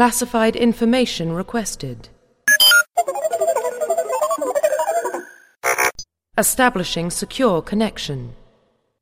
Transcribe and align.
Classified 0.00 0.56
information 0.56 1.30
requested. 1.32 2.08
Establishing 6.38 7.10
secure 7.10 7.60
connection. 7.60 8.32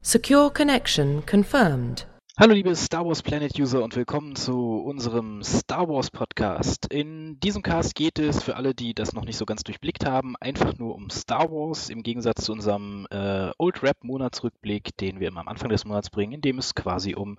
Secure 0.03 0.51
connection 0.51 1.23
confirmed. 1.23 2.03
Hallo 2.41 2.55
liebe 2.55 2.77
Star 2.77 3.05
Wars 3.05 3.21
Planet 3.21 3.59
User 3.59 3.83
und 3.83 3.97
willkommen 3.97 4.37
zu 4.37 4.77
unserem 4.77 5.43
Star 5.43 5.89
Wars 5.89 6.13
Podcast. 6.13 6.87
In 6.87 7.41
diesem 7.41 7.63
Cast 7.63 7.97
geht 7.97 8.21
es 8.21 8.45
für 8.45 8.55
alle, 8.55 8.77
die 8.77 8.95
das 8.95 9.13
noch 9.13 9.25
nicht 9.25 9.37
so 9.37 9.45
ganz 9.45 9.65
durchblickt 9.65 10.07
haben, 10.07 10.37
einfach 10.37 10.79
nur 10.79 10.95
um 10.95 11.11
Star 11.11 11.51
Wars 11.51 11.91
im 11.91 12.05
Gegensatz 12.05 12.45
zu 12.45 12.53
unserem 12.53 13.09
äh, 13.11 13.51
Old 13.59 13.83
Rap 13.83 14.05
Monatsrückblick, 14.05 14.97
den 14.99 15.19
wir 15.19 15.27
immer 15.27 15.41
am 15.41 15.49
Anfang 15.49 15.69
des 15.69 15.85
Monats 15.85 16.11
bringen, 16.11 16.35
in 16.35 16.41
dem 16.41 16.59
es 16.59 16.77
quasi 16.77 17.17
um 17.17 17.39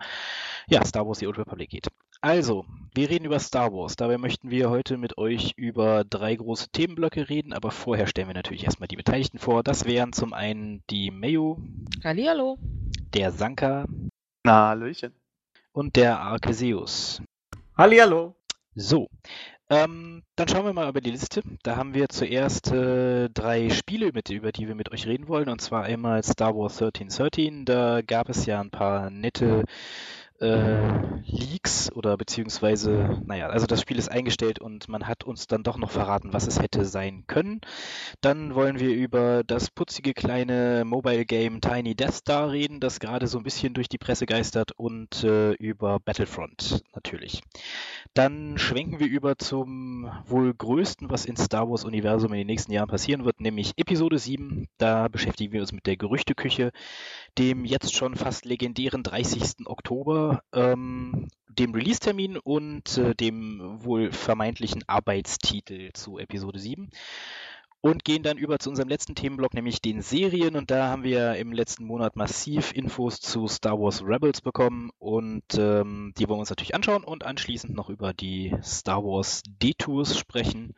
ja, 0.67 0.83
Star 0.83 1.07
Wars 1.07 1.19
die 1.19 1.27
Old 1.27 1.37
Republic 1.37 1.69
geht. 1.69 1.87
Also, 2.19 2.65
wir 2.93 3.09
reden 3.09 3.23
über 3.23 3.39
Star 3.39 3.71
Wars. 3.71 3.95
Dabei 3.95 4.17
möchten 4.17 4.51
wir 4.51 4.69
heute 4.69 4.97
mit 4.97 5.17
euch 5.17 5.53
über 5.55 6.03
drei 6.03 6.35
große 6.35 6.71
Themenblöcke 6.73 7.29
reden, 7.29 7.53
aber 7.53 7.71
vorher 7.71 8.05
stellen 8.05 8.27
wir 8.27 8.35
natürlich 8.35 8.65
erstmal 8.65 8.89
die 8.89 8.97
Beteiligten 8.97 9.39
vor. 9.39 9.63
Das 9.63 9.85
wären 9.85 10.11
zum 10.11 10.33
einen 10.33 10.83
die 10.89 11.09
Mayu, 11.09 11.55
Hallihallo. 12.03 12.57
der 13.13 13.31
Sanka 13.31 13.85
Na, 14.45 14.69
Hallöchen. 14.69 15.13
und 15.73 15.95
der 15.95 16.19
Arceseus. 16.19 17.21
Hallihallo. 17.77 18.35
So, 18.75 19.09
ähm, 19.69 20.23
dann 20.35 20.47
schauen 20.47 20.65
wir 20.65 20.73
mal 20.73 20.89
über 20.89 21.01
die 21.01 21.11
Liste. 21.11 21.43
Da 21.61 21.75
haben 21.75 21.93
wir 21.93 22.09
zuerst 22.09 22.71
äh, 22.71 23.29
drei 23.29 23.69
Spiele, 23.69 24.11
mit, 24.13 24.29
über 24.29 24.51
die 24.51 24.67
wir 24.67 24.73
mit 24.73 24.91
euch 24.91 25.05
reden 25.05 25.27
wollen. 25.27 25.49
Und 25.49 25.61
zwar 25.61 25.83
einmal 25.83 26.23
Star 26.23 26.55
Wars 26.55 26.81
1313. 26.81 27.65
Da 27.65 28.01
gab 28.01 28.29
es 28.29 28.45
ja 28.47 28.59
ein 28.61 28.71
paar 28.71 29.11
nette 29.11 29.65
äh, 30.39 31.19
Leaks 31.25 31.91
oder 31.91 32.17
beziehungsweise, 32.17 33.21
naja, 33.25 33.47
also 33.47 33.65
das 33.65 33.81
Spiel 33.81 33.97
ist 33.97 34.09
eingestellt 34.09 34.59
und 34.59 34.87
man 34.87 35.07
hat 35.07 35.23
uns 35.23 35.47
dann 35.47 35.63
doch 35.63 35.77
noch 35.77 35.91
verraten, 35.91 36.33
was 36.33 36.47
es 36.47 36.59
hätte 36.59 36.85
sein 36.85 37.25
können. 37.27 37.61
Dann 38.21 38.55
wollen 38.55 38.79
wir 38.79 38.91
über 38.91 39.43
das 39.43 39.69
putzige 39.69 40.13
kleine 40.13 40.83
Mobile 40.85 41.25
Game 41.25 41.61
Tiny 41.61 41.95
Death 41.95 42.13
Star 42.13 42.51
reden, 42.51 42.79
das 42.79 42.99
gerade 42.99 43.27
so 43.27 43.37
ein 43.37 43.43
bisschen 43.43 43.73
durch 43.73 43.89
die 43.89 43.97
Presse 43.97 44.25
geistert 44.25 44.71
und 44.71 45.23
äh, 45.23 45.51
über 45.53 45.99
Battlefront 45.99 46.83
natürlich. 46.93 47.41
Dann 48.13 48.57
schwenken 48.57 48.99
wir 48.99 49.07
über 49.07 49.37
zum 49.37 50.09
wohl 50.25 50.53
größten, 50.53 51.09
was 51.09 51.25
in 51.25 51.37
Star 51.37 51.69
Wars 51.69 51.85
Universum 51.85 52.33
in 52.33 52.39
den 52.39 52.47
nächsten 52.47 52.71
Jahren 52.71 52.89
passieren 52.89 53.25
wird, 53.25 53.39
nämlich 53.39 53.73
Episode 53.77 54.17
7. 54.17 54.67
Da 54.77 55.07
beschäftigen 55.07 55.53
wir 55.53 55.61
uns 55.61 55.71
mit 55.71 55.85
der 55.85 55.97
Gerüchteküche, 55.97 56.71
dem 57.37 57.65
jetzt 57.65 57.95
schon 57.95 58.15
fast 58.15 58.45
legendären 58.45 59.03
30. 59.03 59.65
Oktober, 59.67 60.28
ähm, 60.53 61.27
dem 61.47 61.73
Release-Termin 61.73 62.37
und 62.37 62.97
äh, 62.97 63.15
dem 63.15 63.83
wohl 63.83 64.11
vermeintlichen 64.11 64.83
Arbeitstitel 64.87 65.91
zu 65.93 66.17
Episode 66.17 66.59
7 66.59 66.89
und 67.81 68.03
gehen 68.03 68.23
dann 68.23 68.37
über 68.37 68.59
zu 68.59 68.69
unserem 68.69 68.89
letzten 68.89 69.15
Themenblock, 69.15 69.53
nämlich 69.53 69.81
den 69.81 70.01
Serien. 70.01 70.55
Und 70.55 70.69
da 70.69 70.89
haben 70.89 71.03
wir 71.03 71.35
im 71.35 71.53
letzten 71.53 71.85
Monat 71.85 72.15
massiv 72.15 72.73
Infos 72.73 73.21
zu 73.21 73.47
Star 73.47 73.79
Wars 73.79 74.03
Rebels 74.03 74.41
bekommen 74.41 74.91
und 74.99 75.45
ähm, 75.57 76.13
die 76.17 76.27
wollen 76.27 76.37
wir 76.37 76.41
uns 76.41 76.49
natürlich 76.49 76.75
anschauen 76.75 77.03
und 77.03 77.25
anschließend 77.25 77.73
noch 77.73 77.89
über 77.89 78.13
die 78.13 78.55
Star 78.61 79.03
Wars 79.03 79.43
Detours 79.47 80.17
sprechen. 80.17 80.75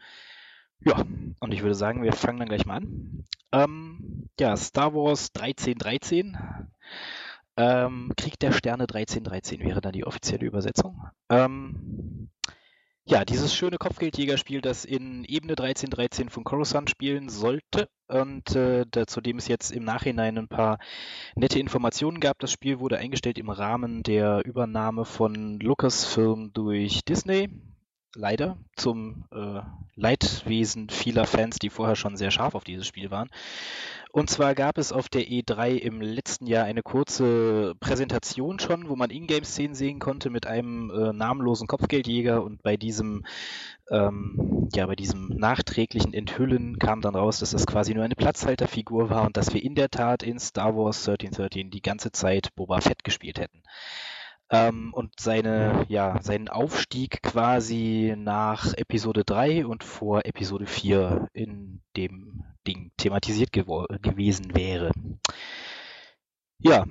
Ja, 0.83 1.03
und 1.39 1.53
ich 1.53 1.61
würde 1.61 1.75
sagen, 1.75 2.03
wir 2.03 2.13
fangen 2.13 2.39
dann 2.39 2.49
gleich 2.49 2.66
mal 2.66 2.77
an. 2.77 3.25
Ähm, 3.52 4.29
ja, 4.39 4.55
Star 4.57 4.94
Wars 4.94 5.29
1313. 5.35 6.38
Ähm, 7.62 8.12
Krieg 8.17 8.40
der 8.40 8.54
Sterne 8.54 8.84
1313 8.84 9.59
wäre 9.59 9.81
dann 9.81 9.94
die 9.94 10.06
offizielle 10.06 10.48
Übersetzung. 10.48 11.06
Ähm, 11.30 12.31
ja, 13.06 13.23
dieses 13.23 13.53
schöne 13.53 13.78
Kopfgeldjägerspiel, 13.78 14.62
das 14.62 14.84
in 14.84 15.23
Ebene 15.26 15.52
1313 15.52 16.30
von 16.30 16.44
Coruscant 16.44 16.90
spielen 16.90 17.30
sollte 17.30 17.88
und 18.08 18.56
äh, 18.56 18.86
da, 18.90 19.06
zu 19.06 19.22
dem 19.22 19.38
es 19.38 19.48
jetzt 19.48 19.72
im 19.72 19.84
Nachhinein 19.84 20.40
ein 20.40 20.47
paar 20.47 20.80
nette 21.35 21.59
Informationen 21.59 22.19
gab. 22.19 22.40
Das 22.40 22.52
Spiel 22.52 22.80
wurde 22.80 22.97
eingestellt 22.97 23.38
im 23.38 23.50
Rahmen 23.52 24.02
der 24.02 24.44
Übernahme 24.44 25.06
von 25.06 25.59
Lucasfilm 25.59 26.53
durch 26.53 27.03
Disney. 27.06 27.50
Leider 28.13 28.57
zum 28.75 29.25
äh, 29.31 29.61
Leidwesen 29.95 30.89
vieler 30.89 31.25
Fans, 31.25 31.59
die 31.59 31.69
vorher 31.69 31.95
schon 31.95 32.17
sehr 32.17 32.31
scharf 32.31 32.55
auf 32.55 32.66
dieses 32.66 32.85
Spiel 32.85 33.09
waren. 33.09 33.29
Und 34.11 34.29
zwar 34.29 34.55
gab 34.55 34.77
es 34.77 34.91
auf 34.91 35.07
der 35.07 35.22
E3 35.22 35.77
im 35.77 36.01
letzten 36.01 36.45
Jahr 36.45 36.66
eine 36.66 36.83
kurze 36.83 37.73
Präsentation 37.79 38.59
schon, 38.59 38.89
wo 38.89 38.97
man 38.97 39.09
Ingame-Szenen 39.09 39.73
sehen 39.73 39.99
konnte 39.99 40.29
mit 40.29 40.45
einem 40.45 40.91
äh, 40.91 41.13
namenlosen 41.13 41.67
Kopfgeldjäger 41.67 42.44
und 42.44 42.61
bei 42.61 42.75
diesem, 42.75 43.23
ähm, 43.89 44.67
ja, 44.73 44.85
bei 44.85 44.97
diesem 44.97 45.29
nachträglichen 45.29 46.13
Enthüllen 46.13 46.78
kam 46.78 46.99
dann 46.99 47.16
raus, 47.16 47.39
dass 47.39 47.51
das 47.51 47.66
quasi 47.66 47.93
nur 47.93 48.03
eine 48.03 48.16
Platzhalterfigur 48.16 49.09
war 49.09 49.23
und 49.23 49.38
dass 49.38 49.53
wir 49.53 49.63
in 49.63 49.75
der 49.75 49.89
Tat 49.89 50.23
in 50.23 50.39
Star 50.39 50.75
Wars 50.75 51.07
1313 51.07 51.72
die 51.72 51.81
ganze 51.81 52.11
Zeit 52.11 52.53
Boba 52.55 52.81
Fett 52.81 53.05
gespielt 53.05 53.39
hätten. 53.39 53.63
Ähm, 54.53 54.94
und 54.94 55.19
seine, 55.19 55.85
ja, 55.88 56.22
seinen 56.22 56.50
Aufstieg 56.50 57.22
quasi 57.23 58.13
nach 58.17 58.73
Episode 58.73 59.23
3 59.23 59.66
und 59.66 59.84
vor 59.84 60.25
Episode 60.25 60.66
4 60.66 61.29
in 61.34 61.81
dem 61.95 62.44
Ding 62.67 62.91
thematisiert 62.97 63.51
gewo- 63.53 63.88
gewesen 64.01 64.53
wäre. 64.53 64.91
Ja, 66.59 66.85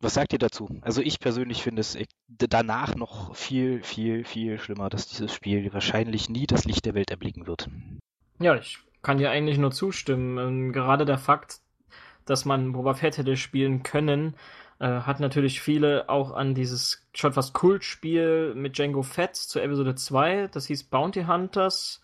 was 0.00 0.14
sagt 0.14 0.32
ihr 0.32 0.38
dazu? 0.38 0.68
Also 0.82 1.00
ich 1.00 1.18
persönlich 1.18 1.62
finde 1.62 1.80
es 1.80 1.96
e- 1.96 2.06
danach 2.28 2.94
noch 2.94 3.34
viel, 3.34 3.82
viel, 3.82 4.24
viel 4.24 4.58
schlimmer, 4.58 4.90
dass 4.90 5.08
dieses 5.08 5.32
Spiel 5.34 5.72
wahrscheinlich 5.72 6.28
nie 6.28 6.46
das 6.46 6.66
Licht 6.66 6.84
der 6.84 6.94
Welt 6.94 7.10
erblicken 7.10 7.46
wird. 7.46 7.68
Ja, 8.38 8.54
ich 8.54 8.78
kann 9.02 9.18
dir 9.18 9.30
eigentlich 9.30 9.58
nur 9.58 9.72
zustimmen. 9.72 10.38
Ähm, 10.38 10.72
Gerade 10.72 11.04
der 11.04 11.18
Fakt, 11.18 11.60
dass 12.26 12.44
man 12.44 12.72
Boba 12.72 12.94
Fett 12.94 13.18
hätte 13.18 13.36
spielen 13.36 13.82
können, 13.82 14.36
äh, 14.80 15.00
hat 15.00 15.20
natürlich 15.20 15.60
viele 15.60 16.08
auch 16.08 16.32
an 16.32 16.54
dieses 16.54 17.06
schon 17.14 17.32
fast 17.32 17.54
Kultspiel 17.54 18.54
mit 18.54 18.78
Django 18.78 19.02
Fett 19.02 19.36
zu 19.36 19.60
Episode 19.60 19.94
2, 19.94 20.48
das 20.48 20.66
hieß 20.66 20.84
Bounty 20.84 21.24
Hunters, 21.24 22.00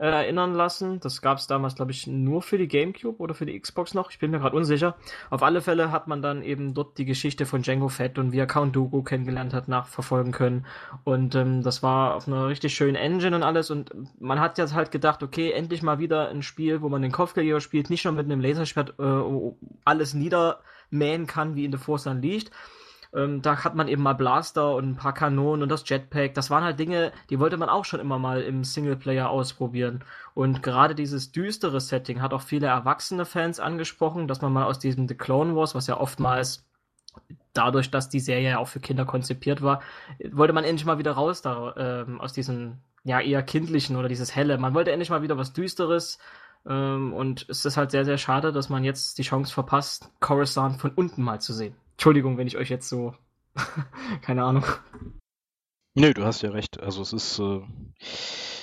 äh, 0.00 0.06
erinnern 0.06 0.54
lassen. 0.54 1.00
Das 1.00 1.22
gab 1.22 1.38
es 1.38 1.48
damals, 1.48 1.74
glaube 1.74 1.90
ich, 1.90 2.06
nur 2.06 2.40
für 2.40 2.56
die 2.56 2.68
GameCube 2.68 3.18
oder 3.18 3.34
für 3.34 3.46
die 3.46 3.58
Xbox 3.58 3.94
noch. 3.94 4.10
Ich 4.10 4.18
bin 4.20 4.30
mir 4.30 4.38
gerade 4.38 4.56
unsicher. 4.56 4.94
Auf 5.28 5.42
alle 5.42 5.60
Fälle 5.60 5.90
hat 5.90 6.06
man 6.06 6.22
dann 6.22 6.42
eben 6.42 6.72
dort 6.72 6.98
die 6.98 7.04
Geschichte 7.04 7.46
von 7.46 7.62
Django 7.62 7.88
Fett 7.88 8.16
und 8.18 8.32
wie 8.32 8.38
er 8.38 8.46
Count 8.46 8.76
Dooku 8.76 9.02
kennengelernt 9.02 9.54
hat, 9.54 9.66
nachverfolgen 9.66 10.32
können. 10.32 10.66
Und 11.02 11.34
ähm, 11.34 11.62
das 11.62 11.82
war 11.82 12.14
auf 12.14 12.28
einer 12.28 12.46
richtig 12.46 12.74
schönen 12.74 12.94
Engine 12.94 13.34
und 13.34 13.42
alles. 13.42 13.72
Und 13.72 13.92
man 14.20 14.38
hat 14.38 14.58
jetzt 14.58 14.74
halt 14.74 14.92
gedacht, 14.92 15.22
okay, 15.22 15.50
endlich 15.50 15.82
mal 15.82 15.98
wieder 15.98 16.28
ein 16.28 16.42
Spiel, 16.42 16.80
wo 16.80 16.88
man 16.88 17.02
den 17.02 17.12
Kopfgeldjäger 17.12 17.60
spielt, 17.60 17.90
nicht 17.90 18.04
nur 18.04 18.14
mit 18.14 18.26
einem 18.26 18.40
Laserschwert 18.40 18.94
äh, 19.00 19.52
alles 19.84 20.14
niedermähen 20.90 21.26
kann, 21.26 21.54
wie 21.54 21.64
in 21.64 21.72
The 21.72 21.78
Force 21.78 22.06
liegt. 22.06 22.50
Ähm, 23.14 23.40
da 23.40 23.64
hat 23.64 23.74
man 23.74 23.88
eben 23.88 24.02
mal 24.02 24.12
Blaster 24.12 24.74
und 24.74 24.90
ein 24.90 24.96
paar 24.96 25.14
Kanonen 25.14 25.62
und 25.62 25.70
das 25.70 25.88
Jetpack. 25.88 26.34
Das 26.34 26.50
waren 26.50 26.64
halt 26.64 26.78
Dinge, 26.78 27.12
die 27.30 27.40
wollte 27.40 27.56
man 27.56 27.70
auch 27.70 27.86
schon 27.86 28.00
immer 28.00 28.18
mal 28.18 28.42
im 28.42 28.64
Singleplayer 28.64 29.30
ausprobieren. 29.30 30.04
Und 30.34 30.62
gerade 30.62 30.94
dieses 30.94 31.32
düstere 31.32 31.80
Setting 31.80 32.20
hat 32.20 32.34
auch 32.34 32.42
viele 32.42 32.66
erwachsene 32.66 33.24
Fans 33.24 33.60
angesprochen, 33.60 34.28
dass 34.28 34.42
man 34.42 34.52
mal 34.52 34.64
aus 34.64 34.78
diesem 34.78 35.08
The 35.08 35.14
Clone 35.14 35.56
Wars, 35.56 35.74
was 35.74 35.86
ja 35.86 35.98
oftmals 35.98 36.66
dadurch, 37.54 37.90
dass 37.90 38.10
die 38.10 38.20
Serie 38.20 38.50
ja 38.50 38.58
auch 38.58 38.68
für 38.68 38.80
Kinder 38.80 39.06
konzipiert 39.06 39.62
war, 39.62 39.80
wollte 40.30 40.52
man 40.52 40.64
endlich 40.64 40.84
mal 40.84 40.98
wieder 40.98 41.12
raus 41.12 41.40
da, 41.40 41.74
ähm, 41.76 42.20
aus 42.20 42.34
diesem 42.34 42.78
ja 43.04 43.20
eher 43.20 43.42
kindlichen 43.42 43.96
oder 43.96 44.08
dieses 44.08 44.36
helle. 44.36 44.58
Man 44.58 44.74
wollte 44.74 44.92
endlich 44.92 45.08
mal 45.08 45.22
wieder 45.22 45.38
was 45.38 45.54
Düsteres. 45.54 46.18
Ähm, 46.66 47.12
und 47.12 47.46
es 47.48 47.64
ist 47.64 47.76
halt 47.76 47.90
sehr, 47.90 48.04
sehr 48.04 48.18
schade, 48.18 48.52
dass 48.52 48.68
man 48.68 48.84
jetzt 48.84 49.18
die 49.18 49.22
Chance 49.22 49.52
verpasst, 49.52 50.10
Coruscant 50.20 50.80
von 50.80 50.92
unten 50.92 51.22
mal 51.22 51.40
zu 51.40 51.52
sehen. 51.52 51.74
Entschuldigung, 51.92 52.38
wenn 52.38 52.46
ich 52.46 52.56
euch 52.56 52.68
jetzt 52.68 52.88
so. 52.88 53.14
Keine 54.22 54.44
Ahnung. 54.44 54.64
Nö, 55.94 56.14
du 56.14 56.24
hast 56.24 56.42
ja 56.42 56.50
recht. 56.50 56.80
Also 56.80 57.02
es 57.02 57.12
ist, 57.12 57.38
äh, 57.40 57.60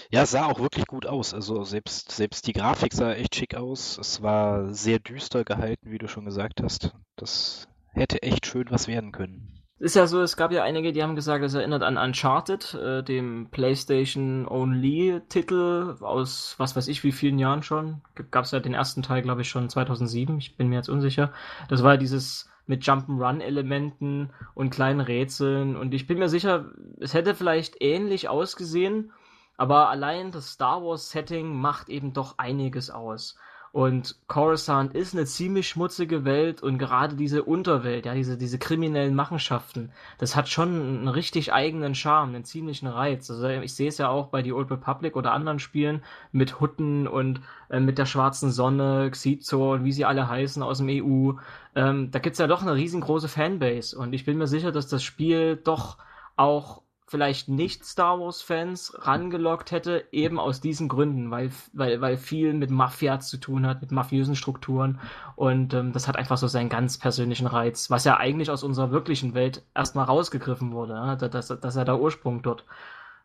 ja, 0.10 0.22
es 0.22 0.32
sah 0.32 0.46
auch 0.46 0.60
wirklich 0.60 0.88
gut 0.88 1.06
aus. 1.06 1.34
Also 1.34 1.64
selbst, 1.64 2.12
selbst 2.12 2.48
die 2.48 2.54
Grafik 2.54 2.94
sah 2.94 3.14
echt 3.14 3.36
schick 3.36 3.56
aus. 3.56 3.98
Es 3.98 4.22
war 4.22 4.74
sehr 4.74 5.00
düster 5.00 5.44
gehalten, 5.44 5.92
wie 5.92 5.98
du 5.98 6.08
schon 6.08 6.26
gesagt 6.26 6.62
hast. 6.64 6.96
Das 7.18 7.68
hätte 7.92 8.22
echt 8.22 8.46
schön 8.46 8.68
was 8.70 8.88
werden 8.88 9.12
können. 9.12 9.65
Ist 9.78 9.98
ja 9.98 10.08
so, 10.08 10.22
es 10.22 10.38
gab 10.38 10.54
ja 10.54 10.64
einige, 10.64 10.94
die 10.94 11.04
haben 11.04 11.18
gesagt, 11.18 11.44
es 11.44 11.54
erinnert 11.54 11.84
an 11.84 11.98
Uncharted, 11.98 12.76
äh, 12.76 13.04
dem 13.04 13.50
PlayStation 13.52 14.48
Only-Titel 14.48 15.98
aus 16.00 16.56
was 16.58 16.78
weiß 16.78 16.88
ich 16.88 17.04
wie 17.04 17.12
vielen 17.12 17.40
Jahren 17.40 17.62
schon. 17.62 18.02
Gab 18.32 18.46
es 18.46 18.52
ja 18.52 18.62
den 18.62 18.74
ersten 18.74 19.04
Teil, 19.04 19.22
glaube 19.22 19.42
ich, 19.42 19.50
schon 19.50 19.70
2007. 19.70 20.38
Ich 20.38 20.56
bin 20.56 20.70
mir 20.70 20.76
jetzt 20.76 20.88
unsicher. 20.88 21.34
Das 21.68 21.84
war 21.84 21.98
dieses 21.98 22.50
mit 22.68 22.84
Jump'n'Run-Elementen 22.84 24.32
und 24.54 24.70
kleinen 24.70 25.02
Rätseln. 25.02 25.76
Und 25.76 25.94
ich 25.94 26.08
bin 26.08 26.20
mir 26.20 26.30
sicher, 26.30 26.72
es 27.00 27.14
hätte 27.14 27.36
vielleicht 27.36 27.82
ähnlich 27.82 28.30
ausgesehen, 28.30 29.12
aber 29.58 29.90
allein 29.90 30.32
das 30.32 30.52
Star 30.52 30.84
Wars-Setting 30.84 31.54
macht 31.54 31.90
eben 31.90 32.14
doch 32.14 32.38
einiges 32.38 32.90
aus. 32.90 33.38
Und 33.76 34.16
Coruscant 34.28 34.96
ist 34.96 35.14
eine 35.14 35.26
ziemlich 35.26 35.68
schmutzige 35.68 36.24
Welt 36.24 36.64
und 36.64 36.78
gerade 36.78 37.18
diese 37.18 37.44
Unterwelt, 37.44 38.06
ja, 38.06 38.14
diese, 38.14 38.38
diese 38.38 38.58
kriminellen 38.58 39.16
Machenschaften, 39.16 39.92
das 40.18 40.38
hat 40.38 40.48
schon 40.48 40.70
einen 40.70 41.08
richtig 41.10 41.52
eigenen 41.52 41.94
Charme, 41.94 42.36
einen 42.36 42.46
ziemlichen 42.46 42.88
Reiz. 42.88 43.30
Also 43.30 43.50
ich 43.50 43.76
sehe 43.76 43.90
es 43.90 43.98
ja 43.98 44.08
auch 44.08 44.28
bei 44.28 44.42
The 44.42 44.54
Old 44.54 44.72
Republic 44.72 45.18
oder 45.18 45.34
anderen 45.34 45.60
Spielen 45.60 46.06
mit 46.32 46.62
Hutten 46.62 47.06
und 47.06 47.42
äh, 47.70 47.82
mit 47.82 47.98
der 47.98 48.06
schwarzen 48.06 48.50
Sonne, 48.50 49.12
Xizor 49.12 49.74
und 49.74 49.84
wie 49.84 49.92
sie 49.92 50.06
alle 50.06 50.30
heißen 50.30 50.64
aus 50.64 50.78
dem 50.78 50.88
EU. 50.88 51.34
Ähm, 51.76 52.12
da 52.12 52.20
gibt's 52.20 52.40
ja 52.40 52.48
doch 52.48 52.62
eine 52.62 52.76
riesengroße 52.76 53.28
Fanbase 53.28 53.98
und 54.00 54.14
ich 54.14 54.24
bin 54.24 54.38
mir 54.38 54.48
sicher, 54.48 54.72
dass 54.72 54.88
das 54.88 55.04
Spiel 55.04 55.58
doch 55.58 55.98
auch 56.38 56.85
vielleicht 57.08 57.50
nicht 57.50 57.86
Star 57.86 58.20
Wars-Fans 58.20 58.96
rangelockt 59.00 59.72
hätte, 59.72 60.06
eben 60.12 60.40
aus 60.40 60.60
diesen 60.60 60.88
Gründen, 60.88 61.30
weil, 61.30 61.52
weil, 61.74 62.02
weil 62.02 62.18
viel 62.18 62.54
mit 62.54 62.72
Mafia 62.72 63.20
zu 63.20 63.38
tun 63.38 63.68
hat, 63.68 63.82
mit 63.82 63.92
mafiösen 63.92 64.36
Strukturen. 64.36 65.00
Und 65.36 65.74
ähm, 65.74 65.94
das 65.94 66.08
hat 66.08 66.16
einfach 66.18 66.38
so 66.38 66.48
seinen 66.48 66.70
ganz 66.70 66.98
persönlichen 66.98 67.48
Reiz, 67.48 67.92
was 67.92 68.06
ja 68.06 68.18
eigentlich 68.18 68.50
aus 68.50 68.64
unserer 68.64 68.92
wirklichen 68.92 69.36
Welt 69.36 69.64
erstmal 69.76 70.06
rausgegriffen 70.06 70.72
wurde. 70.72 70.94
Ja? 70.94 71.16
Das, 71.16 71.30
das, 71.30 71.48
das 71.48 71.76
ist 71.76 71.78
ja 71.78 71.86
der 71.86 72.00
Ursprung 72.00 72.42
dort. 72.42 72.66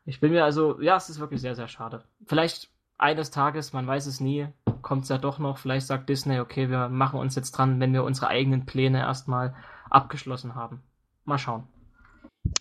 Ich 0.05 0.21
bin 0.21 0.33
mir 0.33 0.45
also, 0.45 0.81
ja, 0.81 0.97
es 0.97 1.09
ist 1.09 1.21
wirklich 1.21 1.41
sehr, 1.41 1.55
sehr 1.55 1.69
schade. 1.69 2.05
Vielleicht 2.27 2.69
eines 2.99 3.31
Tages, 3.31 3.73
man 3.73 3.87
weiß 3.87 4.07
es 4.07 4.21
nie, 4.21 4.49
kommt 4.83 5.05
es 5.05 5.09
ja 5.09 5.17
doch 5.17 5.39
noch. 5.39 5.57
Vielleicht 5.57 5.87
sagt 5.87 6.09
Disney, 6.09 6.39
okay, 6.41 6.69
wir 6.69 6.91
machen 6.91 7.19
uns 7.19 7.35
jetzt 7.35 7.53
dran, 7.53 7.81
wenn 7.81 7.95
wir 7.95 8.05
unsere 8.05 8.29
eigenen 8.29 8.67
Pläne 8.67 8.99
erstmal 8.99 9.55
abgeschlossen 9.89 10.55
haben. 10.55 10.83
Mal 11.25 11.39
schauen. 11.39 11.67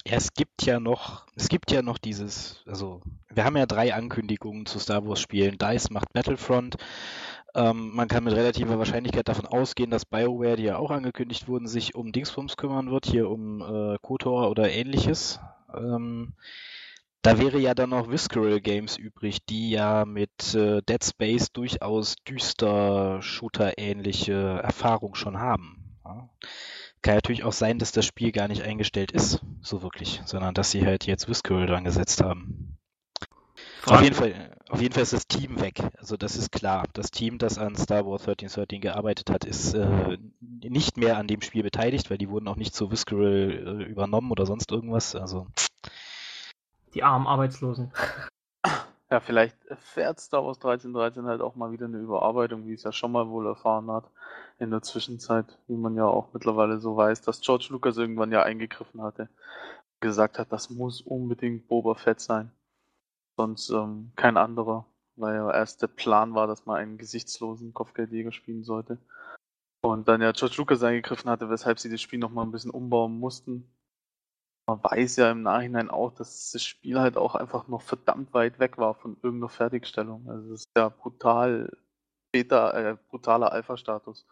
Ja, 0.05 0.15
es 0.15 0.33
gibt 0.33 0.63
ja 0.63 0.79
noch, 0.79 1.25
es 1.35 1.49
gibt 1.49 1.71
ja 1.71 1.81
noch 1.81 1.97
dieses, 1.97 2.63
also 2.65 3.01
wir 3.29 3.45
haben 3.45 3.57
ja 3.57 3.65
drei 3.65 3.93
Ankündigungen 3.93 4.65
zu 4.65 4.79
Star 4.79 5.05
Wars 5.07 5.19
Spielen. 5.19 5.57
DICE 5.57 5.91
macht 5.91 6.13
Battlefront. 6.13 6.77
Ähm, 7.55 7.91
man 7.93 8.07
kann 8.07 8.23
mit 8.23 8.35
relativer 8.35 8.77
Wahrscheinlichkeit 8.77 9.27
davon 9.27 9.45
ausgehen, 9.45 9.89
dass 9.89 10.05
BioWare, 10.05 10.55
die 10.55 10.63
ja 10.63 10.77
auch 10.77 10.91
angekündigt 10.91 11.47
wurden, 11.47 11.67
sich 11.67 11.95
um 11.95 12.11
Dingsbums 12.11 12.57
kümmern 12.57 12.91
wird, 12.91 13.05
hier 13.05 13.29
um 13.29 13.61
äh, 13.61 13.97
KOTOR 14.01 14.49
oder 14.49 14.71
ähnliches. 14.71 15.39
Ähm, 15.73 16.33
da 17.21 17.37
wäre 17.37 17.59
ja 17.59 17.73
dann 17.73 17.89
noch 17.89 18.09
Visceral 18.09 18.61
Games 18.61 18.97
übrig, 18.97 19.45
die 19.45 19.71
ja 19.71 20.05
mit 20.05 20.53
äh, 20.55 20.81
Dead 20.81 21.03
Space 21.03 21.51
durchaus 21.51 22.15
düster 22.27 23.21
Shooter-ähnliche 23.21 24.59
Erfahrung 24.63 25.15
schon 25.15 25.39
haben. 25.39 25.97
Ja. 26.05 26.29
Kann 27.01 27.15
natürlich 27.15 27.43
auch 27.43 27.53
sein, 27.53 27.79
dass 27.79 27.91
das 27.91 28.05
Spiel 28.05 28.31
gar 28.31 28.47
nicht 28.47 28.63
eingestellt 28.63 29.11
ist, 29.11 29.41
so 29.61 29.81
wirklich, 29.81 30.21
sondern 30.25 30.53
dass 30.53 30.71
sie 30.71 30.85
halt 30.85 31.05
jetzt 31.05 31.29
Visceral 31.29 31.65
dran 31.65 31.85
gesetzt 31.85 32.21
haben. 32.21 32.77
Auf 33.85 34.01
jeden, 34.01 34.15
Fall, 34.15 34.55
auf 34.67 34.81
jeden 34.81 34.93
Fall 34.93 35.03
ist 35.03 35.13
das 35.13 35.27
Team 35.27 35.61
weg. 35.61 35.81
Also 35.97 36.17
das 36.17 36.35
ist 36.35 36.51
klar. 36.51 36.85
Das 36.93 37.11
Team, 37.11 37.37
das 37.37 37.57
an 37.57 37.75
Star 37.75 38.05
Wars 38.05 38.21
1313 38.21 38.81
gearbeitet 38.81 39.29
hat, 39.29 39.45
ist 39.45 39.73
äh, 39.73 40.17
nicht 40.41 40.97
mehr 40.97 41.17
an 41.17 41.27
dem 41.27 41.41
Spiel 41.41 41.63
beteiligt, 41.63 42.09
weil 42.09 42.17
die 42.17 42.29
wurden 42.29 42.47
auch 42.47 42.57
nicht 42.57 42.75
zu 42.75 42.91
Visceral 42.91 43.81
äh, 43.81 43.83
übernommen 43.85 44.31
oder 44.31 44.45
sonst 44.45 44.71
irgendwas. 44.71 45.15
Also 45.15 45.47
die 46.93 47.03
armen 47.03 47.27
Arbeitslosen. 47.27 47.91
Ja, 49.11 49.19
vielleicht 49.19 49.65
erfährt 49.65 50.19
Star 50.19 50.45
Wars 50.45 50.57
1313 50.57 51.25
halt 51.25 51.41
auch 51.41 51.55
mal 51.55 51.71
wieder 51.71 51.85
eine 51.85 51.97
Überarbeitung, 51.97 52.67
wie 52.67 52.73
es 52.73 52.83
ja 52.83 52.91
schon 52.91 53.11
mal 53.11 53.27
wohl 53.29 53.47
erfahren 53.47 53.89
hat 53.91 54.05
in 54.59 54.69
der 54.69 54.83
Zwischenzeit, 54.83 55.57
wie 55.67 55.77
man 55.77 55.95
ja 55.95 56.05
auch 56.05 56.31
mittlerweile 56.33 56.79
so 56.79 56.95
weiß, 56.95 57.21
dass 57.21 57.41
George 57.41 57.67
Lucas 57.71 57.97
irgendwann 57.97 58.31
ja 58.31 58.43
eingegriffen 58.43 59.01
hatte, 59.01 59.27
gesagt 59.99 60.37
hat, 60.37 60.51
das 60.51 60.69
muss 60.69 61.01
unbedingt 61.01 61.67
Boba 61.67 61.95
Fett 61.95 62.19
sein, 62.21 62.51
sonst 63.35 63.71
ähm, 63.71 64.11
kein 64.15 64.37
anderer, 64.37 64.85
weil 65.15 65.35
ja 65.35 65.51
erst 65.51 65.81
der 65.81 65.87
Plan 65.87 66.35
war, 66.35 66.45
dass 66.45 66.67
man 66.67 66.77
einen 66.77 66.97
gesichtslosen 66.99 67.73
Kopfgeldjäger 67.73 68.31
spielen 68.31 68.63
sollte. 68.63 68.99
Und 69.81 70.07
dann 70.07 70.21
ja 70.21 70.33
George 70.33 70.55
Lucas 70.57 70.83
eingegriffen 70.83 71.31
hatte, 71.31 71.49
weshalb 71.49 71.79
sie 71.79 71.89
das 71.89 72.01
Spiel 72.01 72.19
nochmal 72.19 72.45
ein 72.45 72.51
bisschen 72.51 72.71
umbauen 72.71 73.17
mussten. 73.19 73.71
Man 74.69 74.83
weiß 74.83 75.15
ja 75.15 75.31
im 75.31 75.41
Nachhinein 75.41 75.89
auch, 75.89 76.13
dass 76.13 76.51
das 76.51 76.63
Spiel 76.63 76.99
halt 76.99 77.17
auch 77.17 77.33
einfach 77.33 77.67
noch 77.67 77.81
verdammt 77.81 78.35
weit 78.35 78.59
weg 78.59 78.77
war 78.77 78.93
von 78.93 79.17
irgendeiner 79.23 79.49
Fertigstellung. 79.49 80.29
Also 80.29 80.53
es 80.53 80.61
ist 80.61 80.69
ja 80.77 80.89
brutal 80.89 81.75
Beta, 82.31 82.71
äh, 82.77 82.97
brutaler 83.09 83.51
Alpha-Status. 83.51 84.27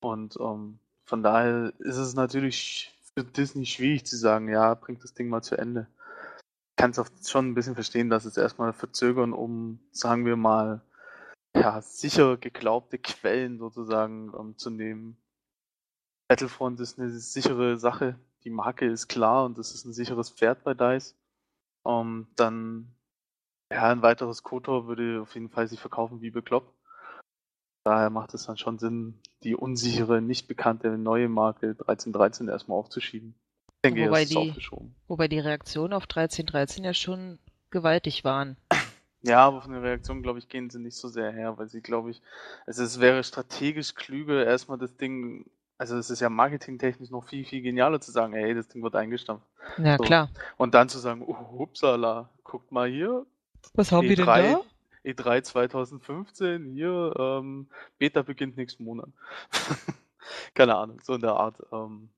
Und 0.00 0.38
ähm, 0.40 0.78
von 1.04 1.22
daher 1.22 1.74
ist 1.80 1.98
es 1.98 2.14
natürlich 2.14 2.98
für 3.14 3.22
Disney 3.22 3.66
schwierig 3.66 4.06
zu 4.06 4.16
sagen, 4.16 4.48
ja, 4.48 4.72
bringt 4.72 5.04
das 5.04 5.12
Ding 5.12 5.28
mal 5.28 5.42
zu 5.42 5.58
Ende. 5.58 5.88
Ich 6.70 6.76
kann 6.76 6.92
es 6.92 6.98
auch 6.98 7.08
schon 7.22 7.50
ein 7.50 7.54
bisschen 7.54 7.74
verstehen, 7.74 8.08
dass 8.08 8.24
es 8.24 8.38
erstmal 8.38 8.72
verzögern, 8.72 9.34
um, 9.34 9.78
sagen 9.92 10.24
wir 10.24 10.36
mal, 10.36 10.80
ja, 11.54 11.82
sicher 11.82 12.38
geglaubte 12.38 12.96
Quellen 12.96 13.58
sozusagen 13.58 14.32
ähm, 14.38 14.56
zu 14.56 14.70
nehmen. 14.70 15.18
Battlefront 16.28 16.80
ist 16.80 16.98
eine 16.98 17.10
sichere 17.10 17.76
Sache. 17.78 18.18
Die 18.46 18.50
Marke 18.50 18.86
ist 18.86 19.08
klar 19.08 19.44
und 19.44 19.58
das 19.58 19.74
ist 19.74 19.84
ein 19.84 19.92
sicheres 19.92 20.30
Pferd 20.30 20.62
bei 20.62 20.72
DICE. 20.72 21.16
Ähm, 21.84 22.28
dann, 22.36 22.94
ja, 23.72 23.90
ein 23.90 24.02
weiteres 24.02 24.44
KOTOR 24.44 24.86
würde 24.86 25.20
auf 25.20 25.34
jeden 25.34 25.48
Fall 25.48 25.66
sich 25.66 25.80
verkaufen 25.80 26.20
wie 26.20 26.30
bekloppt. 26.30 26.72
Daher 27.84 28.08
macht 28.08 28.34
es 28.34 28.46
dann 28.46 28.56
schon 28.56 28.78
Sinn, 28.78 29.18
die 29.42 29.56
unsichere, 29.56 30.22
nicht 30.22 30.46
bekannte 30.46 30.96
neue 30.96 31.28
Marke 31.28 31.70
1313 31.70 32.46
erstmal 32.46 32.78
aufzuschieben. 32.78 33.34
Ich 33.68 33.90
denke, 33.90 34.06
wobei, 34.06 34.24
die, 34.24 34.54
wobei 35.08 35.26
die 35.26 35.40
Reaktionen 35.40 35.92
auf 35.92 36.04
1313 36.04 36.84
ja 36.84 36.94
schon 36.94 37.40
gewaltig 37.70 38.22
waren. 38.22 38.56
Ja, 39.22 39.44
aber 39.44 39.60
von 39.60 39.72
der 39.72 39.82
Reaktion, 39.82 40.22
glaube 40.22 40.38
ich, 40.38 40.48
gehen 40.48 40.70
sie 40.70 40.78
nicht 40.78 40.96
so 40.96 41.08
sehr 41.08 41.32
her, 41.32 41.58
weil 41.58 41.66
sie, 41.68 41.80
glaube 41.80 42.12
ich, 42.12 42.22
also 42.64 42.84
es 42.84 43.00
wäre 43.00 43.24
strategisch 43.24 43.96
klüger, 43.96 44.46
erstmal 44.46 44.78
das 44.78 44.96
Ding, 44.96 45.50
also 45.78 45.96
es 45.96 46.10
ist 46.10 46.20
ja 46.20 46.30
marketingtechnisch 46.30 47.10
noch 47.10 47.24
viel, 47.28 47.44
viel 47.44 47.62
genialer 47.62 48.00
zu 48.00 48.10
sagen, 48.10 48.32
hey, 48.32 48.54
das 48.54 48.68
Ding 48.68 48.82
wird 48.82 48.96
eingestampft. 48.96 49.46
Ja, 49.78 49.96
so. 49.96 50.04
klar. 50.04 50.30
Und 50.56 50.74
dann 50.74 50.88
zu 50.88 50.98
sagen, 50.98 51.22
oh, 51.26 51.62
upsala, 51.62 52.30
guckt 52.44 52.72
mal 52.72 52.88
hier. 52.88 53.26
Was 53.74 53.92
haben 53.92 54.08
wir 54.08 54.16
denn 54.16 54.26
da? 54.26 54.62
E3 55.04 55.42
2015, 55.42 56.64
hier, 56.64 57.14
ähm, 57.16 57.68
Beta 57.98 58.22
beginnt 58.22 58.56
nächsten 58.56 58.84
Monat. 58.84 59.08
Keine 60.54 60.74
Ahnung, 60.74 61.00
so 61.02 61.14
in 61.14 61.20
der 61.20 61.34
Art. 61.34 61.56
Ähm, 61.70 62.08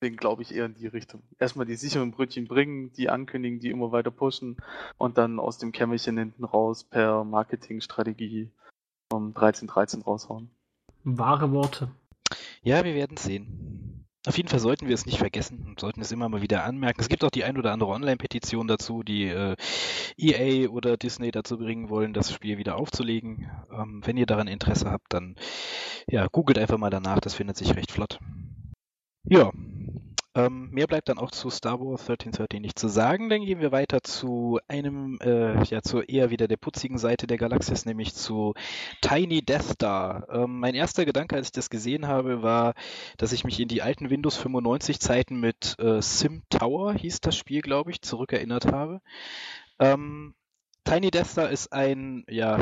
deswegen 0.00 0.16
glaube 0.16 0.42
ich 0.42 0.52
eher 0.52 0.66
in 0.66 0.74
die 0.74 0.88
Richtung. 0.88 1.22
Erstmal 1.38 1.66
die 1.66 1.76
sicheren 1.76 2.10
Brötchen 2.10 2.48
bringen, 2.48 2.92
die 2.94 3.08
ankündigen, 3.08 3.60
die 3.60 3.70
immer 3.70 3.92
weiter 3.92 4.10
pushen 4.10 4.56
und 4.98 5.16
dann 5.16 5.38
aus 5.38 5.58
dem 5.58 5.70
Kämmerchen 5.70 6.18
hinten 6.18 6.44
raus 6.44 6.82
per 6.82 7.22
Marketingstrategie 7.22 8.50
um 9.12 9.28
1313 9.28 10.02
raushauen. 10.02 10.50
Wahre 11.04 11.52
Worte. 11.52 11.88
Ja, 12.66 12.82
wir 12.84 12.96
werden 12.96 13.16
sehen. 13.16 14.04
Auf 14.26 14.36
jeden 14.36 14.48
Fall 14.48 14.58
sollten 14.58 14.88
wir 14.88 14.94
es 14.94 15.06
nicht 15.06 15.18
vergessen 15.18 15.64
und 15.68 15.78
sollten 15.78 16.00
es 16.00 16.10
immer 16.10 16.28
mal 16.28 16.42
wieder 16.42 16.64
anmerken. 16.64 17.00
Es 17.00 17.08
gibt 17.08 17.22
auch 17.22 17.30
die 17.30 17.44
ein 17.44 17.56
oder 17.56 17.70
andere 17.70 17.90
Online-Petition 17.90 18.66
dazu, 18.66 19.04
die 19.04 19.28
äh, 19.28 19.54
EA 20.18 20.68
oder 20.68 20.96
Disney 20.96 21.30
dazu 21.30 21.58
bringen 21.58 21.90
wollen, 21.90 22.12
das 22.12 22.32
Spiel 22.32 22.58
wieder 22.58 22.76
aufzulegen. 22.76 23.48
Ähm, 23.70 24.00
wenn 24.04 24.16
ihr 24.16 24.26
daran 24.26 24.48
Interesse 24.48 24.90
habt, 24.90 25.14
dann 25.14 25.36
ja, 26.08 26.26
googelt 26.26 26.58
einfach 26.58 26.76
mal 26.76 26.90
danach, 26.90 27.20
das 27.20 27.34
findet 27.34 27.56
sich 27.56 27.76
recht 27.76 27.92
flott. 27.92 28.18
Ja, 29.22 29.52
ähm, 30.36 30.68
mehr 30.70 30.86
bleibt 30.86 31.08
dann 31.08 31.16
auch 31.16 31.30
zu 31.30 31.48
Star 31.48 31.80
Wars 31.80 32.02
1313 32.02 32.60
nicht 32.60 32.78
zu 32.78 32.88
sagen. 32.88 33.30
Dann 33.30 33.42
gehen 33.42 33.60
wir 33.60 33.72
weiter 33.72 34.02
zu 34.02 34.60
einem, 34.68 35.18
äh, 35.22 35.64
ja, 35.64 35.80
zu 35.80 36.02
eher 36.02 36.28
wieder 36.30 36.46
der 36.46 36.58
putzigen 36.58 36.98
Seite 36.98 37.26
der 37.26 37.38
Galaxis, 37.38 37.86
nämlich 37.86 38.14
zu 38.14 38.52
Tiny 39.00 39.40
Death 39.40 39.64
Star. 39.64 40.28
Ähm, 40.30 40.60
mein 40.60 40.74
erster 40.74 41.06
Gedanke, 41.06 41.36
als 41.36 41.46
ich 41.46 41.52
das 41.52 41.70
gesehen 41.70 42.06
habe, 42.06 42.42
war, 42.42 42.74
dass 43.16 43.32
ich 43.32 43.44
mich 43.44 43.58
in 43.60 43.68
die 43.68 43.80
alten 43.80 44.10
Windows 44.10 44.36
95 44.36 45.00
Zeiten 45.00 45.40
mit 45.40 45.74
äh, 45.78 46.02
Sim 46.02 46.42
Tower, 46.50 46.92
hieß 46.92 47.22
das 47.22 47.34
Spiel, 47.34 47.62
glaube 47.62 47.90
ich, 47.90 48.02
zurückerinnert 48.02 48.66
habe. 48.66 49.00
Ähm, 49.78 50.34
Tiny 50.84 51.10
Death 51.10 51.28
Star 51.28 51.48
ist 51.48 51.72
ein, 51.72 52.24
ja, 52.28 52.60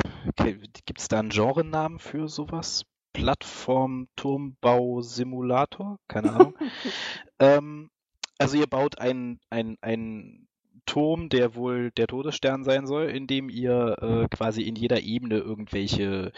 gibt 0.86 1.00
es 1.00 1.08
da 1.08 1.18
einen 1.18 1.30
Genrenamen 1.30 1.98
für 1.98 2.28
sowas? 2.28 2.86
Plattform-Turmbau-Simulator, 3.14 5.98
keine 6.08 6.32
Ahnung. 6.32 6.58
ähm, 7.38 7.90
also 8.38 8.58
ihr 8.58 8.66
baut 8.66 8.98
ein, 8.98 9.40
ein, 9.48 9.78
ein 9.80 10.48
Turm, 10.86 11.28
der 11.28 11.54
wohl 11.54 11.90
der 11.90 12.06
Todesstern 12.06 12.64
sein 12.64 12.86
soll, 12.86 13.04
in 13.06 13.26
dem 13.26 13.48
ihr 13.48 13.96
äh, 14.00 14.28
quasi 14.34 14.62
in 14.62 14.76
jeder 14.76 15.00
Ebene 15.02 15.38
irgendwelche 15.38 16.32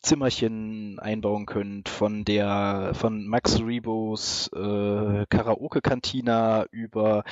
Zimmerchen 0.00 0.98
einbauen 0.98 1.46
könnt, 1.46 1.88
von 1.88 2.24
der 2.24 2.92
von 2.94 3.26
Max 3.26 3.60
Rebos 3.60 4.50
äh, 4.54 5.26
Karaoke-Kantina 5.28 6.66
über 6.70 7.24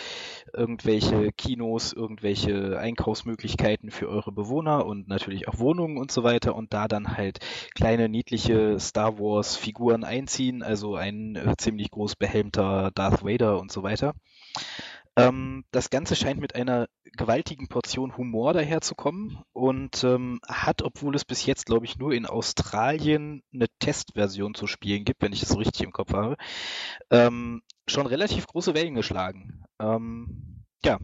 irgendwelche 0.52 1.32
Kinos, 1.32 1.92
irgendwelche 1.92 2.78
Einkaufsmöglichkeiten 2.78 3.90
für 3.90 4.08
eure 4.08 4.32
Bewohner 4.32 4.86
und 4.86 5.08
natürlich 5.08 5.48
auch 5.48 5.58
Wohnungen 5.58 5.98
und 5.98 6.10
so 6.10 6.22
weiter 6.22 6.54
und 6.54 6.72
da 6.72 6.88
dann 6.88 7.16
halt 7.16 7.38
kleine 7.74 8.08
niedliche 8.08 8.78
Star 8.78 9.18
Wars 9.18 9.56
Figuren 9.56 10.04
einziehen, 10.04 10.62
also 10.62 10.94
ein 10.96 11.36
äh, 11.36 11.54
ziemlich 11.56 11.90
groß 11.90 12.16
behelmter 12.16 12.90
Darth 12.94 13.24
Vader 13.24 13.58
und 13.58 13.72
so 13.72 13.82
weiter. 13.82 14.14
Ähm, 15.18 15.64
das 15.72 15.90
Ganze 15.90 16.14
scheint 16.14 16.40
mit 16.40 16.54
einer 16.54 16.88
gewaltigen 17.16 17.66
Portion 17.66 18.16
Humor 18.16 18.52
daherzukommen 18.52 19.42
und 19.52 20.04
ähm, 20.04 20.40
hat, 20.46 20.82
obwohl 20.82 21.16
es 21.16 21.24
bis 21.24 21.44
jetzt, 21.44 21.66
glaube 21.66 21.86
ich, 21.86 21.98
nur 21.98 22.12
in 22.12 22.24
Australien 22.24 23.42
eine 23.52 23.66
Testversion 23.80 24.54
zu 24.54 24.68
spielen 24.68 25.04
gibt, 25.04 25.20
wenn 25.20 25.32
ich 25.32 25.40
das 25.40 25.48
so 25.48 25.58
richtig 25.58 25.82
im 25.82 25.92
Kopf 25.92 26.12
habe, 26.12 26.36
ähm, 27.10 27.62
schon 27.88 28.06
relativ 28.06 28.46
große 28.46 28.74
Wellen 28.74 28.94
geschlagen. 28.94 29.64
Ähm, 29.80 30.64
ja, 30.84 30.98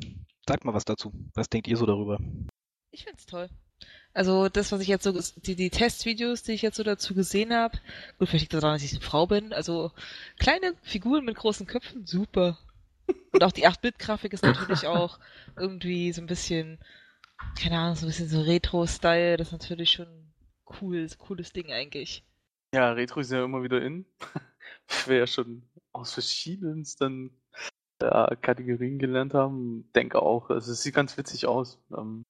sagt 0.47 0.65
mal 0.65 0.75
was 0.75 0.85
dazu. 0.85 1.13
Was 1.35 1.49
denkt 1.49 1.67
ihr 1.67 1.77
so 1.77 1.87
darüber? 1.87 2.19
Ich 2.93 3.05
finde 3.05 3.19
es 3.19 3.27
toll. 3.27 3.49
Also 4.13 4.49
das, 4.49 4.71
was 4.71 4.81
ich 4.81 4.87
jetzt 4.87 5.03
so, 5.03 5.13
die, 5.41 5.57
die 5.57 5.71
Testvideos, 5.71 6.45
die 6.45 6.53
ich 6.53 6.63
jetzt 6.63 6.77
so 6.77 6.85
dazu 6.85 7.15
gesehen 7.15 7.53
habe, 7.53 7.79
gut, 8.19 8.29
vielleicht 8.29 8.45
liegt 8.45 8.55
daran, 8.55 8.75
dass 8.75 8.85
ich 8.85 8.93
eine 8.93 9.01
Frau 9.01 9.27
bin, 9.27 9.53
also 9.53 9.91
kleine 10.39 10.75
Figuren 10.83 11.25
mit 11.25 11.35
großen 11.35 11.67
Köpfen, 11.67 12.07
super. 12.07 12.57
Und 13.33 13.45
auch 13.45 13.53
die 13.53 13.67
8-Bit-Grafik 13.67 14.33
ist 14.33 14.45
natürlich 14.45 14.87
auch 14.87 15.19
irgendwie 15.59 16.13
so 16.13 16.23
ein 16.23 16.27
bisschen, 16.27 16.79
keine 17.59 17.79
Ahnung, 17.79 17.97
so 17.97 18.07
ein 18.07 18.09
bisschen 18.09 18.29
so 18.29 18.41
Retro-Style, 18.41 19.37
das 19.37 19.49
ist 19.49 19.53
natürlich 19.53 19.91
schon 19.91 20.33
cool, 20.81 21.07
cooles 21.19 21.53
Ding 21.53 21.73
eigentlich. 21.73 22.25
Ja, 22.75 22.93
Retro 22.93 23.21
ist 23.21 23.31
ja 23.31 23.45
immer 23.45 23.63
wieder 23.63 23.83
in. 23.83 24.07
Wir 25.07 25.19
ja 25.19 25.27
schon 25.27 25.63
aus 25.93 26.13
verschiedensten 26.13 27.41
ja, 28.03 28.35
Kategorien 28.37 28.99
gelernt 28.99 29.35
haben, 29.35 29.91
denke 29.95 30.21
auch, 30.21 30.51
also 30.51 30.73
es 30.73 30.83
sieht 30.83 30.95
ganz 30.95 31.17
witzig 31.17 31.47
aus. 31.47 31.79
Ähm, 31.97 32.25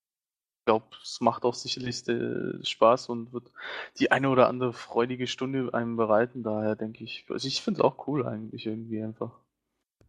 ich 0.61 0.66
glaube, 0.66 0.87
es 1.02 1.21
macht 1.21 1.45
auch 1.45 1.54
sicherlich 1.54 2.09
äh, 2.09 2.64
Spaß 2.64 3.11
und 3.11 3.33
wird 3.33 3.52
die 3.99 4.11
eine 4.11 4.31
oder 4.31 4.49
andere 4.49 4.73
freudige 4.73 5.26
Stunde 5.26 5.75
einem 5.75 5.97
bereiten. 5.97 6.43
Daher 6.43 6.76
denke 6.76 7.04
ich, 7.04 7.26
also 7.28 7.47
ich 7.47 7.61
finde 7.61 7.81
es 7.81 7.85
auch 7.85 8.07
cool 8.07 8.26
eigentlich 8.26 8.66
irgendwie 8.66 9.02
einfach. 9.02 9.44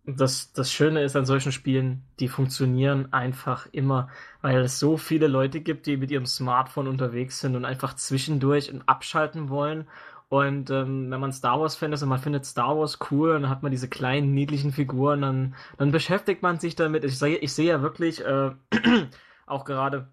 Das, 0.07 0.53
das 0.53 0.71
Schöne 0.71 1.03
ist 1.03 1.15
an 1.15 1.25
solchen 1.25 1.51
Spielen, 1.51 2.03
die 2.19 2.27
funktionieren 2.27 3.12
einfach 3.12 3.67
immer, 3.71 4.09
weil 4.41 4.59
es 4.59 4.79
so 4.79 4.97
viele 4.97 5.27
Leute 5.27 5.62
gibt, 5.62 5.88
die 5.88 5.97
mit 5.97 6.12
ihrem 6.12 6.27
Smartphone 6.27 6.88
unterwegs 6.88 7.39
sind 7.39 7.55
und 7.55 7.65
einfach 7.65 7.95
zwischendurch 7.95 8.71
abschalten 8.85 9.50
wollen. 9.50 9.88
Und 10.29 10.69
ähm, 10.69 11.09
wenn 11.09 11.19
man 11.19 11.31
Star 11.31 11.59
Wars-Fan 11.59 11.93
ist 11.93 12.03
und 12.03 12.09
man 12.09 12.19
findet 12.19 12.45
Star 12.45 12.77
Wars 12.77 13.00
cool, 13.09 13.33
dann 13.33 13.50
hat 13.50 13.63
man 13.63 13.71
diese 13.71 13.89
kleinen, 13.89 14.33
niedlichen 14.33 14.71
Figuren, 14.71 15.21
dann, 15.21 15.55
dann 15.77 15.91
beschäftigt 15.91 16.41
man 16.41 16.59
sich 16.59 16.75
damit. 16.75 17.03
Ich 17.03 17.17
sehe, 17.17 17.38
ich 17.38 17.53
sehe 17.53 17.69
ja 17.69 17.81
wirklich 17.81 18.24
äh, 18.24 18.51
auch 19.45 19.65
gerade 19.65 20.09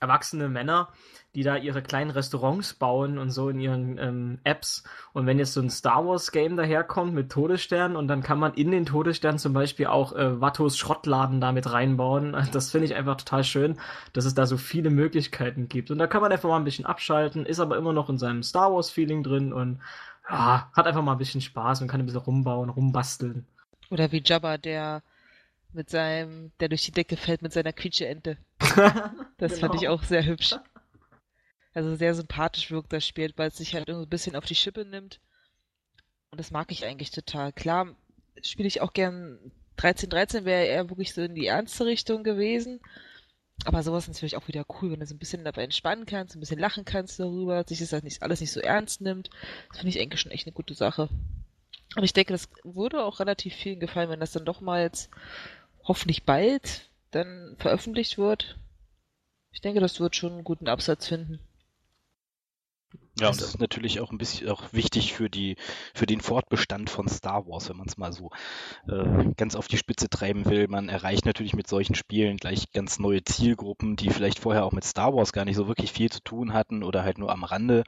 erwachsene 0.00 0.48
Männer, 0.48 0.88
die 1.34 1.42
da 1.42 1.56
ihre 1.56 1.82
kleinen 1.82 2.10
Restaurants 2.10 2.74
bauen 2.74 3.18
und 3.18 3.30
so 3.30 3.48
in 3.48 3.58
ihren 3.58 3.98
ähm, 3.98 4.38
Apps. 4.44 4.84
Und 5.14 5.26
wenn 5.26 5.38
jetzt 5.38 5.54
so 5.54 5.60
ein 5.62 5.70
Star 5.70 6.06
Wars 6.06 6.30
Game 6.30 6.56
daherkommt 6.56 7.14
mit 7.14 7.32
Todessternen 7.32 7.96
und 7.96 8.08
dann 8.08 8.22
kann 8.22 8.38
man 8.38 8.52
in 8.54 8.70
den 8.70 8.84
Todesstern 8.84 9.38
zum 9.38 9.54
Beispiel 9.54 9.86
auch 9.86 10.12
äh, 10.14 10.40
Wattos 10.40 10.76
Schrottladen 10.76 11.40
damit 11.40 11.72
reinbauen, 11.72 12.36
das 12.52 12.70
finde 12.70 12.86
ich 12.86 12.94
einfach 12.94 13.16
total 13.16 13.44
schön, 13.44 13.78
dass 14.12 14.26
es 14.26 14.34
da 14.34 14.46
so 14.46 14.58
viele 14.58 14.90
Möglichkeiten 14.90 15.68
gibt. 15.68 15.90
Und 15.90 15.98
da 15.98 16.06
kann 16.06 16.20
man 16.20 16.32
einfach 16.32 16.48
mal 16.48 16.58
ein 16.58 16.64
bisschen 16.64 16.86
abschalten, 16.86 17.46
ist 17.46 17.60
aber 17.60 17.78
immer 17.78 17.94
noch 17.94 18.10
in 18.10 18.18
seinem 18.18 18.42
Star 18.42 18.72
Wars 18.72 18.90
Feeling 18.90 19.22
drin 19.22 19.52
und 19.52 19.80
ja, 20.28 20.70
hat 20.74 20.86
einfach 20.86 21.02
mal 21.02 21.12
ein 21.12 21.18
bisschen 21.18 21.40
Spaß 21.40 21.80
und 21.80 21.88
kann 21.88 22.00
ein 22.00 22.06
bisschen 22.06 22.20
rumbauen, 22.20 22.68
rumbasteln. 22.68 23.46
Oder 23.90 24.12
wie 24.12 24.22
Jabba, 24.24 24.58
der 24.58 25.02
mit 25.72 25.88
seinem, 25.88 26.52
der 26.60 26.68
durch 26.68 26.82
die 26.82 26.92
Decke 26.92 27.16
fällt 27.16 27.42
mit 27.42 27.52
seiner 27.52 27.72
Quietsche-Ente. 27.72 28.36
das 29.38 29.54
genau. 29.54 29.60
fand 29.60 29.74
ich 29.74 29.88
auch 29.88 30.02
sehr 30.02 30.24
hübsch. 30.24 30.54
Also 31.74 31.96
sehr 31.96 32.14
sympathisch 32.14 32.70
wirkt 32.70 32.92
das 32.92 33.06
Spiel, 33.06 33.32
weil 33.36 33.48
es 33.48 33.56
sich 33.56 33.74
halt 33.74 33.88
ein 33.88 34.08
bisschen 34.08 34.36
auf 34.36 34.44
die 34.44 34.54
Schippe 34.54 34.84
nimmt. 34.84 35.20
Und 36.30 36.38
das 36.38 36.50
mag 36.50 36.70
ich 36.70 36.84
eigentlich 36.84 37.10
total. 37.10 37.52
Klar, 37.52 37.94
spiele 38.42 38.68
ich 38.68 38.80
auch 38.80 38.92
gern 38.92 39.38
1313 39.76 40.44
wäre 40.44 40.66
eher 40.66 40.90
wirklich 40.90 41.12
so 41.12 41.22
in 41.22 41.34
die 41.34 41.46
ernste 41.46 41.86
Richtung 41.86 42.24
gewesen. 42.24 42.80
Aber 43.64 43.82
sowas 43.82 44.04
ist 44.04 44.14
natürlich 44.14 44.36
auch 44.36 44.48
wieder 44.48 44.64
cool, 44.80 44.92
wenn 44.92 45.00
du 45.00 45.06
so 45.06 45.14
ein 45.14 45.18
bisschen 45.18 45.44
dabei 45.44 45.64
entspannen 45.64 46.06
kannst, 46.06 46.34
ein 46.34 46.40
bisschen 46.40 46.58
lachen 46.58 46.84
kannst 46.84 47.20
darüber, 47.20 47.64
sich 47.64 47.78
das 47.78 47.92
halt 47.92 48.04
nicht, 48.04 48.22
alles 48.22 48.40
nicht 48.40 48.52
so 48.52 48.60
ernst 48.60 49.00
nimmt. 49.00 49.30
Das 49.68 49.78
finde 49.78 49.90
ich 49.90 50.00
eigentlich 50.00 50.20
schon 50.20 50.32
echt 50.32 50.46
eine 50.46 50.54
gute 50.54 50.74
Sache. 50.74 51.08
Und 51.94 52.04
ich 52.04 52.12
denke, 52.12 52.32
das 52.32 52.48
würde 52.64 53.04
auch 53.04 53.20
relativ 53.20 53.54
vielen 53.54 53.80
gefallen, 53.80 54.10
wenn 54.10 54.20
das 54.20 54.32
dann 54.32 54.44
doch 54.44 54.60
mal 54.60 54.82
jetzt 54.82 55.10
hoffentlich 55.84 56.24
bald 56.24 56.88
dann 57.10 57.56
veröffentlicht 57.58 58.18
wird. 58.18 58.58
Ich 59.52 59.60
denke, 59.60 59.80
das 59.80 60.00
wird 60.00 60.16
schon 60.16 60.32
einen 60.32 60.44
guten 60.44 60.68
Absatz 60.68 61.06
finden. 61.06 61.38
Ja, 63.20 63.28
und 63.28 63.40
das 63.40 63.48
ist 63.48 63.60
natürlich 63.60 64.00
auch 64.00 64.10
ein 64.10 64.16
bisschen 64.16 64.48
auch 64.48 64.72
wichtig 64.72 65.12
für 65.12 65.28
die 65.28 65.56
für 65.92 66.06
den 66.06 66.22
Fortbestand 66.22 66.88
von 66.88 67.08
Star 67.08 67.46
Wars, 67.46 67.68
wenn 67.68 67.76
man 67.76 67.86
es 67.86 67.98
mal 67.98 68.12
so 68.12 68.30
äh, 68.88 69.32
ganz 69.36 69.54
auf 69.54 69.68
die 69.68 69.76
Spitze 69.76 70.08
treiben 70.08 70.46
will. 70.46 70.66
Man 70.68 70.88
erreicht 70.88 71.26
natürlich 71.26 71.54
mit 71.54 71.68
solchen 71.68 71.94
Spielen 71.94 72.38
gleich 72.38 72.72
ganz 72.72 72.98
neue 72.98 73.22
Zielgruppen, 73.22 73.96
die 73.96 74.08
vielleicht 74.08 74.38
vorher 74.38 74.64
auch 74.64 74.72
mit 74.72 74.84
Star 74.84 75.14
Wars 75.14 75.32
gar 75.32 75.44
nicht 75.44 75.56
so 75.56 75.68
wirklich 75.68 75.92
viel 75.92 76.10
zu 76.10 76.22
tun 76.22 76.54
hatten 76.54 76.82
oder 76.82 77.02
halt 77.02 77.18
nur 77.18 77.30
am 77.30 77.44
Rande 77.44 77.84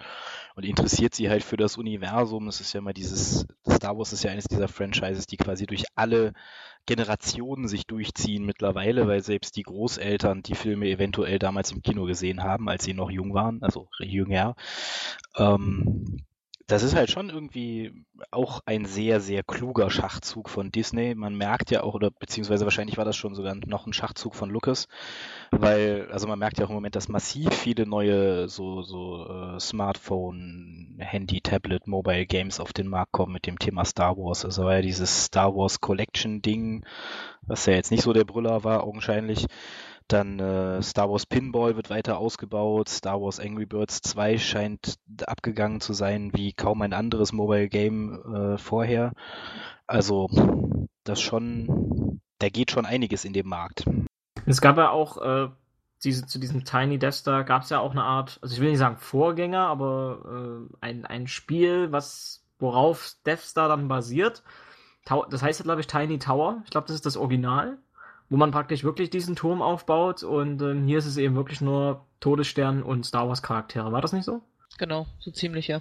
und 0.56 0.64
interessiert 0.64 1.14
sie 1.14 1.30
halt 1.30 1.42
für 1.42 1.56
das 1.56 1.78
Universum. 1.78 2.46
Es 2.48 2.60
ist 2.60 2.74
ja 2.74 2.80
immer 2.80 2.92
dieses 2.92 3.46
Star 3.70 3.96
Wars 3.96 4.12
ist 4.12 4.24
ja 4.24 4.30
eines 4.30 4.44
dieser 4.44 4.68
Franchises, 4.68 5.26
die 5.26 5.38
quasi 5.38 5.66
durch 5.66 5.84
alle 5.94 6.34
Generationen 6.86 7.68
sich 7.68 7.86
durchziehen 7.86 8.44
mittlerweile, 8.44 9.06
weil 9.06 9.22
selbst 9.22 9.56
die 9.56 9.62
Großeltern 9.62 10.42
die 10.42 10.54
Filme 10.54 10.86
eventuell 10.86 11.38
damals 11.38 11.72
im 11.72 11.82
Kino 11.82 12.04
gesehen 12.04 12.42
haben, 12.42 12.68
als 12.68 12.84
sie 12.84 12.94
noch 12.94 13.10
jung 13.10 13.34
waren, 13.34 13.62
also 13.62 13.88
jünger. 13.98 14.54
Ähm, 15.36 16.24
das 16.66 16.82
ist 16.82 16.94
halt 16.94 17.10
schon 17.10 17.28
irgendwie 17.28 18.04
auch 18.30 18.60
ein 18.64 18.86
sehr, 18.86 19.20
sehr 19.20 19.42
kluger 19.42 19.90
Schachzug 19.90 20.48
von 20.48 20.70
Disney. 20.70 21.14
Man 21.14 21.34
merkt 21.34 21.70
ja 21.70 21.82
auch, 21.82 21.94
oder 21.94 22.10
beziehungsweise 22.10 22.64
wahrscheinlich 22.64 22.96
war 22.96 23.04
das 23.04 23.16
schon 23.16 23.34
sogar 23.34 23.54
noch 23.54 23.86
ein 23.86 23.92
Schachzug 23.92 24.34
von 24.34 24.48
Lucas, 24.48 24.88
weil, 25.50 26.08
also 26.10 26.26
man 26.26 26.38
merkt 26.38 26.58
ja 26.58 26.64
auch 26.64 26.70
im 26.70 26.76
Moment, 26.76 26.96
dass 26.96 27.08
massiv 27.08 27.52
viele 27.52 27.86
neue 27.86 28.48
so, 28.48 28.82
so 28.82 29.26
äh, 29.26 29.60
Smartphone, 29.60 30.96
Handy, 30.98 31.42
Tablet, 31.42 31.86
Mobile 31.86 32.24
Games 32.24 32.60
auf 32.60 32.72
den 32.72 32.88
Markt 32.88 33.12
kommen 33.12 33.32
mit 33.32 33.46
dem 33.46 33.58
Thema 33.58 33.84
Star 33.84 34.16
Wars. 34.16 34.44
Also 34.44 34.64
war 34.64 34.76
ja 34.76 34.82
dieses 34.82 35.24
Star 35.26 35.54
Wars 35.54 35.80
Collection 35.80 36.40
Ding, 36.40 36.86
was 37.42 37.66
ja 37.66 37.74
jetzt 37.74 37.90
nicht 37.90 38.02
so 38.02 38.14
der 38.14 38.24
Brüller 38.24 38.64
war, 38.64 38.84
augenscheinlich. 38.84 39.46
Dann 40.08 40.38
äh, 40.38 40.82
Star 40.82 41.10
Wars 41.10 41.24
Pinball 41.24 41.76
wird 41.76 41.88
weiter 41.88 42.18
ausgebaut. 42.18 42.88
Star 42.88 43.20
Wars 43.22 43.40
Angry 43.40 43.64
Birds 43.64 44.02
2 44.02 44.36
scheint 44.38 44.98
abgegangen 45.26 45.80
zu 45.80 45.94
sein 45.94 46.30
wie 46.34 46.52
kaum 46.52 46.82
ein 46.82 46.92
anderes 46.92 47.32
Mobile 47.32 47.68
Game 47.68 48.20
äh, 48.34 48.58
vorher. 48.58 49.12
Also 49.86 50.28
das 51.04 51.20
schon, 51.20 52.20
da 52.38 52.48
geht 52.50 52.70
schon 52.70 52.84
einiges 52.84 53.24
in 53.24 53.32
dem 53.32 53.48
Markt. 53.48 53.84
Es 54.44 54.60
gab 54.60 54.76
ja 54.76 54.90
auch 54.90 55.22
äh, 55.22 55.48
diese, 56.02 56.26
zu 56.26 56.38
diesem 56.38 56.64
Tiny 56.64 56.98
Death 56.98 57.14
Star 57.14 57.44
gab 57.44 57.62
es 57.62 57.70
ja 57.70 57.80
auch 57.80 57.92
eine 57.92 58.02
Art, 58.02 58.38
also 58.42 58.54
ich 58.54 58.60
will 58.60 58.70
nicht 58.70 58.78
sagen 58.78 58.98
Vorgänger, 58.98 59.66
aber 59.66 60.68
äh, 60.70 60.76
ein, 60.82 61.06
ein 61.06 61.26
Spiel, 61.26 61.92
was 61.92 62.44
worauf 62.58 63.14
Death 63.24 63.40
Star 63.40 63.68
dann 63.68 63.88
basiert. 63.88 64.42
Das 65.30 65.42
heißt 65.42 65.60
ja, 65.60 65.64
glaube 65.64 65.80
ich, 65.80 65.86
Tiny 65.86 66.18
Tower. 66.18 66.62
Ich 66.64 66.70
glaube, 66.70 66.86
das 66.86 66.96
ist 66.96 67.06
das 67.06 67.16
Original 67.16 67.78
wo 68.30 68.36
man 68.36 68.50
praktisch 68.50 68.84
wirklich 68.84 69.10
diesen 69.10 69.36
Turm 69.36 69.62
aufbaut 69.62 70.22
und 70.22 70.62
ähm, 70.62 70.86
hier 70.86 70.98
ist 70.98 71.06
es 71.06 71.16
eben 71.16 71.34
wirklich 71.34 71.60
nur 71.60 72.04
Todesstern 72.20 72.82
und 72.82 73.04
Star 73.04 73.28
Wars 73.28 73.42
Charaktere. 73.42 73.92
War 73.92 74.00
das 74.00 74.12
nicht 74.12 74.24
so? 74.24 74.42
Genau, 74.78 75.06
so 75.18 75.30
ziemlich, 75.30 75.68
ja. 75.68 75.80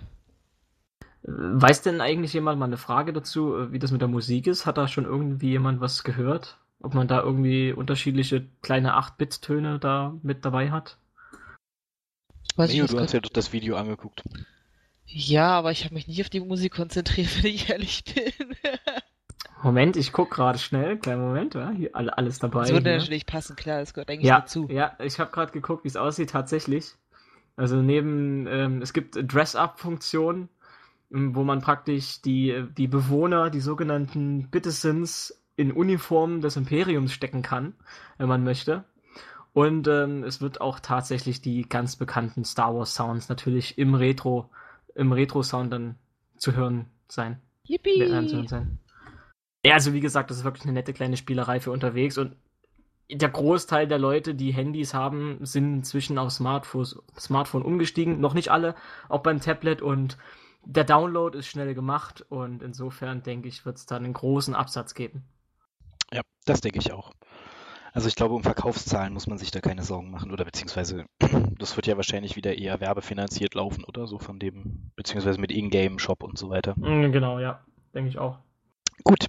Weiß 1.24 1.82
denn 1.82 2.02
eigentlich 2.02 2.34
jemand 2.34 2.60
mal 2.60 2.66
eine 2.66 2.78
Frage 2.78 3.14
dazu, 3.14 3.56
äh, 3.56 3.72
wie 3.72 3.80
das 3.80 3.92
mit 3.92 4.02
der 4.02 4.10
Musik 4.10 4.46
ist? 4.46 4.66
Hat 4.66 4.78
da 4.78 4.88
schon 4.88 5.06
irgendwie 5.06 5.52
jemand 5.52 5.80
was 5.80 6.04
gehört? 6.04 6.58
Ob 6.82 6.94
man 6.94 7.08
da 7.08 7.22
irgendwie 7.22 7.72
unterschiedliche 7.72 8.46
kleine 8.62 8.98
8-Bit-Töne 8.98 9.80
da 9.80 10.16
mit 10.22 10.44
dabei 10.44 10.70
hat? 10.70 10.98
Weiß 12.58 12.72
nee, 12.72 12.86
du 12.86 13.00
hast 13.00 13.14
ja 13.14 13.22
das 13.22 13.54
Video 13.54 13.78
angeguckt. 13.78 14.24
Ja, 15.06 15.50
aber 15.50 15.72
ich 15.72 15.86
habe 15.86 15.94
mich 15.94 16.08
nicht 16.08 16.22
auf 16.22 16.30
die 16.30 16.40
Musik 16.40 16.74
konzentriert, 16.74 17.30
wenn 17.44 17.52
ich 17.52 17.70
ehrlich 17.70 18.04
bin. 18.04 18.56
Moment, 19.63 19.96
ich 19.96 20.12
guck 20.12 20.29
gerade 20.32 20.60
schnell. 20.60 20.98
Kleinen 20.98 21.22
Moment, 21.22 21.55
ja, 21.55 21.72
hier 21.72 21.96
alles 21.96 22.39
dabei. 22.39 22.62
Das 22.62 22.72
würde 22.72 22.98
natürlich 22.98 23.25
passen, 23.25 23.55
klar, 23.55 23.79
das 23.79 23.93
gehört 23.93 24.10
eigentlich 24.10 24.27
ja, 24.27 24.41
dazu. 24.41 24.67
Ja, 24.70 24.96
ich 25.00 25.20
habe 25.20 25.32
gerade 25.32 25.51
geguckt, 25.51 25.84
wie 25.84 25.88
es 25.88 25.96
aussieht 25.96 26.32
tatsächlich. 26.32 26.96
Also 27.55 27.77
neben, 27.77 28.46
ähm, 28.48 28.82
es 28.82 28.93
gibt 28.93 29.15
Dress-Up-Funktionen, 29.15 30.50
ähm, 31.13 31.36
wo 31.36 31.43
man 31.43 31.62
praktisch 31.62 32.22
die, 32.22 32.65
die 32.77 32.88
Bewohner, 32.88 33.50
die 33.50 33.62
sogenannten 33.62 34.50
Bittisins, 34.50 35.39
in 35.55 35.72
Uniformen 35.72 36.41
des 36.41 36.55
Imperiums 36.55 37.13
stecken 37.13 37.41
kann, 37.41 37.75
wenn 38.17 38.27
man 38.27 38.43
möchte. 38.43 38.86
Und 39.53 39.88
ähm, 39.88 40.24
es 40.24 40.41
wird 40.41 40.62
auch 40.62 40.79
tatsächlich 40.79 41.41
die 41.41 41.70
ganz 41.70 41.96
bekannten 41.96 42.43
Star 42.43 42.75
Wars 42.75 42.96
Sounds 42.96 43.29
natürlich 43.29 43.77
im 43.77 43.93
Retro, 43.93 44.50
im 44.96 45.12
Retro-Sound 45.12 45.72
dann 45.72 45.96
zu 46.38 46.55
hören 46.55 46.88
sein. 47.08 47.39
Yippie! 47.65 48.00
Zu 48.00 48.08
hören 48.08 48.48
sein. 48.48 48.79
Ja, 49.65 49.75
also 49.75 49.93
wie 49.93 50.00
gesagt, 50.00 50.29
das 50.29 50.38
ist 50.38 50.43
wirklich 50.43 50.63
eine 50.63 50.74
nette 50.74 50.93
kleine 50.93 51.17
Spielerei 51.17 51.60
für 51.60 51.72
unterwegs 51.72 52.17
und 52.17 52.36
der 53.10 53.29
Großteil 53.29 53.88
der 53.88 54.00
Leute, 54.00 54.34
die 54.36 54.53
Handys 54.53 54.93
haben, 54.93 55.38
sind 55.41 55.74
inzwischen 55.74 56.17
auf 56.17 56.32
Smartphones, 56.32 57.00
Smartphone 57.17 57.62
umgestiegen. 57.62 58.20
Noch 58.20 58.34
nicht 58.34 58.50
alle, 58.50 58.75
auch 59.10 59.22
beim 59.22 59.39
Tablet 59.39 59.82
und 59.82 60.17
der 60.65 60.84
Download 60.86 61.38
ist 61.38 61.48
schnell 61.48 61.74
gemacht 61.75 62.25
und 62.29 62.62
insofern 62.63 63.22
denke 63.22 63.50
ich, 63.50 63.65
wird 63.65 63.77
es 63.77 63.86
da 63.86 63.98
einen 63.98 64.13
großen 64.13 64.55
Absatz 64.55 64.93
geben. 64.93 65.24
Ja, 66.12 66.22
das 66.46 66.62
denke 66.62 66.79
ich 66.79 66.93
auch. 66.93 67.12
Also 67.91 68.08
ich 68.08 68.15
glaube, 68.15 68.34
um 68.34 68.43
Verkaufszahlen 68.43 69.13
muss 69.13 69.27
man 69.27 69.38
sich 69.38 69.51
da 69.51 69.62
keine 69.62 69.84
Sorgen 69.84 70.10
machen 70.10 70.32
oder 70.32 70.46
beziehungsweise 70.46 71.05
das 71.60 71.75
wird 71.75 71.86
ja 71.86 71.96
wahrscheinlich 71.98 72.36
wieder 72.36 72.58
eher 72.58 72.79
werbefinanziert 72.79 73.53
laufen 73.53 73.84
oder 73.84 74.08
so 74.08 74.17
von 74.17 74.39
dem, 74.39 74.91
beziehungsweise 74.96 75.39
mit 75.39 75.51
Ingame-Shop 75.51 76.24
und 76.24 76.38
so 76.38 76.50
weiter. 76.50 76.74
Mm, 76.77 77.12
Genau, 77.12 77.39
ja, 77.39 77.62
denke 77.93 78.10
ich 78.10 78.17
auch. 78.17 78.39
Gut. 79.03 79.27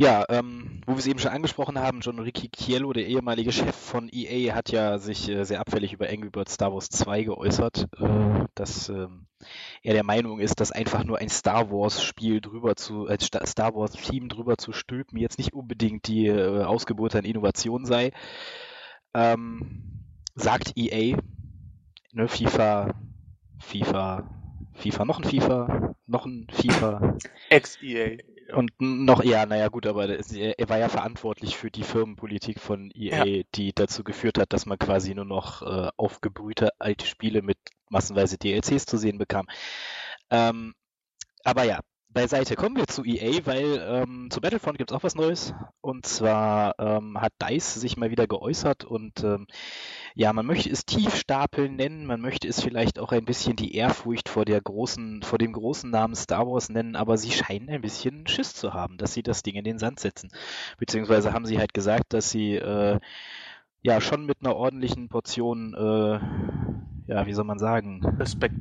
Ja, 0.00 0.24
ähm, 0.28 0.80
wo 0.86 0.92
wir 0.92 0.98
es 0.98 1.06
eben 1.08 1.18
schon 1.18 1.32
angesprochen 1.32 1.76
haben, 1.78 2.00
John 2.00 2.20
Ricky 2.20 2.48
Chiello, 2.50 2.92
der 2.92 3.06
ehemalige 3.06 3.50
Chef 3.50 3.74
von 3.74 4.08
EA, 4.12 4.54
hat 4.54 4.70
ja 4.70 4.98
sich 4.98 5.28
äh, 5.28 5.42
sehr 5.44 5.60
abfällig 5.60 5.92
über 5.92 6.08
Angry 6.08 6.30
Birds 6.30 6.54
Star 6.54 6.72
Wars 6.72 6.88
2 6.88 7.24
geäußert, 7.24 7.88
äh, 7.98 8.44
dass 8.54 8.88
ähm, 8.90 9.26
er 9.82 9.94
der 9.94 10.04
Meinung 10.04 10.38
ist, 10.38 10.60
dass 10.60 10.70
einfach 10.70 11.02
nur 11.04 11.18
ein 11.18 11.28
Star 11.28 11.70
Wars 11.72 12.00
Spiel 12.02 12.40
drüber 12.40 12.76
zu, 12.76 13.06
als 13.06 13.26
Sta- 13.26 13.44
Star 13.46 13.74
Wars 13.74 13.90
Team 13.92 14.28
drüber 14.28 14.56
zu 14.56 14.72
stülpen, 14.72 15.18
jetzt 15.18 15.38
nicht 15.38 15.52
unbedingt 15.52 16.06
die 16.06 16.26
äh, 16.28 16.62
Ausgeburt 16.62 17.16
an 17.16 17.24
Innovation 17.24 17.84
sei. 17.84 18.12
Ähm, 19.14 19.82
sagt 20.36 20.74
EA, 20.76 21.16
ne, 22.12 22.28
FIFA, 22.28 22.94
FIFA, 23.58 24.30
FIFA, 24.74 25.04
noch 25.04 25.18
ein 25.18 25.24
FIFA, 25.24 25.94
noch 26.06 26.24
ein 26.26 26.46
FIFA, 26.52 27.16
Ex-EA. 27.50 28.18
Und 28.52 28.72
noch, 28.78 29.22
ja, 29.22 29.46
naja, 29.46 29.68
gut, 29.68 29.86
aber 29.86 30.08
er 30.08 30.68
war 30.68 30.78
ja 30.78 30.88
verantwortlich 30.88 31.56
für 31.56 31.70
die 31.70 31.82
Firmenpolitik 31.82 32.60
von 32.60 32.90
EA, 32.94 33.42
die 33.54 33.72
dazu 33.74 34.04
geführt 34.04 34.38
hat, 34.38 34.52
dass 34.52 34.66
man 34.66 34.78
quasi 34.78 35.14
nur 35.14 35.24
noch 35.24 35.62
äh, 35.62 35.90
aufgebrühte 35.96 36.70
alte 36.78 37.06
Spiele 37.06 37.42
mit 37.42 37.58
massenweise 37.90 38.38
DLCs 38.38 38.86
zu 38.86 38.96
sehen 38.96 39.18
bekam. 39.18 39.46
Ähm, 40.30 40.74
aber 41.44 41.64
ja, 41.64 41.80
beiseite. 42.18 42.56
Kommen 42.56 42.76
wir 42.76 42.88
zu 42.88 43.04
EA, 43.04 43.46
weil 43.46 43.80
ähm, 43.80 44.28
zu 44.28 44.40
Battlefront 44.40 44.76
gibt 44.76 44.90
es 44.90 44.96
auch 44.96 45.04
was 45.04 45.14
Neues. 45.14 45.54
Und 45.80 46.04
zwar 46.04 46.74
ähm, 46.80 47.20
hat 47.20 47.32
DICE 47.40 47.74
sich 47.74 47.96
mal 47.96 48.10
wieder 48.10 48.26
geäußert 48.26 48.84
und 48.84 49.22
ähm, 49.22 49.46
ja, 50.16 50.32
man 50.32 50.44
möchte 50.44 50.68
es 50.68 50.84
Tiefstapeln 50.84 51.76
nennen, 51.76 52.06
man 52.06 52.20
möchte 52.20 52.48
es 52.48 52.60
vielleicht 52.60 52.98
auch 52.98 53.12
ein 53.12 53.24
bisschen 53.24 53.54
die 53.54 53.76
Ehrfurcht 53.76 54.28
vor 54.28 54.44
der 54.44 54.60
großen, 54.60 55.22
vor 55.22 55.38
dem 55.38 55.52
großen 55.52 55.90
Namen 55.92 56.16
Star 56.16 56.44
Wars 56.48 56.70
nennen, 56.70 56.96
aber 56.96 57.18
sie 57.18 57.30
scheinen 57.30 57.68
ein 57.68 57.82
bisschen 57.82 58.26
Schiss 58.26 58.52
zu 58.52 58.74
haben, 58.74 58.98
dass 58.98 59.12
sie 59.12 59.22
das 59.22 59.44
Ding 59.44 59.54
in 59.54 59.62
den 59.62 59.78
Sand 59.78 60.00
setzen. 60.00 60.30
Beziehungsweise 60.76 61.32
haben 61.32 61.46
sie 61.46 61.60
halt 61.60 61.72
gesagt, 61.72 62.12
dass 62.14 62.30
sie 62.30 62.56
äh, 62.56 62.98
ja 63.82 64.00
schon 64.00 64.26
mit 64.26 64.38
einer 64.40 64.56
ordentlichen 64.56 65.08
Portion, 65.08 65.72
äh, 65.74 67.12
ja, 67.12 67.26
wie 67.26 67.32
soll 67.32 67.44
man 67.44 67.60
sagen, 67.60 68.04
Respekt. 68.18 68.56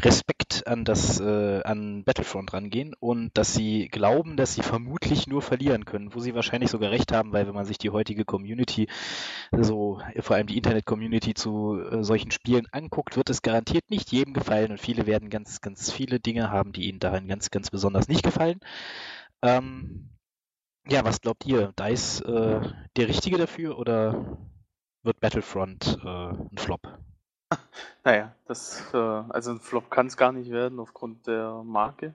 Respekt 0.00 0.66
an 0.66 0.84
das 0.84 1.20
äh, 1.20 1.62
an 1.62 2.04
Battlefront 2.04 2.52
rangehen 2.52 2.94
und 2.98 3.30
dass 3.34 3.54
sie 3.54 3.88
glauben, 3.88 4.36
dass 4.36 4.54
sie 4.54 4.62
vermutlich 4.62 5.26
nur 5.26 5.42
verlieren 5.42 5.84
können, 5.84 6.14
wo 6.14 6.20
sie 6.20 6.34
wahrscheinlich 6.34 6.70
sogar 6.70 6.90
recht 6.90 7.12
haben, 7.12 7.32
weil 7.32 7.46
wenn 7.46 7.54
man 7.54 7.64
sich 7.64 7.78
die 7.78 7.90
heutige 7.90 8.24
Community, 8.24 8.88
so 9.52 10.00
vor 10.20 10.36
allem 10.36 10.46
die 10.46 10.56
Internet-Community 10.56 11.34
zu 11.34 11.78
äh, 11.80 12.02
solchen 12.02 12.30
Spielen 12.30 12.66
anguckt, 12.72 13.16
wird 13.16 13.30
es 13.30 13.42
garantiert 13.42 13.90
nicht 13.90 14.12
jedem 14.12 14.34
gefallen 14.34 14.70
und 14.70 14.80
viele 14.80 15.06
werden 15.06 15.30
ganz, 15.30 15.60
ganz 15.60 15.92
viele 15.92 16.20
Dinge 16.20 16.50
haben, 16.50 16.72
die 16.72 16.88
ihnen 16.88 16.98
daran 16.98 17.28
ganz, 17.28 17.50
ganz 17.50 17.70
besonders 17.70 18.08
nicht 18.08 18.22
gefallen. 18.22 18.60
Ähm, 19.42 20.10
ja, 20.88 21.04
was 21.04 21.20
glaubt 21.20 21.46
ihr? 21.46 21.72
DICE 21.78 22.20
äh, 22.22 22.60
der 22.96 23.08
Richtige 23.08 23.38
dafür 23.38 23.78
oder 23.78 24.38
wird 25.02 25.20
Battlefront 25.20 25.98
äh, 26.04 26.08
ein 26.08 26.58
Flop? 26.58 26.98
Naja, 28.04 28.34
das, 28.46 28.82
äh, 28.92 28.96
also 28.96 29.52
ein 29.52 29.60
Flop 29.60 29.90
kann 29.90 30.06
es 30.06 30.16
gar 30.16 30.32
nicht 30.32 30.50
werden 30.50 30.80
aufgrund 30.80 31.26
der 31.26 31.62
Marke, 31.64 32.14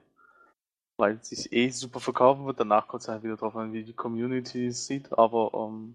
weil 0.98 1.18
es 1.20 1.28
sich 1.30 1.52
eh 1.52 1.70
super 1.70 2.00
verkaufen 2.00 2.46
wird. 2.46 2.60
Danach 2.60 2.88
kommt 2.88 3.02
es 3.02 3.08
halt 3.08 3.22
wieder 3.22 3.36
drauf 3.36 3.56
an, 3.56 3.72
wie 3.72 3.84
die 3.84 3.94
Community 3.94 4.66
es 4.66 4.86
sieht, 4.86 5.16
aber 5.18 5.50
ähm, 5.54 5.94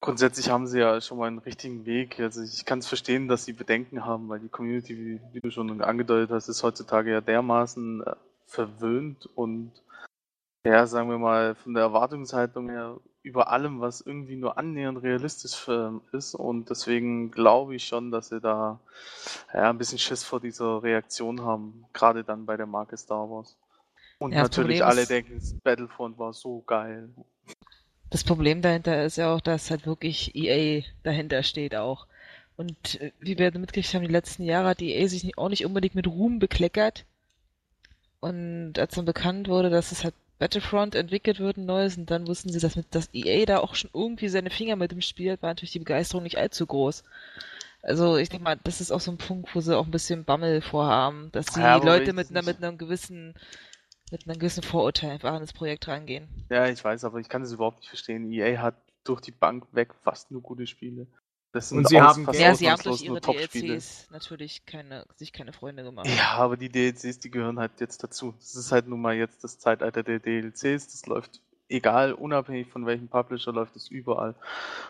grundsätzlich 0.00 0.50
haben 0.50 0.66
sie 0.66 0.80
ja 0.80 1.00
schon 1.00 1.18
mal 1.18 1.26
einen 1.26 1.38
richtigen 1.38 1.84
Weg. 1.84 2.20
Also 2.20 2.42
ich 2.42 2.64
kann 2.64 2.78
es 2.78 2.86
verstehen, 2.86 3.28
dass 3.28 3.44
sie 3.44 3.52
Bedenken 3.52 4.04
haben, 4.04 4.28
weil 4.28 4.40
die 4.40 4.48
Community, 4.48 4.96
wie, 4.96 5.20
wie 5.32 5.40
du 5.40 5.50
schon 5.50 5.82
angedeutet 5.82 6.30
hast, 6.30 6.48
ist 6.48 6.62
heutzutage 6.62 7.10
ja 7.10 7.20
dermaßen 7.20 8.02
äh, 8.02 8.14
verwöhnt 8.46 9.26
und 9.34 9.72
ja, 10.64 10.86
sagen 10.86 11.08
wir 11.08 11.18
mal, 11.18 11.54
von 11.54 11.74
der 11.74 11.84
Erwartungshaltung 11.84 12.70
her 12.70 12.98
über 13.26 13.50
allem, 13.50 13.80
was 13.80 14.00
irgendwie 14.00 14.36
nur 14.36 14.56
annähernd 14.56 15.02
realistisch 15.02 15.66
ähm, 15.68 16.00
ist. 16.12 16.34
Und 16.34 16.70
deswegen 16.70 17.30
glaube 17.32 17.74
ich 17.74 17.86
schon, 17.86 18.10
dass 18.12 18.28
sie 18.28 18.40
da 18.40 18.78
ja, 19.52 19.68
ein 19.70 19.78
bisschen 19.78 19.98
Schiss 19.98 20.22
vor 20.22 20.40
dieser 20.40 20.82
Reaktion 20.82 21.42
haben, 21.42 21.84
gerade 21.92 22.22
dann 22.22 22.46
bei 22.46 22.56
der 22.56 22.66
Marke 22.66 22.96
Star 22.96 23.28
Wars. 23.28 23.56
Und 24.18 24.32
Ja, 24.32 24.42
natürlich 24.42 24.84
alle 24.84 25.02
ist- 25.02 25.10
denken, 25.10 25.40
Battlefront 25.64 26.18
war 26.18 26.32
so 26.32 26.62
geil. 26.66 27.08
Das 28.10 28.22
Problem 28.22 28.62
dahinter 28.62 29.04
ist 29.04 29.16
ja 29.16 29.34
auch, 29.34 29.40
dass 29.40 29.70
halt 29.70 29.84
wirklich 29.86 30.34
EA 30.36 30.84
dahinter 31.02 31.42
steht 31.42 31.74
auch. 31.74 32.06
Und 32.56 33.00
äh, 33.00 33.10
wie 33.18 33.36
wir 33.38 33.50
mitgekriegt 33.58 33.92
haben, 33.92 34.02
die 34.06 34.12
letzten 34.12 34.44
Jahre 34.44 34.68
hat 34.68 34.80
EA 34.80 35.08
sich 35.08 35.36
auch 35.36 35.48
nicht 35.48 35.66
unbedingt 35.66 35.96
mit 35.96 36.06
Ruhm 36.06 36.38
bekleckert. 36.38 37.04
Und 38.20 38.78
als 38.78 38.94
dann 38.94 39.04
bekannt 39.04 39.48
wurde, 39.48 39.68
dass 39.70 39.90
es 39.92 40.04
halt 40.04 40.14
Battlefront 40.38 40.94
entwickelt 40.94 41.40
wird, 41.40 41.56
ein 41.56 41.66
neues, 41.66 41.96
und 41.96 42.10
dann 42.10 42.26
wussten 42.26 42.50
sie, 42.50 42.60
dass, 42.60 42.76
mit, 42.76 42.94
dass 42.94 43.08
EA 43.12 43.46
da 43.46 43.58
auch 43.58 43.74
schon 43.74 43.90
irgendwie 43.94 44.28
seine 44.28 44.50
Finger 44.50 44.76
mit 44.76 44.92
dem 44.92 45.00
Spiel 45.00 45.32
hat, 45.32 45.42
war 45.42 45.50
natürlich 45.50 45.72
die 45.72 45.78
Begeisterung 45.78 46.24
nicht 46.24 46.38
allzu 46.38 46.66
groß. 46.66 47.04
Also 47.82 48.16
ich 48.16 48.28
denke 48.28 48.44
mal, 48.44 48.58
das 48.64 48.80
ist 48.80 48.90
auch 48.90 49.00
so 49.00 49.12
ein 49.12 49.18
Punkt, 49.18 49.54
wo 49.54 49.60
sie 49.60 49.76
auch 49.76 49.84
ein 49.86 49.92
bisschen 49.92 50.24
Bammel 50.24 50.60
vorhaben, 50.60 51.30
dass 51.32 51.46
die 51.46 51.60
Ja, 51.60 51.76
Leute 51.76 52.12
mit, 52.12 52.30
einer, 52.30 52.42
mit 52.42 52.62
einem 52.62 52.78
gewissen 52.78 53.34
mit 54.10 54.26
einem 54.26 54.38
gewissen 54.38 54.62
Vorurteil 54.62 55.10
einfach 55.10 55.32
an 55.32 55.40
das 55.40 55.52
Projekt 55.52 55.88
rangehen. 55.88 56.28
Ja, 56.48 56.68
ich 56.68 56.82
weiß, 56.82 57.04
aber 57.04 57.18
ich 57.18 57.28
kann 57.28 57.42
das 57.42 57.52
überhaupt 57.52 57.80
nicht 57.80 57.88
verstehen. 57.88 58.30
EA 58.30 58.60
hat 58.60 58.76
durch 59.04 59.20
die 59.20 59.32
Bank 59.32 59.66
weg 59.72 59.94
fast 60.02 60.30
nur 60.30 60.42
gute 60.42 60.66
Spiele. 60.66 61.06
Das 61.56 61.70
sind 61.70 61.78
Und 61.78 61.88
sie 61.88 61.98
haben 61.98 62.26
fast 62.26 62.38
Ja, 62.38 62.54
sie 62.54 62.70
haben 62.70 62.82
durch 62.82 63.02
ihre 63.02 63.18
Top-Spiele. 63.18 63.78
DLCs 63.78 64.08
natürlich 64.10 64.66
keine, 64.66 65.06
sich 65.16 65.32
keine 65.32 65.54
Freunde 65.54 65.84
gemacht. 65.84 66.06
Ja, 66.06 66.32
aber 66.32 66.58
die 66.58 66.68
DLCs, 66.68 67.18
die 67.18 67.30
gehören 67.30 67.58
halt 67.58 67.80
jetzt 67.80 68.04
dazu. 68.04 68.34
Das 68.38 68.54
ist 68.54 68.72
halt 68.72 68.86
nun 68.86 69.00
mal 69.00 69.14
jetzt 69.14 69.42
das 69.42 69.58
Zeitalter 69.58 70.02
der 70.02 70.20
DLCs. 70.20 70.88
Das 70.88 71.06
läuft 71.06 71.40
egal, 71.70 72.12
unabhängig 72.12 72.68
von 72.68 72.84
welchem 72.84 73.08
Publisher, 73.08 73.52
läuft 73.52 73.74
es 73.74 73.88
überall. 73.88 74.34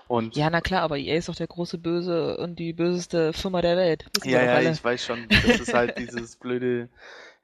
Und 0.08 0.34
Ja, 0.34 0.50
na 0.50 0.60
klar, 0.60 0.82
aber 0.82 0.98
EA 0.98 1.16
ist 1.16 1.28
doch 1.28 1.36
der 1.36 1.46
große 1.46 1.78
Böse 1.78 2.36
und 2.38 2.58
die 2.58 2.72
böseste 2.72 3.32
Firma 3.32 3.62
der 3.62 3.76
Welt. 3.76 4.06
Ja, 4.24 4.42
ja, 4.42 4.54
alle. 4.54 4.72
ich 4.72 4.82
weiß 4.82 5.04
schon. 5.04 5.28
Das 5.28 5.60
ist 5.60 5.72
halt 5.72 5.96
dieses 5.98 6.34
blöde, 6.34 6.88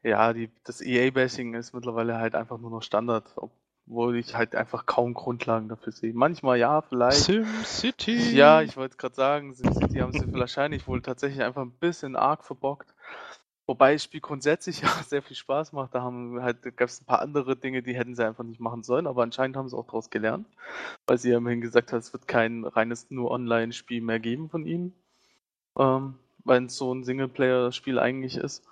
ja, 0.03 0.33
die, 0.33 0.51
das 0.65 0.81
EA-Bashing 0.81 1.55
ist 1.55 1.75
mittlerweile 1.75 2.19
halt 2.19 2.35
einfach 2.35 2.59
nur 2.59 2.71
noch 2.71 2.83
Standard, 2.83 3.33
obwohl 3.87 4.17
ich 4.17 4.35
halt 4.35 4.55
einfach 4.55 4.87
kaum 4.87 5.15
Grundlagen 5.15 5.69
dafür 5.69 5.93
sehe. 5.93 6.13
Manchmal 6.15 6.59
ja, 6.59 6.83
vielleicht. 6.83 7.25
SimCity! 7.25 8.35
Ja, 8.35 8.63
ich 8.63 8.77
wollte 8.77 8.97
gerade 8.97 9.15
sagen, 9.15 9.55
SimCity 9.55 9.99
haben 9.99 10.13
sie 10.13 10.33
wahrscheinlich 10.33 10.87
wohl 10.87 11.03
tatsächlich 11.03 11.43
einfach 11.43 11.63
ein 11.63 11.73
bisschen 11.73 12.17
arg 12.17 12.45
verbockt. 12.45 12.95
Wobei 13.67 13.93
das 13.93 14.05
Spiel 14.05 14.21
grundsätzlich 14.21 14.81
ja 14.83 14.89
sehr 15.07 15.23
viel 15.23 15.37
Spaß 15.37 15.73
macht. 15.73 15.95
Da 15.95 16.03
haben 16.03 16.43
halt, 16.43 16.63
gab 16.77 16.89
es 16.89 17.01
ein 17.01 17.07
paar 17.07 17.21
andere 17.21 17.57
Dinge, 17.57 17.83
die 17.83 17.95
hätten 17.95 18.15
sie 18.15 18.27
einfach 18.27 18.45
nicht 18.45 18.61
machen 18.61 18.83
sollen, 18.83 19.07
aber 19.07 19.23
anscheinend 19.23 19.57
haben 19.57 19.69
sie 19.69 19.77
auch 19.77 19.87
daraus 19.87 20.11
gelernt. 20.11 20.47
Weil 21.07 21.19
sie 21.19 21.31
ja 21.31 21.39
immerhin 21.39 21.61
gesagt 21.61 21.93
hat, 21.93 22.01
es 22.01 22.13
wird 22.13 22.29
kein 22.29 22.65
reines 22.65 23.11
nur 23.11 23.31
Online-Spiel 23.31 24.01
mehr 24.01 24.21
geben 24.21 24.49
von 24.49 24.67
ihnen. 24.67 24.95
Ähm, 25.79 26.19
weil 26.45 26.65
es 26.65 26.77
so 26.77 26.93
ein 26.93 27.05
Singleplayer-Spiel 27.05 27.99
eigentlich 27.99 28.37
ist. 28.37 28.65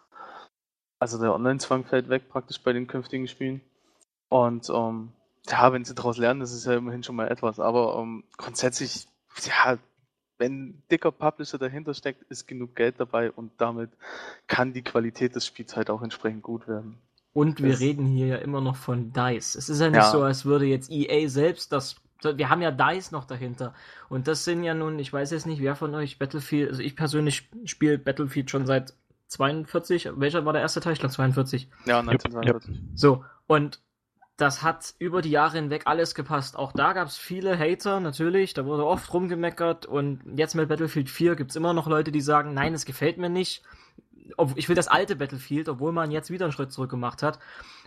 Also 0.99 1.19
der 1.19 1.35
Online-Zwang 1.35 1.85
fällt 1.85 2.09
weg 2.09 2.29
praktisch 2.29 2.63
bei 2.63 2.73
den 2.73 2.87
künftigen 2.87 3.29
Spielen. 3.29 3.63
Und 4.31 4.71
ähm, 4.71 5.11
ja, 5.51 5.71
wenn 5.73 5.85
sie 5.85 5.95
daraus 5.95 6.17
lernen, 6.17 6.41
das 6.41 6.53
ist 6.55 6.65
ja 6.65 6.75
immerhin 6.75 7.03
schon 7.03 7.17
mal 7.17 7.29
etwas. 7.29 7.61
Aber 7.61 7.99
ähm, 8.01 8.25
grundsätzlich, 8.39 9.07
ja, 9.45 9.77
wenn 10.39 10.53
ein 10.71 10.83
dicker 10.91 11.13
Publisher 11.13 11.59
dahinter 11.59 11.93
steckt, 11.93 12.23
ist 12.31 12.47
genug 12.49 12.75
Geld 12.75 12.95
dabei 12.99 13.31
und 13.31 13.53
damit 13.59 13.91
kann 14.47 14.73
die 14.73 14.83
Qualität 14.83 15.35
des 15.37 15.45
Spiels 15.45 15.77
halt 15.77 15.91
auch 15.91 16.01
entsprechend 16.01 16.43
gut 16.43 16.67
werden. 16.67 16.97
Und 17.33 17.63
wir 17.63 17.73
Das- 17.73 17.81
reden 17.81 18.07
hier 18.07 18.27
ja 18.27 18.37
immer 18.37 18.61
noch 18.63 18.77
von 18.77 19.13
DICE. 19.13 19.55
Es 19.57 19.69
ist 19.69 19.81
ja 19.81 19.89
nicht 19.91 19.97
Ja. 19.99 20.11
so, 20.11 20.23
als 20.23 20.45
würde 20.47 20.65
jetzt 20.65 20.91
EA 20.91 21.29
selbst 21.29 21.73
das. 21.73 21.97
Wir 22.23 22.49
haben 22.51 22.61
ja 22.63 22.71
DICE 22.71 23.13
noch 23.13 23.25
dahinter. 23.25 23.73
Und 24.09 24.29
das 24.29 24.45
sind 24.45 24.63
ja 24.63 24.75
nun, 24.75 24.99
ich 24.99 25.13
weiß 25.13 25.31
jetzt 25.31 25.47
nicht, 25.47 25.61
wer 25.63 25.75
von 25.77 25.95
euch 25.95 26.19
Battlefield, 26.19 26.71
also 26.71 26.83
ich 26.83 26.95
persönlich 26.97 27.49
spiele 27.65 27.99
Battlefield 27.99 28.51
schon 28.51 28.67
seit 28.67 28.95
42. 29.29 30.11
Welcher 30.17 30.45
war 30.45 30.53
der 30.53 30.63
erste 30.63 30.81
Teil? 30.81 30.93
Ich 30.93 30.99
glaube 31.01 31.15
42. 31.15 31.69
Ja, 31.87 32.01
Jupp, 32.01 32.09
1942. 32.11 32.81
So, 32.95 33.25
und 33.47 33.81
das 34.41 34.63
hat 34.63 34.95
über 34.99 35.23
die 35.23 35.31
Jahre 35.31 35.59
hinweg 35.59 35.83
alles 35.85 36.15
gepasst. 36.15 36.57
Auch 36.57 36.73
da 36.73 36.93
gab 36.93 37.09
es 37.09 37.19
viele 37.19 37.59
Hater, 37.59 38.01
natürlich. 38.01 38.55
Da 38.55 38.65
wurde 38.65 38.87
oft 38.87 39.13
rumgemeckert. 39.13 39.87
Und 39.87 40.21
jetzt 40.37 40.55
mit 40.55 40.69
Battlefield 40.69 41.11
4 41.11 41.37
gibt 41.37 41.51
es 41.51 41.57
immer 41.57 41.75
noch 41.75 41.87
Leute, 41.87 42.11
die 42.11 42.21
sagen, 42.21 42.55
nein, 42.55 42.73
es 42.73 42.87
gefällt 42.87 43.19
mir 43.19 43.29
nicht. 43.29 43.63
Ich 44.57 44.69
will 44.69 44.77
das 44.77 44.89
alte 44.89 45.17
Battlefield, 45.17 45.69
obwohl 45.69 45.93
man 45.93 46.11
jetzt 46.11 46.31
wieder 46.31 46.45
einen 46.45 46.53
Schritt 46.53 46.73
zurück 46.73 46.91
gemacht 46.91 47.23
hat. 47.23 47.39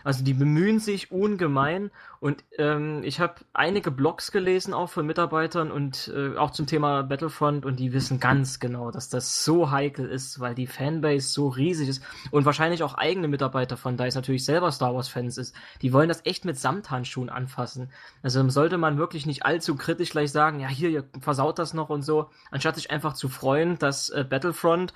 Also 0.04 0.22
die 0.22 0.34
bemühen 0.34 0.80
sich 0.80 1.10
ungemein 1.10 1.90
und 2.20 2.44
ähm, 2.58 3.02
ich 3.04 3.20
habe 3.20 3.36
einige 3.54 3.90
Blogs 3.90 4.32
gelesen 4.32 4.74
auch 4.74 4.90
von 4.90 5.06
Mitarbeitern 5.06 5.70
und 5.70 6.12
äh, 6.14 6.36
auch 6.36 6.50
zum 6.50 6.66
Thema 6.66 7.02
Battlefront 7.02 7.64
und 7.64 7.80
die 7.80 7.94
wissen 7.94 8.20
ganz 8.20 8.60
genau, 8.60 8.90
dass 8.90 9.08
das 9.08 9.44
so 9.44 9.70
heikel 9.70 10.06
ist, 10.06 10.40
weil 10.40 10.54
die 10.54 10.66
Fanbase 10.66 11.28
so 11.28 11.48
riesig 11.48 11.88
ist 11.88 12.02
und 12.30 12.44
wahrscheinlich 12.44 12.82
auch 12.82 12.94
eigene 12.94 13.28
Mitarbeiter 13.28 13.78
von 13.78 13.96
DICE 13.96 14.14
natürlich 14.16 14.44
selber 14.44 14.70
Star 14.72 14.94
Wars 14.94 15.08
Fans 15.08 15.38
ist. 15.38 15.54
Die 15.80 15.94
wollen 15.94 16.08
das 16.08 16.20
echt 16.24 16.44
mit 16.44 16.58
Samthandschuhen 16.58 17.30
anfassen. 17.30 17.90
Also 18.22 18.46
sollte 18.50 18.76
man 18.76 18.98
wirklich 18.98 19.24
nicht 19.24 19.46
allzu 19.46 19.74
kritisch 19.74 20.10
gleich 20.10 20.30
sagen, 20.30 20.60
ja 20.60 20.68
hier, 20.68 20.90
ihr 20.90 21.04
versaut 21.20 21.58
das 21.58 21.72
noch 21.72 21.88
und 21.88 22.02
so, 22.02 22.28
anstatt 22.50 22.76
sich 22.76 22.90
einfach 22.90 23.14
zu 23.14 23.30
freuen, 23.30 23.78
dass 23.78 24.10
äh, 24.10 24.24
Battlefront 24.28 24.92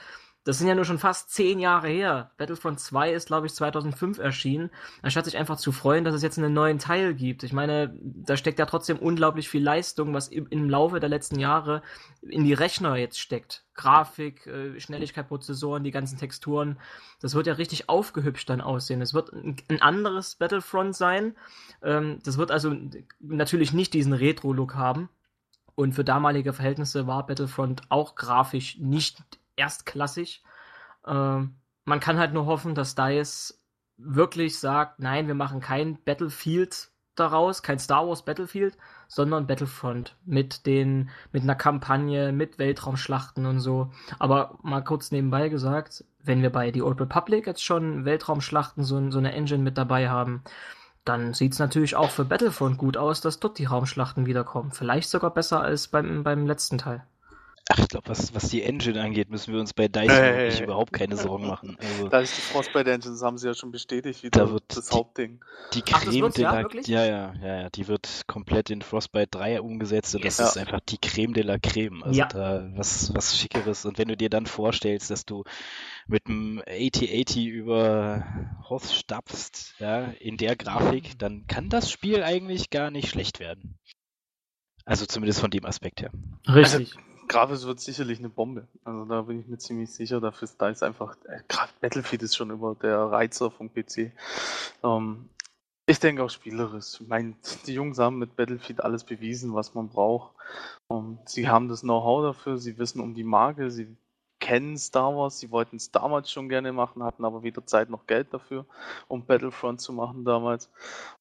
das 0.49 0.57
sind 0.57 0.67
ja 0.67 0.75
nur 0.75 0.87
schon 0.87 0.99
fast 0.99 1.29
zehn 1.29 1.59
Jahre 1.61 1.89
her. 1.89 2.31
Battlefront 2.39 2.81
2 2.81 3.13
ist, 3.13 3.27
glaube 3.27 3.47
ich, 3.47 3.53
2005 3.53 4.17
erschienen. 4.17 4.71
Anstatt 5.03 5.27
sich 5.27 5.37
einfach 5.37 5.59
zu 5.59 5.73
freuen, 5.73 6.05
dass 6.05 6.15
es 6.15 6.23
jetzt 6.23 6.39
einen 6.39 6.55
neuen 6.55 6.79
Teil 6.79 7.13
gibt. 7.13 7.43
Ich 7.43 7.53
meine, 7.53 7.95
da 8.01 8.35
steckt 8.35 8.59
ja 8.59 8.65
trotzdem 8.65 8.99
unglaublich 8.99 9.51
viel 9.51 9.63
Leistung, 9.63 10.15
was 10.15 10.29
im, 10.29 10.71
Laufe 10.71 11.01
der 11.01 11.11
letzten 11.11 11.39
Jahre 11.39 11.83
in 12.23 12.45
die 12.45 12.55
Rechner 12.55 12.97
jetzt 12.97 13.21
steckt. 13.21 13.67
Grafik, 13.75 14.47
äh, 14.47 14.81
Schnelligkeit, 14.81 15.29
Prozessoren, 15.29 15.85
die 15.85 15.91
ganzen 15.91 16.17
Texturen. 16.17 16.79
Das 17.21 17.35
wird 17.35 17.47
ja 17.47 17.53
richtig 17.53 17.91
aufgehübscht 17.91 18.49
dann 18.49 18.63
aussehen. 18.63 19.03
Es 19.03 19.13
wird 19.13 19.31
ein, 19.35 19.57
ein 19.69 19.83
anderes 19.83 20.37
Battlefront 20.37 20.97
sein. 20.97 21.37
Ähm, 21.83 22.21
das 22.25 22.39
wird 22.39 22.53
also 22.53 22.75
natürlich 23.21 23.75
nicht 23.75 23.93
diesen 23.93 24.15
Retro-Look 24.15 24.77
haben. 24.77 25.11
Und 25.75 25.93
für 25.93 26.05
damalige 26.05 26.55
Verhältnisse 26.55 27.07
war 27.07 27.27
Battlefront 27.27 27.83
auch 27.91 28.15
grafisch 28.15 28.79
nicht 28.79 29.23
erstklassig. 29.59 30.42
Ähm, 31.07 31.57
man 31.85 32.01
kann 32.01 32.18
halt 32.18 32.33
nur 32.33 32.47
hoffen, 32.47 32.75
dass 32.75 32.94
DICE 32.94 33.59
wirklich 33.97 34.59
sagt, 34.59 35.01
nein, 35.01 35.27
wir 35.27 35.35
machen 35.35 35.61
kein 35.61 36.03
Battlefield 36.05 36.90
daraus, 37.16 37.62
kein 37.62 37.79
Star 37.79 38.07
Wars 38.07 38.25
Battlefield, 38.25 38.77
sondern 39.09 39.47
Battlefront 39.47 40.16
mit 40.25 40.66
den, 40.66 41.11
mit 41.33 41.42
einer 41.42 41.55
Kampagne, 41.55 42.33
mit 42.33 42.59
Weltraumschlachten 42.59 43.47
und 43.47 43.61
so. 43.61 43.90
Aber 44.18 44.59
mal 44.62 44.83
kurz 44.83 45.11
nebenbei 45.11 45.49
gesagt, 45.49 46.05
wenn 46.23 46.42
wir 46.42 46.51
bei 46.51 46.73
The 46.73 46.83
Old 46.83 47.01
Republic 47.01 47.47
jetzt 47.47 47.64
schon 47.64 48.05
Weltraumschlachten 48.05 48.85
so, 48.85 49.11
so 49.11 49.18
eine 49.18 49.33
Engine 49.33 49.62
mit 49.62 49.79
dabei 49.79 50.09
haben, 50.09 50.42
dann 51.05 51.33
sieht 51.33 51.55
es 51.55 51.59
natürlich 51.59 51.97
auch 51.97 52.11
für 52.11 52.25
Battlefront 52.25 52.77
gut 52.77 52.97
aus, 52.97 53.21
dass 53.21 53.40
dort 53.40 53.59
die 53.59 53.64
Raumschlachten 53.64 54.27
wiederkommen. 54.27 54.73
Vielleicht 54.73 55.09
sogar 55.09 55.33
besser 55.33 55.62
als 55.62 55.88
beim, 55.88 56.23
beim 56.23 56.47
letzten 56.47 56.79
Teil. 56.79 57.05
Ach, 57.70 57.78
ich 57.78 57.88
glaube, 57.88 58.09
was, 58.09 58.35
was 58.35 58.48
die 58.48 58.62
Engine 58.62 59.02
angeht, 59.02 59.28
müssen 59.28 59.52
wir 59.52 59.61
uns 59.61 59.74
bei 59.74 59.88
DICE 59.88 60.09
hey, 60.09 60.37
wirklich 60.38 60.61
überhaupt 60.62 60.92
keine 60.92 61.16
Sorgen 61.16 61.46
machen. 61.46 61.76
Also, 61.88 62.09
da 62.09 62.20
ist 62.20 62.37
die 62.37 62.40
Frostbite 62.40 62.90
Engine, 62.90 63.12
das 63.12 63.22
haben 63.22 63.37
sie 63.37 63.46
ja 63.46 63.54
schon 63.54 63.70
bestätigt, 63.70 64.22
wieder 64.22 64.46
da 64.46 64.50
wird 64.50 64.64
das 64.68 64.87
die, 64.87 64.96
Hauptding. 64.96 65.40
Die 65.74 65.83
Creme 65.83 66.24
Ach, 66.28 66.33
de 66.33 66.44
la, 66.44 66.61
ja, 66.87 67.04
ja, 67.04 67.35
ja, 67.42 67.61
ja, 67.62 67.70
die 67.70 67.88
wird 67.88 68.22
komplett 68.26 68.70
in 68.70 68.81
Frostbite 68.81 69.28
3 69.31 69.61
umgesetzt 69.61 70.14
und 70.14 70.24
yes. 70.24 70.37
das 70.37 70.50
ist 70.50 70.59
einfach 70.59 70.81
die 70.81 70.98
Creme 70.98 71.35
de 71.35 71.44
la 71.44 71.59
Creme. 71.59 72.02
Also 72.02 72.18
ja. 72.18 72.26
da 72.26 72.68
was, 72.74 73.14
was 73.14 73.38
Schickeres. 73.38 73.85
Und 73.85 73.98
wenn 73.98 74.09
du 74.09 74.16
dir 74.16 74.31
dann 74.31 74.46
vorstellst, 74.46 75.11
dass 75.11 75.26
du 75.26 75.44
mit 76.07 76.26
einem 76.26 76.62
8080 76.66 77.46
über 77.46 78.24
Hoth 78.68 78.87
stapfst, 78.87 79.74
ja, 79.78 80.04
in 80.20 80.37
der 80.37 80.57
Grafik, 80.57 81.18
dann 81.18 81.46
kann 81.46 81.68
das 81.68 81.90
Spiel 81.90 82.22
eigentlich 82.22 82.70
gar 82.70 82.90
nicht 82.90 83.09
schlecht 83.11 83.40
werden. 83.40 83.78
Also 84.85 85.04
zumindest 85.04 85.40
von 85.40 85.50
dem 85.50 85.66
Aspekt 85.66 86.00
her. 86.00 86.11
Richtig. 86.48 86.96
Also, 86.96 87.08
Grafisch 87.29 87.64
wird 87.64 87.81
sicherlich 87.81 88.19
eine 88.19 88.31
Bombe. 88.31 88.67
Also 88.85 89.05
da 89.05 89.23
bin 89.23 89.41
ich 89.41 89.47
mir 89.47 89.59
ziemlich 89.59 89.93
sicher. 89.93 90.21
Dafür 90.21 90.45
ist 90.45 90.61
da 90.61 90.69
ist 90.69 90.83
einfach, 90.83 91.17
äh, 91.27 91.43
Battlefield 91.81 92.23
ist 92.23 92.37
schon 92.37 92.51
über 92.51 92.75
der 92.75 92.99
Reizer 92.99 93.51
vom 93.51 93.71
PC. 93.73 94.12
Ähm, 94.83 95.29
ich 95.87 96.01
denke 96.01 96.23
auch 96.23 96.31
spielerisch. 96.31 97.01
Ich 97.01 97.09
meine, 97.09 97.35
die 97.67 97.75
Jungs 97.75 97.99
haben 97.99 98.19
mit 98.19 98.37
Battlefield 98.37 98.83
alles 98.83 99.05
bewiesen, 99.05 99.55
was 99.55 99.75
man 99.75 99.88
braucht. 99.88 100.35
Und 100.87 101.29
sie 101.29 101.49
haben 101.49 101.69
das 101.69 101.83
Know-how 101.83 102.23
dafür, 102.23 102.59
sie 102.59 102.79
wissen 102.79 103.01
um 103.01 103.14
die 103.14 103.25
Marke, 103.25 103.71
sie 103.71 103.97
kennen 104.41 104.79
Star 104.79 105.17
Wars, 105.17 105.38
sie 105.38 105.51
wollten 105.51 105.77
es 105.77 105.91
damals 105.91 106.31
schon 106.31 106.49
gerne 106.49 106.73
machen, 106.73 107.03
hatten 107.03 107.25
aber 107.25 107.43
weder 107.43 107.67
Zeit 107.67 107.91
noch 107.91 108.07
Geld 108.07 108.33
dafür, 108.33 108.67
um 109.09 109.25
Battlefront 109.25 109.81
zu 109.81 109.93
machen 109.93 110.25
damals. 110.25 110.71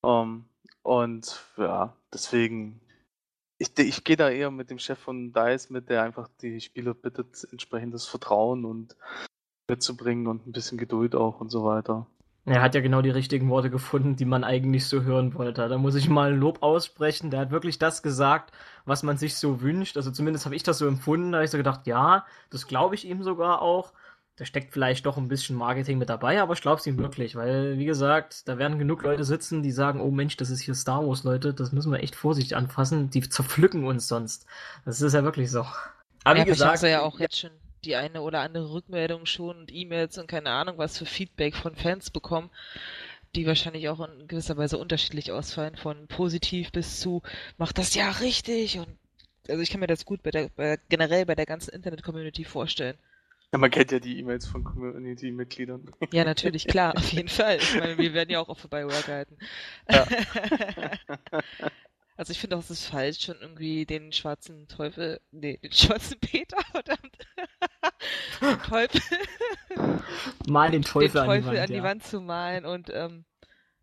Ähm, 0.03 0.45
und 0.83 1.45
ja, 1.57 1.93
deswegen 2.13 2.79
ich, 3.57 3.77
ich 3.77 4.03
gehe 4.03 4.17
da 4.17 4.29
eher 4.29 4.51
mit 4.51 4.69
dem 4.69 4.79
Chef 4.79 4.99
von 4.99 5.33
DICE 5.33 5.69
mit, 5.69 5.89
der 5.89 6.03
einfach 6.03 6.29
die 6.41 6.61
Spieler 6.61 6.93
bittet, 6.93 7.47
entsprechendes 7.51 8.05
Vertrauen 8.05 8.65
und 8.65 8.95
mitzubringen 9.67 10.27
und 10.27 10.47
ein 10.47 10.51
bisschen 10.51 10.77
Geduld 10.77 11.15
auch 11.15 11.41
und 11.41 11.49
so 11.49 11.63
weiter. 11.63 12.07
Er 12.45 12.61
hat 12.61 12.75
ja 12.75 12.81
genau 12.81 13.01
die 13.01 13.09
richtigen 13.09 13.49
Worte 13.49 13.69
gefunden, 13.69 14.15
die 14.15 14.23
man 14.23 14.45
eigentlich 14.45 14.85
so 14.85 15.01
hören 15.01 15.33
wollte. 15.33 15.67
Da 15.67 15.77
muss 15.77 15.95
ich 15.95 16.07
mal 16.07 16.31
ein 16.31 16.39
Lob 16.39 16.63
aussprechen. 16.63 17.29
Der 17.29 17.41
hat 17.41 17.51
wirklich 17.51 17.77
das 17.77 18.01
gesagt, 18.01 18.53
was 18.85 19.03
man 19.03 19.17
sich 19.17 19.35
so 19.35 19.59
wünscht. 19.61 19.97
Also 19.97 20.11
zumindest 20.11 20.45
habe 20.45 20.55
ich 20.55 20.63
das 20.63 20.77
so 20.77 20.87
empfunden. 20.87 21.33
Da 21.33 21.39
habe 21.39 21.45
ich 21.45 21.51
so 21.51 21.57
gedacht, 21.57 21.87
ja, 21.87 22.25
das 22.49 22.65
glaube 22.65 22.95
ich 22.95 23.05
ihm 23.05 23.21
sogar 23.21 23.61
auch 23.61 23.91
da 24.37 24.45
steckt 24.45 24.71
vielleicht 24.71 25.05
doch 25.07 25.17
ein 25.17 25.27
bisschen 25.27 25.55
Marketing 25.55 25.97
mit 25.97 26.09
dabei, 26.09 26.39
aber 26.41 26.53
ich 26.53 26.61
glaube 26.61 26.79
es 26.79 26.85
ihm 26.85 26.99
wirklich, 26.99 27.35
weil, 27.35 27.79
wie 27.79 27.85
gesagt, 27.85 28.47
da 28.47 28.59
werden 28.59 28.77
genug 28.77 29.01
Leute 29.01 29.23
sitzen, 29.23 29.63
die 29.63 29.71
sagen, 29.71 29.99
oh 29.99 30.11
Mensch, 30.11 30.37
das 30.37 30.51
ist 30.51 30.61
hier 30.61 30.75
Star 30.75 31.05
Wars, 31.05 31.23
Leute, 31.23 31.55
das 31.55 31.71
müssen 31.71 31.91
wir 31.91 32.03
echt 32.03 32.15
vorsichtig 32.15 32.55
anfassen, 32.55 33.09
die 33.09 33.27
zerpflücken 33.27 33.83
uns 33.83 34.07
sonst. 34.07 34.45
Das 34.85 35.01
ist 35.01 35.13
ja 35.13 35.23
wirklich 35.23 35.49
so. 35.49 35.65
Aber 36.23 36.37
ja, 36.37 36.45
wie 36.45 36.49
gesagt. 36.49 36.83
ja 36.83 37.01
auch 37.01 37.19
jetzt 37.19 37.39
schon 37.39 37.49
die 37.83 37.95
eine 37.95 38.21
oder 38.21 38.41
andere 38.41 38.71
Rückmeldung 38.71 39.25
schon 39.25 39.57
und 39.57 39.73
E-Mails 39.73 40.19
und 40.19 40.27
keine 40.27 40.51
Ahnung, 40.51 40.77
was 40.77 40.99
für 40.99 41.05
Feedback 41.05 41.55
von 41.55 41.75
Fans 41.75 42.11
bekommen, 42.11 42.51
die 43.35 43.47
wahrscheinlich 43.47 43.89
auch 43.89 43.99
in 44.07 44.27
gewisser 44.27 44.55
Weise 44.55 44.77
unterschiedlich 44.77 45.31
ausfallen, 45.31 45.75
von 45.77 46.07
positiv 46.07 46.71
bis 46.71 46.99
zu, 46.99 47.23
macht 47.57 47.79
das 47.79 47.95
ja 47.95 48.11
richtig 48.11 48.77
und 48.77 48.87
also 49.49 49.61
ich 49.61 49.71
kann 49.71 49.79
mir 49.79 49.87
das 49.87 50.05
gut 50.05 50.21
bei 50.21 50.29
der, 50.29 50.49
bei, 50.55 50.77
generell 50.89 51.25
bei 51.25 51.33
der 51.33 51.45
ganzen 51.45 51.73
Internet-Community 51.73 52.43
vorstellen. 52.43 52.97
Ja, 53.53 53.59
man 53.59 53.71
kennt 53.71 53.91
ja 53.91 53.99
die 53.99 54.19
E-Mails 54.19 54.45
von 54.45 54.63
Community-Mitgliedern. 54.63 55.89
Ja, 56.11 56.25
natürlich, 56.25 56.67
klar, 56.67 56.95
auf 56.97 57.11
jeden 57.11 57.29
Fall. 57.29 57.57
Ich 57.57 57.75
meine, 57.75 57.97
wir 57.97 58.13
werden 58.13 58.29
ja 58.29 58.39
auch 58.39 58.49
auf 58.49 58.59
für 58.59 58.67
Bioware 58.67 59.03
gehalten. 59.03 59.37
Ja. 59.89 60.07
Also 62.19 62.31
ich 62.31 62.39
finde 62.39 62.55
auch, 62.55 62.61
es 62.61 62.71
ist 62.71 62.87
falsch, 62.87 63.19
schon 63.23 63.39
irgendwie 63.39 63.85
den 63.85 64.11
schwarzen 64.11 64.67
Teufel, 64.67 65.21
nee, 65.29 65.57
den 65.57 65.71
schwarzen 65.71 66.19
Peter, 66.19 66.57
verdammt. 66.71 67.15
den 68.41 68.59
Teufel. 68.63 69.01
Mal 70.47 70.71
den 70.71 70.81
Teufel, 70.81 71.21
den 71.21 71.25
Teufel 71.27 71.35
an, 71.35 71.43
die 71.43 71.45
Wand, 71.45 71.69
an 71.69 71.73
die 71.75 71.83
Wand 71.83 72.03
zu 72.03 72.19
malen 72.19 72.65
und 72.65 72.89
ähm, 72.91 73.23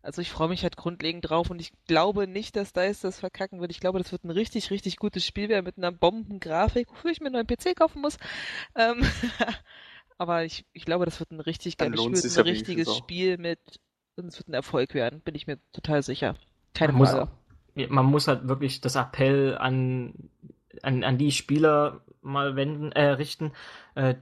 also 0.05 0.21
ich 0.21 0.31
freue 0.31 0.49
mich 0.49 0.63
halt 0.63 0.77
grundlegend 0.77 1.29
drauf 1.29 1.49
und 1.49 1.59
ich 1.59 1.73
glaube 1.87 2.27
nicht, 2.27 2.55
dass 2.55 2.73
DICE 2.73 3.01
das 3.01 3.19
verkacken 3.19 3.59
wird. 3.59 3.71
Ich 3.71 3.79
glaube, 3.79 3.97
das 3.97 4.11
wird 4.11 4.23
ein 4.23 4.29
richtig, 4.29 4.69
richtig 4.69 4.97
gutes 4.97 5.25
Spiel 5.25 5.49
werden 5.49 5.65
mit 5.65 5.77
einer 5.77 5.91
Bombengrafik, 5.91 6.89
wofür 6.91 7.11
ich 7.11 7.19
mir 7.19 7.27
einen 7.27 7.33
neuen 7.33 7.47
PC 7.47 7.75
kaufen 7.75 8.01
muss. 8.01 8.17
Ähm, 8.75 9.01
aber 10.17 10.45
ich, 10.45 10.65
ich 10.73 10.85
glaube, 10.85 11.05
das 11.05 11.19
wird 11.19 11.31
ein 11.31 11.39
richtig 11.39 11.77
geiles 11.77 11.99
Spiel, 11.99 12.15
ein 12.15 12.35
ja 12.35 12.41
richtiges 12.41 12.95
Spiel 12.95 13.37
mit, 13.37 13.59
und 14.15 14.27
es 14.27 14.37
wird 14.37 14.47
ein 14.47 14.53
Erfolg 14.53 14.93
werden, 14.93 15.21
bin 15.21 15.33
ich 15.33 15.47
mir 15.47 15.57
total 15.73 16.03
sicher. 16.03 16.35
Keine 16.75 16.93
man 16.93 17.07
Frage. 17.07 17.31
Muss, 17.73 17.89
man 17.89 18.05
muss 18.05 18.27
halt 18.27 18.47
wirklich 18.47 18.81
das 18.81 18.95
Appell 18.95 19.57
an, 19.57 20.29
an, 20.83 21.03
an 21.03 21.17
die 21.17 21.31
Spieler 21.31 22.01
mal 22.21 22.55
wenden, 22.55 22.91
äh, 22.91 23.09
richten, 23.09 23.53
äh, 23.95 24.15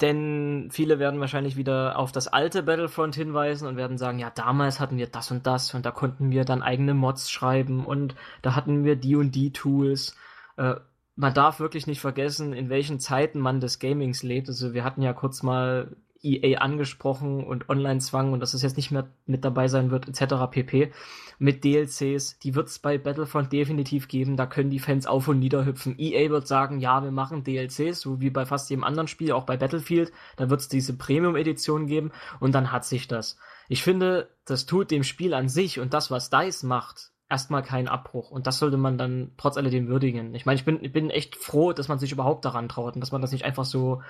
denn 0.00 0.68
viele 0.70 0.98
werden 0.98 1.20
wahrscheinlich 1.20 1.56
wieder 1.56 1.98
auf 1.98 2.12
das 2.12 2.28
alte 2.28 2.62
Battlefront 2.62 3.14
hinweisen 3.14 3.68
und 3.68 3.76
werden 3.76 3.98
sagen, 3.98 4.18
ja, 4.18 4.30
damals 4.30 4.80
hatten 4.80 4.96
wir 4.96 5.06
das 5.06 5.30
und 5.30 5.46
das 5.46 5.74
und 5.74 5.84
da 5.86 5.90
konnten 5.90 6.30
wir 6.30 6.44
dann 6.44 6.62
eigene 6.62 6.94
Mods 6.94 7.30
schreiben 7.30 7.84
und 7.84 8.14
da 8.42 8.56
hatten 8.56 8.84
wir 8.84 8.96
die 8.96 9.16
und 9.16 9.32
die 9.34 9.52
Tools. 9.52 10.16
Äh, 10.56 10.76
man 11.16 11.34
darf 11.34 11.60
wirklich 11.60 11.86
nicht 11.86 12.00
vergessen, 12.00 12.52
in 12.52 12.68
welchen 12.70 12.98
Zeiten 12.98 13.38
man 13.38 13.60
des 13.60 13.78
Gamings 13.78 14.22
lebt. 14.22 14.48
Also 14.48 14.74
wir 14.74 14.84
hatten 14.84 15.02
ja 15.02 15.12
kurz 15.12 15.42
mal 15.42 15.96
EA 16.24 16.58
angesprochen 16.58 17.44
und 17.44 17.68
Online-Zwang 17.68 18.32
und 18.32 18.40
dass 18.40 18.54
es 18.54 18.62
jetzt 18.62 18.76
nicht 18.76 18.90
mehr 18.90 19.08
mit 19.26 19.44
dabei 19.44 19.68
sein 19.68 19.90
wird, 19.90 20.08
etc. 20.08 20.34
pp. 20.50 20.92
Mit 21.38 21.64
DLCs, 21.64 22.38
die 22.38 22.54
wird 22.54 22.68
es 22.68 22.78
bei 22.78 22.96
Battlefront 22.98 23.52
definitiv 23.52 24.08
geben, 24.08 24.36
da 24.36 24.46
können 24.46 24.70
die 24.70 24.78
Fans 24.78 25.06
auf 25.06 25.28
und 25.28 25.38
nieder 25.40 25.64
hüpfen. 25.64 25.96
EA 25.98 26.30
wird 26.30 26.46
sagen, 26.46 26.80
ja, 26.80 27.02
wir 27.02 27.10
machen 27.10 27.44
DLCs, 27.44 28.00
so 28.00 28.20
wie 28.20 28.30
bei 28.30 28.46
fast 28.46 28.70
jedem 28.70 28.84
anderen 28.84 29.08
Spiel, 29.08 29.32
auch 29.32 29.44
bei 29.44 29.56
Battlefield, 29.56 30.12
da 30.36 30.48
wird 30.50 30.60
es 30.60 30.68
diese 30.68 30.96
Premium-Edition 30.96 31.86
geben 31.86 32.12
und 32.40 32.54
dann 32.54 32.72
hat 32.72 32.84
sich 32.84 33.08
das. 33.08 33.36
Ich 33.68 33.82
finde, 33.82 34.30
das 34.44 34.66
tut 34.66 34.90
dem 34.90 35.04
Spiel 35.04 35.34
an 35.34 35.48
sich 35.48 35.80
und 35.80 35.94
das, 35.94 36.10
was 36.10 36.30
DICE 36.30 36.62
macht, 36.64 37.10
erstmal 37.28 37.62
keinen 37.62 37.88
Abbruch. 37.88 38.30
Und 38.30 38.46
das 38.46 38.58
sollte 38.58 38.76
man 38.76 38.98
dann 38.98 39.32
trotz 39.36 39.56
alledem 39.56 39.88
würdigen. 39.88 40.34
Ich 40.34 40.46
meine, 40.46 40.58
ich 40.58 40.64
bin, 40.64 40.84
ich 40.84 40.92
bin 40.92 41.10
echt 41.10 41.36
froh, 41.36 41.72
dass 41.72 41.88
man 41.88 41.98
sich 41.98 42.12
überhaupt 42.12 42.44
daran 42.44 42.68
traut 42.68 42.94
und 42.94 43.00
dass 43.00 43.12
man 43.12 43.22
das 43.22 43.32
nicht 43.32 43.44
einfach 43.44 43.64
so, 43.64 44.02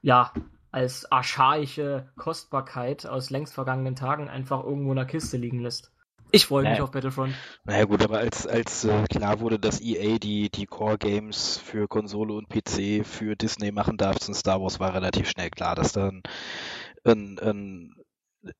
ja, 0.00 0.32
als 0.72 1.10
archaische 1.10 2.08
Kostbarkeit 2.16 3.06
aus 3.06 3.30
längst 3.30 3.54
vergangenen 3.54 3.96
Tagen 3.96 4.28
einfach 4.28 4.62
irgendwo 4.64 4.90
in 4.90 4.96
der 4.96 5.06
Kiste 5.06 5.36
liegen 5.36 5.60
lässt. 5.60 5.92
Ich 6.32 6.46
freue 6.46 6.62
mich 6.62 6.72
naja. 6.72 6.84
auf 6.84 6.92
Battlefront. 6.92 7.34
Naja 7.64 7.84
gut, 7.84 8.04
aber 8.04 8.18
als, 8.18 8.46
als 8.46 8.84
äh, 8.84 9.04
klar 9.10 9.40
wurde, 9.40 9.58
dass 9.58 9.80
EA 9.80 10.18
die, 10.18 10.48
die 10.48 10.66
Core-Games 10.66 11.58
für 11.58 11.88
Konsole 11.88 12.34
und 12.34 12.48
PC 12.48 13.04
für 13.04 13.34
Disney 13.34 13.72
machen 13.72 13.96
darf 13.96 14.20
zum 14.20 14.34
Star 14.34 14.60
Wars, 14.60 14.78
war 14.78 14.94
relativ 14.94 15.28
schnell 15.28 15.50
klar, 15.50 15.74
dass 15.74 15.92
dann 15.92 16.22
ein, 17.04 17.38
ein 17.40 17.96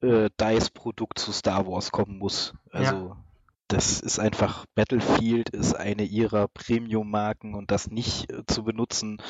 äh, 0.01 0.31
DICE-Produkt 0.41 1.19
zu 1.19 1.33
Star 1.33 1.67
Wars 1.67 1.93
kommen 1.93 2.19
muss. 2.19 2.55
Also 2.73 2.95
ja. 2.95 3.25
Das 3.73 4.01
ist 4.01 4.19
einfach, 4.19 4.67
Battlefield 4.75 5.51
ist 5.51 5.75
eine 5.75 6.03
ihrer 6.03 6.49
Premium-Marken 6.49 7.55
und 7.55 7.71
das 7.71 7.91
nicht 7.91 8.31
äh, 8.31 8.45
zu 8.47 8.65
benutzen 8.65 9.23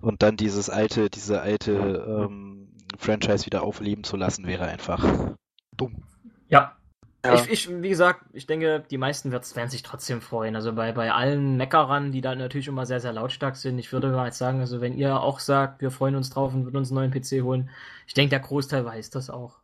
und 0.00 0.22
dann 0.22 0.36
dieses 0.36 0.70
alte, 0.70 1.10
diese 1.10 1.42
alte 1.42 1.72
ähm, 1.72 2.68
Franchise 2.98 3.46
wieder 3.46 3.62
aufleben 3.62 4.04
zu 4.04 4.16
lassen, 4.16 4.46
wäre 4.46 4.64
einfach 4.64 5.34
dumm. 5.76 6.04
Ja, 6.48 6.76
ja. 7.24 7.34
Ich, 7.34 7.50
ich, 7.50 7.82
wie 7.82 7.88
gesagt, 7.88 8.24
ich 8.32 8.46
denke, 8.46 8.82
die 8.90 8.98
meisten 8.98 9.30
werden 9.30 9.70
sich 9.70 9.82
trotzdem 9.84 10.20
freuen. 10.20 10.56
Also 10.56 10.72
bei, 10.72 10.90
bei 10.90 11.12
allen 11.12 11.56
Meckerern, 11.56 12.10
die 12.10 12.20
da 12.20 12.34
natürlich 12.34 12.66
immer 12.66 12.84
sehr, 12.84 12.98
sehr 12.98 13.12
lautstark 13.12 13.56
sind, 13.56 13.78
ich 13.78 13.92
würde 13.92 14.08
mal 14.08 14.32
sagen, 14.32 14.58
also 14.58 14.80
wenn 14.80 14.96
ihr 14.96 15.20
auch 15.20 15.38
sagt, 15.38 15.82
wir 15.82 15.92
freuen 15.92 16.16
uns 16.16 16.30
drauf 16.30 16.52
und 16.52 16.64
würden 16.64 16.78
uns 16.78 16.90
einen 16.90 16.96
neuen 16.96 17.10
PC 17.12 17.44
holen, 17.44 17.70
ich 18.08 18.14
denke, 18.14 18.30
der 18.30 18.40
Großteil 18.40 18.84
weiß 18.84 19.10
das 19.10 19.30
auch. 19.30 19.60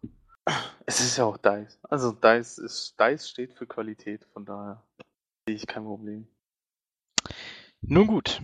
Es 0.87 1.00
ist 1.00 1.16
ja 1.16 1.24
auch 1.24 1.37
DICE. 1.37 1.78
Also 1.82 2.12
DICE, 2.12 2.58
ist, 2.58 2.98
DICE 2.98 3.28
steht 3.28 3.52
für 3.52 3.66
Qualität, 3.66 4.24
von 4.32 4.44
daher 4.44 4.82
sehe 5.46 5.56
ich 5.56 5.66
kein 5.66 5.84
Problem. 5.84 6.26
Nun 7.80 8.06
gut, 8.06 8.40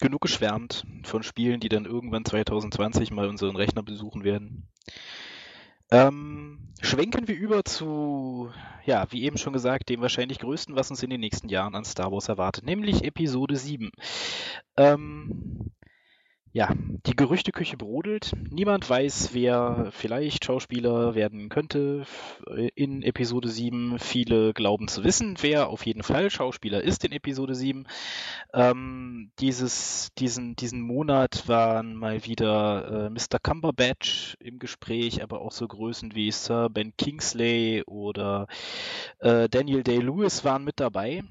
genug 0.00 0.20
geschwärmt 0.20 0.86
von 1.04 1.22
Spielen, 1.22 1.60
die 1.60 1.68
dann 1.68 1.86
irgendwann 1.86 2.24
2020 2.24 3.10
mal 3.10 3.28
unseren 3.28 3.56
Rechner 3.56 3.82
besuchen 3.82 4.24
werden. 4.24 4.68
Ähm, 5.90 6.72
schwenken 6.80 7.28
wir 7.28 7.36
über 7.36 7.64
zu, 7.64 8.50
ja, 8.84 9.06
wie 9.10 9.22
eben 9.22 9.38
schon 9.38 9.52
gesagt, 9.52 9.88
dem 9.88 10.00
wahrscheinlich 10.00 10.40
größten, 10.40 10.74
was 10.74 10.90
uns 10.90 11.02
in 11.02 11.10
den 11.10 11.20
nächsten 11.20 11.48
Jahren 11.48 11.74
an 11.74 11.84
Star 11.84 12.10
Wars 12.10 12.28
erwartet, 12.28 12.64
nämlich 12.64 13.04
Episode 13.04 13.56
7. 13.56 13.90
Ähm, 14.76 15.72
ja, 16.56 16.72
die 17.06 17.14
Gerüchteküche 17.14 17.76
brodelt. 17.76 18.32
Niemand 18.50 18.88
weiß, 18.88 19.34
wer 19.34 19.88
vielleicht 19.90 20.46
Schauspieler 20.46 21.14
werden 21.14 21.50
könnte 21.50 22.06
in 22.74 23.02
Episode 23.02 23.50
7. 23.50 23.98
Viele 23.98 24.54
glauben 24.54 24.88
zu 24.88 25.04
wissen, 25.04 25.36
wer 25.42 25.68
auf 25.68 25.84
jeden 25.84 26.02
Fall 26.02 26.30
Schauspieler 26.30 26.82
ist 26.82 27.04
in 27.04 27.12
Episode 27.12 27.54
7. 27.54 27.86
Ähm, 28.54 29.32
dieses, 29.38 30.14
diesen, 30.16 30.56
diesen 30.56 30.80
Monat 30.80 31.46
waren 31.46 31.94
mal 31.94 32.24
wieder 32.24 33.04
äh, 33.04 33.10
Mr. 33.10 33.38
Cumberbatch 33.38 34.38
im 34.40 34.58
Gespräch, 34.58 35.22
aber 35.22 35.42
auch 35.42 35.52
so 35.52 35.68
Größen 35.68 36.14
wie 36.14 36.32
Sir 36.32 36.70
Ben 36.70 36.94
Kingsley 36.96 37.82
oder 37.84 38.46
äh, 39.18 39.50
Daniel 39.50 39.82
Day-Lewis 39.82 40.42
waren 40.42 40.64
mit 40.64 40.80
dabei 40.80 41.22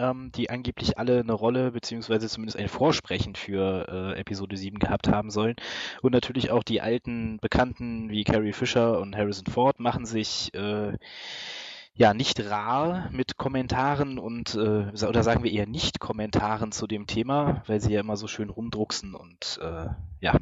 ähm, 0.00 0.32
die 0.34 0.50
angeblich 0.50 0.98
alle 0.98 1.20
eine 1.20 1.32
Rolle 1.32 1.72
beziehungsweise 1.72 2.28
zumindest 2.28 2.58
ein 2.58 2.68
Vorsprechen 2.68 3.34
für 3.34 3.86
äh, 3.88 4.20
Episode 4.20 4.56
7 4.56 4.78
gehabt 4.78 5.08
haben 5.08 5.30
sollen. 5.30 5.56
Und 6.02 6.12
natürlich 6.12 6.50
auch 6.50 6.62
die 6.62 6.80
alten 6.80 7.38
Bekannten 7.40 8.10
wie 8.10 8.24
Carrie 8.24 8.52
Fisher 8.52 8.98
und 9.00 9.16
Harrison 9.16 9.46
Ford 9.46 9.78
machen 9.80 10.06
sich 10.06 10.52
äh, 10.54 10.96
ja 11.94 12.14
nicht 12.14 12.40
rar 12.48 13.10
mit 13.12 13.36
Kommentaren 13.36 14.18
und 14.18 14.54
äh, 14.54 15.06
oder 15.06 15.22
sagen 15.22 15.44
wir 15.44 15.52
eher 15.52 15.66
nicht 15.66 16.00
Kommentaren 16.00 16.72
zu 16.72 16.86
dem 16.86 17.06
Thema, 17.06 17.62
weil 17.66 17.80
sie 17.80 17.92
ja 17.92 18.00
immer 18.00 18.16
so 18.16 18.26
schön 18.26 18.48
rumdrucksen 18.48 19.14
und 19.14 19.58
äh, 19.62 19.86
ja 20.20 20.36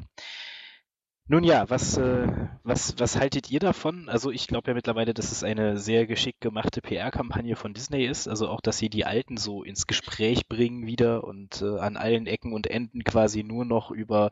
nun 1.29 1.43
ja, 1.43 1.69
was, 1.69 1.95
äh, 1.95 2.27
was, 2.63 2.95
was 2.97 3.15
haltet 3.15 3.51
ihr 3.51 3.59
davon? 3.59 4.09
Also 4.09 4.31
ich 4.31 4.47
glaube 4.47 4.71
ja 4.71 4.73
mittlerweile, 4.73 5.13
dass 5.13 5.31
es 5.31 5.43
eine 5.43 5.77
sehr 5.77 6.07
geschickt 6.07 6.41
gemachte 6.41 6.81
PR-Kampagne 6.81 7.55
von 7.55 7.75
Disney 7.75 8.05
ist. 8.05 8.27
Also 8.27 8.49
auch, 8.49 8.61
dass 8.61 8.79
sie 8.79 8.89
die 8.89 9.05
Alten 9.05 9.37
so 9.37 9.63
ins 9.63 9.85
Gespräch 9.85 10.47
bringen 10.47 10.87
wieder 10.87 11.23
und 11.23 11.61
äh, 11.61 11.77
an 11.77 11.97
allen 11.97 12.25
Ecken 12.25 12.51
und 12.51 12.65
Enden 12.65 13.03
quasi 13.03 13.43
nur 13.43 13.63
noch 13.63 13.91
über. 13.91 14.31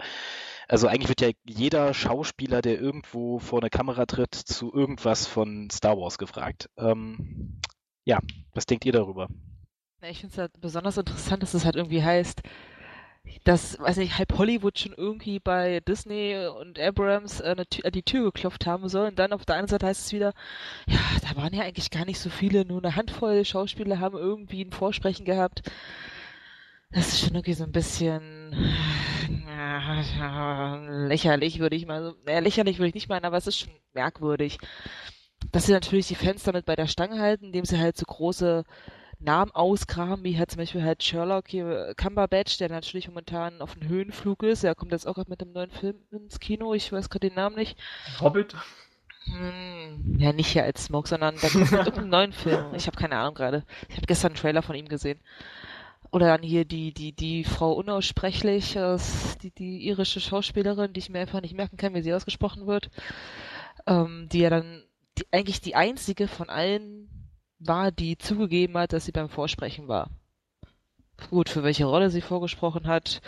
Also 0.67 0.87
eigentlich 0.87 1.09
wird 1.09 1.21
ja 1.21 1.29
jeder 1.45 1.93
Schauspieler, 1.93 2.63
der 2.63 2.81
irgendwo 2.81 3.37
vor 3.37 3.61
eine 3.61 3.69
Kamera 3.69 4.07
tritt, 4.07 4.33
zu 4.33 4.73
irgendwas 4.73 5.27
von 5.27 5.69
Star 5.69 5.97
Wars 5.99 6.17
gefragt. 6.17 6.67
Ähm, 6.77 7.59
ja, 8.05 8.19
was 8.55 8.65
denkt 8.65 8.85
ihr 8.85 8.91
darüber? 8.91 9.29
Ich 10.01 10.19
finde 10.19 10.33
es 10.33 10.37
halt 10.39 10.51
besonders 10.61 10.97
interessant, 10.97 11.43
dass 11.43 11.53
es 11.53 11.63
halt 11.63 11.75
irgendwie 11.75 12.03
heißt, 12.03 12.41
dass, 13.43 13.79
weiß 13.79 13.97
nicht, 13.97 14.17
halb 14.17 14.37
Hollywood 14.37 14.77
schon 14.77 14.93
irgendwie 14.93 15.39
bei 15.39 15.79
Disney 15.81 16.35
und 16.59 16.79
Abrams 16.79 17.39
äh, 17.39 17.55
an 17.57 17.91
die 17.91 18.03
Tür 18.03 18.25
geklopft 18.25 18.65
haben 18.65 18.89
soll. 18.89 19.07
Und 19.07 19.19
dann 19.19 19.33
auf 19.33 19.45
der 19.45 19.55
anderen 19.55 19.69
Seite 19.69 19.85
heißt 19.85 20.07
es 20.07 20.13
wieder, 20.13 20.33
ja, 20.87 20.99
da 21.21 21.41
waren 21.41 21.53
ja 21.53 21.63
eigentlich 21.63 21.91
gar 21.91 22.05
nicht 22.05 22.19
so 22.19 22.29
viele, 22.29 22.65
nur 22.65 22.83
eine 22.83 22.95
Handvoll 22.95 23.45
Schauspieler 23.45 23.99
haben 23.99 24.17
irgendwie 24.17 24.63
ein 24.63 24.71
Vorsprechen 24.71 25.25
gehabt. 25.25 25.61
Das 26.91 27.09
ist 27.09 27.19
schon 27.19 27.35
irgendwie 27.35 27.53
so 27.53 27.63
ein 27.63 27.71
bisschen 27.71 28.53
äh, 29.29 31.07
lächerlich, 31.07 31.59
würde 31.59 31.75
ich 31.75 31.85
mal 31.85 32.03
so, 32.03 32.15
naja, 32.25 32.39
lächerlich 32.39 32.79
würde 32.79 32.89
ich 32.89 32.95
nicht 32.95 33.09
meinen, 33.09 33.25
aber 33.25 33.37
es 33.37 33.47
ist 33.47 33.59
schon 33.59 33.73
merkwürdig. 33.93 34.57
Dass 35.51 35.65
sie 35.65 35.73
natürlich 35.73 36.07
die 36.07 36.15
Fans 36.15 36.43
damit 36.43 36.65
bei 36.65 36.75
der 36.75 36.87
Stange 36.87 37.19
halten, 37.19 37.45
indem 37.45 37.65
sie 37.65 37.77
halt 37.77 37.97
so 37.97 38.05
große 38.05 38.63
Namen 39.19 39.51
ausgraben, 39.51 40.23
wie 40.23 40.37
halt 40.37 40.51
zum 40.51 40.59
Beispiel 40.59 40.83
halt 40.83 41.03
Sherlock 41.03 41.47
hier, 41.47 41.93
Cumberbatch, 41.97 42.57
der 42.57 42.69
natürlich 42.69 43.07
momentan 43.07 43.61
auf 43.61 43.73
dem 43.73 43.87
Höhenflug 43.87 44.43
ist. 44.43 44.63
Er 44.63 44.75
kommt 44.75 44.91
jetzt 44.91 45.07
auch 45.07 45.15
gerade 45.15 45.29
mit 45.29 45.41
einem 45.41 45.53
neuen 45.53 45.71
Film 45.71 45.95
ins 46.11 46.39
Kino, 46.39 46.73
ich 46.73 46.91
weiß 46.91 47.09
gerade 47.09 47.29
den 47.29 47.35
Namen 47.35 47.55
nicht. 47.55 47.77
Hobbit? 48.19 48.55
Hm, 49.25 50.17
ja, 50.19 50.31
nicht 50.31 50.47
hier 50.47 50.63
als 50.63 50.85
Smoke, 50.85 51.07
sondern 51.07 51.35
der 51.37 51.49
kommt 51.49 51.71
mit 51.71 51.79
irgendeinem 51.79 52.09
neuen 52.09 52.33
Film. 52.33 52.73
Ich 52.75 52.87
habe 52.87 52.97
keine 52.97 53.17
Ahnung 53.17 53.35
gerade. 53.35 53.63
Ich 53.89 53.97
habe 53.97 54.07
gestern 54.07 54.31
einen 54.31 54.37
Trailer 54.37 54.61
von 54.61 54.75
ihm 54.75 54.87
gesehen. 54.87 55.19
Oder 56.11 56.27
dann 56.27 56.43
hier 56.43 56.63
die, 56.63 56.93
die, 56.93 57.11
die 57.11 57.43
Frau 57.43 57.73
unaussprechlich, 57.73 58.77
die, 59.41 59.51
die 59.51 59.85
irische 59.87 60.21
Schauspielerin, 60.21 60.93
die 60.93 60.99
ich 60.99 61.09
mir 61.09 61.19
einfach 61.19 61.41
nicht 61.41 61.55
merken 61.55 61.75
kann, 61.75 61.93
wie 61.93 62.01
sie 62.01 62.13
ausgesprochen 62.13 62.67
wird. 62.67 62.89
Ähm, 63.85 64.29
die 64.31 64.39
ja 64.39 64.49
dann 64.49 64.83
die, 65.17 65.25
eigentlich 65.31 65.59
die 65.59 65.75
einzige 65.75 66.27
von 66.27 66.49
allen 66.49 67.06
war, 67.59 67.91
die 67.91 68.17
zugegeben 68.17 68.77
hat, 68.77 68.93
dass 68.93 69.05
sie 69.05 69.11
beim 69.11 69.29
Vorsprechen 69.29 69.87
war. 69.87 70.09
Gut, 71.29 71.49
für 71.49 71.63
welche 71.63 71.85
Rolle 71.85 72.09
sie 72.09 72.21
vorgesprochen 72.21 72.87
hat. 72.87 73.21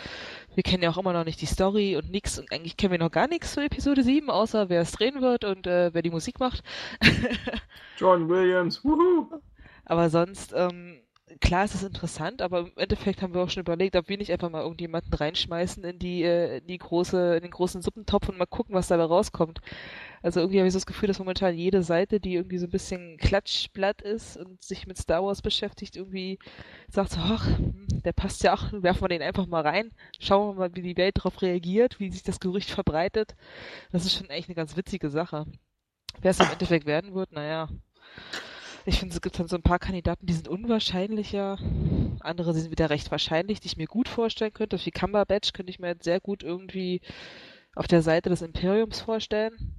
Wir 0.54 0.62
kennen 0.62 0.82
ja 0.82 0.90
auch 0.90 0.98
immer 0.98 1.12
noch 1.12 1.24
nicht 1.24 1.40
die 1.40 1.46
Story 1.46 1.96
und 1.96 2.10
nix. 2.10 2.38
Und 2.38 2.52
eigentlich 2.52 2.76
kennen 2.76 2.92
wir 2.92 2.98
noch 2.98 3.10
gar 3.10 3.26
nichts 3.26 3.52
zu 3.52 3.60
Episode 3.60 4.02
7, 4.02 4.30
außer 4.30 4.68
wer 4.68 4.82
es 4.82 4.92
drehen 4.92 5.20
wird 5.20 5.44
und 5.44 5.66
äh, 5.66 5.92
wer 5.92 6.02
die 6.02 6.10
Musik 6.10 6.38
macht. 6.38 6.62
John 7.98 8.28
Williams, 8.28 8.84
wuhu! 8.84 9.40
Aber 9.84 10.08
sonst, 10.08 10.52
ähm, 10.56 11.00
klar 11.40 11.64
ist 11.64 11.74
es 11.74 11.82
interessant, 11.82 12.42
aber 12.42 12.60
im 12.60 12.72
Endeffekt 12.76 13.22
haben 13.22 13.34
wir 13.34 13.42
auch 13.42 13.50
schon 13.50 13.62
überlegt, 13.62 13.96
ob 13.96 14.08
wir 14.08 14.18
nicht 14.18 14.32
einfach 14.32 14.50
mal 14.50 14.62
irgendjemanden 14.62 15.12
reinschmeißen 15.12 15.84
in 15.84 15.98
die, 15.98 16.22
äh, 16.22 16.58
in 16.58 16.66
die 16.66 16.78
große, 16.78 17.36
in 17.36 17.42
den 17.42 17.50
großen 17.50 17.82
Suppentopf 17.82 18.28
und 18.28 18.38
mal 18.38 18.46
gucken, 18.46 18.74
was 18.74 18.88
dabei 18.88 19.04
rauskommt. 19.04 19.60
Also 20.22 20.40
irgendwie 20.40 20.58
habe 20.58 20.66
ich 20.66 20.72
so 20.72 20.78
das 20.78 20.86
Gefühl, 20.86 21.06
dass 21.06 21.18
momentan 21.18 21.56
jede 21.56 21.82
Seite, 21.82 22.20
die 22.20 22.34
irgendwie 22.34 22.58
so 22.58 22.66
ein 22.66 22.70
bisschen 22.70 23.16
Klatschblatt 23.18 24.02
ist 24.02 24.36
und 24.36 24.62
sich 24.62 24.86
mit 24.86 24.98
Star 24.98 25.22
Wars 25.24 25.42
beschäftigt, 25.42 25.96
irgendwie 25.96 26.38
sagt 26.88 27.10
so, 27.12 27.20
ach, 27.20 27.46
hm, 27.46 27.86
der 28.04 28.12
passt 28.12 28.42
ja 28.42 28.54
auch, 28.54 28.72
werfen 28.72 29.02
wir 29.02 29.08
den 29.08 29.22
einfach 29.22 29.46
mal 29.46 29.62
rein, 29.62 29.92
schauen 30.18 30.56
wir 30.56 30.60
mal, 30.60 30.76
wie 30.76 30.82
die 30.82 30.96
Welt 30.96 31.16
darauf 31.18 31.40
reagiert, 31.42 32.00
wie 32.00 32.10
sich 32.10 32.22
das 32.22 32.40
Gerücht 32.40 32.70
verbreitet. 32.70 33.34
Das 33.92 34.04
ist 34.04 34.14
schon 34.14 34.30
echt 34.30 34.48
eine 34.48 34.56
ganz 34.56 34.76
witzige 34.76 35.10
Sache. 35.10 35.46
Wer 36.20 36.32
es 36.32 36.40
im 36.40 36.50
Endeffekt 36.50 36.86
werden 36.86 37.14
wird, 37.14 37.32
naja. 37.32 37.68
Ich 38.86 38.98
finde, 38.98 39.14
es 39.14 39.20
gibt 39.20 39.38
dann 39.38 39.48
so 39.48 39.56
ein 39.56 39.62
paar 39.62 39.78
Kandidaten, 39.78 40.26
die 40.26 40.32
sind 40.32 40.48
unwahrscheinlicher. 40.48 41.58
Andere 42.20 42.54
sind 42.54 42.70
wieder 42.70 42.90
recht 42.90 43.10
wahrscheinlich, 43.10 43.60
die 43.60 43.66
ich 43.66 43.76
mir 43.76 43.86
gut 43.86 44.08
vorstellen 44.08 44.52
könnte. 44.52 44.78
Wie 44.84 44.90
Cumberbatch 44.90 45.52
könnte 45.52 45.70
ich 45.70 45.78
mir 45.78 45.88
jetzt 45.88 46.04
sehr 46.04 46.20
gut 46.20 46.42
irgendwie 46.42 47.00
auf 47.74 47.86
der 47.86 48.02
Seite 48.02 48.30
des 48.30 48.42
Imperiums 48.42 49.00
vorstellen 49.00 49.74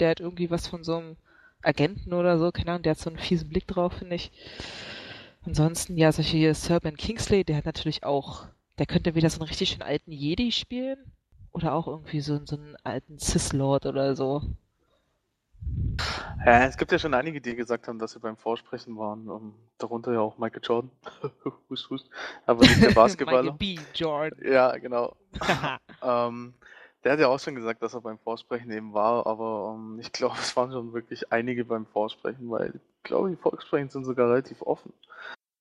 der 0.00 0.10
hat 0.10 0.20
irgendwie 0.20 0.50
was 0.50 0.66
von 0.66 0.84
so 0.84 0.96
einem 0.96 1.16
Agenten 1.62 2.12
oder 2.12 2.38
so, 2.38 2.52
keine 2.52 2.72
Ahnung, 2.72 2.82
der 2.82 2.90
hat 2.90 2.98
so 2.98 3.10
einen 3.10 3.18
fiesen 3.18 3.48
Blick 3.48 3.66
drauf, 3.66 3.94
finde 3.94 4.16
ich. 4.16 4.30
Ansonsten, 5.42 5.96
ja, 5.96 6.12
solche 6.12 6.36
hier 6.36 6.54
Sir 6.54 6.80
Ben 6.80 6.96
Kingsley, 6.96 7.44
der 7.44 7.56
hat 7.56 7.64
natürlich 7.64 8.04
auch, 8.04 8.46
der 8.78 8.86
könnte 8.86 9.14
wieder 9.14 9.30
so 9.30 9.40
einen 9.40 9.48
richtig 9.48 9.70
schönen 9.70 9.82
alten 9.82 10.12
Jedi 10.12 10.52
spielen. 10.52 11.12
Oder 11.52 11.74
auch 11.74 11.86
irgendwie 11.86 12.20
so, 12.20 12.44
so 12.44 12.56
einen 12.56 12.76
alten 12.82 13.18
Cis-Lord 13.18 13.86
oder 13.86 14.16
so. 14.16 14.42
Ja, 16.44 16.66
es 16.66 16.76
gibt 16.76 16.92
ja 16.92 16.98
schon 16.98 17.14
einige, 17.14 17.40
die 17.40 17.56
gesagt 17.56 17.88
haben, 17.88 17.98
dass 17.98 18.12
sie 18.12 18.18
beim 18.18 18.36
Vorsprechen 18.36 18.98
waren. 18.98 19.28
Um, 19.28 19.42
ähm, 19.42 19.54
darunter 19.78 20.12
ja 20.12 20.20
auch 20.20 20.36
Michael 20.36 20.62
Jordan. 20.62 20.90
hust, 21.70 21.88
hust. 21.88 22.10
Aber 22.44 22.60
nicht 22.60 22.82
der 22.82 22.90
Basketballer. 22.94 23.52
Michael 23.52 23.76
B. 23.76 23.78
Jordan. 23.94 24.38
Ja, 24.44 24.76
genau. 24.76 25.16
ähm, 26.02 26.52
der 27.02 27.12
hat 27.12 27.20
ja 27.20 27.28
auch 27.28 27.40
schon 27.40 27.54
gesagt, 27.54 27.82
dass 27.82 27.94
er 27.94 28.02
beim 28.02 28.18
Vorsprechen 28.18 28.70
eben 28.70 28.92
war, 28.92 29.26
aber 29.26 29.74
ähm, 29.76 29.98
ich 30.00 30.12
glaube, 30.12 30.36
es 30.38 30.56
waren 30.56 30.72
schon 30.72 30.92
wirklich 30.92 31.32
einige 31.32 31.64
beim 31.64 31.86
Vorsprechen, 31.86 32.50
weil 32.50 32.74
ich 32.74 33.02
glaube, 33.02 33.30
die 33.30 33.36
Vorsprechen 33.36 33.90
sind 33.90 34.04
sogar 34.04 34.30
relativ 34.30 34.62
offen 34.62 34.92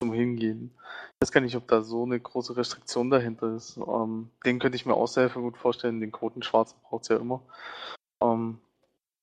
zum 0.02 0.14
Hingehen. 0.14 0.72
Ich 1.16 1.28
weiß 1.28 1.32
gar 1.32 1.42
nicht, 1.42 1.56
ob 1.56 1.68
da 1.68 1.82
so 1.82 2.04
eine 2.04 2.20
große 2.20 2.58
Restriktion 2.58 3.10
dahinter 3.10 3.56
ist. 3.56 3.78
Ähm, 3.78 4.32
den 4.46 4.60
könnte 4.60 4.76
ich 4.76 4.86
mir 4.86 4.96
auch 4.96 5.08
sehr 5.08 5.30
gut 5.30 5.58
vorstellen. 5.58 6.02
Den 6.02 6.12
Quoten 6.12 6.44
Schwarzen 6.44 6.78
braucht 6.84 7.04
es 7.04 7.10
ja 7.10 7.18
immer. 7.18 7.42
Ähm, 8.22 8.60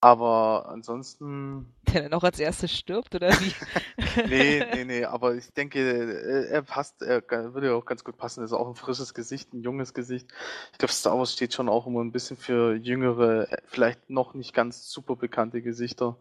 Aber 0.03 0.67
ansonsten. 0.69 1.75
Der 1.93 2.03
dann 2.03 2.15
auch 2.15 2.25
als 2.25 2.39
erstes 2.39 2.73
stirbt, 2.73 3.15
oder 3.15 3.31
wie? 3.31 3.53
nee, 4.29 4.65
nee, 4.75 4.85
nee, 4.85 5.05
aber 5.05 5.35
ich 5.35 5.53
denke, 5.53 5.79
äh, 5.79 6.49
er 6.51 6.63
passt, 6.63 7.03
er 7.03 7.23
würde 7.55 7.69
ja 7.69 7.75
auch 7.75 7.85
ganz 7.85 8.03
gut 8.05 8.17
passen. 8.17 8.41
Er 8.41 8.45
ist 8.45 8.53
auch 8.53 8.69
ein 8.69 8.77
frisches 8.77 9.13
Gesicht, 9.13 9.53
ein 9.53 9.63
junges 9.63 9.93
Gesicht. 9.93 10.29
Ich 10.73 10.79
glaube, 10.79 10.93
Star 10.93 11.19
Wars 11.19 11.33
steht 11.33 11.53
schon 11.53 11.69
auch 11.69 11.87
immer 11.87 12.03
ein 12.03 12.13
bisschen 12.13 12.37
für 12.37 12.75
jüngere, 12.75 13.49
vielleicht 13.67 14.09
noch 14.09 14.35
nicht 14.35 14.55
ganz 14.55 14.91
super 14.91 15.17
bekannte 15.17 15.61
Gesichter. 15.61 16.17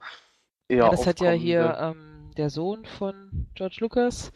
Eher 0.68 0.86
ja, 0.86 0.90
das 0.90 1.08
hat 1.08 1.22
ja 1.22 1.32
hier 1.32 1.78
ähm, 1.80 2.32
der 2.36 2.50
Sohn 2.50 2.86
von 2.86 3.48
George 3.56 3.78
Lucas. 3.80 4.32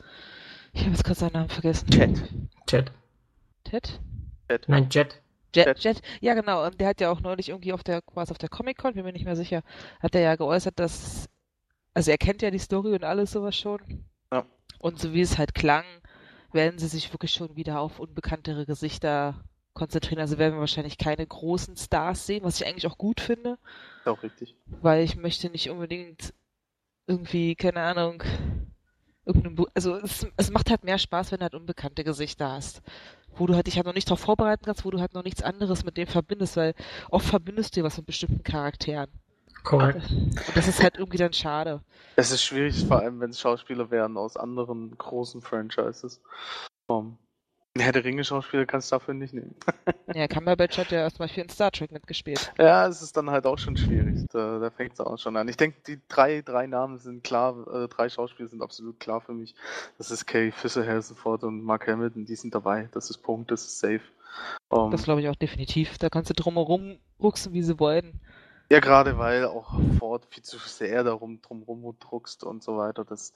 Ich 0.72 0.82
habe 0.82 0.92
jetzt 0.92 1.04
gerade 1.04 1.20
seinen 1.20 1.34
Namen 1.34 1.50
vergessen. 1.50 1.88
Ted. 1.90 2.24
Ted. 2.66 2.92
Ted? 3.64 4.00
Jet. 4.50 4.68
Nein, 4.68 4.88
Jet. 4.90 5.23
Jet, 5.56 5.80
Jet, 5.80 6.02
ja 6.22 6.34
genau, 6.34 6.70
der 6.70 6.88
hat 6.88 7.02
ja 7.02 7.12
auch 7.12 7.22
neulich 7.22 7.50
irgendwie 7.50 7.74
auf 7.74 7.84
der, 7.84 8.02
was 8.14 8.32
auf 8.32 8.38
der 8.38 8.50
Comic-Con, 8.50 8.94
bin 8.94 9.06
mir 9.06 9.14
nicht 9.14 9.26
mehr 9.26 9.36
sicher, 9.36 9.62
hat 10.00 10.16
er 10.16 10.22
ja 10.22 10.36
geäußert, 10.36 10.80
dass, 10.80 11.30
also 11.94 12.12
er 12.12 12.18
kennt 12.18 12.42
ja 12.42 12.52
die 12.52 12.60
Story 12.60 12.94
und 12.94 13.04
alles 13.04 13.32
sowas 13.32 13.56
schon. 13.56 14.06
Ja. 14.32 14.46
Und 14.80 15.00
so 15.00 15.14
wie 15.14 15.22
es 15.22 15.38
halt 15.38 15.54
klang, 15.54 15.86
werden 16.52 16.80
sie 16.80 16.88
sich 16.88 17.12
wirklich 17.14 17.32
schon 17.32 17.56
wieder 17.56 17.80
auf 17.80 18.00
unbekanntere 18.00 18.66
Gesichter 18.66 19.44
konzentrieren. 19.74 20.20
Also 20.20 20.38
werden 20.38 20.56
wir 20.56 20.60
wahrscheinlich 20.60 20.98
keine 20.98 21.26
großen 21.26 21.78
Stars 21.78 22.28
sehen, 22.28 22.44
was 22.44 22.60
ich 22.60 22.68
eigentlich 22.68 22.88
auch 22.88 22.98
gut 22.98 23.22
finde. 23.22 23.58
Auch 24.06 24.22
richtig. 24.22 24.56
Weil 24.66 25.04
ich 25.04 25.16
möchte 25.16 25.50
nicht 25.50 25.70
unbedingt 25.70 26.34
irgendwie, 27.08 27.56
keine 27.56 27.82
Ahnung, 27.82 28.24
also 29.74 29.96
es, 29.98 30.28
es 30.38 30.52
macht 30.52 30.70
halt 30.70 30.84
mehr 30.84 30.98
Spaß, 30.98 31.32
wenn 31.32 31.40
du 31.40 31.44
halt 31.44 31.56
unbekannte 31.56 32.04
Gesichter 32.04 32.52
hast 32.52 32.82
wo 33.36 33.48
du 33.48 33.56
halt 33.56 33.68
dich 33.68 33.78
halt 33.78 33.86
noch 33.86 33.94
nicht 33.94 34.10
darauf 34.10 34.20
vorbereiten 34.20 34.66
kannst, 34.66 34.86
wo 34.86 34.92
du 34.92 35.00
halt 35.00 35.14
noch 35.14 35.24
nichts 35.24 35.44
anderes 35.44 35.84
mit 35.84 35.98
dem 35.98 36.08
verbindest, 36.08 36.58
weil 36.58 36.74
oft 37.10 37.26
verbindest 37.26 37.76
du 37.76 37.80
dir 37.80 37.86
was 37.86 37.98
mit 37.98 38.06
bestimmten 38.06 38.44
Charakteren. 38.44 39.10
Korrekt. 39.64 40.12
Und 40.12 40.56
das 40.56 40.68
ist 40.68 40.84
halt 40.84 40.98
irgendwie 40.98 41.18
dann 41.18 41.34
schade. 41.34 41.82
Es 42.16 42.32
ist 42.32 42.44
schwierig, 42.44 42.86
vor 42.86 43.00
allem 43.00 43.20
wenn 43.22 43.30
es 43.30 43.40
Schauspieler 43.40 43.90
wären 43.92 44.18
aus 44.18 44.36
anderen 44.36 44.98
großen 44.98 45.42
Franchises. 45.42 46.22
Um, 46.88 47.18
Herr 47.76 47.92
der 47.92 48.04
Ringe-Schauspieler 48.04 48.68
kannst 48.68 48.92
du 48.92 48.96
dafür 48.96 49.16
nicht 49.16 49.34
nehmen. 49.34 49.56
ja, 50.14 50.28
Cumberbatch 50.28 50.78
hat 50.78 50.92
ja 50.92 51.00
erstmal 51.00 51.28
viel 51.28 51.42
in 51.42 51.50
Star 51.50 51.72
Trek 51.72 51.92
mitgespielt. 51.92 52.54
Ja, 52.60 52.88
es 52.88 53.02
ist 53.02 53.18
dann 53.18 53.32
halt 53.32 53.48
auch 53.48 53.58
schon 53.58 53.76
schwierig. 53.76 54.28
Da, 54.32 54.60
da 54.60 54.70
fängt 54.70 54.94
es 54.94 55.00
auch 55.00 55.18
schon 55.18 55.36
an. 55.38 55.48
Ich 55.48 55.58
denke, 55.58 55.78
die 55.88 56.00
drei, 56.08 56.44
drei 56.44 56.68
Namen 56.68 57.00
sind 57.00 57.24
klar, 57.24 57.66
äh, 57.74 57.88
drei 57.88 58.10
Schauspieler 58.10 58.48
sind 58.48 58.62
absolut 58.62 59.00
klar 59.00 59.22
für 59.22 59.34
mich. 59.34 59.56
Das 59.98 60.12
ist 60.12 60.28
Kay 60.28 60.52
Fisher, 60.52 60.86
Harrison 60.86 61.18
Ford 61.18 61.44
und 61.44 61.64
Mark 61.64 61.88
Hamilton, 61.88 62.26
die 62.26 62.36
sind 62.36 62.54
dabei. 62.54 62.90
Das 62.92 63.10
ist 63.10 63.18
Punkt, 63.18 63.50
das 63.50 63.64
ist 63.66 63.80
safe. 63.80 64.02
Um, 64.70 64.92
das 64.92 65.04
glaube 65.04 65.22
ich 65.22 65.30
auch 65.30 65.36
definitiv. 65.36 65.98
Da 65.98 66.10
kannst 66.10 66.30
du 66.30 66.36
drumherum 66.36 67.00
rucksen, 67.20 67.54
wie 67.54 67.64
sie 67.64 67.80
wollen. 67.80 68.22
Ja, 68.72 68.82
gerade 68.82 69.18
weil 69.18 69.46
auch 69.46 69.80
Ford 69.98 70.28
viel 70.30 70.44
zu 70.44 70.58
sehr 70.58 71.04
darum 71.04 71.42
drumherum 71.42 71.96
druckst 72.00 72.44
und 72.44 72.64
so 72.64 72.78
weiter. 72.78 73.04
Das 73.04 73.34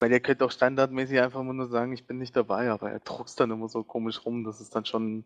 weil 0.00 0.10
der 0.10 0.20
könnte 0.20 0.44
auch 0.44 0.50
standardmäßig 0.50 1.20
einfach 1.20 1.42
nur 1.42 1.66
sagen, 1.68 1.92
ich 1.92 2.06
bin 2.06 2.18
nicht 2.18 2.36
dabei, 2.36 2.70
aber 2.70 2.90
er 2.90 3.00
druckst 3.00 3.40
dann 3.40 3.50
immer 3.50 3.68
so 3.68 3.82
komisch 3.82 4.24
rum, 4.24 4.44
das 4.44 4.60
ist 4.60 4.74
dann 4.74 4.84
schon, 4.84 5.24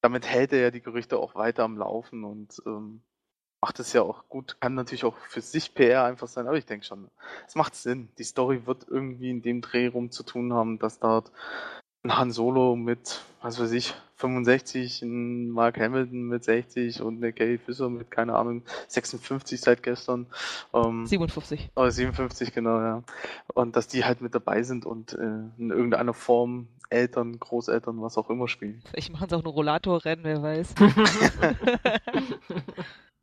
damit 0.00 0.26
hält 0.26 0.52
er 0.52 0.60
ja 0.60 0.70
die 0.70 0.82
Gerüchte 0.82 1.18
auch 1.18 1.34
weiter 1.34 1.64
am 1.64 1.76
Laufen 1.76 2.24
und 2.24 2.62
ähm, 2.66 3.02
macht 3.62 3.78
es 3.78 3.92
ja 3.92 4.02
auch 4.02 4.28
gut, 4.28 4.60
kann 4.60 4.74
natürlich 4.74 5.04
auch 5.04 5.16
für 5.16 5.40
sich 5.40 5.74
PR 5.74 6.04
einfach 6.04 6.28
sein, 6.28 6.46
aber 6.48 6.56
ich 6.56 6.66
denke 6.66 6.84
schon, 6.84 7.10
es 7.46 7.54
macht 7.54 7.76
Sinn. 7.76 8.08
Die 8.18 8.24
Story 8.24 8.66
wird 8.66 8.86
irgendwie 8.88 9.30
in 9.30 9.40
dem 9.40 9.60
Dreh 9.60 9.86
rum 9.86 10.10
zu 10.10 10.24
tun 10.24 10.52
haben, 10.52 10.78
dass 10.80 10.98
dort 10.98 11.30
ein 12.04 12.16
Han 12.16 12.32
Solo 12.32 12.76
mit, 12.76 13.22
was 13.40 13.60
weiß 13.60 13.72
ich, 13.72 13.94
65, 14.16 15.02
ein 15.02 15.50
Mark 15.50 15.78
Hamilton 15.78 16.22
mit 16.22 16.44
60 16.44 17.02
und 17.02 17.16
eine 17.16 17.32
Gary 17.32 17.58
Fischer 17.58 17.88
mit, 17.88 18.10
keine 18.10 18.36
Ahnung, 18.36 18.62
56 18.88 19.60
seit 19.60 19.82
gestern. 19.82 20.26
Ähm, 20.72 21.06
57. 21.06 21.70
Oh, 21.74 21.88
57, 21.88 22.52
genau, 22.52 22.78
ja. 22.80 23.02
Und 23.54 23.76
dass 23.76 23.88
die 23.88 24.04
halt 24.04 24.20
mit 24.20 24.34
dabei 24.34 24.62
sind 24.62 24.86
und 24.86 25.14
äh, 25.14 25.40
in 25.58 25.70
irgendeiner 25.70 26.14
Form 26.14 26.68
Eltern, 26.88 27.38
Großeltern, 27.38 28.02
was 28.02 28.18
auch 28.18 28.30
immer 28.30 28.48
spielen. 28.48 28.82
Vielleicht 28.90 29.12
machen 29.12 29.28
sie 29.28 29.36
auch 29.36 29.42
ein 29.42 29.46
Rollatorrennen, 29.46 30.24
wer 30.24 30.42
weiß. 30.42 30.74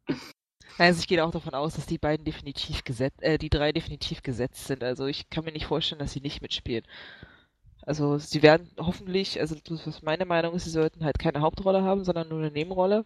Also 0.80 1.02
ich 1.02 1.10
gehe 1.10 1.24
auch 1.26 1.32
davon 1.32 1.54
aus, 1.54 1.76
dass 1.76 1.88
die 1.88 1.98
beiden 1.98 2.24
definitiv 2.24 2.86
gesetzt, 2.86 3.22
äh, 3.22 3.38
die 3.38 3.50
drei 3.50 3.74
definitiv 3.74 4.24
gesetzt 4.24 4.66
sind. 4.66 4.82
Also 4.82 5.08
ich 5.08 5.30
kann 5.30 5.44
mir 5.44 5.52
nicht 5.52 5.66
vorstellen, 5.66 6.00
dass 6.00 6.14
sie 6.14 6.22
nicht 6.22 6.42
mitspielen. 6.42 6.86
Also 7.82 8.18
sie 8.18 8.44
werden 8.44 8.70
hoffentlich, 8.78 9.40
also 9.40 9.56
was 9.86 10.02
meine 10.02 10.26
Meinung 10.26 10.54
ist, 10.54 10.66
sie 10.66 10.70
sollten 10.70 11.04
halt 11.04 11.18
keine 11.18 11.42
Hauptrolle 11.42 11.84
haben, 11.84 12.04
sondern 12.04 12.28
nur 12.28 12.40
eine 12.40 12.52
Nebenrolle. 12.52 13.06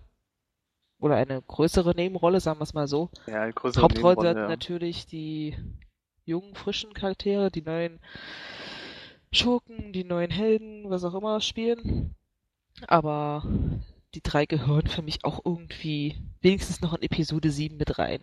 Oder 0.99 1.15
eine 1.15 1.41
größere 1.41 1.93
Nebenrolle, 1.95 2.39
sagen 2.39 2.59
wir 2.59 2.63
es 2.63 2.73
mal 2.73 2.87
so. 2.87 3.09
Ja, 3.27 3.41
eine 3.41 3.53
größere 3.53 3.83
Hauptrolle 3.83 4.15
sollten 4.21 4.39
ja. 4.39 4.47
natürlich 4.47 5.05
die 5.05 5.55
jungen, 6.25 6.55
frischen 6.55 6.93
Charaktere, 6.93 7.51
die 7.51 7.61
neuen 7.61 7.99
Schurken, 9.31 9.91
die 9.93 10.03
neuen 10.03 10.31
Helden, 10.31 10.89
was 10.89 11.03
auch 11.03 11.15
immer 11.15 11.41
spielen. 11.41 12.15
Aber 12.87 13.43
die 14.15 14.21
drei 14.21 14.45
gehören 14.45 14.87
für 14.87 15.01
mich 15.01 15.25
auch 15.25 15.41
irgendwie 15.43 16.17
wenigstens 16.41 16.81
noch 16.81 16.93
in 16.93 17.01
Episode 17.01 17.49
7 17.49 17.77
mit 17.77 17.99
rein. 17.99 18.21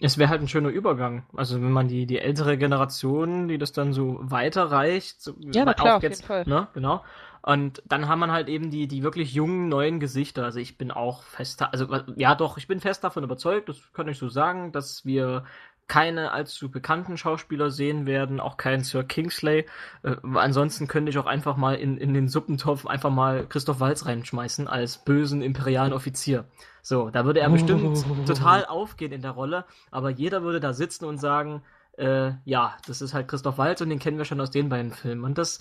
Es 0.00 0.16
wäre 0.16 0.30
halt 0.30 0.40
ein 0.40 0.48
schöner 0.48 0.70
Übergang. 0.70 1.24
Also 1.36 1.56
wenn 1.56 1.72
man 1.72 1.88
die, 1.88 2.06
die 2.06 2.18
ältere 2.18 2.56
Generation, 2.56 3.48
die 3.48 3.58
das 3.58 3.72
dann 3.72 3.92
so 3.92 4.18
weiterreicht. 4.22 5.20
So, 5.20 5.34
ja, 5.38 5.64
na 5.64 5.74
klar, 5.74 5.96
auf 5.96 6.02
jeden 6.02 6.14
Fall. 6.14 6.44
Ne, 6.46 6.68
genau. 6.72 7.04
Und 7.42 7.82
dann 7.86 8.08
haben 8.08 8.18
man 8.18 8.32
halt 8.32 8.48
eben 8.48 8.70
die, 8.70 8.86
die 8.86 9.02
wirklich 9.02 9.32
jungen, 9.32 9.68
neuen 9.68 9.98
Gesichter. 9.98 10.44
Also 10.44 10.58
ich 10.58 10.76
bin 10.76 10.90
auch 10.90 11.22
fest, 11.22 11.62
also 11.62 11.86
ja 12.16 12.34
doch, 12.34 12.58
ich 12.58 12.66
bin 12.66 12.80
fest 12.80 13.02
davon 13.02 13.24
überzeugt, 13.24 13.68
das 13.68 13.92
kann 13.94 14.08
ich 14.08 14.18
so 14.18 14.28
sagen, 14.28 14.72
dass 14.72 15.06
wir 15.06 15.44
keine 15.90 16.30
allzu 16.30 16.70
bekannten 16.70 17.16
Schauspieler 17.16 17.72
sehen 17.72 18.06
werden, 18.06 18.38
auch 18.38 18.56
keinen 18.56 18.84
Sir 18.84 19.02
Kingsley. 19.02 19.66
Äh, 20.04 20.14
ansonsten 20.34 20.86
könnte 20.86 21.10
ich 21.10 21.18
auch 21.18 21.26
einfach 21.26 21.56
mal 21.56 21.74
in, 21.74 21.96
in 21.96 22.14
den 22.14 22.28
Suppentopf 22.28 22.86
einfach 22.86 23.10
mal 23.10 23.44
Christoph 23.48 23.80
Walz 23.80 24.06
reinschmeißen 24.06 24.68
als 24.68 24.98
bösen 24.98 25.42
imperialen 25.42 25.92
Offizier. 25.92 26.44
So, 26.80 27.10
da 27.10 27.24
würde 27.24 27.40
er 27.40 27.50
bestimmt 27.50 28.04
total 28.26 28.66
aufgehen 28.66 29.10
in 29.10 29.20
der 29.20 29.32
Rolle, 29.32 29.64
aber 29.90 30.10
jeder 30.10 30.44
würde 30.44 30.60
da 30.60 30.74
sitzen 30.74 31.06
und 31.06 31.18
sagen, 31.18 31.64
äh, 31.98 32.34
ja, 32.44 32.76
das 32.86 33.02
ist 33.02 33.12
halt 33.12 33.26
Christoph 33.26 33.58
Waltz 33.58 33.80
und 33.80 33.90
den 33.90 33.98
kennen 33.98 34.16
wir 34.16 34.24
schon 34.24 34.40
aus 34.40 34.52
den 34.52 34.68
beiden 34.68 34.92
Filmen. 34.92 35.24
Und 35.24 35.38
das, 35.38 35.58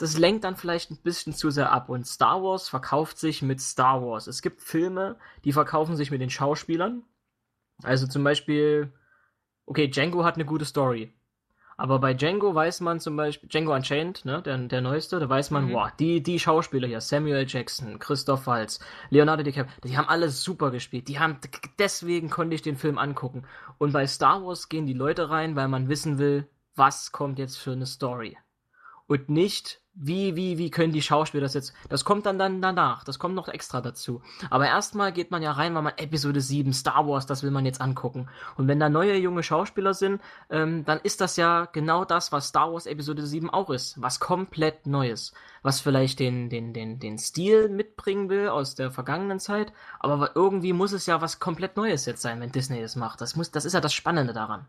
das 0.00 0.18
lenkt 0.18 0.42
dann 0.42 0.56
vielleicht 0.56 0.90
ein 0.90 1.00
bisschen 1.04 1.34
zu 1.34 1.52
sehr 1.52 1.70
ab. 1.70 1.88
Und 1.88 2.04
Star 2.04 2.42
Wars 2.42 2.68
verkauft 2.68 3.16
sich 3.20 3.42
mit 3.42 3.60
Star 3.60 4.02
Wars. 4.02 4.26
Es 4.26 4.42
gibt 4.42 4.60
Filme, 4.60 5.14
die 5.44 5.52
verkaufen 5.52 5.94
sich 5.94 6.10
mit 6.10 6.20
den 6.20 6.30
Schauspielern. 6.30 7.04
Also 7.84 8.08
zum 8.08 8.24
Beispiel 8.24 8.92
okay, 9.68 9.88
Django 9.88 10.24
hat 10.24 10.34
eine 10.34 10.44
gute 10.44 10.64
Story. 10.64 11.12
Aber 11.76 12.00
bei 12.00 12.12
Django 12.12 12.52
weiß 12.52 12.80
man 12.80 12.98
zum 12.98 13.16
Beispiel, 13.16 13.48
Django 13.48 13.72
Unchained, 13.72 14.24
ne, 14.24 14.42
der, 14.42 14.58
der 14.58 14.80
neueste, 14.80 15.20
da 15.20 15.28
weiß 15.28 15.52
man, 15.52 15.66
mhm. 15.66 15.72
boah, 15.72 15.92
die, 16.00 16.20
die 16.20 16.40
Schauspieler 16.40 16.88
hier, 16.88 17.00
Samuel 17.00 17.46
Jackson, 17.46 18.00
Christoph 18.00 18.48
Waltz, 18.48 18.80
Leonardo 19.10 19.44
DiCaprio, 19.44 19.72
die 19.84 19.96
haben 19.96 20.08
alle 20.08 20.28
super 20.28 20.72
gespielt. 20.72 21.06
Die 21.06 21.20
haben, 21.20 21.38
deswegen 21.78 22.30
konnte 22.30 22.56
ich 22.56 22.62
den 22.62 22.76
Film 22.76 22.98
angucken. 22.98 23.44
Und 23.78 23.92
bei 23.92 24.08
Star 24.08 24.44
Wars 24.44 24.68
gehen 24.68 24.86
die 24.86 24.92
Leute 24.92 25.30
rein, 25.30 25.54
weil 25.54 25.68
man 25.68 25.88
wissen 25.88 26.18
will, 26.18 26.48
was 26.74 27.12
kommt 27.12 27.38
jetzt 27.38 27.58
für 27.58 27.72
eine 27.72 27.86
Story. 27.86 28.36
Und 29.06 29.28
nicht, 29.28 29.80
wie, 30.00 30.36
wie, 30.36 30.58
wie 30.58 30.70
können 30.70 30.92
die 30.92 31.02
Schauspieler 31.02 31.42
das 31.42 31.54
jetzt? 31.54 31.74
Das 31.88 32.04
kommt 32.04 32.24
dann, 32.24 32.38
dann 32.38 32.62
danach. 32.62 33.02
Das 33.02 33.18
kommt 33.18 33.34
noch 33.34 33.48
extra 33.48 33.80
dazu. 33.80 34.22
Aber 34.48 34.66
erstmal 34.66 35.12
geht 35.12 35.32
man 35.32 35.42
ja 35.42 35.50
rein, 35.50 35.74
weil 35.74 35.82
man 35.82 35.94
Episode 35.96 36.40
7, 36.40 36.72
Star 36.72 37.08
Wars, 37.08 37.26
das 37.26 37.42
will 37.42 37.50
man 37.50 37.66
jetzt 37.66 37.80
angucken. 37.80 38.28
Und 38.56 38.68
wenn 38.68 38.78
da 38.78 38.88
neue 38.88 39.16
junge 39.16 39.42
Schauspieler 39.42 39.94
sind, 39.94 40.20
ähm, 40.50 40.84
dann 40.84 41.00
ist 41.00 41.20
das 41.20 41.36
ja 41.36 41.64
genau 41.72 42.04
das, 42.04 42.30
was 42.30 42.48
Star 42.48 42.72
Wars 42.72 42.86
Episode 42.86 43.26
7 43.26 43.50
auch 43.50 43.70
ist. 43.70 44.00
Was 44.00 44.20
komplett 44.20 44.86
Neues. 44.86 45.32
Was 45.62 45.80
vielleicht 45.80 46.20
den, 46.20 46.48
den, 46.48 46.72
den, 46.72 47.00
den 47.00 47.18
Stil 47.18 47.68
mitbringen 47.68 48.28
will 48.28 48.48
aus 48.48 48.76
der 48.76 48.92
vergangenen 48.92 49.40
Zeit. 49.40 49.72
Aber 49.98 50.36
irgendwie 50.36 50.72
muss 50.72 50.92
es 50.92 51.06
ja 51.06 51.20
was 51.20 51.40
komplett 51.40 51.76
Neues 51.76 52.06
jetzt 52.06 52.22
sein, 52.22 52.40
wenn 52.40 52.52
Disney 52.52 52.80
das 52.80 52.94
macht. 52.94 53.20
Das 53.20 53.34
muss, 53.34 53.50
das 53.50 53.64
ist 53.64 53.72
ja 53.72 53.80
das 53.80 53.94
Spannende 53.94 54.32
daran. 54.32 54.66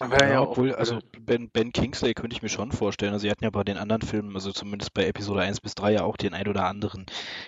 Ja, 0.00 0.28
ja, 0.28 0.42
obwohl, 0.42 0.74
also 0.74 0.98
ben, 1.20 1.50
ben 1.50 1.72
Kingsley 1.72 2.14
könnte 2.14 2.34
ich 2.34 2.42
mir 2.42 2.48
schon 2.48 2.72
vorstellen. 2.72 3.12
Also 3.12 3.22
sie 3.22 3.30
hatten 3.30 3.44
ja 3.44 3.50
bei 3.50 3.62
den 3.62 3.76
anderen 3.76 4.02
Filmen, 4.02 4.34
also 4.34 4.52
zumindest 4.52 4.92
bei 4.92 5.06
Episode 5.06 5.42
1 5.42 5.60
bis 5.60 5.74
3 5.74 5.92
ja 5.92 6.02
auch 6.02 6.16
den 6.16 6.34
ein 6.34 6.48
oder 6.48 6.66
anderen 6.66 7.06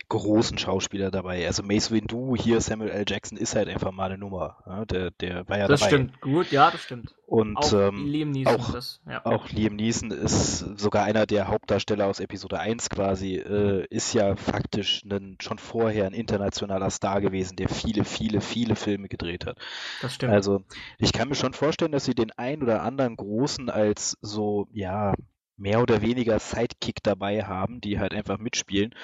großen 0.09 0.57
Schauspieler 0.59 1.11
dabei. 1.11 1.47
Also 1.47 1.63
Mace 1.63 1.91
Windu, 1.91 2.37
hier 2.37 2.61
Samuel 2.61 2.91
L. 2.91 3.05
Jackson 3.07 3.37
ist 3.37 3.57
halt 3.57 3.69
einfach 3.69 3.91
mal 3.91 4.07
eine 4.07 4.19
Nummer. 4.19 4.59
Ja, 4.67 4.85
der, 4.85 5.11
der 5.11 5.49
war 5.49 5.59
ja 5.59 5.67
das 5.67 5.81
dabei. 5.81 5.91
Das 5.91 6.01
stimmt, 6.01 6.21
gut, 6.21 6.51
ja, 6.53 6.71
das 6.71 6.83
stimmt. 6.83 7.15
Und 7.27 7.57
auch 7.57 7.73
ähm, 7.73 8.07
Liam 8.07 8.31
Neeson, 8.31 8.55
auch, 8.55 8.73
das, 8.73 9.01
ja. 9.05 9.27
auch 9.27 9.51
Liam 9.51 9.75
Neeson 9.75 10.13
ist 10.13 10.61
sogar 10.79 11.05
einer 11.05 11.27
der 11.27 11.49
Hauptdarsteller 11.49 12.07
aus 12.07 12.21
Episode 12.21 12.61
1 12.61 12.89
quasi, 12.89 13.35
äh, 13.35 13.85
ist 13.91 14.13
ja 14.13 14.37
faktisch 14.37 15.03
ein, 15.05 15.37
schon 15.41 15.59
vorher 15.59 16.07
ein 16.07 16.13
internationaler 16.13 16.89
Star 16.91 17.21
gewesen, 17.21 17.57
der 17.57 17.69
viele, 17.69 18.05
viele, 18.05 18.41
viele 18.41 18.77
Filme 18.77 19.09
gedreht 19.09 19.45
hat. 19.45 19.59
Das 20.03 20.15
stimmt. 20.15 20.33
Also 20.33 20.63
ich 20.99 21.13
kann 21.13 21.29
mir 21.29 21.35
schon 21.35 21.53
vorstellen, 21.53 21.91
dass 21.91 22.05
sie 22.05 22.15
den 22.15 22.31
ein 22.31 22.63
oder 22.63 22.83
anderen 22.83 23.17
Großen 23.17 23.71
als 23.71 24.17
so, 24.21 24.69
ja, 24.73 25.13
mehr 25.57 25.83
oder 25.83 26.03
weniger 26.03 26.39
Sidekick 26.39 27.03
dabei 27.03 27.43
haben, 27.45 27.81
die 27.81 27.99
halt 27.99 28.13
einfach 28.13 28.39
mitspielen. 28.39 28.95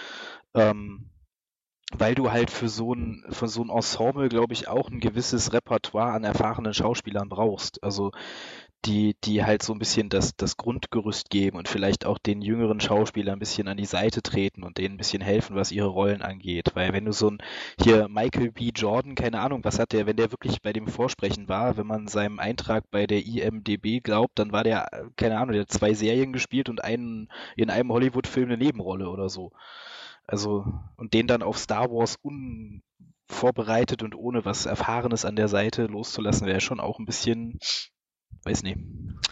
Ähm, 0.55 1.11
weil 1.97 2.15
du 2.15 2.31
halt 2.31 2.51
für 2.51 2.69
so 2.69 2.95
ein, 2.95 3.25
für 3.31 3.49
so 3.49 3.63
ein 3.63 3.71
Ensemble, 3.71 4.29
glaube 4.29 4.53
ich, 4.53 4.69
auch 4.69 4.91
ein 4.91 5.01
gewisses 5.01 5.53
Repertoire 5.53 6.13
an 6.13 6.25
erfahrenen 6.25 6.75
Schauspielern 6.75 7.29
brauchst. 7.29 7.83
Also 7.83 8.13
die, 8.85 9.15
die 9.23 9.45
halt 9.45 9.63
so 9.63 9.73
ein 9.73 9.79
bisschen 9.79 10.09
das, 10.09 10.35
das 10.37 10.57
Grundgerüst 10.57 11.31
geben 11.31 11.57
und 11.57 11.69
vielleicht 11.69 12.05
auch 12.05 12.19
den 12.19 12.43
jüngeren 12.43 12.81
Schauspielern 12.81 13.35
ein 13.35 13.39
bisschen 13.39 13.69
an 13.69 13.77
die 13.77 13.87
Seite 13.87 14.23
treten 14.23 14.65
und 14.65 14.79
denen 14.79 14.95
ein 14.95 14.99
bisschen 14.99 15.23
helfen, 15.23 15.55
was 15.55 15.71
ihre 15.71 15.87
Rollen 15.87 16.21
angeht. 16.23 16.73
Weil 16.75 16.93
wenn 16.93 17.05
du 17.05 17.13
so 17.13 17.31
ein, 17.31 17.39
hier 17.81 18.09
Michael 18.09 18.51
B. 18.51 18.73
Jordan, 18.75 19.15
keine 19.15 19.41
Ahnung, 19.41 19.63
was 19.65 19.79
hat 19.79 19.93
der, 19.93 20.07
wenn 20.07 20.17
der 20.17 20.33
wirklich 20.33 20.63
bei 20.63 20.73
dem 20.73 20.89
Vorsprechen 20.89 21.49
war, 21.49 21.77
wenn 21.77 21.87
man 21.87 22.09
seinem 22.09 22.41
Eintrag 22.41 22.91
bei 22.91 23.07
der 23.07 23.25
IMDB 23.25 24.03
glaubt, 24.03 24.39
dann 24.39 24.51
war 24.51 24.65
der, 24.65 24.89
keine 25.17 25.39
Ahnung, 25.39 25.53
der 25.53 25.63
hat 25.63 25.71
zwei 25.71 25.95
Serien 25.95 26.33
gespielt 26.33 26.69
und 26.69 26.83
einen, 26.83 27.29
in 27.57 27.71
einem 27.71 27.93
Hollywood-Film 27.93 28.49
eine 28.49 28.59
Nebenrolle 28.59 29.09
oder 29.09 29.29
so. 29.29 29.53
Also, 30.27 30.65
und 30.97 31.15
den 31.15 31.27
dann 31.27 31.43
auf 31.43 31.59
Star 31.59 31.91
Wars 31.91 32.17
unvorbereitet 32.23 34.03
und 34.03 34.15
ohne 34.15 34.45
was 34.45 34.67
Erfahrenes 34.67 35.25
an 35.25 35.37
der 35.37 35.49
Seite 35.49 35.87
loszulassen, 35.87 36.47
wäre 36.47 36.61
schon 36.61 36.81
auch 36.81 36.99
ein 36.99 37.07
bisschen 37.07 37.59
weiß 38.45 38.63
nicht. 38.63 38.79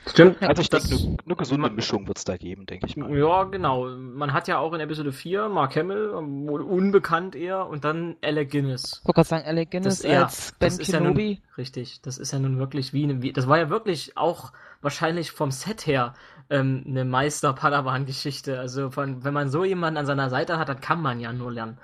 Stimmt. 0.06 0.42
Also 0.42 0.62
ich 0.62 0.70
das- 0.70 0.88
denke, 0.88 1.04
eine, 1.04 1.16
eine 1.26 1.36
gesunde 1.36 1.70
Mischung 1.70 2.06
wird 2.06 2.18
es 2.18 2.24
da 2.24 2.36
geben, 2.36 2.66
denke 2.66 2.86
ich 2.86 2.96
mal. 2.96 3.16
Ja, 3.16 3.44
genau. 3.44 3.86
Man 3.88 4.32
hat 4.32 4.48
ja 4.48 4.58
auch 4.58 4.72
in 4.72 4.80
Episode 4.80 5.12
4 5.12 5.48
Mark 5.48 5.76
Hamill, 5.76 6.12
wohl 6.12 6.62
unbekannt 6.62 7.34
eher, 7.34 7.66
und 7.66 7.84
dann 7.84 8.16
Alec 8.22 8.50
Guinness. 8.50 9.00
Ich 9.00 9.04
wollte 9.08 9.14
gerade 9.16 9.28
sagen, 9.28 9.46
Alec 9.46 9.70
Guinness 9.70 10.02
ja, 10.02 10.24
als 10.24 10.52
Ben 10.52 10.68
das 10.68 10.78
ist 10.78 10.92
ja 10.92 11.00
nun, 11.00 11.14
Kenobi. 11.14 11.42
richtig, 11.58 12.00
das 12.02 12.18
ist 12.18 12.32
ja 12.32 12.38
nun 12.38 12.58
wirklich 12.58 12.92
wie, 12.92 13.04
eine, 13.04 13.22
wie 13.22 13.32
das 13.32 13.48
war 13.48 13.58
ja 13.58 13.68
wirklich 13.68 14.16
auch 14.16 14.52
wahrscheinlich 14.80 15.32
vom 15.32 15.50
Set 15.50 15.86
her 15.86 16.14
ähm, 16.50 16.84
eine 16.86 17.04
Meister-Padawan-Geschichte. 17.04 18.58
Also 18.60 18.90
von, 18.90 19.24
wenn 19.24 19.34
man 19.34 19.50
so 19.50 19.64
jemanden 19.64 19.98
an 19.98 20.06
seiner 20.06 20.30
Seite 20.30 20.58
hat, 20.58 20.68
dann 20.68 20.80
kann 20.80 21.00
man 21.02 21.20
ja 21.20 21.32
nur 21.32 21.52
lernen. 21.52 21.78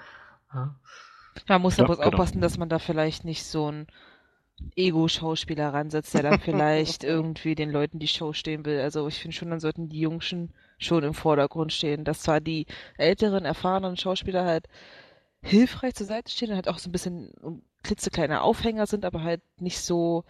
Ja. 0.55 0.77
Man 1.49 1.63
muss 1.63 1.77
Ja, 1.77 1.85
bloß 1.85 2.01
genau. 2.01 2.01
aufpassen, 2.01 2.41
dass 2.41 2.59
man 2.59 2.69
da 2.69 2.79
vielleicht 2.79 3.25
nicht 3.25 3.45
so 3.45 3.71
ein 3.71 3.87
Ego-Schauspieler 4.77 5.75
ransetzt, 5.75 6.15
der 6.15 6.23
dann 6.25 6.39
vielleicht 6.41 7.05
irgendwie 7.05 7.55
den 7.57 7.71
Leuten 7.71 7.99
die 8.01 8.09
Show 8.09 8.33
stehen 8.33 8.65
will. 8.67 8.81
Also 8.81 9.09
ich 9.09 9.21
finde 9.21 9.37
schon, 9.37 9.51
dann 9.51 9.61
sollten 9.61 9.89
die 9.89 10.01
Jungschen 10.01 10.55
schon 10.79 11.05
im 11.05 11.15
Vordergrund 11.15 11.73
stehen. 11.73 12.05
Dass 12.05 12.23
zwar 12.23 12.41
die 12.41 12.67
älteren, 12.99 13.45
erfahrenen 13.47 13.97
Schauspieler 13.97 14.45
halt 14.45 14.69
hilfreich 15.43 15.95
zur 15.95 16.07
Seite 16.07 16.31
stehen 16.33 16.51
und 16.51 16.57
halt 16.57 16.69
auch 16.69 16.79
so 16.79 16.89
ein 16.91 16.93
bisschen 16.93 17.33
klitzekleine 17.85 18.43
Aufhänger 18.43 18.87
sind, 18.87 19.05
aber 19.05 19.23
halt 19.23 19.43
nicht 19.61 19.81
so 19.81 20.25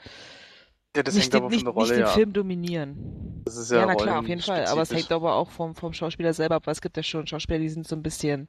Ja, 0.96 1.02
das 1.02 1.14
nicht, 1.14 1.24
hängt 1.24 1.34
den, 1.34 1.38
aber 1.42 1.50
von 1.50 1.52
nicht, 1.52 1.66
der 1.66 1.72
nicht 1.72 1.76
Rolle 1.76 1.94
den 1.94 2.00
ja. 2.00 2.06
Film 2.08 2.32
dominieren. 2.32 3.42
Das 3.44 3.56
ist 3.56 3.70
Ja, 3.70 3.80
ja, 3.80 3.86
na 3.86 3.94
klar, 3.94 4.20
auf 4.20 4.26
jeden 4.26 4.40
Fall. 4.40 4.64
Aber 4.66 4.80
es 4.80 4.90
hängt 4.92 5.12
aber 5.12 5.34
auch 5.34 5.50
vom, 5.50 5.74
vom 5.74 5.92
Schauspieler 5.92 6.32
selber 6.32 6.56
ab, 6.56 6.66
weil 6.66 6.72
es 6.72 6.80
gibt 6.80 6.96
ja 6.96 7.02
schon 7.02 7.26
Schauspieler, 7.26 7.58
die 7.58 7.68
sind 7.68 7.86
so 7.86 7.94
ein 7.94 8.02
bisschen, 8.02 8.48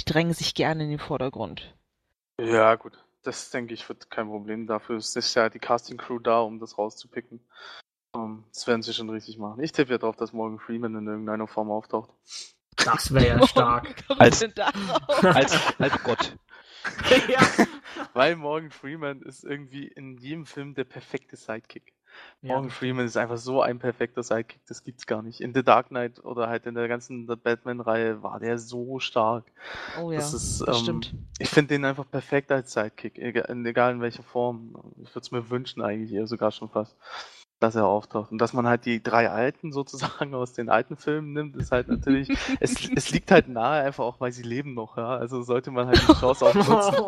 die 0.00 0.04
drängen 0.04 0.34
sich 0.34 0.54
gerne 0.54 0.82
in 0.84 0.90
den 0.90 0.98
Vordergrund. 0.98 1.76
Ja, 2.40 2.74
gut. 2.74 2.98
Das 3.22 3.50
denke 3.50 3.74
ich 3.74 3.88
wird 3.88 4.10
kein 4.10 4.26
Problem. 4.26 4.66
Dafür 4.66 4.96
ist 4.96 5.16
ist 5.16 5.34
ja 5.34 5.48
die 5.48 5.58
Casting 5.60 5.98
Crew 5.98 6.18
da, 6.18 6.40
um 6.40 6.58
das 6.58 6.78
rauszupicken. 6.78 7.40
Ähm, 8.16 8.44
Das 8.52 8.66
werden 8.66 8.82
sie 8.82 8.92
schon 8.92 9.10
richtig 9.10 9.38
machen. 9.38 9.62
Ich 9.62 9.70
tippe 9.70 9.92
ja 9.92 9.98
drauf, 9.98 10.16
dass 10.16 10.32
Morgan 10.32 10.58
Freeman 10.58 10.96
in 10.96 11.06
irgendeiner 11.06 11.46
Form 11.46 11.70
auftaucht. 11.70 12.10
Das 12.76 13.12
wäre 13.14 13.38
ja 13.38 13.46
stark. 13.46 13.94
Als-? 14.18 14.42
Als, 15.22 15.74
als 15.78 16.02
Gott. 16.02 16.36
ja. 17.28 17.40
Weil 18.12 18.36
Morgan 18.36 18.70
Freeman 18.70 19.22
ist 19.22 19.44
irgendwie 19.44 19.88
in 19.88 20.16
jedem 20.18 20.46
Film 20.46 20.74
der 20.74 20.84
perfekte 20.84 21.36
Sidekick. 21.36 21.92
Morgan 22.40 22.70
Freeman 22.70 23.06
ist 23.06 23.16
einfach 23.16 23.36
so 23.36 23.62
ein 23.62 23.78
perfekter 23.78 24.22
Sidekick, 24.22 24.60
das 24.66 24.82
gibt's 24.82 25.06
gar 25.06 25.22
nicht. 25.22 25.40
In 25.40 25.54
The 25.54 25.62
Dark 25.62 25.88
Knight 25.88 26.24
oder 26.24 26.48
halt 26.48 26.66
in 26.66 26.74
der 26.74 26.88
ganzen 26.88 27.26
Batman-Reihe 27.26 28.22
war 28.22 28.38
der 28.38 28.58
so 28.58 28.98
stark. 29.00 29.44
Oh 30.00 30.12
ja, 30.12 30.18
das 30.18 30.34
ist, 30.34 30.60
das 30.60 30.78
ähm, 30.78 30.82
stimmt. 30.82 31.14
Ich 31.38 31.48
finde 31.48 31.74
den 31.74 31.84
einfach 31.84 32.08
perfekt 32.08 32.52
als 32.52 32.72
Sidekick, 32.72 33.18
egal 33.18 33.46
in, 33.50 33.66
egal 33.66 33.92
in 33.92 34.00
welcher 34.00 34.22
Form. 34.22 34.74
Ich 35.02 35.14
würde 35.14 35.24
es 35.24 35.30
mir 35.30 35.50
wünschen 35.50 35.82
eigentlich 35.82 36.12
eher 36.12 36.26
sogar 36.26 36.52
schon 36.52 36.68
fast, 36.68 36.96
dass 37.60 37.74
er 37.74 37.86
auftaucht. 37.86 38.30
Und 38.30 38.38
dass 38.38 38.52
man 38.52 38.66
halt 38.66 38.84
die 38.84 39.02
drei 39.02 39.30
Alten 39.30 39.72
sozusagen 39.72 40.34
aus 40.34 40.52
den 40.52 40.68
alten 40.68 40.96
Filmen 40.96 41.32
nimmt, 41.32 41.56
ist 41.56 41.72
halt 41.72 41.88
natürlich, 41.88 42.28
es, 42.60 42.88
es 42.94 43.10
liegt 43.10 43.30
halt 43.30 43.48
nahe, 43.48 43.82
einfach 43.82 44.04
auch, 44.04 44.20
weil 44.20 44.32
sie 44.32 44.42
leben 44.44 44.74
noch, 44.74 44.96
ja. 44.96 45.16
Also 45.16 45.42
sollte 45.42 45.70
man 45.70 45.88
halt 45.88 46.00
die 46.08 46.12
Chance 46.20 46.44
auch 46.46 46.54
nutzen. 46.54 47.04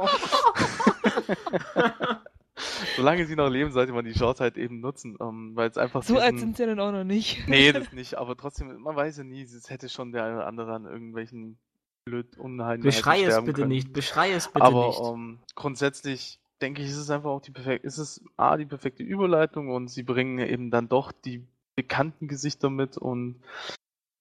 Solange 2.96 3.24
sie 3.26 3.36
noch 3.36 3.48
leben, 3.48 3.70
sollte 3.72 3.92
man 3.92 4.04
die 4.04 4.12
Chance 4.12 4.42
halt 4.42 4.58
eben 4.58 4.80
nutzen, 4.80 5.16
ähm, 5.20 5.52
weil 5.54 5.70
es 5.70 5.78
einfach 5.78 6.02
So 6.02 6.18
alt 6.18 6.34
diesen- 6.34 6.48
sind 6.48 6.56
sie 6.56 6.62
ja 6.64 6.68
dann 6.68 6.80
auch 6.80 6.92
noch 6.92 7.04
nicht. 7.04 7.48
Nee, 7.48 7.72
das 7.72 7.92
nicht, 7.92 8.18
aber 8.18 8.36
trotzdem, 8.36 8.76
man 8.82 8.94
weiß 8.96 9.18
ja 9.18 9.24
nie, 9.24 9.42
es 9.42 9.70
hätte 9.70 9.88
schon 9.88 10.12
der 10.12 10.24
eine 10.24 10.36
oder 10.36 10.46
andere 10.46 10.74
an 10.74 10.84
irgendwelchen 10.84 11.58
blöd 12.04 12.36
Unheimlichkeiten 12.36 12.82
Beschrei 13.22 13.22
es 13.24 13.44
bitte 13.44 13.52
können. 13.52 13.68
nicht, 13.68 13.92
beschrei 13.92 14.32
es 14.32 14.48
bitte 14.48 14.64
aber 14.64 14.88
nicht. 14.88 15.00
ähm, 15.00 15.38
grundsätzlich 15.54 16.38
denke 16.62 16.82
ich, 16.82 16.88
ist 16.88 16.96
es 16.96 17.10
einfach 17.10 17.30
auch 17.30 17.40
die 17.40 17.50
perfekte, 17.50 17.86
ist 17.86 17.98
es 17.98 18.22
A, 18.36 18.56
die 18.56 18.66
perfekte 18.66 19.02
Überleitung 19.02 19.70
und 19.70 19.88
sie 19.88 20.02
bringen 20.02 20.38
eben 20.38 20.70
dann 20.70 20.88
doch 20.88 21.12
die 21.12 21.46
bekannten 21.76 22.28
Gesichter 22.28 22.70
mit 22.70 22.96
und 22.98 23.42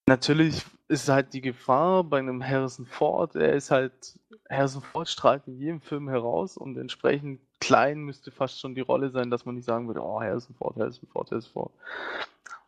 natürlich 0.06 0.64
ist 0.88 1.08
halt 1.08 1.32
die 1.34 1.40
Gefahr 1.40 2.04
bei 2.04 2.18
einem 2.18 2.42
Harrison 2.42 2.86
Ford, 2.86 3.36
er 3.36 3.54
ist 3.54 3.70
halt, 3.70 4.18
Harrison 4.48 4.82
Ford 4.82 5.08
strahlt 5.08 5.46
in 5.46 5.56
jedem 5.56 5.80
Film 5.80 6.08
heraus 6.08 6.56
und 6.56 6.76
entsprechend 6.76 7.40
klein 7.60 8.00
müsste 8.00 8.30
fast 8.30 8.58
schon 8.58 8.74
die 8.74 8.80
Rolle 8.80 9.10
sein, 9.10 9.30
dass 9.30 9.44
man 9.44 9.54
nicht 9.54 9.66
sagen 9.66 9.86
würde, 9.86 10.02
oh, 10.02 10.20
Harrison 10.20 10.54
Ford, 10.56 10.76
Harrison 10.76 11.08
Ford, 11.08 11.30
Harrison 11.30 11.52
Ford. 11.52 11.72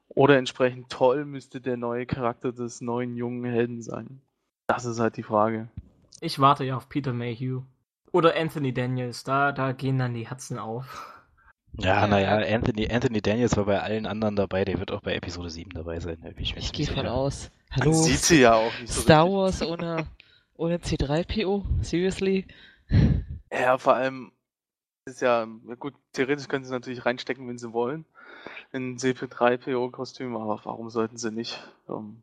Oder 0.09 0.37
entsprechend 0.37 0.91
toll 0.91 1.25
müsste 1.25 1.61
der 1.61 1.77
neue 1.77 2.07
Charakter 2.07 2.53
des 2.53 2.81
neuen 2.81 3.16
jungen 3.16 3.45
Helden 3.45 3.81
sein. 3.81 4.20
Das 4.66 4.85
ist 4.85 5.01
halt 5.01 5.16
die 5.16 5.23
Frage. 5.23 5.68
Ich 6.20 6.39
warte 6.39 6.64
ja 6.64 6.77
auf 6.77 6.89
Peter 6.89 7.12
Mayhew. 7.12 7.62
Oder 8.12 8.36
Anthony 8.36 8.72
Daniels, 8.74 9.24
da, 9.24 9.52
da 9.52 9.72
gehen 9.72 9.98
dann 9.98 10.14
die 10.14 10.28
Herzen 10.28 10.58
auf. 10.58 11.08
Ja, 11.78 12.06
Ja. 12.06 12.06
naja, 12.06 12.54
Anthony, 12.54 12.88
Anthony 12.90 13.22
Daniels 13.22 13.56
war 13.56 13.64
bei 13.64 13.80
allen 13.80 14.06
anderen 14.06 14.36
dabei, 14.36 14.64
der 14.64 14.78
wird 14.78 14.90
auch 14.92 15.00
bei 15.00 15.14
Episode 15.14 15.50
7 15.50 15.70
dabei 15.70 16.00
sein. 16.00 16.18
Ich 16.38 16.50
ziemlich 16.50 16.72
gehe 16.72 16.86
von 16.86 17.06
aus. 17.06 17.50
Man 17.76 17.86
Hallo, 17.86 17.92
sieht 17.92 18.20
sie 18.20 18.40
ja 18.42 18.54
auch 18.54 18.78
nicht 18.78 18.92
so 18.92 19.00
Star 19.00 19.24
richtig. 19.24 19.34
Wars 19.34 19.62
ohne, 19.62 20.06
ohne 20.54 20.76
C3PO? 20.78 21.64
Seriously? 21.82 22.46
Ja, 23.52 23.78
vor 23.78 23.94
allem 23.94 24.32
ist 25.06 25.20
ja, 25.22 25.46
ja 25.68 25.74
gut, 25.76 25.94
theoretisch 26.12 26.48
können 26.48 26.64
sie 26.64 26.72
natürlich 26.72 27.04
reinstecken, 27.06 27.48
wenn 27.48 27.58
sie 27.58 27.72
wollen, 27.72 28.04
in 28.72 28.98
CP3PO-Kostüm, 28.98 30.36
aber 30.36 30.60
warum 30.64 30.90
sollten 30.90 31.16
sie 31.18 31.30
nicht? 31.32 31.60
Ähm, 31.88 32.22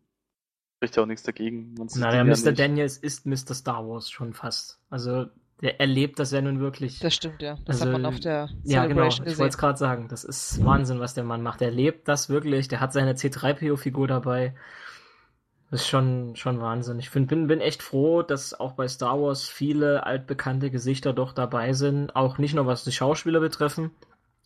spricht 0.77 0.95
ja 0.97 1.03
auch 1.03 1.07
nichts 1.07 1.23
dagegen. 1.23 1.73
Man 1.75 1.89
sieht 1.89 2.01
Na, 2.01 2.09
ihn 2.09 2.11
der 2.11 2.25
ja 2.25 2.35
Mr. 2.35 2.51
nicht. 2.51 2.59
Daniels 2.59 2.97
ist 2.97 3.25
Mr. 3.25 3.53
Star 3.55 3.87
Wars 3.87 4.09
schon 4.09 4.33
fast. 4.33 4.79
Also, 4.89 5.27
der 5.62 5.80
erlebt 5.80 6.20
das 6.20 6.32
ja 6.32 6.41
nun 6.41 6.60
wirklich. 6.60 6.99
Das 6.99 7.14
stimmt, 7.14 7.41
ja. 7.41 7.57
Das 7.66 7.82
Also, 7.82 7.86
hat 7.86 7.91
man 7.91 8.05
auf 8.05 8.20
der 8.20 8.49
ja, 8.64 8.86
genau. 8.86 9.10
Celebration 9.10 9.28
Ich 9.28 9.38
wollte 9.38 9.49
es 9.49 9.57
gerade 9.57 9.78
sagen. 9.78 10.07
Das 10.10 10.24
ist 10.24 10.64
Wahnsinn, 10.64 10.99
was 10.99 11.14
der 11.14 11.26
Mann 11.26 11.43
macht. 11.43 11.62
Er 11.62 11.72
lebt 11.72 12.07
das 12.07 12.30
wirklich. 12.30 12.68
Der 12.70 12.80
hat 12.80 12.93
seine 12.93 13.14
C3PO-Figur 13.14 14.07
dabei. 14.07 14.55
Das 15.70 15.82
ist 15.82 15.88
schon, 15.88 16.36
schon 16.36 16.62
Wahnsinn. 16.62 16.97
Ich 16.99 17.10
find, 17.10 17.28
bin, 17.28 17.47
bin 17.47 17.62
echt 17.62 17.84
froh, 17.84 18.24
dass 18.24 18.60
auch 18.60 18.72
bei 18.72 18.88
Star 18.88 19.22
Wars 19.22 19.47
viele 19.47 20.05
altbekannte 20.05 20.72
Gesichter 20.72 21.14
doch 21.14 21.34
dabei 21.34 21.74
sind. 21.74 22.16
Auch 22.16 22.38
nicht 22.38 22.55
nur 22.55 22.66
was 22.66 22.86
die 22.86 22.91
Schauspieler 22.91 23.39
betreffen, 23.39 23.91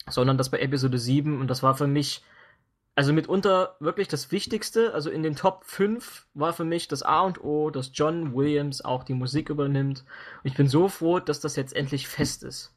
sondern 0.10 0.38
das 0.38 0.50
bei 0.50 0.60
Episode 0.60 0.98
7. 0.98 1.40
Und 1.40 1.48
das 1.48 1.64
war 1.64 1.76
für 1.76 1.88
mich, 1.88 2.24
also 2.96 3.12
mitunter 3.14 3.76
wirklich 3.80 4.08
das 4.08 4.32
Wichtigste. 4.32 4.94
Also 4.94 5.10
in 5.10 5.24
den 5.24 5.36
Top 5.36 5.64
5 5.66 6.28
war 6.34 6.54
für 6.54 6.64
mich 6.64 6.88
das 6.88 7.04
A 7.04 7.22
und 7.22 7.44
O, 7.44 7.70
dass 7.70 7.92
John 7.94 8.36
Williams 8.36 8.84
auch 8.84 9.04
die 9.04 9.14
Musik 9.14 9.50
übernimmt. 9.50 10.06
Und 10.44 10.52
ich 10.52 10.56
bin 10.56 10.68
so 10.68 10.88
froh, 10.88 11.20
dass 11.20 11.40
das 11.40 11.56
jetzt 11.56 11.76
endlich 11.76 12.08
fest 12.08 12.44
ist. 12.44 12.74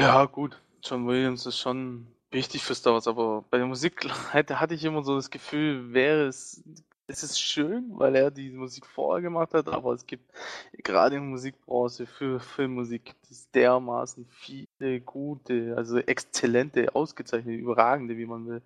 Ja, 0.00 0.24
gut. 0.24 0.60
John 0.82 1.06
Williams 1.06 1.44
ist 1.44 1.58
schon 1.58 2.06
wichtig 2.30 2.62
für 2.62 2.74
Star 2.74 2.94
Wars, 2.94 3.06
aber 3.06 3.44
bei 3.50 3.58
der 3.58 3.66
Musik 3.66 4.08
hatte, 4.32 4.60
hatte 4.60 4.74
ich 4.74 4.84
immer 4.84 5.02
so 5.02 5.16
das 5.16 5.30
Gefühl, 5.30 5.92
wäre 5.92 6.26
es, 6.26 6.62
es 7.10 7.22
ist 7.22 7.40
schön, 7.40 7.90
weil 7.98 8.14
er 8.14 8.30
die 8.30 8.50
Musik 8.50 8.86
vorher 8.86 9.20
gemacht 9.20 9.52
hat, 9.54 9.68
aber 9.68 9.92
es 9.92 10.06
gibt 10.06 10.32
gerade 10.72 11.16
in 11.16 11.30
Musikbranche 11.30 12.06
für 12.06 12.40
Filmmusik 12.40 13.14
es 13.30 13.50
dermaßen 13.50 14.26
viele 14.26 15.00
gute, 15.00 15.74
also 15.76 15.98
exzellente, 15.98 16.94
ausgezeichnete, 16.94 17.58
überragende, 17.58 18.16
wie 18.16 18.26
man 18.26 18.46
will. 18.46 18.62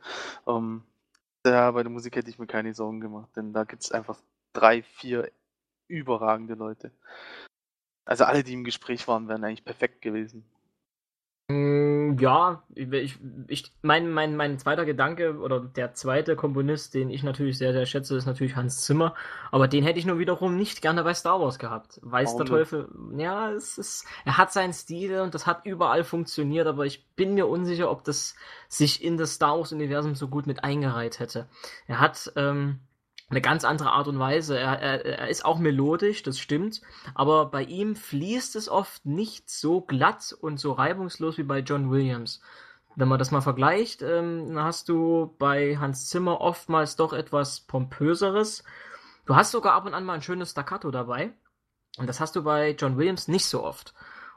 Ähm, 0.46 0.84
da 1.42 1.70
bei 1.72 1.82
der 1.82 1.90
Musik 1.90 2.16
hätte 2.16 2.30
ich 2.30 2.38
mir 2.38 2.46
keine 2.46 2.74
Sorgen 2.74 3.00
gemacht, 3.00 3.30
denn 3.36 3.52
da 3.52 3.64
gibt 3.64 3.82
es 3.82 3.92
einfach 3.92 4.18
drei, 4.52 4.82
vier 4.82 5.30
überragende 5.88 6.54
Leute. 6.54 6.90
Also 8.06 8.24
alle, 8.24 8.44
die 8.44 8.52
im 8.52 8.64
Gespräch 8.64 9.08
waren, 9.08 9.28
wären 9.28 9.44
eigentlich 9.44 9.64
perfekt 9.64 10.02
gewesen. 10.02 10.44
Mm, 11.48 12.16
Ja, 12.18 12.62
ich, 12.74 13.18
ich, 13.48 13.72
mein, 13.82 14.10
mein, 14.10 14.34
mein 14.36 14.58
zweiter 14.58 14.84
Gedanke 14.86 15.38
oder 15.38 15.60
der 15.60 15.92
zweite 15.94 16.36
Komponist, 16.36 16.94
den 16.94 17.10
ich 17.10 17.22
natürlich 17.22 17.58
sehr, 17.58 17.72
sehr 17.72 17.84
schätze, 17.86 18.16
ist 18.16 18.24
natürlich 18.26 18.56
Hans 18.56 18.82
Zimmer. 18.82 19.14
Aber 19.50 19.68
den 19.68 19.84
hätte 19.84 19.98
ich 19.98 20.06
nur 20.06 20.18
wiederum 20.18 20.56
nicht 20.56 20.80
gerne 20.80 21.04
bei 21.04 21.12
Star 21.12 21.40
Wars 21.40 21.58
gehabt. 21.58 22.00
Weiß 22.02 22.36
Warum 22.38 22.46
der? 22.46 22.46
Teufel. 22.46 22.88
Ja, 23.18 23.50
es 23.52 23.76
ist, 23.78 24.06
er 24.24 24.38
hat 24.38 24.52
seinen 24.52 24.72
Stil 24.72 25.20
und 25.20 25.34
das 25.34 25.46
hat 25.46 25.66
überall 25.66 26.04
funktioniert, 26.04 26.66
aber 26.66 26.86
ich 26.86 27.06
bin 27.14 27.34
mir 27.34 27.46
unsicher, 27.46 27.90
ob 27.90 28.04
das 28.04 28.34
sich 28.68 29.04
in 29.04 29.18
das 29.18 29.34
Star 29.34 29.58
Wars-Universum 29.58 30.14
so 30.14 30.28
gut 30.28 30.46
mit 30.46 30.64
eingereiht 30.64 31.18
hätte. 31.20 31.48
Er 31.86 32.00
hat, 32.00 32.32
ähm, 32.36 32.80
eine 33.34 33.42
ganz 33.42 33.64
andere 33.64 33.90
Art 33.90 34.06
und 34.06 34.18
Weise. 34.18 34.56
Er, 34.58 34.80
er, 34.80 35.04
er 35.04 35.28
ist 35.28 35.44
auch 35.44 35.58
melodisch, 35.58 36.22
das 36.22 36.38
stimmt, 36.38 36.80
aber 37.14 37.46
bei 37.46 37.64
ihm 37.64 37.96
fließt 37.96 38.54
es 38.54 38.68
oft 38.68 39.04
nicht 39.04 39.50
so 39.50 39.80
glatt 39.80 40.34
und 40.40 40.60
so 40.60 40.72
reibungslos 40.72 41.36
wie 41.36 41.42
bei 41.42 41.58
John 41.58 41.90
Williams. 41.90 42.40
Wenn 42.94 43.08
man 43.08 43.18
das 43.18 43.32
mal 43.32 43.40
vergleicht, 43.40 44.02
ähm, 44.02 44.52
hast 44.56 44.88
du 44.88 45.34
bei 45.40 45.76
Hans 45.78 46.08
Zimmer 46.08 46.40
oftmals 46.40 46.94
doch 46.94 47.12
etwas 47.12 47.60
pompöseres. 47.60 48.62
Du 49.26 49.34
hast 49.34 49.50
sogar 49.50 49.72
ab 49.72 49.84
und 49.84 49.94
an 49.94 50.04
mal 50.04 50.14
ein 50.14 50.22
schönes 50.22 50.52
Staccato 50.52 50.92
dabei. 50.92 51.32
Und 51.98 52.08
das 52.08 52.20
hast 52.20 52.36
du 52.36 52.44
bei 52.44 52.70
John 52.78 52.96
Williams 52.96 53.26
nicht 53.26 53.46
so 53.46 53.64
oft. 53.64 53.94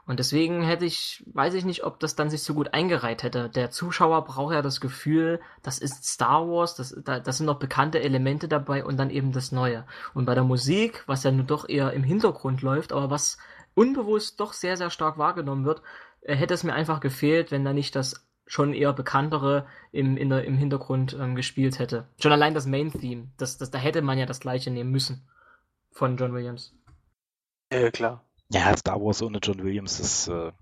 Und 0.08 0.18
deswegen 0.18 0.62
hätte 0.62 0.86
ich, 0.86 1.22
weiß 1.34 1.52
ich 1.52 1.66
nicht, 1.66 1.84
ob 1.84 2.00
das 2.00 2.16
dann 2.16 2.30
sich 2.30 2.42
so 2.42 2.54
gut 2.54 2.72
eingereiht 2.72 3.22
hätte. 3.22 3.50
Der 3.50 3.70
Zuschauer 3.70 4.24
braucht 4.24 4.54
ja 4.54 4.62
das 4.62 4.80
Gefühl, 4.80 5.38
das 5.62 5.78
ist 5.78 6.02
Star 6.06 6.48
Wars, 6.48 6.74
das, 6.74 6.96
da, 7.04 7.20
das 7.20 7.36
sind 7.36 7.44
noch 7.44 7.58
bekannte 7.58 8.00
Elemente 8.00 8.48
dabei 8.48 8.86
und 8.86 8.96
dann 8.96 9.10
eben 9.10 9.32
das 9.32 9.52
Neue. 9.52 9.84
Und 10.14 10.24
bei 10.24 10.34
der 10.34 10.44
Musik, 10.44 11.04
was 11.06 11.24
ja 11.24 11.30
nun 11.30 11.46
doch 11.46 11.68
eher 11.68 11.92
im 11.92 12.04
Hintergrund 12.04 12.62
läuft, 12.62 12.94
aber 12.94 13.10
was 13.10 13.36
unbewusst 13.74 14.40
doch 14.40 14.54
sehr, 14.54 14.78
sehr 14.78 14.88
stark 14.88 15.18
wahrgenommen 15.18 15.66
wird, 15.66 15.82
äh, 16.22 16.34
hätte 16.34 16.54
es 16.54 16.64
mir 16.64 16.72
einfach 16.72 17.00
gefehlt, 17.00 17.50
wenn 17.50 17.66
da 17.66 17.74
nicht 17.74 17.94
das 17.94 18.26
schon 18.46 18.72
eher 18.72 18.94
bekanntere 18.94 19.66
im, 19.92 20.16
in 20.16 20.30
der, 20.30 20.46
im 20.46 20.56
Hintergrund 20.56 21.18
ähm, 21.20 21.34
gespielt 21.34 21.78
hätte. 21.78 22.08
Schon 22.18 22.32
allein 22.32 22.54
das 22.54 22.64
Main-Theme, 22.64 23.28
das, 23.36 23.58
das, 23.58 23.70
da 23.70 23.76
hätte 23.76 24.00
man 24.00 24.16
ja 24.16 24.24
das 24.24 24.40
gleiche 24.40 24.70
nehmen 24.70 24.90
müssen 24.90 25.28
von 25.92 26.16
John 26.16 26.32
Williams. 26.32 26.74
Ja, 27.70 27.90
klar. 27.90 28.24
Ja, 28.50 28.76
Star 28.76 29.00
Wars 29.00 29.22
ohne 29.22 29.38
John 29.42 29.62
Williams 29.62 30.00
ist, 30.00 30.28
äh, 30.28 30.52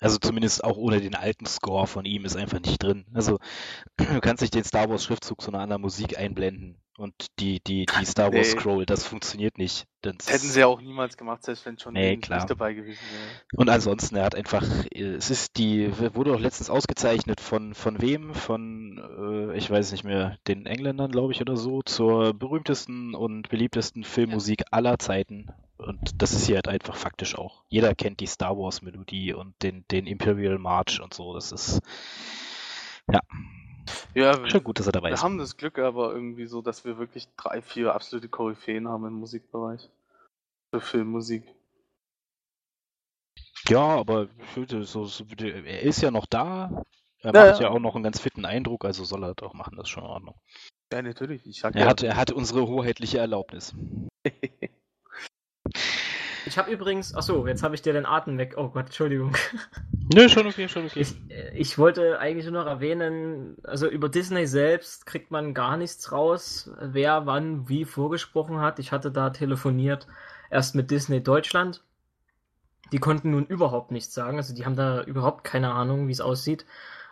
also 0.00 0.18
zumindest 0.18 0.64
auch 0.64 0.76
ohne 0.76 1.00
den 1.00 1.14
alten 1.14 1.46
Score 1.46 1.86
von 1.86 2.04
ihm 2.04 2.24
ist 2.24 2.36
einfach 2.36 2.60
nicht 2.60 2.82
drin. 2.82 3.06
Also 3.14 3.38
du 3.96 4.20
kannst 4.20 4.42
nicht 4.42 4.54
den 4.54 4.64
Star 4.64 4.88
Wars 4.88 5.04
Schriftzug 5.04 5.40
zu 5.40 5.50
einer 5.52 5.60
anderen 5.60 5.82
Musik 5.82 6.18
einblenden 6.18 6.78
und 6.98 7.14
die, 7.38 7.60
die, 7.60 7.86
die 7.86 8.04
Star 8.04 8.32
Wars 8.32 8.54
Nee. 8.54 8.60
Scroll, 8.60 8.86
das 8.86 9.04
funktioniert 9.04 9.58
nicht. 9.58 9.86
Das 10.02 10.28
hätten 10.28 10.48
sie 10.48 10.60
ja 10.60 10.66
auch 10.66 10.80
niemals 10.80 11.16
gemacht, 11.16 11.42
selbst 11.44 11.64
wenn 11.64 11.76
John 11.76 11.94
Nee, 11.94 12.00
Williams 12.02 12.26
klar. 12.26 12.38
nicht 12.40 12.50
dabei 12.50 12.74
gewesen 12.74 13.00
wäre. 13.12 13.40
Und 13.56 13.70
ansonsten, 13.70 14.16
er 14.16 14.24
hat 14.24 14.34
einfach, 14.34 14.64
äh, 14.92 15.14
es 15.14 15.30
ist 15.30 15.56
die, 15.56 15.90
wurde 16.14 16.34
auch 16.34 16.40
letztens 16.40 16.70
ausgezeichnet 16.70 17.40
von, 17.40 17.74
von 17.74 18.00
wem? 18.02 18.34
Von, 18.34 18.98
äh, 19.52 19.56
ich 19.56 19.70
weiß 19.70 19.92
nicht 19.92 20.04
mehr, 20.04 20.38
den 20.48 20.66
Engländern, 20.66 21.10
glaube 21.10 21.32
ich, 21.32 21.40
oder 21.40 21.56
so, 21.56 21.82
zur 21.82 22.34
berühmtesten 22.34 23.14
und 23.14 23.48
beliebtesten 23.48 24.04
Filmmusik 24.04 24.64
aller 24.70 24.98
Zeiten. 24.98 25.48
Und 25.82 26.22
das 26.22 26.32
ist 26.32 26.46
hier 26.46 26.56
halt 26.56 26.68
einfach 26.68 26.96
faktisch 26.96 27.36
auch. 27.36 27.64
Jeder 27.68 27.94
kennt 27.94 28.20
die 28.20 28.26
Star 28.26 28.56
Wars 28.56 28.82
Melodie 28.82 29.32
und 29.34 29.60
den, 29.62 29.84
den 29.90 30.06
Imperial 30.06 30.58
March 30.58 31.00
und 31.00 31.14
so. 31.14 31.34
Das 31.34 31.52
ist 31.52 31.80
Ja, 34.14 34.34
schon 34.48 34.62
gut, 34.64 34.78
dass 34.78 34.86
er 34.86 34.92
dabei 34.92 35.10
wir 35.10 35.14
ist. 35.14 35.22
haben 35.22 35.38
das 35.38 35.56
Glück 35.56 35.78
aber 35.78 36.12
irgendwie 36.12 36.46
so, 36.46 36.62
dass 36.62 36.84
wir 36.84 36.98
wirklich 36.98 37.28
drei, 37.36 37.62
vier 37.62 37.94
absolute 37.94 38.28
Koryphäen 38.28 38.88
haben 38.88 39.06
im 39.06 39.14
Musikbereich. 39.14 39.88
Für 40.72 40.80
Filmmusik. 40.80 41.44
Ja, 43.68 43.80
aber 43.98 44.28
so, 44.84 45.04
so, 45.04 45.24
er 45.38 45.82
ist 45.82 46.02
ja 46.02 46.10
noch 46.10 46.26
da. 46.26 46.84
Er 47.20 47.32
Ja, 47.32 47.46
macht 47.46 47.60
ja. 47.60 47.62
ja 47.62 47.68
auch 47.70 47.78
noch 47.78 47.94
einen 47.94 48.04
ganz 48.04 48.20
fitten 48.20 48.44
Eindruck, 48.44 48.84
also 48.84 49.04
soll 49.04 49.24
er 49.24 49.34
doch 49.34 49.54
machen, 49.54 49.76
das 49.76 49.84
ist 49.84 49.90
schon 49.90 50.04
in 50.04 50.10
Ordnung. 50.10 50.34
Ja, 50.92 51.02
natürlich. 51.02 51.46
Ich 51.46 51.58
sag 51.60 51.74
Er 51.74 51.80
ja, 51.80 51.88
hat, 51.90 52.02
er 52.02 52.16
hat 52.16 52.32
unsere 52.32 52.66
hoheitliche 52.66 53.18
Erlaubnis. 53.18 53.74
Ich 56.46 56.58
habe 56.58 56.70
übrigens, 56.70 57.14
ach 57.14 57.22
so, 57.22 57.46
jetzt 57.46 57.62
habe 57.62 57.74
ich 57.74 57.82
dir 57.82 57.92
den 57.92 58.06
Atem 58.06 58.38
weg. 58.38 58.54
Oh 58.56 58.68
Gott, 58.68 58.86
Entschuldigung. 58.86 59.36
Nö, 60.14 60.28
schon 60.28 60.46
okay, 60.46 60.68
schon 60.68 60.86
okay. 60.86 61.00
Ich, 61.00 61.14
äh, 61.30 61.56
ich 61.56 61.78
wollte 61.78 62.18
eigentlich 62.18 62.44
nur 62.46 62.62
noch 62.62 62.70
erwähnen, 62.70 63.56
also 63.64 63.88
über 63.88 64.08
Disney 64.08 64.46
selbst 64.46 65.06
kriegt 65.06 65.30
man 65.30 65.54
gar 65.54 65.76
nichts 65.76 66.12
raus, 66.12 66.70
wer 66.80 67.26
wann 67.26 67.68
wie 67.68 67.84
vorgesprochen 67.84 68.60
hat. 68.60 68.78
Ich 68.78 68.92
hatte 68.92 69.10
da 69.10 69.30
telefoniert 69.30 70.06
erst 70.50 70.74
mit 70.74 70.90
Disney 70.90 71.22
Deutschland. 71.22 71.82
Die 72.92 72.98
konnten 72.98 73.30
nun 73.30 73.46
überhaupt 73.46 73.90
nichts 73.90 74.12
sagen, 74.12 74.36
also 74.36 74.54
die 74.54 74.66
haben 74.66 74.76
da 74.76 75.02
überhaupt 75.02 75.44
keine 75.44 75.72
Ahnung, 75.72 76.08
wie 76.08 76.12
es 76.12 76.20
aussieht. 76.20 76.66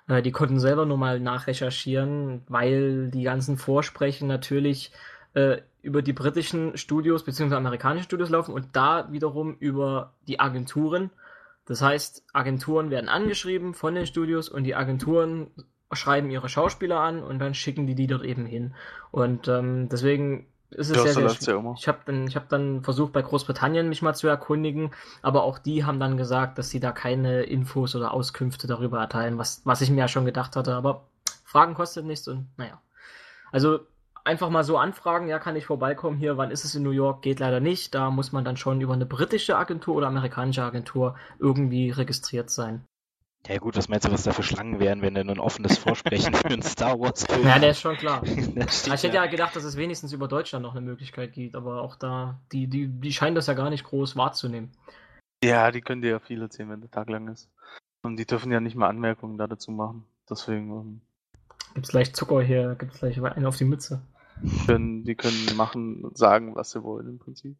Äh, 0.08 0.22
Die 0.22 0.32
konnten 0.32 0.60
selber 0.60 0.86
nur 0.86 0.98
mal 0.98 1.20
nachrecherchieren, 1.20 2.42
weil 2.48 3.10
die 3.10 3.22
ganzen 3.22 3.56
Vorsprechen 3.56 4.28
natürlich 4.28 4.92
äh, 5.34 5.58
über 5.82 6.02
die 6.02 6.12
britischen 6.12 6.76
Studios 6.76 7.24
bzw. 7.24 7.54
amerikanischen 7.54 8.04
Studios 8.04 8.30
laufen 8.30 8.52
und 8.52 8.68
da 8.72 9.10
wiederum 9.10 9.56
über 9.58 10.14
die 10.28 10.40
Agenturen. 10.40 11.10
Das 11.66 11.82
heißt, 11.82 12.24
Agenturen 12.32 12.90
werden 12.90 13.08
angeschrieben 13.08 13.74
von 13.74 13.94
den 13.94 14.06
Studios 14.06 14.48
und 14.48 14.64
die 14.64 14.74
Agenturen 14.74 15.50
schreiben 15.92 16.30
ihre 16.30 16.48
Schauspieler 16.48 17.00
an 17.00 17.22
und 17.22 17.38
dann 17.38 17.54
schicken 17.54 17.86
die 17.86 17.94
die 17.94 18.06
dort 18.06 18.24
eben 18.24 18.46
hin. 18.46 18.74
Und 19.10 19.48
ähm, 19.48 19.88
deswegen 19.88 20.46
ist 20.70 20.90
es 20.90 20.96
Ja, 20.96 21.02
sehr, 21.02 21.30
sehr 21.30 21.56
ja. 21.56 21.74
Ich 21.76 21.88
habe 21.88 21.98
dann, 22.06 22.26
ich 22.28 22.36
hab 22.36 22.48
dann 22.48 22.82
versucht, 22.82 23.12
bei 23.12 23.22
Großbritannien 23.22 23.88
mich 23.88 24.02
mal 24.02 24.14
zu 24.14 24.28
erkundigen, 24.28 24.92
aber 25.20 25.42
auch 25.42 25.58
die 25.58 25.84
haben 25.84 25.98
dann 25.98 26.16
gesagt, 26.16 26.58
dass 26.58 26.70
sie 26.70 26.78
da 26.78 26.92
keine 26.92 27.42
Infos 27.42 27.96
oder 27.96 28.14
Auskünfte 28.14 28.66
darüber 28.66 29.00
erteilen, 29.00 29.38
was, 29.38 29.62
was 29.64 29.80
ich 29.80 29.90
mir 29.90 29.98
ja 30.00 30.08
schon 30.08 30.24
gedacht 30.24 30.54
hatte. 30.54 30.74
Aber 30.74 31.08
Fragen 31.44 31.74
kostet 31.74 32.04
nichts 32.04 32.28
und 32.28 32.46
naja. 32.56 32.80
Also 33.50 33.80
einfach 34.24 34.50
mal 34.50 34.64
so 34.64 34.76
anfragen, 34.78 35.28
ja, 35.28 35.38
kann 35.38 35.56
ich 35.56 35.66
vorbeikommen 35.66 36.16
hier, 36.18 36.36
wann 36.36 36.50
ist 36.50 36.64
es 36.64 36.74
in 36.74 36.82
New 36.82 36.90
York? 36.90 37.22
Geht 37.22 37.40
leider 37.40 37.60
nicht. 37.60 37.94
Da 37.94 38.10
muss 38.10 38.32
man 38.32 38.44
dann 38.44 38.56
schon 38.56 38.80
über 38.80 38.94
eine 38.94 39.06
britische 39.06 39.56
Agentur 39.56 39.96
oder 39.96 40.08
amerikanische 40.08 40.62
Agentur 40.62 41.16
irgendwie 41.38 41.90
registriert 41.90 42.50
sein. 42.50 42.84
Ja 43.48 43.56
gut, 43.56 43.74
was 43.76 43.88
meinst 43.88 44.06
du, 44.06 44.12
was 44.12 44.22
da 44.24 44.32
für 44.32 44.42
Schlangen 44.42 44.80
wären, 44.80 45.00
wenn 45.00 45.14
denn 45.14 45.30
ein 45.30 45.38
offenes 45.38 45.78
Vorsprechen 45.78 46.34
für 46.34 46.48
einen 46.48 46.60
Star 46.62 47.00
Wars 47.00 47.24
Film? 47.24 47.46
Ja, 47.46 47.58
der 47.58 47.70
ist 47.70 47.80
schon 47.80 47.96
klar. 47.96 48.22
Steht 48.26 48.56
Ich 48.58 49.02
hätte 49.02 49.06
ja- 49.16 49.24
ja 49.24 49.30
gedacht, 49.30 49.56
dass 49.56 49.64
es 49.64 49.78
wenigstens 49.78 50.12
über 50.12 50.28
Deutschland 50.28 50.62
noch 50.62 50.72
eine 50.72 50.82
Möglichkeit 50.82 51.32
gibt, 51.32 51.54
aber 51.56 51.80
auch 51.80 51.96
da, 51.96 52.38
die, 52.52 52.66
die, 52.66 52.88
die 52.88 53.12
scheinen 53.12 53.34
das 53.34 53.46
ja 53.46 53.54
gar 53.54 53.70
nicht 53.70 53.84
groß 53.84 54.14
wahrzunehmen. 54.16 54.72
Ja, 55.42 55.70
die 55.70 55.80
können 55.80 56.02
dir 56.02 56.10
ja 56.10 56.18
viel 56.18 56.42
erzählen, 56.42 56.68
wenn 56.68 56.82
der 56.82 56.90
Tag 56.90 57.08
lang 57.08 57.28
ist. 57.28 57.48
Und 58.02 58.16
die 58.18 58.26
dürfen 58.26 58.52
ja 58.52 58.60
nicht 58.60 58.76
mal 58.76 58.88
Anmerkungen 58.88 59.38
da 59.38 59.46
dazu 59.46 59.70
machen. 59.70 60.04
Deswegen 60.28 60.70
ähm, 60.70 61.00
Gibt's 61.74 61.90
gleich 61.90 62.14
Zucker 62.14 62.42
hier, 62.42 62.74
gibt's 62.78 62.98
gleich 62.98 63.22
einen 63.22 63.46
auf 63.46 63.56
die 63.56 63.64
Mütze. 63.64 64.02
können 64.66 65.04
die 65.04 65.14
können 65.14 65.56
machen 65.56 66.04
und 66.04 66.16
sagen, 66.16 66.54
was 66.54 66.70
sie 66.70 66.82
wollen 66.82 67.08
im 67.08 67.18
Prinzip. 67.18 67.56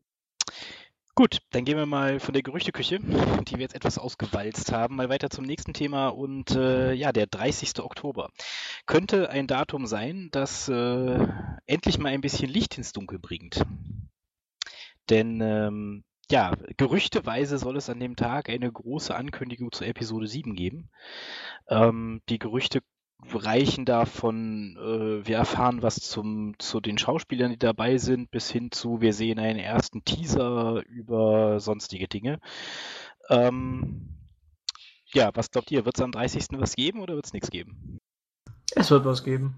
Gut, 1.15 1.39
dann 1.51 1.65
gehen 1.65 1.77
wir 1.77 1.87
mal 1.87 2.19
von 2.19 2.33
der 2.33 2.43
Gerüchteküche, 2.43 2.99
die 2.99 3.55
wir 3.55 3.61
jetzt 3.61 3.75
etwas 3.75 3.99
ausgewalzt 3.99 4.73
haben, 4.73 4.97
mal 4.97 5.11
weiter 5.11 5.29
zum 5.29 5.45
nächsten 5.45 5.75
Thema. 5.75 6.09
Und 6.09 6.53
äh, 6.53 6.93
ja, 6.93 7.13
der 7.13 7.27
30. 7.27 7.81
Oktober 7.81 8.31
könnte 8.87 9.29
ein 9.29 9.47
Datum 9.47 9.87
sein, 9.87 10.29
das 10.33 10.69
äh, 10.69 11.27
endlich 11.67 11.99
mal 11.99 12.09
ein 12.09 12.23
bisschen 12.23 12.49
Licht 12.49 12.79
ins 12.79 12.93
Dunkel 12.93 13.19
bringt. 13.19 13.63
Denn 15.11 15.41
ähm, 15.43 16.05
ja, 16.31 16.55
gerüchteweise 16.77 17.59
soll 17.59 17.77
es 17.77 17.91
an 17.91 18.01
dem 18.01 18.15
Tag 18.17 18.49
eine 18.49 18.71
große 18.71 19.15
Ankündigung 19.15 19.73
zur 19.73 19.89
Episode 19.89 20.29
7 20.29 20.55
geben. 20.55 20.89
Ähm, 21.69 22.23
die 22.29 22.39
Gerüchte 22.39 22.81
reichen 23.33 23.85
da 23.85 24.07
von, 24.07 24.77
äh, 24.77 25.27
wir 25.27 25.37
erfahren 25.37 25.83
was 25.83 25.97
zum, 25.97 26.59
zu 26.59 26.81
den 26.81 26.99
Schauspielern, 26.99 27.51
die 27.51 27.59
dabei 27.59 27.99
sind, 27.99 28.31
bis 28.31 28.51
hin 28.51 28.71
zu, 28.71 29.01
wir 29.01 29.13
sehen 29.13 29.39
einen 29.39 29.59
ersten 29.59 30.05
Teaser 30.05 30.83
über 30.87 31.61
sonstige 31.61 32.09
Dinge. 32.09 32.41
Ähm, 33.29 34.09
ja, 35.13 35.31
was 35.35 35.51
glaubt 35.51 35.71
ihr? 35.71 35.85
Wird 35.85 35.97
es 35.97 36.03
am 36.03 36.13
30. 36.13 36.47
was 36.53 36.75
geben 36.75 37.01
oder 37.01 37.15
wird 37.15 37.27
es 37.27 37.33
nichts 37.33 37.51
geben? 37.51 38.01
Es 38.75 38.91
wird 38.91 39.05
was 39.05 39.25
geben. 39.25 39.57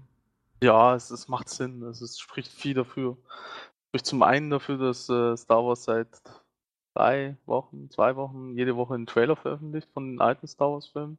Ja, 0.61 0.95
es, 0.95 1.11
es 1.11 1.27
macht 1.27 1.49
Sinn. 1.49 1.83
Es 1.83 2.01
ist, 2.01 2.19
spricht 2.19 2.51
viel 2.51 2.73
dafür. 2.73 3.17
Spricht 3.89 4.05
zum 4.05 4.23
einen 4.23 4.49
dafür, 4.49 4.77
dass 4.77 5.09
äh, 5.09 5.35
Star 5.37 5.63
Wars 5.65 5.83
seit 5.83 6.07
drei 6.95 7.37
Wochen, 7.45 7.89
zwei 7.89 8.15
Wochen, 8.15 8.55
jede 8.55 8.75
Woche 8.75 8.95
einen 8.95 9.05
Trailer 9.05 9.35
veröffentlicht 9.35 9.89
von 9.93 10.11
den 10.11 10.21
alten 10.21 10.47
Star 10.47 10.71
Wars 10.71 10.87
Filmen. 10.87 11.17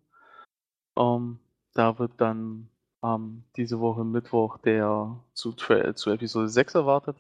Ähm, 0.96 1.38
da 1.74 1.98
wird 1.98 2.12
dann 2.18 2.68
ähm, 3.02 3.44
diese 3.56 3.80
Woche 3.80 4.04
Mittwoch 4.04 4.58
der 4.58 5.20
zu, 5.34 5.52
zu 5.52 6.10
Episode 6.10 6.48
6 6.48 6.74
erwartet. 6.74 7.16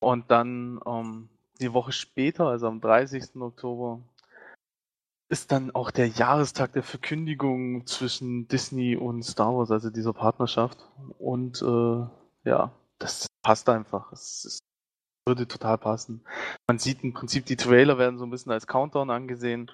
Und 0.00 0.30
dann 0.30 0.80
ähm, 0.86 1.28
die 1.60 1.72
Woche 1.72 1.92
später, 1.92 2.46
also 2.46 2.66
am 2.66 2.80
30. 2.80 3.36
Oktober, 3.36 4.00
ist 5.28 5.50
dann 5.52 5.74
auch 5.74 5.90
der 5.90 6.08
Jahrestag 6.08 6.72
der 6.72 6.82
Verkündigung 6.82 7.86
zwischen 7.86 8.46
Disney 8.48 8.96
und 8.96 9.24
Star 9.24 9.56
Wars, 9.56 9.70
also 9.70 9.90
dieser 9.90 10.12
Partnerschaft. 10.12 10.78
Und 11.18 11.62
äh, 11.62 12.06
ja, 12.48 12.72
das 12.98 13.26
passt 13.42 13.68
einfach. 13.68 14.12
Es, 14.12 14.44
es 14.44 14.58
würde 15.26 15.48
total 15.48 15.78
passen. 15.78 16.24
Man 16.68 16.78
sieht 16.78 17.02
im 17.02 17.12
Prinzip, 17.12 17.46
die 17.46 17.56
Trailer 17.56 17.98
werden 17.98 18.18
so 18.18 18.24
ein 18.24 18.30
bisschen 18.30 18.52
als 18.52 18.66
Countdown 18.66 19.10
angesehen. 19.10 19.70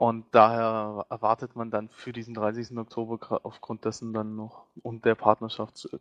Und 0.00 0.24
daher 0.30 1.04
erwartet 1.10 1.56
man 1.56 1.70
dann 1.70 1.90
für 1.90 2.10
diesen 2.10 2.32
30. 2.32 2.78
Oktober 2.78 3.40
aufgrund 3.44 3.84
dessen 3.84 4.14
dann 4.14 4.34
noch 4.34 4.64
und 4.82 5.04
der 5.04 5.14
Partnerschaftsgeschichte 5.14 6.00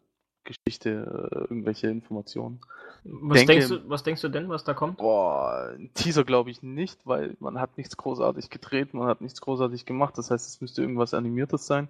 äh, 0.85 1.35
irgendwelche 1.41 1.87
Informationen. 1.89 2.61
Was, 3.03 3.39
Denke- 3.39 3.45
denkst 3.47 3.67
du, 3.67 3.89
was 3.89 4.03
denkst 4.03 4.21
du 4.21 4.29
denn, 4.29 4.47
was 4.47 4.63
da 4.63 4.73
kommt? 4.73 4.99
Boah, 4.99 5.73
ein 5.77 5.93
Teaser 5.93 6.23
glaube 6.23 6.49
ich 6.49 6.63
nicht, 6.63 7.05
weil 7.05 7.35
man 7.41 7.59
hat 7.59 7.77
nichts 7.77 7.97
großartig 7.97 8.49
gedreht, 8.49 8.93
man 8.93 9.09
hat 9.09 9.19
nichts 9.19 9.41
großartig 9.41 9.85
gemacht. 9.85 10.17
Das 10.17 10.31
heißt, 10.31 10.47
es 10.47 10.61
müsste 10.61 10.81
irgendwas 10.81 11.13
Animiertes 11.13 11.67
sein. 11.67 11.89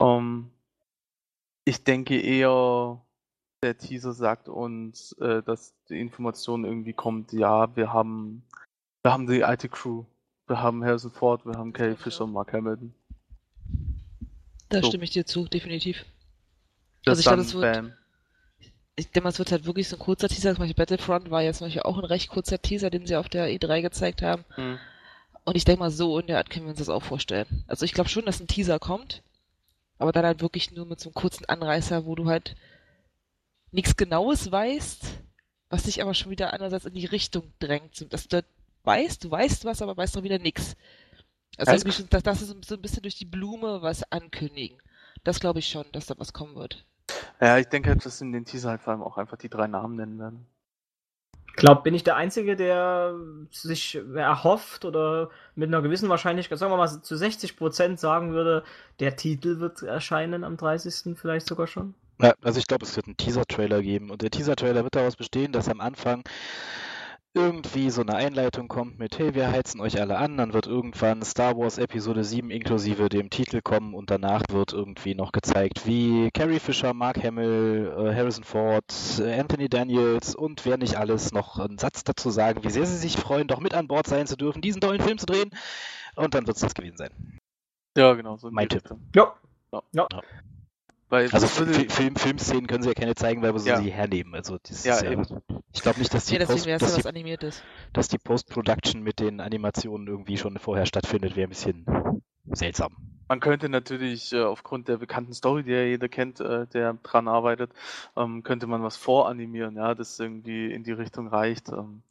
Ähm, 0.00 0.50
ich 1.64 1.84
denke 1.84 2.20
eher 2.20 3.00
der 3.62 3.78
Teaser 3.78 4.14
sagt 4.14 4.48
uns, 4.48 5.12
äh, 5.20 5.44
dass 5.44 5.76
die 5.88 6.00
Information 6.00 6.64
irgendwie 6.64 6.92
kommt, 6.92 7.32
ja, 7.32 7.76
wir 7.76 7.92
haben, 7.92 8.42
wir 9.04 9.12
haben 9.12 9.28
die 9.28 9.44
alte 9.44 9.68
Crew. 9.68 10.06
Wir 10.50 10.60
haben 10.60 10.84
Harrison 10.84 11.12
Ford, 11.12 11.46
wir 11.46 11.54
haben 11.54 11.72
Carrie 11.72 11.94
Fisher 11.94 12.24
und 12.24 12.32
Mark 12.32 12.52
Hamilton. 12.52 12.92
Da 14.68 14.82
So. 14.82 14.88
stimme 14.88 15.04
ich 15.04 15.10
dir 15.10 15.24
zu, 15.24 15.46
definitiv. 15.46 16.04
Das 17.04 17.12
Also 17.12 17.20
ich 17.20 17.26
glaube, 17.26 17.42
es 17.42 17.54
wird-. 17.54 17.92
Ich 18.96 19.06
denke 19.12 19.22
mal, 19.22 19.28
es 19.28 19.38
wird 19.38 19.52
halt 19.52 19.64
wirklich 19.64 19.88
so 19.88 19.94
ein 19.94 20.00
kurzer 20.00 20.28
Teaser. 20.28 20.50
Zum 20.50 20.58
Beispiel 20.58 20.74
Battlefront 20.74 21.30
war 21.30 21.40
ja 21.40 21.52
zum 21.52 21.68
Beispiel 21.68 21.82
auch 21.82 21.96
ein 21.96 22.04
recht 22.04 22.30
kurzer 22.30 22.60
Teaser, 22.60 22.90
den 22.90 23.06
sie 23.06 23.14
auf 23.14 23.28
der 23.28 23.46
E3 23.46 23.80
gezeigt 23.80 24.22
haben. 24.22 24.44
Hm. 24.56 24.78
Und 25.44 25.56
ich 25.56 25.64
denke 25.64 25.78
mal, 25.78 25.92
so 25.92 26.18
in 26.18 26.26
der 26.26 26.38
Art 26.38 26.50
können 26.50 26.66
wir 26.66 26.70
uns 26.70 26.80
das 26.80 26.88
auch 26.88 27.04
vorstellen. 27.04 27.62
Also 27.68 27.84
ich 27.84 27.92
glaube 27.94 28.10
schon, 28.10 28.26
dass 28.26 28.40
ein 28.40 28.48
Teaser 28.48 28.80
kommt, 28.80 29.22
aber 29.98 30.10
dann 30.10 30.26
halt 30.26 30.42
wirklich 30.42 30.72
nur 30.72 30.84
mit 30.84 30.98
so 30.98 31.10
einem 31.10 31.14
kurzen 31.14 31.44
Anreißer, 31.44 32.06
wo 32.06 32.16
du 32.16 32.26
halt 32.26 32.56
nichts 33.70 33.96
Genaues 33.96 34.50
weißt, 34.50 35.04
was 35.68 35.84
dich 35.84 36.02
aber 36.02 36.14
schon 36.14 36.32
wieder 36.32 36.52
andererseits 36.52 36.86
in 36.86 36.94
die 36.94 37.06
Richtung 37.06 37.52
drängt. 37.60 38.12
Dass 38.12 38.26
du 38.26 38.42
weißt, 38.84 39.24
du 39.24 39.30
weißt 39.30 39.64
was, 39.64 39.82
aber 39.82 39.96
weißt 39.96 40.16
doch 40.16 40.22
wieder 40.22 40.38
nichts. 40.38 40.76
Also 41.56 41.72
irgendwie 41.72 41.92
schon, 41.92 42.08
dass 42.10 42.22
das 42.22 42.42
ist 42.42 42.64
so 42.64 42.74
ein 42.74 42.82
bisschen 42.82 43.02
durch 43.02 43.16
die 43.16 43.24
Blume 43.24 43.82
was 43.82 44.10
ankündigen. 44.10 44.78
Das 45.24 45.40
glaube 45.40 45.58
ich 45.58 45.68
schon, 45.68 45.84
dass 45.92 46.06
da 46.06 46.14
was 46.18 46.32
kommen 46.32 46.56
wird. 46.56 46.86
Ja, 47.40 47.58
ich 47.58 47.66
denke 47.66 47.90
halt, 47.90 48.04
dass 48.04 48.18
sie 48.18 48.24
in 48.24 48.32
den 48.32 48.44
Teaser 48.44 48.70
halt 48.70 48.82
vor 48.82 48.92
allem 48.92 49.02
auch 49.02 49.18
einfach 49.18 49.36
die 49.36 49.48
drei 49.48 49.66
Namen 49.66 49.96
nennen 49.96 50.18
werden. 50.18 50.46
Glaub, 51.56 51.82
bin 51.82 51.94
ich 51.94 52.04
der 52.04 52.16
Einzige, 52.16 52.56
der 52.56 53.14
sich 53.50 53.96
erhofft 54.14 54.84
oder 54.84 55.30
mit 55.54 55.68
einer 55.68 55.82
gewissen 55.82 56.08
Wahrscheinlichkeit, 56.08 56.58
sagen 56.58 56.72
wir 56.72 56.76
mal 56.76 56.88
zu 56.88 57.14
60% 57.14 57.98
sagen 57.98 58.32
würde, 58.32 58.64
der 59.00 59.16
Titel 59.16 59.58
wird 59.58 59.82
erscheinen 59.82 60.44
am 60.44 60.56
30. 60.56 61.18
vielleicht 61.18 61.46
sogar 61.46 61.66
schon? 61.66 61.94
Ja, 62.22 62.34
also 62.42 62.58
ich 62.58 62.66
glaube, 62.66 62.84
es 62.84 62.96
wird 62.96 63.06
einen 63.06 63.16
Teaser-Trailer 63.16 63.82
geben 63.82 64.10
und 64.10 64.22
der 64.22 64.30
Teaser-Trailer 64.30 64.84
wird 64.84 64.94
daraus 64.94 65.16
bestehen, 65.16 65.52
dass 65.52 65.68
am 65.68 65.80
Anfang 65.80 66.22
irgendwie 67.32 67.90
so 67.90 68.00
eine 68.02 68.16
Einleitung 68.16 68.66
kommt 68.66 68.98
mit, 68.98 69.18
hey, 69.18 69.34
wir 69.34 69.50
heizen 69.52 69.80
euch 69.80 70.00
alle 70.00 70.18
an, 70.18 70.36
dann 70.36 70.52
wird 70.52 70.66
irgendwann 70.66 71.22
Star 71.22 71.56
Wars 71.56 71.78
Episode 71.78 72.24
7 72.24 72.50
inklusive 72.50 73.08
dem 73.08 73.30
Titel 73.30 73.60
kommen 73.62 73.94
und 73.94 74.10
danach 74.10 74.42
wird 74.50 74.72
irgendwie 74.72 75.14
noch 75.14 75.30
gezeigt, 75.30 75.86
wie 75.86 76.30
Carrie 76.32 76.58
Fisher, 76.58 76.92
Mark 76.92 77.22
Hamill, 77.22 77.92
äh, 77.96 78.14
Harrison 78.14 78.42
Ford, 78.42 78.84
äh, 79.20 79.38
Anthony 79.38 79.68
Daniels 79.68 80.34
und 80.34 80.66
wer 80.66 80.76
nicht 80.76 80.96
alles 80.96 81.30
noch 81.32 81.58
einen 81.60 81.78
Satz 81.78 82.02
dazu 82.02 82.30
sagen, 82.30 82.64
wie 82.64 82.70
sehr 82.70 82.84
sie 82.86 82.96
sich 82.96 83.16
freuen, 83.16 83.46
doch 83.46 83.60
mit 83.60 83.74
an 83.74 83.86
Bord 83.86 84.08
sein 84.08 84.26
zu 84.26 84.36
dürfen, 84.36 84.60
diesen 84.60 84.80
tollen 84.80 85.00
Film 85.00 85.18
zu 85.18 85.26
drehen 85.26 85.50
und 86.16 86.34
dann 86.34 86.46
wird 86.48 86.56
es 86.56 86.62
das 86.62 86.74
gewesen 86.74 86.96
sein. 86.96 87.10
Ja, 87.96 88.14
genau. 88.14 88.36
So 88.38 88.48
in 88.48 88.54
Mein 88.54 88.68
Tipp. 88.68 88.82
Richtung. 88.82 89.00
Ja. 89.14 89.34
Weil 91.08 91.24
Also 91.32 91.46
das 91.46 91.58
würde- 91.58 91.74
Fi- 91.74 91.88
Film, 91.88 92.16
Filmszenen 92.16 92.66
können 92.68 92.82
sie 92.82 92.88
ja 92.88 92.94
keine 92.94 93.14
zeigen, 93.16 93.42
weil 93.42 93.52
wir 93.54 93.60
Ja. 93.62 93.80
sie 93.80 93.90
hernehmen. 93.90 94.34
Also 94.34 94.58
das 94.62 94.84
Ja, 94.84 94.94
ist 94.94 95.02
ja, 95.02 95.10
eben. 95.12 95.26
Ich 95.72 95.82
glaube 95.82 95.98
nicht, 95.98 96.12
dass 96.12 96.26
die, 96.26 96.38
deswegen 96.38 96.56
Post, 96.56 96.66
ja 96.66 96.78
dass, 96.78 97.14
die, 97.14 97.38
dass 97.92 98.08
die 98.08 98.18
Post-Production 98.18 99.02
mit 99.02 99.20
den 99.20 99.40
Animationen 99.40 100.08
irgendwie 100.08 100.36
schon 100.36 100.58
vorher 100.58 100.86
stattfindet, 100.86 101.36
wäre 101.36 101.46
ein 101.46 101.50
bisschen 101.50 101.86
seltsam. 102.52 102.96
Man 103.28 103.38
könnte 103.38 103.68
natürlich 103.68 104.32
äh, 104.32 104.42
aufgrund 104.42 104.88
der 104.88 104.96
bekannten 104.96 105.32
Story, 105.32 105.62
die 105.62 105.70
ja 105.70 105.82
jeder 105.82 106.08
kennt, 106.08 106.40
äh, 106.40 106.66
der 106.66 106.94
dran 106.94 107.28
arbeitet, 107.28 107.70
ähm, 108.16 108.42
könnte 108.42 108.66
man 108.66 108.82
was 108.82 108.96
voranimieren, 108.96 109.76
ja, 109.76 109.94
das 109.94 110.18
irgendwie 110.18 110.72
in 110.72 110.82
die 110.82 110.90
Richtung 110.90 111.28
reicht. 111.28 111.68
Ähm, 111.68 112.02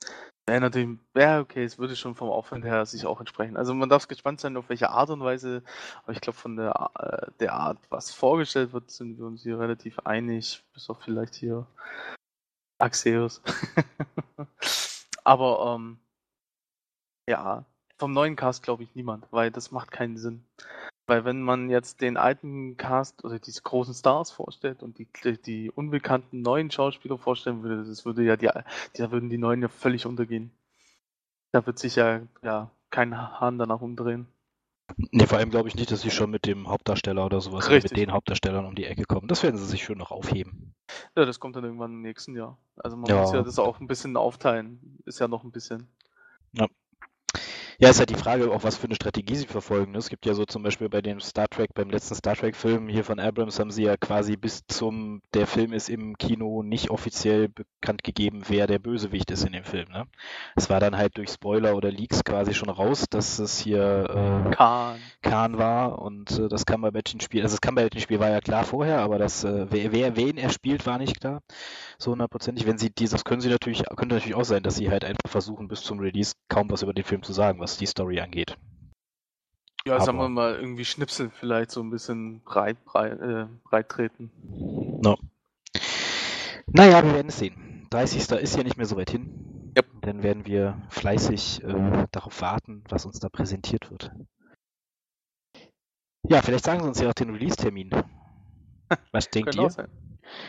wäre 0.48 0.62
natürlich, 0.62 0.98
wäre 1.14 1.42
okay, 1.42 1.66
es 1.66 1.78
würde 1.78 1.98
schon 1.98 2.16
vom 2.16 2.30
Aufwand 2.30 2.64
her 2.64 2.86
sich 2.86 3.06
auch 3.06 3.20
entsprechen. 3.20 3.58
Also 3.58 3.74
man 3.74 3.90
darf 3.90 4.08
gespannt 4.08 4.40
sein, 4.40 4.56
auf 4.56 4.70
welche 4.70 4.92
Art 4.92 5.10
und 5.10 5.20
Weise, 5.20 5.62
aber 6.04 6.14
ich 6.14 6.22
glaube 6.22 6.38
von 6.38 6.56
der, 6.56 6.90
äh, 6.98 7.32
der 7.42 7.54
Art, 7.54 7.80
was 7.90 8.14
vorgestellt 8.14 8.72
wird, 8.72 8.90
sind 8.90 9.18
wir 9.18 9.26
uns 9.26 9.44
hier 9.44 9.60
relativ 9.60 10.00
einig, 10.00 10.64
bis 10.74 10.90
auf 10.90 11.02
vielleicht 11.02 11.36
hier 11.36 11.68
Axeus. 12.80 13.42
aber 15.24 15.76
ähm, 15.76 16.00
ja, 17.28 17.66
vom 17.98 18.14
neuen 18.14 18.36
Cast 18.36 18.64
glaube 18.64 18.84
ich 18.84 18.96
niemand, 18.96 19.28
weil 19.32 19.52
das 19.52 19.72
macht 19.72 19.92
keinen 19.92 20.18
Sinn. 20.18 20.46
Weil 21.06 21.26
wenn 21.26 21.42
man 21.42 21.70
jetzt 21.70 22.02
den 22.02 22.18
alten 22.18 22.78
Cast 22.78 23.24
oder 23.26 23.40
diese 23.40 23.62
großen 23.64 23.94
Stars 23.94 24.32
vorstellt 24.32 24.84
und 24.84 25.00
die, 25.00 25.08
die 25.46 25.72
unbekannten 25.72 26.42
neuen 26.42 26.70
Schauspieler 26.72 27.18
vorstellen 27.18 27.64
würde, 27.64 27.84
das 27.84 28.06
würde 28.06 28.24
ja 28.24 28.38
die, 28.38 28.50
da 28.94 29.12
würden 29.12 29.30
die 29.30 29.40
neuen 29.40 29.62
ja 29.62 29.68
völlig 29.68 30.06
untergehen. 30.06 30.52
Da 31.52 31.66
wird 31.66 31.80
sich 31.80 31.96
ja, 31.96 32.22
ja 32.44 32.70
kein 32.92 33.18
Hahn 33.18 33.58
danach 33.58 33.82
umdrehen. 33.82 34.28
Ne, 34.98 35.28
vor 35.28 35.38
allem 35.38 35.50
glaube 35.50 35.68
ich 35.68 35.76
nicht, 35.76 35.92
dass 35.92 36.02
sie 36.02 36.12
schon 36.12 36.30
mit 36.30 36.46
dem 36.46 36.68
Hauptdarsteller 36.68 37.26
oder 37.26 37.42
sowas 37.42 37.66
oder 37.68 37.76
mit 37.76 37.84
Richtig. 37.84 37.98
den 37.98 38.12
Hauptdarstellern 38.12 38.66
um 38.66 38.76
die 38.76 38.86
Ecke 38.86 39.06
kommen. 39.06 39.28
Das 39.28 39.44
werden 39.44 39.58
sie 39.58 39.66
sich 39.66 39.84
schon 39.84 39.98
noch 39.98 40.12
aufheben. 40.12 40.74
Ja, 41.16 41.26
das 41.26 41.40
kommt 41.40 41.56
dann 41.56 41.64
irgendwann 41.64 41.92
im 41.92 42.02
nächsten 42.02 42.36
Jahr. 42.36 42.58
Also 42.76 42.98
man 42.98 43.10
Ja. 43.10 43.22
muss 43.22 43.32
ja 43.32 43.44
das 43.44 43.60
auch 43.60 43.80
ein 43.80 43.88
bisschen 43.88 44.18
aufteilen. 44.18 45.00
Ist 45.06 45.20
ja 45.20 45.28
noch 45.28 45.44
ein 45.44 45.52
bisschen. 45.52 45.88
Ja, 46.54 46.68
ist 47.88 48.00
halt 48.00 48.10
die 48.10 48.16
Frage, 48.16 48.52
auch 48.52 48.64
was 48.64 48.76
für 48.76 48.88
eine 48.88 48.96
Strategie 48.96 49.36
sie 49.36 49.48
verfolgen. 49.48 49.94
ne? 49.94 50.00
Es 50.00 50.10
gibt 50.10 50.26
ja 50.26 50.34
so 50.34 50.44
zum 50.44 50.64
Beispiel 50.64 50.90
bei 50.90 51.02
dem 51.02 51.22
Star 51.22 51.48
Trek, 51.48 51.74
beim 51.74 51.90
letzten 51.90 52.14
Star 52.14 52.36
Trek-Film 52.36 52.90
hier 52.90 53.06
von 53.06 53.22
Abrams 53.22 53.58
haben 53.58 53.72
sie 53.72 53.84
ja 53.84 53.96
quasi 53.96 54.36
bis 54.36 54.64
zum, 54.68 55.22
der 55.34 55.48
Film 55.48 55.72
ist 55.72 55.88
im 55.88 56.18
Kino 56.18 56.62
nicht 56.62 56.90
offiziell 56.90 57.48
bekannt 57.48 58.04
gegeben, 58.04 58.42
wer 58.50 58.68
der 58.68 58.80
Bösewicht 58.80 59.32
ist 59.32 59.46
in 59.46 59.54
dem 59.54 59.64
Film. 59.64 59.88
Ne? 59.94 60.08
Es 60.58 60.70
war 60.70 60.82
dann 60.82 60.98
halt 60.98 61.16
durch 61.16 61.30
Spoiler 61.30 61.78
oder 61.78 61.90
Leaks 61.90 62.26
quasi 62.26 62.54
schon 62.54 62.70
raus, 62.70 63.06
dass 63.10 63.40
es 63.40 63.60
hier 63.60 64.50
äh, 64.50 64.56
Khan. 64.56 65.00
Khan 65.22 65.58
war 65.58 66.02
und 66.02 66.38
äh, 66.38 66.50
das 66.50 66.66
Cumberbatch-Spiel, 66.66 67.44
also 67.44 67.54
das 67.56 67.62
Cumberbatch-Spiel 67.62 68.20
war 68.20 68.30
ja 68.30 68.42
klar 68.42 68.66
vorher, 68.66 69.00
aber 69.00 69.20
das, 69.20 69.46
äh, 69.46 69.68
wer, 69.70 69.94
wer, 69.94 70.18
wen 70.18 70.36
er 70.36 70.50
spielt, 70.50 70.86
war 70.86 70.98
nicht 70.98 71.22
klar. 71.22 71.42
So 71.98 72.12
hundertprozentig. 72.12 72.66
Wenn 72.66 72.78
sie 72.78 72.90
dieses, 72.90 73.24
können 73.24 73.40
sie 73.40 73.50
natürlich, 73.50 73.84
könnte 73.96 74.16
natürlich 74.16 74.36
auch 74.36 74.44
sein, 74.44 74.64
dass 74.64 74.76
sie 74.76 74.90
halt 74.90 75.06
einfach 75.06 75.30
versuchen, 75.30 75.70
bis 75.70 75.82
zum 75.82 76.00
Release 76.00 76.34
kaum 76.50 76.70
was 76.70 76.82
über 76.82 76.94
den 76.94 77.06
Film 77.06 77.24
zu 77.24 77.32
sagen, 77.32 77.60
was 77.60 77.69
die 77.78 77.86
Story 77.86 78.20
angeht. 78.20 78.58
Ja, 79.86 80.00
sagen 80.00 80.18
Aber- 80.20 80.28
wir 80.28 80.30
mal, 80.30 80.56
irgendwie 80.56 80.86
Schnipsel 80.86 81.30
vielleicht 81.30 81.72
so 81.72 81.82
ein 81.82 81.90
bisschen 81.90 82.42
breit, 82.44 82.84
breit, 82.86 83.20
äh, 83.20 83.48
breit 83.64 83.90
treten. 83.90 84.32
No. 85.02 85.18
Naja, 86.68 87.04
wir 87.04 87.14
werden 87.14 87.30
es 87.30 87.40
sehen. 87.40 87.88
30. 87.90 88.32
ist 88.42 88.56
ja 88.56 88.64
nicht 88.64 88.78
mehr 88.78 88.86
so 88.86 88.98
weit 88.98 89.10
hin. 89.10 89.74
Yep. 89.78 89.88
Dann 90.02 90.24
werden 90.24 90.46
wir 90.46 90.82
fleißig 90.90 91.64
äh, 91.64 92.06
darauf 92.12 92.42
warten, 92.42 92.84
was 92.90 93.06
uns 93.06 93.20
da 93.20 93.30
präsentiert 93.30 93.90
wird. 93.90 94.12
Ja, 96.28 96.42
vielleicht 96.42 96.66
sagen 96.66 96.82
sie 96.82 96.88
uns 96.88 97.00
ja 97.00 97.10
auch 97.10 97.14
den 97.14 97.30
Release-Termin. 97.32 97.92
Was 99.12 99.30
denkt 99.30 99.56
ihr? 99.56 99.70
sein. 99.70 99.88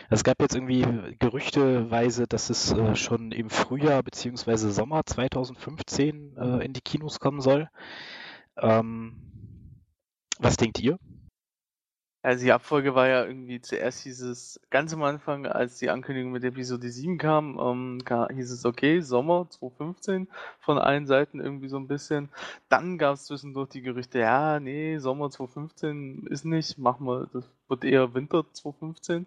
Es 0.09 0.23
gab 0.23 0.41
jetzt 0.41 0.55
irgendwie 0.55 0.85
gerüchteweise, 1.19 2.27
dass 2.27 2.49
es 2.49 2.71
äh, 2.71 2.95
schon 2.95 3.31
im 3.31 3.49
Frühjahr 3.49 4.03
bzw. 4.03 4.55
Sommer 4.69 5.05
2015 5.05 6.37
äh, 6.37 6.65
in 6.65 6.73
die 6.73 6.81
Kinos 6.81 7.19
kommen 7.19 7.41
soll. 7.41 7.69
Ähm, 8.57 9.15
was 10.39 10.57
denkt 10.57 10.79
ihr? 10.79 10.97
Also 12.23 12.45
die 12.45 12.51
Abfolge 12.51 12.93
war 12.93 13.07
ja 13.07 13.25
irgendwie, 13.25 13.61
zuerst 13.61 14.01
hieß 14.03 14.21
es, 14.21 14.59
ganz 14.69 14.93
am 14.93 15.01
Anfang, 15.01 15.47
als 15.47 15.79
die 15.79 15.89
Ankündigung 15.89 16.31
mit 16.31 16.43
Episode 16.43 16.87
7 16.89 17.17
kam, 17.17 17.57
ähm, 17.59 18.27
hieß 18.35 18.51
es, 18.51 18.63
okay, 18.63 19.01
Sommer 19.01 19.49
2015 19.49 20.27
von 20.59 20.77
allen 20.77 21.07
Seiten 21.07 21.39
irgendwie 21.39 21.67
so 21.67 21.77
ein 21.77 21.87
bisschen. 21.87 22.29
Dann 22.69 22.99
gab 22.99 23.15
es 23.15 23.25
zwischendurch 23.25 23.69
die 23.69 23.81
Gerüchte, 23.81 24.19
ja, 24.19 24.59
nee, 24.59 24.99
Sommer 24.99 25.31
2015 25.31 26.27
ist 26.29 26.45
nicht, 26.45 26.77
machen 26.77 27.07
wir, 27.07 27.27
das 27.33 27.49
wird 27.67 27.83
eher 27.85 28.13
Winter 28.13 28.45
2015. 28.53 29.25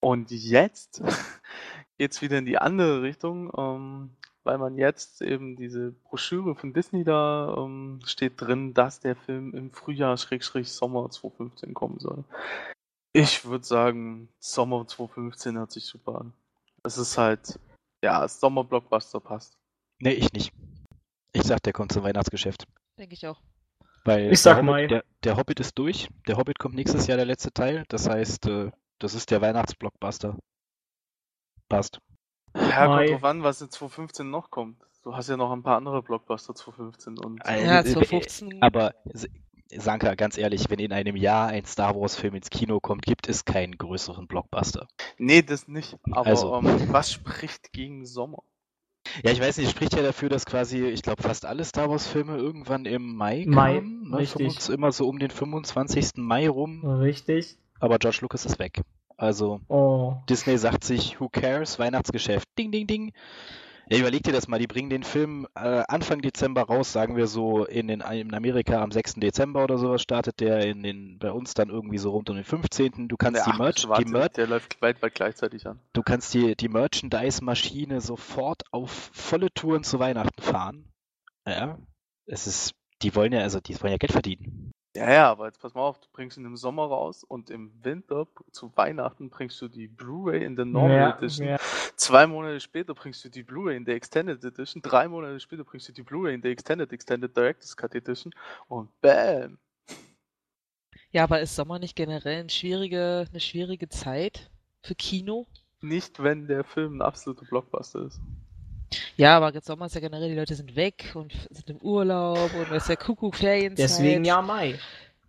Und 0.00 0.30
jetzt 0.32 1.02
geht's 1.98 2.22
wieder 2.22 2.38
in 2.38 2.46
die 2.46 2.58
andere 2.58 3.02
Richtung, 3.02 3.52
ähm, 3.56 4.10
weil 4.46 4.58
man 4.58 4.78
jetzt 4.78 5.20
eben 5.20 5.56
diese 5.56 5.90
Broschüre 5.90 6.54
von 6.54 6.72
Disney 6.72 7.04
da 7.04 7.54
ähm, 7.58 8.00
steht 8.04 8.40
drin, 8.40 8.72
dass 8.72 9.00
der 9.00 9.16
Film 9.16 9.52
im 9.52 9.72
Frühjahr 9.72 10.16
Schrägstrich 10.16 10.72
Sommer 10.72 11.10
2015 11.10 11.74
kommen 11.74 11.98
soll. 11.98 12.24
Ich 13.12 13.44
würde 13.44 13.64
sagen, 13.64 14.28
Sommer 14.38 14.86
2015 14.86 15.56
hört 15.56 15.72
sich 15.72 15.84
super 15.84 16.20
an. 16.20 16.32
Es 16.84 16.96
ist 16.96 17.18
halt, 17.18 17.58
ja, 18.04 18.26
Sommer-Blockbuster 18.28 19.20
passt. 19.20 19.58
Nee, 19.98 20.12
ich 20.12 20.32
nicht. 20.32 20.52
Ich 21.32 21.42
sag, 21.42 21.62
der 21.62 21.72
kommt 21.72 21.92
zum 21.92 22.04
Weihnachtsgeschäft. 22.04 22.66
Denke 22.98 23.14
ich 23.14 23.26
auch. 23.26 23.40
Weil 24.04 24.32
Ich 24.32 24.40
sag 24.40 24.56
der 24.56 24.62
Mai. 24.62 24.82
Hobbit, 24.82 24.90
der, 24.90 25.04
der 25.24 25.36
Hobbit 25.36 25.60
ist 25.60 25.76
durch. 25.76 26.08
Der 26.28 26.36
Hobbit 26.36 26.58
kommt 26.58 26.76
nächstes 26.76 27.08
Jahr, 27.08 27.16
der 27.16 27.26
letzte 27.26 27.52
Teil. 27.52 27.84
Das 27.88 28.08
heißt, 28.08 28.46
äh, 28.46 28.70
das 29.00 29.14
ist 29.14 29.30
der 29.30 29.40
Weihnachtsblockbuster. 29.40 30.38
Passt. 31.68 31.98
Ja, 32.56 32.88
Mai. 32.88 33.06
kommt 33.06 33.10
drauf 33.22 33.24
an, 33.30 33.42
was 33.42 33.60
in 33.60 33.70
2015 33.70 34.30
noch 34.30 34.50
kommt. 34.50 34.76
Du 35.04 35.14
hast 35.14 35.28
ja 35.28 35.36
noch 35.36 35.52
ein 35.52 35.62
paar 35.62 35.76
andere 35.76 36.02
Blockbuster 36.02 36.54
2015 36.54 37.18
und 37.18 37.40
Ja, 37.46 37.80
äh, 37.80 37.84
2015. 37.84 38.60
Aber 38.62 38.92
Sanka, 39.74 40.14
ganz 40.14 40.38
ehrlich, 40.38 40.68
wenn 40.70 40.78
in 40.78 40.92
einem 40.92 41.16
Jahr 41.16 41.48
ein 41.48 41.64
Star 41.64 41.94
Wars-Film 41.94 42.34
ins 42.36 42.50
Kino 42.50 42.80
kommt, 42.80 43.02
gibt 43.04 43.28
es 43.28 43.44
keinen 43.44 43.76
größeren 43.78 44.26
Blockbuster. 44.26 44.88
Nee, 45.18 45.42
das 45.42 45.68
nicht. 45.68 45.96
Aber 46.10 46.26
Also. 46.26 46.54
ähm, 46.56 46.92
was 46.92 47.12
spricht 47.12 47.72
gegen 47.72 48.06
Sommer? 48.06 48.42
Ja, 49.22 49.30
ich 49.30 49.40
weiß 49.40 49.58
nicht, 49.58 49.70
spricht 49.70 49.94
ja 49.94 50.02
dafür, 50.02 50.28
dass 50.28 50.44
quasi, 50.46 50.84
ich 50.86 51.02
glaube, 51.02 51.22
fast 51.22 51.46
alle 51.46 51.64
Star 51.64 51.88
Wars-Filme 51.88 52.36
irgendwann 52.36 52.84
im 52.86 53.14
Mai 53.16 53.44
Mai, 53.46 53.74
kamen. 53.76 54.10
Ne? 54.10 54.18
richtig. 54.18 54.38
25 54.54 54.74
immer 54.74 54.92
so 54.92 55.08
um 55.08 55.18
den 55.18 55.30
25. 55.30 56.12
Mai 56.16 56.48
rum. 56.48 56.84
Richtig. 56.84 57.56
Aber 57.78 57.98
George 57.98 58.18
Lucas 58.22 58.44
ist 58.46 58.58
weg. 58.58 58.80
Also 59.16 59.60
Oh. 59.68 60.14
Disney 60.28 60.58
sagt 60.58 60.84
sich, 60.84 61.20
who 61.20 61.28
cares, 61.28 61.78
Weihnachtsgeschäft, 61.78 62.48
ding, 62.58 62.70
ding, 62.72 62.86
ding. 62.86 63.12
Ja, 63.88 63.98
überleg 63.98 64.24
dir 64.24 64.32
das 64.32 64.48
mal, 64.48 64.58
die 64.58 64.66
bringen 64.66 64.90
den 64.90 65.04
Film 65.04 65.46
äh, 65.54 65.84
Anfang 65.86 66.20
Dezember 66.20 66.62
raus, 66.62 66.92
sagen 66.92 67.14
wir 67.16 67.28
so 67.28 67.64
in, 67.64 67.86
den, 67.86 68.00
in 68.00 68.34
Amerika 68.34 68.82
am 68.82 68.90
6. 68.90 69.14
Dezember 69.14 69.62
oder 69.62 69.78
sowas 69.78 70.02
startet 70.02 70.40
der, 70.40 70.66
in 70.66 70.82
den, 70.82 71.20
bei 71.20 71.30
uns 71.30 71.54
dann 71.54 71.68
irgendwie 71.70 71.98
so 71.98 72.10
rund 72.10 72.28
um 72.28 72.34
den 72.34 72.44
15. 72.44 73.06
Du 73.06 73.16
kannst 73.16 73.46
Ja, 73.46 73.52
die 73.52 73.56
Merch, 73.56 73.86
die 73.98 74.04
Merch, 74.10 74.32
der 74.32 74.48
läuft 74.48 74.82
weltweit 74.82 75.14
gleichzeitig 75.14 75.68
an. 75.68 75.78
du 75.92 76.02
kannst 76.02 76.34
die, 76.34 76.56
die 76.56 76.68
Merchandise-Maschine 76.68 78.00
sofort 78.00 78.64
auf 78.72 78.90
volle 79.12 79.52
Touren 79.52 79.84
zu 79.84 80.00
Weihnachten 80.00 80.42
fahren. 80.42 80.88
Ja, 81.46 81.78
es 82.26 82.48
ist, 82.48 82.74
die 83.02 83.14
wollen 83.14 83.32
ja, 83.32 83.40
also 83.42 83.60
die 83.60 83.80
wollen 83.80 83.92
ja 83.92 83.98
Geld 83.98 84.10
verdienen. 84.12 84.72
Ja, 84.96 85.10
ja, 85.12 85.30
aber 85.30 85.46
jetzt 85.46 85.60
pass 85.60 85.74
mal 85.74 85.82
auf, 85.82 86.00
du 86.00 86.08
bringst 86.12 86.36
ihn 86.38 86.44
im 86.44 86.56
Sommer 86.56 86.86
raus 86.86 87.22
und 87.22 87.50
im 87.50 87.72
Winter 87.84 88.26
zu 88.50 88.74
Weihnachten 88.76 89.30
bringst 89.30 89.60
du 89.60 89.68
die 89.68 89.88
Blu-ray 89.88 90.44
in 90.44 90.56
der 90.56 90.64
Normal 90.64 90.90
Ja, 90.96 91.16
Edition. 91.18 91.46
ja. 91.48 91.58
Zwei 91.96 92.26
Monate 92.26 92.60
später 92.60 92.94
bringst 92.94 93.24
du 93.24 93.28
die 93.28 93.42
Blu-ray 93.42 93.76
in 93.76 93.84
der 93.84 93.94
Extended 93.96 94.42
Edition. 94.44 94.82
Drei 94.82 95.06
Monate 95.08 95.38
später 95.40 95.64
bringst 95.64 95.88
du 95.88 95.92
die 95.92 96.02
Blu-ray 96.02 96.34
in 96.34 96.42
der 96.42 96.50
Extended 96.50 96.92
Extended 96.92 97.36
Director's 97.36 97.76
Cut 97.76 97.94
Edition 97.94 98.32
und 98.68 98.88
bam. 99.00 99.58
Ja, 101.10 101.24
aber 101.24 101.40
ist 101.40 101.54
Sommer 101.56 101.78
nicht 101.78 101.96
generell 101.96 102.40
eine 102.40 102.50
schwierige, 102.50 103.26
eine 103.30 103.40
schwierige 103.40 103.88
Zeit 103.88 104.50
für 104.82 104.94
Kino? 104.94 105.46
Nicht, 105.80 106.22
wenn 106.22 106.46
der 106.46 106.64
Film 106.64 106.98
ein 106.98 107.02
absoluter 107.02 107.44
Blockbuster 107.46 108.06
ist. 108.06 108.20
Ja, 109.16 109.36
aber 109.36 109.52
jetzt 109.52 109.66
Sommer 109.66 109.86
ist 109.86 109.94
ja 109.94 110.00
generell, 110.00 110.28
die 110.28 110.36
Leute 110.36 110.54
sind 110.54 110.76
weg 110.76 111.12
und 111.14 111.32
sind 111.50 111.70
im 111.70 111.78
Urlaub 111.78 112.50
und 112.54 112.70
es 112.70 112.84
ist 112.84 112.88
ja 112.88 112.96
Kuckuck, 112.96 113.36
Ferienzeit. 113.36 113.78
Deswegen 113.78 114.24
ja 114.24 114.40
Mai. 114.42 114.78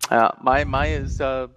Ja, 0.10 0.34
Mai, 0.42 0.64
Mai 0.64 0.96
ist 0.96 1.20
ja, 1.20 1.50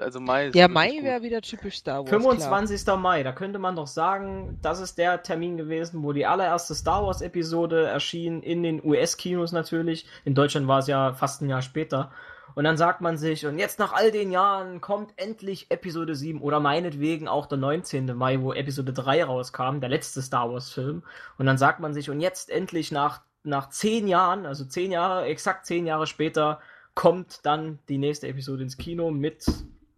also 0.00 0.20
Mai 0.20 0.48
ist 0.48 0.54
Ja, 0.54 0.68
Mai 0.68 1.00
wäre 1.02 1.22
wieder 1.22 1.40
typisch 1.40 1.78
Star 1.78 2.00
Wars. 2.00 2.08
Klar. 2.08 2.20
25. 2.20 2.86
Mai, 2.98 3.22
da 3.22 3.32
könnte 3.32 3.58
man 3.58 3.74
doch 3.74 3.88
sagen, 3.88 4.58
das 4.62 4.80
ist 4.80 4.96
der 4.96 5.22
Termin 5.22 5.56
gewesen, 5.56 6.02
wo 6.04 6.12
die 6.12 6.24
allererste 6.24 6.74
Star 6.74 7.04
Wars 7.04 7.20
Episode 7.20 7.86
erschien, 7.86 8.42
in 8.42 8.62
den 8.62 8.84
US-Kinos 8.84 9.50
natürlich. 9.52 10.06
In 10.24 10.34
Deutschland 10.34 10.68
war 10.68 10.78
es 10.78 10.86
ja 10.86 11.14
fast 11.14 11.42
ein 11.42 11.48
Jahr 11.48 11.62
später. 11.62 12.12
Und 12.54 12.64
dann 12.64 12.76
sagt 12.76 13.00
man 13.00 13.16
sich, 13.16 13.46
und 13.46 13.58
jetzt 13.58 13.78
nach 13.78 13.92
all 13.92 14.10
den 14.10 14.30
Jahren 14.30 14.80
kommt 14.80 15.12
endlich 15.16 15.70
Episode 15.70 16.14
7 16.14 16.40
oder 16.40 16.60
meinetwegen 16.60 17.28
auch 17.28 17.46
der 17.46 17.58
19. 17.58 18.14
Mai, 18.16 18.40
wo 18.40 18.52
Episode 18.52 18.92
3 18.92 19.24
rauskam, 19.24 19.80
der 19.80 19.88
letzte 19.88 20.22
Star 20.22 20.50
Wars-Film. 20.52 21.02
Und 21.38 21.46
dann 21.46 21.58
sagt 21.58 21.80
man 21.80 21.94
sich, 21.94 22.10
und 22.10 22.20
jetzt 22.20 22.50
endlich 22.50 22.92
nach, 22.92 23.22
nach 23.42 23.68
zehn 23.70 24.08
Jahren, 24.08 24.46
also 24.46 24.64
zehn 24.64 24.92
Jahre, 24.92 25.24
exakt 25.26 25.66
zehn 25.66 25.86
Jahre 25.86 26.06
später, 26.06 26.60
kommt 26.94 27.40
dann 27.44 27.78
die 27.88 27.98
nächste 27.98 28.28
Episode 28.28 28.62
ins 28.62 28.76
Kino 28.76 29.10
mit, 29.10 29.46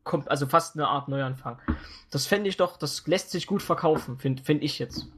kommt 0.04 0.30
also 0.30 0.46
fast 0.46 0.76
eine 0.76 0.88
Art 0.88 1.08
Neuanfang. 1.08 1.58
Das 2.10 2.26
fände 2.26 2.48
ich 2.48 2.56
doch, 2.56 2.76
das 2.76 3.06
lässt 3.06 3.30
sich 3.30 3.46
gut 3.46 3.62
verkaufen, 3.62 4.18
finde 4.18 4.42
find 4.42 4.62
ich 4.62 4.78
jetzt. 4.78 5.08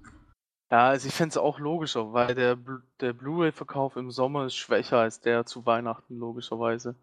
Ja, 0.75 0.89
also 0.89 1.07
ich 1.07 1.14
fände 1.14 1.29
es 1.31 1.37
auch 1.37 1.61
logischer, 1.61 2.12
weil 2.12 2.35
der, 2.35 2.57
Blu- 2.57 2.81
der 2.99 3.12
Blu-ray-Verkauf 3.12 3.95
im 3.95 4.11
Sommer 4.11 4.47
ist 4.47 4.57
schwächer 4.57 4.99
als 4.99 5.20
der 5.20 5.47
zu 5.47 5.64
Weihnachten, 5.66 6.18
logischerweise. 6.18 6.97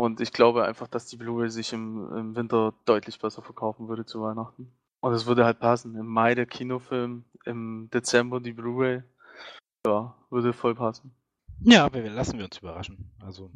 Und 0.00 0.20
ich 0.20 0.32
glaube 0.32 0.64
einfach, 0.64 0.86
dass 0.86 1.06
die 1.06 1.16
Blu-ray 1.16 1.50
sich 1.50 1.72
im, 1.72 2.16
im 2.16 2.36
Winter 2.36 2.74
deutlich 2.84 3.18
besser 3.18 3.42
verkaufen 3.42 3.88
würde 3.88 4.06
zu 4.06 4.22
Weihnachten. 4.22 4.70
Und 5.00 5.14
es 5.14 5.26
würde 5.26 5.44
halt 5.44 5.58
passen. 5.58 5.96
Im 5.96 6.06
Mai 6.06 6.36
der 6.36 6.46
Kinofilm, 6.46 7.24
im 7.44 7.90
Dezember 7.92 8.38
die 8.38 8.52
Blu-ray. 8.52 9.02
Ja, 9.84 10.14
würde 10.30 10.52
voll 10.52 10.76
passen. 10.76 11.10
Ja, 11.58 11.84
aber 11.86 12.04
wir 12.04 12.10
lassen 12.10 12.38
wir 12.38 12.44
uns 12.44 12.58
überraschen. 12.58 13.10
Also 13.20 13.50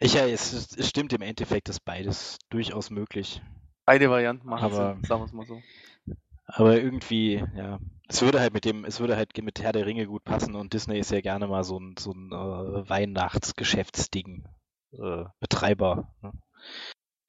ich 0.00 0.12
ja, 0.12 0.26
es, 0.26 0.76
es 0.76 0.86
stimmt 0.86 1.14
im 1.14 1.22
Endeffekt, 1.22 1.70
ist 1.70 1.80
beides 1.86 2.36
durchaus 2.50 2.90
möglich. 2.90 3.40
Beide 3.86 4.10
Varianten 4.10 4.46
machen 4.46 4.64
Aber- 4.66 4.92
Sinn, 4.96 5.04
sagen 5.04 5.22
wir 5.22 5.24
es 5.24 5.32
mal 5.32 5.46
so. 5.46 5.62
Aber 6.52 6.76
irgendwie, 6.80 7.44
ja, 7.54 7.78
es 8.08 8.22
würde 8.22 8.40
halt 8.40 8.52
mit 8.52 8.64
dem, 8.64 8.84
es 8.84 8.98
würde 9.00 9.16
halt 9.16 9.36
mit 9.42 9.60
Herr 9.62 9.72
der 9.72 9.86
Ringe 9.86 10.06
gut 10.06 10.24
passen 10.24 10.54
und 10.56 10.72
Disney 10.72 10.98
ist 10.98 11.10
ja 11.12 11.20
gerne 11.20 11.46
mal 11.46 11.62
so 11.64 11.78
ein, 11.78 11.94
so 11.98 12.12
ein 12.12 12.32
äh, 12.32 12.88
Weihnachtsgeschäftsding 12.88 14.44
äh, 14.92 15.24
Betreiber. 15.38 16.12
Ne? 16.22 16.32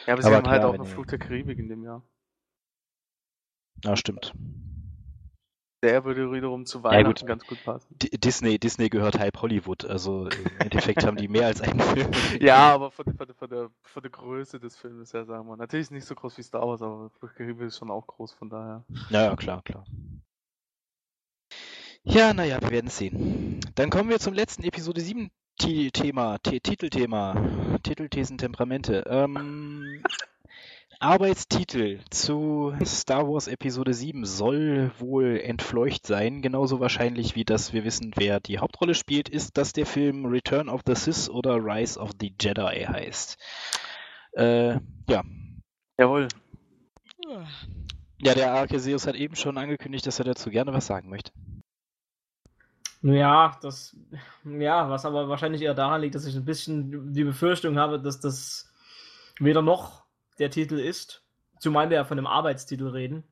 Ja, 0.07 0.13
aber 0.13 0.21
sie 0.23 0.27
Aber 0.27 0.37
haben 0.37 0.47
halt 0.49 0.61
klar, 0.61 0.69
auch 0.69 0.73
wenn 0.73 0.81
einen 0.81 0.89
ihr- 0.89 0.93
Flug 0.93 1.07
der 1.07 1.19
Karibik 1.19 1.59
in 1.59 1.69
dem 1.69 1.83
Jahr. 1.83 2.03
Ja, 3.83 3.95
stimmt. 3.95 4.33
Der 5.81 6.05
würde 6.05 6.31
wiederum 6.31 6.65
zu 6.65 6.79
Ja, 6.79 6.83
Weihnachten 6.83 7.19
gut. 7.19 7.27
ganz 7.27 7.45
gut 7.47 7.63
passen. 7.63 7.87
D 8.01 8.09
Disney, 8.17 8.59
Disney 8.59 8.89
gehört 8.89 9.17
halb 9.19 9.41
Hollywood, 9.41 9.85
also 9.85 10.27
im 10.27 10.59
Endeffekt 10.59 11.05
haben 11.05 11.17
die 11.17 11.27
mehr 11.27 11.47
als 11.47 11.61
einen 11.61 11.79
Film. 11.79 12.11
Ja, 12.41 12.73
aber 12.73 12.91
von, 12.91 13.05
der- 13.05 13.15
von, 13.15 13.33
von, 13.33 13.49
der, 13.49 13.69
von 13.83 14.01
der 14.03 14.11
Größe 14.11 14.59
des 14.59 14.77
Films 14.77 15.13
her, 15.13 15.25
sagen 15.25 15.47
wir. 15.47 15.57
Natürlich 15.57 15.91
nicht 15.91 16.05
so 16.05 16.15
groß 16.15 16.37
wie 16.37 16.43
Star 16.43 16.67
Wars, 16.67 16.81
aber 16.81 17.09
der 17.21 17.29
Karibik 17.29 17.67
ist 17.67 17.77
schon 17.77 17.89
auch 17.91 18.05
groß, 18.07 18.33
von 18.33 18.49
daher. 18.49 18.83
Ja, 19.09 19.23
ja, 19.23 19.35
klar, 19.35 19.61
klar. 19.63 19.83
Ja, 22.03 22.33
naja, 22.33 22.59
wir 22.61 22.71
werden 22.71 22.87
es 22.87 22.97
sehen. 22.97 23.59
Dann 23.75 23.89
kommen 23.89 24.09
wir 24.09 24.19
zum 24.19 24.33
letzten 24.33 24.63
Episode 24.63 25.01
7 25.01 25.29
Ti- 25.59 25.91
Thema, 25.91 26.37
Ti- 26.39 26.59
Titelthema, 26.59 27.77
Titelthesen, 27.83 28.37
Temperamente. 28.37 29.03
Ähm, 29.07 30.03
Arbeitstitel 31.01 31.99
zu 32.11 32.75
Star 32.85 33.27
Wars 33.27 33.47
Episode 33.47 33.91
7 33.91 34.23
soll 34.23 34.91
wohl 34.99 35.39
entfleucht 35.39 36.05
sein. 36.05 36.43
Genauso 36.43 36.79
wahrscheinlich 36.79 37.35
wie 37.35 37.43
dass 37.43 37.73
wir 37.73 37.83
wissen, 37.83 38.11
wer 38.17 38.39
die 38.39 38.59
Hauptrolle 38.59 38.93
spielt, 38.93 39.27
ist, 39.27 39.57
dass 39.57 39.73
der 39.73 39.87
Film 39.87 40.27
Return 40.27 40.69
of 40.69 40.81
the 40.85 40.93
Sith 40.93 41.27
oder 41.27 41.55
Rise 41.55 41.99
of 41.99 42.11
the 42.19 42.31
Jedi 42.39 42.85
heißt. 42.87 43.39
Äh, 44.33 44.73
ja. 45.09 45.23
Jawohl. 45.97 46.27
Ja, 48.19 48.35
der 48.35 48.53
Arceseus 48.53 49.07
hat 49.07 49.15
eben 49.15 49.35
schon 49.35 49.57
angekündigt, 49.57 50.05
dass 50.05 50.19
er 50.19 50.25
dazu 50.25 50.51
gerne 50.51 50.71
was 50.71 50.85
sagen 50.85 51.09
möchte. 51.09 51.31
Ja, 53.01 53.57
das, 53.63 53.97
ja, 54.43 54.87
was 54.87 55.05
aber 55.05 55.27
wahrscheinlich 55.27 55.63
eher 55.63 55.73
daran 55.73 56.01
liegt, 56.01 56.13
dass 56.13 56.27
ich 56.27 56.35
ein 56.35 56.45
bisschen 56.45 57.11
die 57.11 57.23
Befürchtung 57.23 57.79
habe, 57.79 57.99
dass 57.99 58.19
das 58.19 58.71
weder 59.39 59.63
noch 59.63 60.00
der 60.41 60.51
Titel 60.51 60.79
ist, 60.79 61.23
zumal 61.59 61.89
wir 61.89 61.97
ja 61.97 62.03
von 62.03 62.17
einem 62.17 62.27
Arbeitstitel 62.27 62.87
reden. 62.87 63.23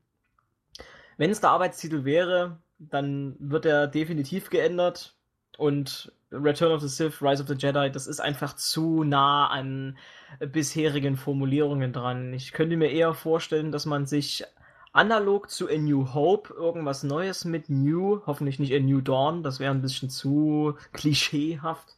Wenn 1.18 1.32
es 1.32 1.42
der 1.42 1.50
Arbeitstitel 1.50 2.06
wäre, 2.06 2.60
dann 2.78 3.36
wird 3.40 3.66
er 3.66 3.88
definitiv 3.88 4.50
geändert 4.50 5.16
und 5.58 6.14
Return 6.32 6.72
of 6.72 6.82
the 6.82 6.88
Sith, 6.88 7.22
Rise 7.22 7.42
of 7.42 7.50
the 7.50 7.56
Jedi, 7.56 7.92
das 7.92 8.08
ist 8.08 8.20
einfach 8.20 8.56
zu 8.56 9.04
nah 9.04 9.48
an 9.48 9.98
bisherigen 10.40 11.18
Formulierungen 11.18 11.92
dran. 11.92 12.34
Ich 12.34 12.54
könnte 12.54 12.78
mir 12.78 12.92
eher 12.92 13.14
vorstellen, 13.14 13.72
dass 13.72 13.86
man 13.86 14.06
sich 14.06 14.46
analog 14.94 15.50
zu 15.50 15.68
A 15.68 15.78
New 15.78 16.14
Hope 16.14 16.54
irgendwas 16.54 17.04
Neues 17.04 17.46
mit 17.46 17.70
New, 17.70 18.22
hoffentlich 18.26 18.60
nicht 18.60 18.74
A 18.74 18.80
New 18.80 19.02
Dawn, 19.02 19.44
das 19.44 19.60
wäre 19.60 19.74
ein 19.74 19.82
bisschen 19.82 20.10
zu 20.10 20.76
klischeehaft. 20.94 21.98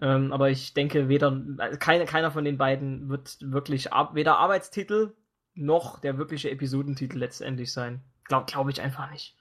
Ähm, 0.00 0.32
aber 0.32 0.50
ich 0.50 0.74
denke, 0.74 1.08
weder 1.08 1.40
also 1.58 1.78
keine, 1.78 2.04
keiner 2.04 2.30
von 2.30 2.44
den 2.44 2.58
beiden 2.58 3.08
wird 3.08 3.38
wirklich 3.40 3.92
ar 3.92 4.14
weder 4.14 4.38
Arbeitstitel 4.38 5.14
noch 5.54 6.00
der 6.00 6.18
wirkliche 6.18 6.50
Episodentitel 6.50 7.18
letztendlich 7.18 7.72
sein. 7.72 8.02
Glaube 8.24 8.46
glaub 8.46 8.68
ich 8.68 8.80
einfach 8.80 9.10
nicht. 9.10 9.36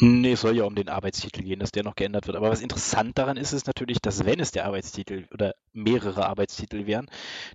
Nee, 0.00 0.32
es 0.32 0.40
soll 0.40 0.56
ja 0.56 0.64
um 0.64 0.74
den 0.74 0.88
Arbeitstitel 0.88 1.42
gehen, 1.42 1.60
dass 1.60 1.70
der 1.70 1.84
noch 1.84 1.94
geändert 1.94 2.26
wird. 2.26 2.36
Aber 2.36 2.50
was 2.50 2.60
interessant 2.60 3.16
daran 3.18 3.36
ist, 3.36 3.52
ist 3.52 3.66
natürlich, 3.66 4.00
dass 4.00 4.24
wenn 4.24 4.40
es 4.40 4.50
der 4.50 4.64
Arbeitstitel 4.66 5.26
oder 5.32 5.54
mehrere 5.72 6.26
Arbeitstitel 6.26 6.86
wären, 6.86 7.06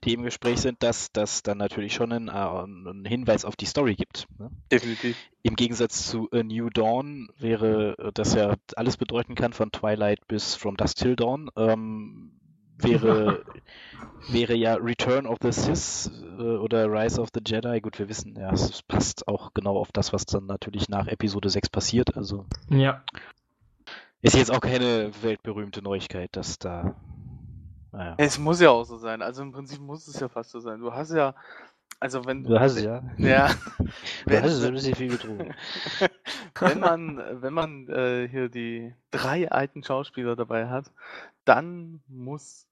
die 0.04 0.14
im 0.14 0.24
Gespräch 0.24 0.62
sind, 0.62 0.82
dass 0.84 1.12
das 1.12 1.44
dann 1.44 1.58
natürlich 1.58 1.94
schon 1.94 2.12
einen, 2.12 2.28
äh, 2.28 2.32
einen 2.32 3.06
Hinweis 3.06 3.46
auf 3.46 3.56
die 3.56 3.66
Story 3.66 3.96
gibt. 3.96 4.28
Ne? 4.38 4.52
Definitiv. 4.72 5.18
Im 5.42 5.56
Gegensatz 5.56 6.08
zu 6.08 6.30
A 6.32 6.44
New 6.44 6.70
Dawn 6.70 7.30
wäre, 7.38 7.98
äh, 7.98 8.12
das 8.14 8.36
ja 8.36 8.56
alles 8.76 8.98
bedeuten 8.98 9.36
kann, 9.36 9.54
von 9.54 9.72
Twilight 9.72 10.28
bis 10.28 10.56
From 10.56 10.78
Dusk 10.78 10.98
Till 10.98 11.16
Dawn, 11.16 11.50
ähm, 11.58 12.39
wäre, 12.84 13.44
wäre 14.30 14.56
ja 14.56 14.76
Return 14.76 15.26
of 15.26 15.38
the 15.42 15.52
Sith 15.52 16.12
äh, 16.38 16.42
oder 16.58 16.86
Rise 16.92 17.22
of 17.22 17.30
the 17.34 17.42
Jedi. 17.46 17.80
Gut, 17.82 18.00
wir 18.00 18.10
wissen, 18.10 18.36
ja, 18.38 18.52
es 18.52 18.82
passt 18.84 19.28
auch 19.28 19.54
genau 19.54 19.78
auf 19.78 19.92
das, 19.92 20.14
was 20.14 20.26
dann 20.26 20.46
natürlich 20.46 20.90
nach 20.90 21.08
Episode 21.08 21.50
6 21.50 21.70
passiert. 21.70 22.16
Also 22.18 22.46
Ja. 22.70 23.04
ist 24.22 24.36
jetzt 24.36 24.52
auch 24.52 24.62
keine 24.62 25.12
weltberühmte 25.22 25.82
Neuigkeit, 25.82 26.36
dass 26.36 26.60
da. 26.60 26.96
Naja. 27.92 28.16
Es 28.18 28.38
muss 28.38 28.62
ja 28.62 28.70
auch 28.70 28.84
so 28.84 28.98
sein. 28.98 29.22
Also 29.22 29.42
im 29.42 29.52
Prinzip 29.52 29.80
muss 29.80 30.08
es 30.08 30.20
ja 30.20 30.28
fast 30.28 30.52
so 30.52 30.60
sein. 30.60 30.80
Du 30.80 30.94
hast 30.94 31.12
ja, 31.12 31.34
also 32.00 32.24
wenn 32.26 32.44
Du 32.44 32.60
hast 32.60 32.78
es 32.78 32.84
ja. 32.84 33.02
ja, 33.18 33.48
Du 33.80 33.86
wenn, 34.26 34.44
hast 34.44 34.54
es 34.54 34.64
ein 34.64 34.74
bisschen 34.74 34.96
viel 34.96 35.10
getrunken. 35.10 35.56
wenn 36.60 36.80
man, 36.80 37.42
wenn 37.42 37.54
man 37.54 37.88
äh, 37.90 38.28
hier 38.30 38.48
die 38.50 38.94
drei 39.12 39.50
alten 39.52 39.84
Schauspieler 39.84 40.36
dabei 40.36 40.68
hat, 40.70 40.92
dann 41.50 42.02
muss 42.08 42.68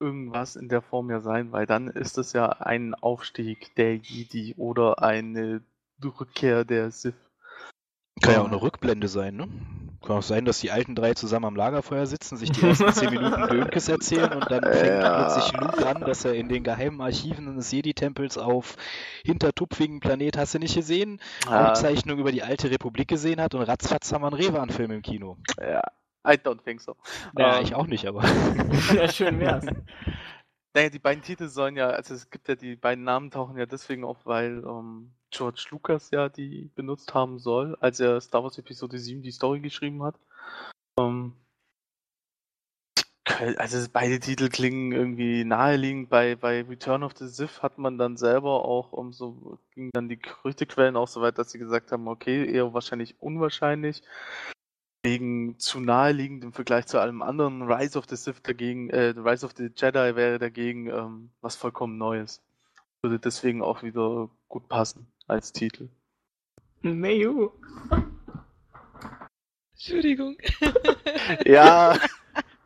irgendwas 0.00 0.56
in 0.56 0.68
der 0.68 0.82
Form 0.82 1.10
ja 1.10 1.20
sein, 1.20 1.52
weil 1.52 1.66
dann 1.66 1.88
ist 1.88 2.18
es 2.18 2.32
ja 2.32 2.48
ein 2.48 2.94
Aufstieg 2.94 3.74
der 3.76 3.96
Jedi 3.96 4.54
oder 4.56 5.02
eine 5.02 5.62
Rückkehr 6.02 6.64
der 6.64 6.90
Sith. 6.90 7.14
Kann 8.22 8.34
ja 8.34 8.40
auch 8.42 8.46
eine 8.46 8.60
Rückblende 8.62 9.08
sein, 9.08 9.36
ne? 9.36 9.48
kann 10.02 10.18
auch 10.18 10.22
sein, 10.22 10.44
dass 10.44 10.60
die 10.60 10.70
alten 10.70 10.94
drei 10.94 11.14
zusammen 11.14 11.46
am 11.46 11.56
Lagerfeuer 11.56 12.06
sitzen, 12.06 12.36
sich 12.36 12.52
die 12.52 12.60
ersten 12.66 12.92
zehn 12.92 13.10
Minuten 13.10 13.46
Dönkes 13.48 13.88
erzählen 13.88 14.32
und 14.32 14.50
dann 14.50 14.62
fängt 14.72 15.00
Ja. 15.00 15.14
plötzlich 15.14 15.52
Luke 15.52 15.86
an, 15.86 16.00
dass 16.04 16.24
er 16.24 16.34
in 16.34 16.48
den 16.48 16.62
geheimen 16.62 17.00
Archiven 17.00 17.56
des 17.56 17.72
Jedi-Tempels 17.72 18.36
auf 18.38 18.76
hintertupfigen 19.24 20.00
Planet, 20.00 20.36
hast 20.36 20.54
du 20.54 20.58
nicht 20.58 20.74
gesehen, 20.74 21.20
Ah, 21.46 21.68
Aufzeichnungen 21.68 22.20
über 22.20 22.32
die 22.32 22.42
alte 22.42 22.70
Republik 22.70 23.08
gesehen 23.08 23.40
hat 23.40 23.54
und 23.54 23.62
ratzfatz 23.62 24.12
haben 24.12 24.22
wir 24.22 24.28
einen 24.28 24.36
Revan-Film 24.36 24.90
im 24.90 25.02
Kino. 25.02 25.38
ja, 25.60 25.82
I 26.26 26.36
don't 26.36 26.62
think 26.62 26.80
so. 26.80 26.96
Ja, 27.38 27.58
Ähm, 27.58 27.64
ich 27.64 27.74
auch 27.74 27.86
nicht, 27.86 28.06
aber. 28.06 28.24
ja, 28.94 29.08
schön 29.08 29.38
wär's. 29.40 29.66
Naja, 30.76 30.90
die 30.90 30.98
beiden 30.98 31.22
Titel 31.22 31.46
sollen 31.46 31.76
ja, 31.76 31.90
also 31.90 32.14
es 32.14 32.30
gibt 32.30 32.48
ja 32.48 32.56
die 32.56 32.74
beiden 32.74 33.04
Namen 33.04 33.30
tauchen 33.30 33.56
ja 33.56 33.64
deswegen 33.64 34.04
auf, 34.04 34.26
weil 34.26 34.64
ähm, 34.66 35.12
George 35.30 35.66
Lucas 35.70 36.10
ja 36.10 36.28
die 36.28 36.68
benutzt 36.74 37.14
haben 37.14 37.38
soll, 37.38 37.76
als 37.78 38.00
er 38.00 38.20
Star 38.20 38.42
Wars 38.42 38.58
Episode 38.58 38.98
7 38.98 39.22
die 39.22 39.30
Story 39.30 39.60
geschrieben 39.60 40.02
hat. 40.02 40.16
Ähm, 40.98 41.34
also 43.56 43.88
beide 43.92 44.20
Titel 44.20 44.48
klingen 44.48 44.92
irgendwie 44.92 45.44
naheliegend. 45.44 46.10
Bei, 46.10 46.36
bei 46.36 46.62
Return 46.62 47.02
of 47.02 47.16
the 47.16 47.26
Sith 47.26 47.62
hat 47.62 47.78
man 47.78 47.96
dann 47.96 48.16
selber 48.16 48.64
auch, 48.64 48.92
um 48.92 49.12
so 49.12 49.58
gingen 49.74 49.90
dann 49.92 50.08
die 50.08 50.18
Gerüchtequellen 50.18 50.96
auch 50.96 51.08
so 51.08 51.20
weit, 51.20 51.38
dass 51.38 51.50
sie 51.50 51.58
gesagt 51.58 51.92
haben, 51.92 52.06
okay, 52.08 52.50
eher 52.50 52.74
wahrscheinlich 52.74 53.20
unwahrscheinlich. 53.20 54.02
Wegen 55.04 55.58
zu 55.58 55.80
naheliegend 55.80 56.44
im 56.44 56.52
Vergleich 56.54 56.86
zu 56.86 56.98
allem 56.98 57.20
anderen. 57.20 57.62
Rise 57.70 57.98
of 57.98 58.06
the 58.08 58.16
Sith 58.16 58.42
dagegen, 58.42 58.88
äh, 58.88 59.12
Rise 59.16 59.44
of 59.44 59.52
the 59.54 59.64
Jedi 59.76 60.16
wäre 60.16 60.38
dagegen 60.38 60.86
ähm, 60.88 61.30
was 61.42 61.56
vollkommen 61.56 61.98
Neues. 61.98 62.42
Würde 63.02 63.18
deswegen 63.18 63.60
auch 63.62 63.82
wieder 63.82 64.30
gut 64.48 64.66
passen 64.70 65.06
als 65.26 65.52
Titel. 65.52 65.90
Mayu. 66.80 67.50
Entschuldigung. 69.74 70.36
Ja, 71.46 71.98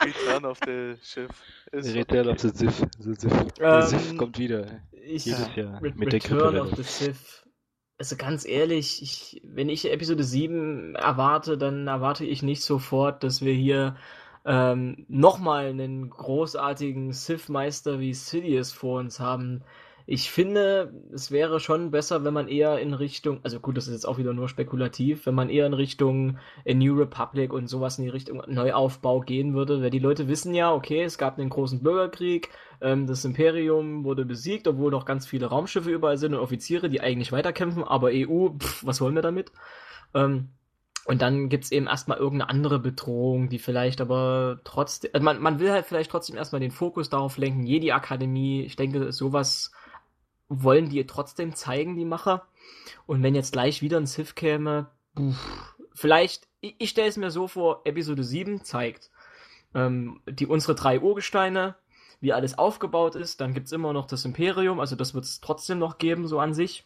Return 0.02 0.44
of 0.44 0.58
the 0.64 0.94
Schiff. 1.02 1.30
Ist 1.72 1.94
Return 1.94 2.28
okay. 2.28 2.30
of 2.30 2.40
the 2.40 2.48
Sith. 2.50 2.86
The 3.00 3.14
Sith. 3.14 3.54
Der 3.58 3.80
Ähm, 3.80 3.86
Sith 3.86 4.16
kommt 4.16 4.38
wieder. 4.38 4.80
Ich, 4.92 5.24
Jedes 5.26 5.54
Jahr. 5.56 5.82
Re 5.82 5.92
Mit 5.96 6.12
der 6.12 6.22
Return 6.22 6.38
Grippewelle. 6.38 6.62
of 6.62 6.76
the 6.76 6.82
Sith. 6.84 7.44
Also 7.98 8.14
ganz 8.16 8.46
ehrlich, 8.46 9.02
ich, 9.02 9.42
wenn 9.44 9.68
ich 9.68 9.90
Episode 9.90 10.22
7 10.22 10.94
erwarte, 10.94 11.58
dann 11.58 11.88
erwarte 11.88 12.24
ich 12.24 12.44
nicht 12.44 12.62
sofort, 12.62 13.24
dass 13.24 13.42
wir 13.42 13.52
hier 13.52 13.96
ähm, 14.44 15.04
nochmal 15.08 15.66
einen 15.66 16.08
großartigen 16.08 17.12
Sith-Meister 17.12 17.98
wie 17.98 18.14
Sidious 18.14 18.72
vor 18.72 19.00
uns 19.00 19.18
haben. 19.18 19.64
Ich 20.06 20.30
finde, 20.30 20.94
es 21.12 21.30
wäre 21.32 21.60
schon 21.60 21.90
besser, 21.90 22.24
wenn 22.24 22.32
man 22.32 22.48
eher 22.48 22.78
in 22.78 22.94
Richtung, 22.94 23.40
also 23.42 23.60
gut, 23.60 23.76
das 23.76 23.88
ist 23.88 23.94
jetzt 23.94 24.06
auch 24.06 24.16
wieder 24.16 24.32
nur 24.32 24.48
spekulativ, 24.48 25.26
wenn 25.26 25.34
man 25.34 25.50
eher 25.50 25.66
in 25.66 25.74
Richtung 25.74 26.38
A 26.66 26.72
New 26.72 26.94
Republic 26.94 27.52
und 27.52 27.66
sowas 27.66 27.98
in 27.98 28.04
die 28.04 28.10
Richtung 28.10 28.42
Neuaufbau 28.46 29.20
gehen 29.20 29.54
würde, 29.54 29.82
weil 29.82 29.90
die 29.90 29.98
Leute 29.98 30.28
wissen 30.28 30.54
ja, 30.54 30.72
okay, 30.72 31.02
es 31.02 31.18
gab 31.18 31.38
einen 31.38 31.50
großen 31.50 31.82
Bürgerkrieg, 31.82 32.48
ähm, 32.80 33.06
das 33.06 33.24
Imperium 33.24 34.04
wurde 34.04 34.24
besiegt, 34.24 34.68
obwohl 34.68 34.90
noch 34.90 35.04
ganz 35.04 35.26
viele 35.26 35.46
Raumschiffe 35.46 35.90
überall 35.90 36.18
sind 36.18 36.34
und 36.34 36.40
Offiziere, 36.40 36.88
die 36.88 37.00
eigentlich 37.00 37.32
weiterkämpfen, 37.32 37.84
aber 37.84 38.10
EU, 38.12 38.50
pff, 38.58 38.84
was 38.86 39.00
wollen 39.00 39.14
wir 39.14 39.22
damit? 39.22 39.52
Ähm, 40.14 40.50
und 41.04 41.22
dann 41.22 41.48
gibt's 41.48 41.72
eben 41.72 41.86
erstmal 41.86 42.18
irgendeine 42.18 42.50
andere 42.50 42.78
Bedrohung, 42.78 43.48
die 43.48 43.58
vielleicht 43.58 44.00
aber 44.00 44.60
trotzdem, 44.64 45.10
also 45.14 45.24
man, 45.24 45.40
man 45.40 45.58
will 45.58 45.70
halt 45.70 45.86
vielleicht 45.86 46.10
trotzdem 46.10 46.36
erstmal 46.36 46.60
den 46.60 46.70
Fokus 46.70 47.08
darauf 47.08 47.38
lenken, 47.38 47.64
Jedi-Akademie, 47.64 48.62
ich 48.62 48.76
denke, 48.76 49.10
sowas 49.12 49.72
wollen 50.48 50.90
die 50.90 51.06
trotzdem 51.06 51.54
zeigen, 51.54 51.96
die 51.96 52.04
Macher. 52.04 52.46
Und 53.06 53.22
wenn 53.22 53.34
jetzt 53.34 53.52
gleich 53.52 53.80
wieder 53.80 53.98
ein 53.98 54.06
Sith 54.06 54.34
käme, 54.34 54.88
pff, 55.16 55.74
vielleicht, 55.94 56.46
ich, 56.60 56.74
ich 56.78 56.90
stelle 56.90 57.08
es 57.08 57.16
mir 57.16 57.30
so 57.30 57.48
vor, 57.48 57.82
Episode 57.84 58.22
7 58.22 58.64
zeigt 58.64 59.10
ähm, 59.74 60.20
die 60.28 60.46
unsere 60.46 60.74
drei 60.74 61.00
Urgesteine, 61.00 61.76
wie 62.20 62.32
alles 62.32 62.58
aufgebaut 62.58 63.14
ist, 63.14 63.40
dann 63.40 63.54
gibt's 63.54 63.72
immer 63.72 63.92
noch 63.92 64.06
das 64.06 64.24
Imperium, 64.24 64.80
also 64.80 64.96
das 64.96 65.14
wird 65.14 65.24
es 65.24 65.40
trotzdem 65.40 65.78
noch 65.78 65.98
geben, 65.98 66.26
so 66.26 66.40
an 66.40 66.54
sich. 66.54 66.84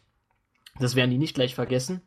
Das 0.79 0.95
werden 0.95 1.11
die 1.11 1.17
nicht 1.17 1.35
gleich 1.35 1.55
vergessen. 1.55 2.01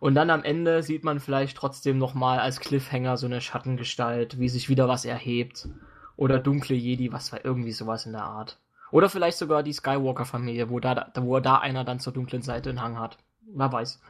Und 0.00 0.14
dann 0.14 0.30
am 0.30 0.44
Ende 0.44 0.82
sieht 0.82 1.04
man 1.04 1.20
vielleicht 1.20 1.56
trotzdem 1.56 1.98
nochmal 1.98 2.38
als 2.38 2.60
Cliffhanger 2.60 3.16
so 3.16 3.26
eine 3.26 3.40
Schattengestalt, 3.40 4.38
wie 4.38 4.48
sich 4.48 4.68
wieder 4.68 4.88
was 4.88 5.04
erhebt. 5.04 5.68
Oder 6.16 6.38
dunkle 6.38 6.76
Jedi, 6.76 7.12
was 7.12 7.32
war 7.32 7.44
irgendwie 7.44 7.72
sowas 7.72 8.06
in 8.06 8.12
der 8.12 8.24
Art. 8.24 8.60
Oder 8.92 9.08
vielleicht 9.08 9.38
sogar 9.38 9.62
die 9.62 9.72
Skywalker-Familie, 9.72 10.70
wo 10.70 10.78
da, 10.78 10.94
da, 10.94 11.22
wo 11.24 11.40
da 11.40 11.58
einer 11.58 11.84
dann 11.84 11.98
zur 11.98 12.12
dunklen 12.12 12.42
Seite 12.42 12.70
einen 12.70 12.82
Hang 12.82 12.98
hat. 12.98 13.18
Wer 13.40 13.72
weiß. 13.72 14.00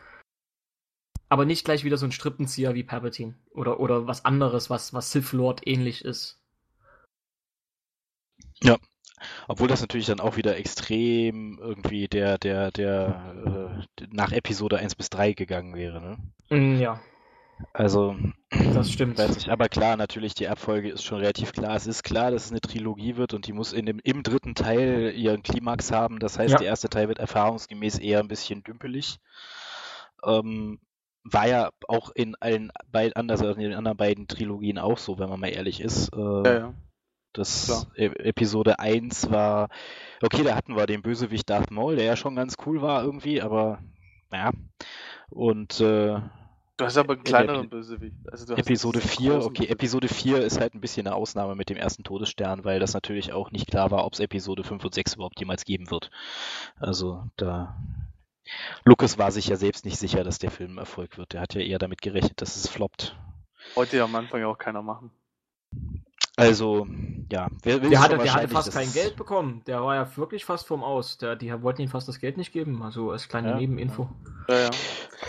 Aber 1.29 1.47
nicht 1.47 1.65
gleich 1.65 1.85
wieder 1.85 1.97
so 1.97 2.05
ein 2.05 2.13
Strippenzieher 2.13 2.75
wie 2.75 2.83
Palpatine. 2.83 3.35
Oder, 3.53 3.81
oder 3.81 4.07
was 4.07 4.25
anderes, 4.25 4.69
was, 4.69 4.93
was 4.93 5.13
Sith 5.13 5.33
Lord 5.33 5.67
ähnlich 5.67 6.05
ist. 6.05 6.42
Obwohl 9.47 9.69
das 9.69 9.81
natürlich 9.81 10.07
dann 10.07 10.19
auch 10.19 10.37
wieder 10.37 10.57
extrem 10.57 11.59
irgendwie 11.61 12.09
der, 12.09 12.39
der, 12.39 12.73
der, 12.73 13.85
äh, 13.99 14.07
nach 14.11 14.33
Episode 14.33 14.79
1 14.79 14.97
bis 14.97 15.11
3 15.11 15.33
gegangen 15.33 15.77
wäre, 15.77 16.01
ne? 16.01 16.19
Mm, 16.51 16.81
ja, 16.81 17.01
Also, 17.73 18.17
das 18.51 18.91
stimmt. 18.91 19.19
weiß 19.19 19.35
nicht, 19.37 19.49
aber 19.49 19.69
klar, 19.69 19.97
natürlich, 19.97 20.35
die 20.35 20.49
Abfolge 20.49 20.91
ist 20.91 21.05
schon 21.05 21.19
relativ 21.19 21.53
klar. 21.53 21.77
Es 21.77 21.87
ist 21.87 22.03
klar, 22.03 22.33
dass 22.33 22.47
es 22.47 22.51
eine 22.51 22.61
Trilogie 22.61 23.17
wird 23.17 23.33
und 23.33 23.47
die 23.47 23.53
muss 23.53 23.73
in 23.73 23.87
dem, 23.87 24.01
im 24.03 24.25
dritten 24.25 24.55
Teil 24.57 25.13
ihren 25.17 25.43
Klimax 25.45 25.93
haben. 25.93 26.19
Das 26.19 26.39
heißt, 26.39 26.53
Ja. 26.55 26.59
der 26.59 26.67
erste 26.67 26.89
Teil 26.89 27.07
wird 27.09 27.19
erfahrungsgemäß 27.21 27.99
eher 28.01 28.19
ein 28.21 28.29
bisschen 28.29 28.65
dümpelig. 28.65 29.19
Ähm, 30.25 30.81
war 31.25 31.47
ja 31.47 31.71
auch 31.87 32.11
in 32.11 32.35
allen 32.41 32.73
beiden, 32.91 33.15
anders 33.15 33.41
als 33.43 33.57
in 33.57 33.63
den 33.63 33.75
anderen 33.75 33.97
beiden 33.97 34.27
Trilogien 34.27 34.79
auch 34.79 34.99
so, 34.99 35.21
wenn 35.21 35.29
man 35.29 35.39
mal 35.39 35.49
ehrlich 35.49 35.81
ist. 35.81 36.13
Äh, 36.13 36.19
Ja, 36.19 36.59
ja. 36.59 36.75
Das. 37.33 37.87
E- 37.97 38.07
Episode 38.07 38.79
1 38.79 39.31
war, 39.31 39.69
okay, 40.23 40.43
da 40.43 40.55
hatten 40.55 40.77
wir 40.77 40.87
den 40.87 41.03
Bösewicht 41.03 41.49
Darth 41.49 41.71
Maul, 41.71 41.97
der 41.97 42.05
ja 42.05 42.17
schon 42.17 42.37
ganz 42.37 42.57
cool 42.67 42.83
war 42.83 43.03
irgendwie, 43.03 43.41
aber 43.41 43.79
naja. 44.31 44.53
Und 45.31 45.81
äh, 45.81 46.21
Du 46.83 46.87
hast 46.87 46.97
aber 46.97 47.15
einen 47.15 47.23
kleineren 47.23 47.69
Bösewicht. 47.69 48.17
Also 48.31 48.55
Episode 48.55 48.99
diesen 48.99 49.17
4, 49.17 49.33
großen 49.35 49.51
okay. 49.51 49.67
Episode 49.67 50.09
4 50.09 50.43
ist 50.43 50.59
halt 50.59 50.75
ein 50.75 50.81
bisschen 50.81 51.07
eine 51.07 51.15
Ausnahme 51.15 51.55
mit 51.55 51.69
dem 51.69 51.77
ersten 51.77 52.03
Todesstern, 52.03 52.65
weil 52.65 52.81
das 52.81 52.95
natürlich 52.95 53.33
auch 53.33 53.51
nicht 53.51 53.69
klar 53.69 53.91
war, 53.91 54.05
ob 54.05 54.15
es 54.15 54.21
Episode 54.21 54.65
5 54.65 54.85
und 54.85 54.95
6 54.95 55.15
überhaupt 55.15 55.39
jemals 55.39 55.65
geben 55.65 55.91
wird. 55.91 56.11
Also 56.81 57.25
da. 57.37 57.77
Lucas 58.85 59.19
war 59.19 59.31
sich 59.31 59.47
ja 59.47 59.57
selbst 59.57 59.85
nicht 59.85 59.99
sicher, 59.99 60.25
dass 60.25 60.39
der 60.39 60.51
Film 60.51 60.75
ein 60.75 60.79
Erfolg 60.79 61.19
wird. 61.19 61.35
Der 61.35 61.41
hat 61.41 61.55
ja 61.55 61.61
eher 61.61 61.79
damit 61.79 62.03
gerechnet, 62.03 62.41
dass 62.41 62.57
es 62.57 62.69
floppt. 62.69 63.17
Wollte 63.75 63.99
ja 63.99 64.05
am 64.05 64.15
Anfang 64.17 64.41
ja 64.41 64.49
auch 64.49 64.59
keiner 64.59 64.83
machen. 64.83 65.13
Also, 66.37 66.87
ja, 67.31 67.49
wer 67.63 67.83
will 67.83 67.91
Der 67.91 68.01
hatte, 68.01 68.17
der 68.17 68.33
hatte 68.33 68.49
fast 68.49 68.73
kein 68.73 68.91
Geld 68.93 69.17
bekommen. 69.17 69.63
Der 69.67 69.83
war 69.83 69.95
ja 69.95 70.17
wirklich 70.17 70.47
fast 70.47 70.67
vom 70.67 70.83
Aus. 70.83 71.19
Der, 71.19 71.37
die 71.37 71.53
wollten 71.63 71.83
ihm 71.83 71.91
fast 71.91 72.09
das 72.09 72.21
Geld 72.21 72.39
nicht 72.39 72.53
geben. 72.53 72.83
Also 72.83 73.11
als 73.11 73.29
kleine 73.29 73.51
Ja. 73.51 73.57
Nebeninfo. 73.57 74.09
Ja, 74.49 74.59
ja. 74.59 74.71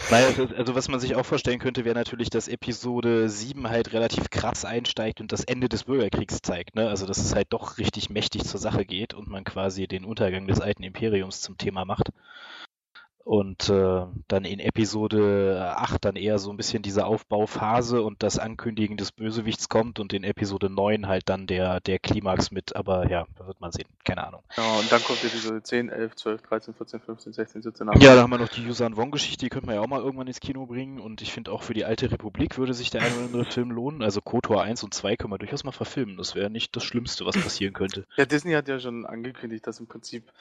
Naja, 0.09 0.27
also 0.57 0.75
was 0.75 0.87
man 0.87 1.01
sich 1.01 1.15
auch 1.15 1.25
vorstellen 1.25 1.59
könnte, 1.59 1.83
wäre 1.83 1.95
natürlich, 1.95 2.29
dass 2.29 2.47
Episode 2.47 3.29
7 3.29 3.69
halt 3.69 3.91
relativ 3.91 4.29
krass 4.29 4.63
einsteigt 4.63 5.19
und 5.19 5.33
das 5.33 5.43
Ende 5.43 5.67
des 5.67 5.83
Bürgerkriegs 5.83 6.39
zeigt. 6.41 6.75
Ne? 6.75 6.87
Also 6.87 7.05
dass 7.05 7.17
es 7.17 7.35
halt 7.35 7.47
doch 7.51 7.77
richtig 7.77 8.09
mächtig 8.09 8.45
zur 8.45 8.59
Sache 8.59 8.85
geht 8.85 9.13
und 9.13 9.27
man 9.27 9.43
quasi 9.43 9.87
den 9.87 10.05
Untergang 10.05 10.47
des 10.47 10.61
alten 10.61 10.83
Imperiums 10.83 11.41
zum 11.41 11.57
Thema 11.57 11.83
macht. 11.83 12.11
Und 13.23 13.69
äh, 13.69 14.05
dann 14.27 14.43
in 14.43 14.59
Episode 14.59 15.73
8 15.77 16.03
dann 16.03 16.15
eher 16.15 16.39
so 16.39 16.51
ein 16.51 16.57
bisschen 16.57 16.83
diese 16.83 17.05
Aufbauphase 17.05 18.01
und 18.01 18.21
das 18.21 18.37
Ankündigen 18.37 18.97
des 18.97 19.11
Bösewichts 19.11 19.69
kommt 19.69 19.99
und 19.99 20.11
in 20.13 20.23
Episode 20.23 20.69
9 20.69 21.07
halt 21.07 21.29
dann 21.29 21.47
der, 21.47 21.79
der 21.79 21.99
Klimax 21.99 22.51
mit, 22.51 22.75
aber 22.75 23.09
ja, 23.09 23.25
da 23.37 23.47
wird 23.47 23.61
man 23.61 23.71
sehen, 23.71 23.87
keine 24.03 24.27
Ahnung. 24.27 24.43
ja. 24.57 24.63
Und 24.79 24.91
dann 24.91 25.01
kommt 25.03 25.23
Episode 25.23 25.63
10, 25.63 25.89
11, 25.89 26.15
12, 26.15 26.41
13, 26.41 26.73
14, 26.73 26.99
15, 26.99 27.33
16, 27.33 27.61
17, 27.61 27.89
18. 27.89 28.01
Ja, 28.01 28.15
da 28.15 28.21
haben 28.23 28.31
wir 28.31 28.37
noch 28.37 28.49
die 28.49 28.63
Yusan 28.63 28.97
Wong-Geschichte, 28.97 29.45
die 29.45 29.49
könnte 29.49 29.67
man 29.67 29.75
ja 29.75 29.81
auch 29.81 29.87
mal 29.87 30.01
irgendwann 30.01 30.27
ins 30.27 30.39
Kino 30.39 30.65
bringen. 30.65 30.99
Und 30.99 31.21
ich 31.21 31.31
finde 31.31 31.51
auch 31.51 31.63
für 31.63 31.73
die 31.73 31.85
alte 31.85 32.11
Republik 32.11 32.57
würde 32.57 32.73
sich 32.73 32.89
der 32.89 33.01
eine 33.01 33.15
oder 33.15 33.25
andere 33.25 33.45
Film 33.45 33.71
lohnen. 33.71 34.01
Also 34.01 34.21
KOTOR 34.21 34.61
1 34.61 34.83
und 34.83 34.93
2 34.93 35.15
können 35.15 35.31
wir 35.31 35.37
durchaus 35.37 35.63
mal 35.63 35.71
verfilmen. 35.71 36.17
Das 36.17 36.35
wäre 36.35 36.49
nicht 36.49 36.75
das 36.75 36.83
Schlimmste, 36.83 37.25
was 37.25 37.37
passieren 37.37 37.73
könnte. 37.73 38.05
Ja, 38.17 38.25
Disney 38.25 38.53
hat 38.53 38.67
ja 38.67 38.79
schon 38.79 39.05
angekündigt, 39.05 39.65
dass 39.65 39.79
im 39.79 39.87
Prinzip 39.87 40.31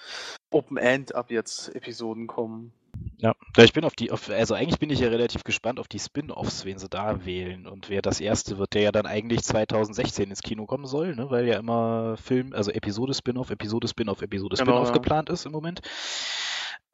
Open 0.50 0.76
End 0.76 1.14
ab 1.14 1.30
jetzt 1.30 1.74
Episoden 1.74 2.26
kommen. 2.26 2.71
Ja, 3.18 3.34
Ja, 3.57 3.64
ich 3.64 3.72
bin 3.72 3.84
auf 3.84 3.94
die, 3.94 4.11
auf, 4.11 4.30
also 4.30 4.55
eigentlich 4.55 4.78
bin 4.78 4.90
ich 4.90 5.00
ja 5.00 5.09
relativ 5.09 5.44
gespannt 5.44 5.78
auf 5.78 5.88
die 5.88 5.98
Spin-Offs, 5.98 6.64
wen 6.64 6.78
sie 6.78 6.88
da 6.88 7.24
wählen. 7.26 7.66
Und 7.66 7.90
wer 7.90 8.00
das 8.00 8.20
erste 8.20 8.59
wird, 8.59 8.72
der 8.72 8.82
ja 8.82 8.92
dann 8.92 9.07
eigentlich 9.07 9.42
2016 9.42 10.30
ins 10.30 10.42
Kino 10.42 10.66
kommen 10.66 10.86
soll, 10.86 11.14
ne? 11.14 11.30
weil 11.30 11.46
ja 11.46 11.59
immer 11.59 12.16
Film, 12.16 12.53
also 12.55 12.70
Episode 12.70 13.12
Spin-Off, 13.14 13.50
Episode 13.50 13.88
Spin-Off, 13.88 14.22
Episode 14.22 14.57
Genau, 14.57 14.72
Spin-Off 14.72 14.88
ja. 14.88 14.94
geplant 14.94 15.28
ist 15.28 15.44
im 15.44 15.53
Moment. 15.53 15.82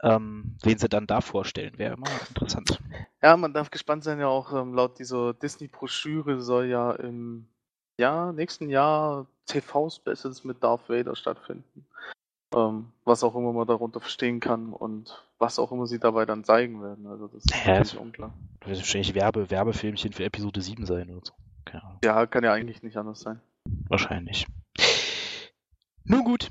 Ähm, 0.03 0.57
wen 0.63 0.79
sie 0.79 0.89
dann 0.89 1.07
da 1.07 1.21
vorstellen, 1.21 1.77
wäre 1.79 1.95
immer 1.95 2.07
interessant. 2.29 2.81
Ja, 3.23 3.37
man 3.37 3.53
darf 3.53 3.71
gespannt 3.71 4.05
sein, 4.05 4.21
ja 4.21 4.29
auch 4.29 4.53
ähm, 4.53 4.75
laut 4.75 4.99
dieser 4.99 5.35
Disney-Broschüre 5.35 6.41
soll 6.41 6.67
ja 6.67 6.93
im 6.93 7.49
Jahr, 7.99 8.33
nächsten 8.33 8.69
Jahr 8.69 9.27
TV-Specials 9.47 10.45
mit 10.45 10.63
Darth 10.63 10.89
Vader 10.89 11.17
stattfinden. 11.17 11.87
Ähm, 12.55 12.87
was 13.05 13.25
auch 13.25 13.35
immer 13.35 13.53
man 13.53 13.67
darunter 13.67 14.01
verstehen 14.01 14.41
kann 14.41 14.73
und 14.73 15.23
was 15.39 15.59
auch 15.59 15.71
immer 15.71 15.87
sie 15.87 15.99
dabei 15.99 16.25
dann 16.25 16.45
zeigen 16.45 16.83
werden. 16.83 17.07
Also 17.07 17.29
das 17.29 17.45
ist 17.45 17.55
Ja, 17.67 17.75
natürlich 17.75 17.99
unklar. 17.99 18.35
Das 18.61 18.69
wird 18.71 18.79
wahrscheinlich 18.79 19.15
Werbe, 19.15 19.51
Werbefilmchen 19.51 20.13
für 20.13 20.25
Episode 20.25 20.63
7 20.63 20.87
sein 20.87 21.11
oder 21.11 21.21
so. 21.25 21.35
Keine 21.65 21.85
Ahnung. 21.85 21.99
Ja, 22.03 22.27
kann 22.27 22.45
ja 22.45 22.53
eigentlich 22.53 22.83
nicht 22.83 22.97
anders 22.97 23.21
sein. 23.21 23.41
Wahrscheinlich. 23.89 24.47
Nun 26.05 26.25
gut. 26.25 26.49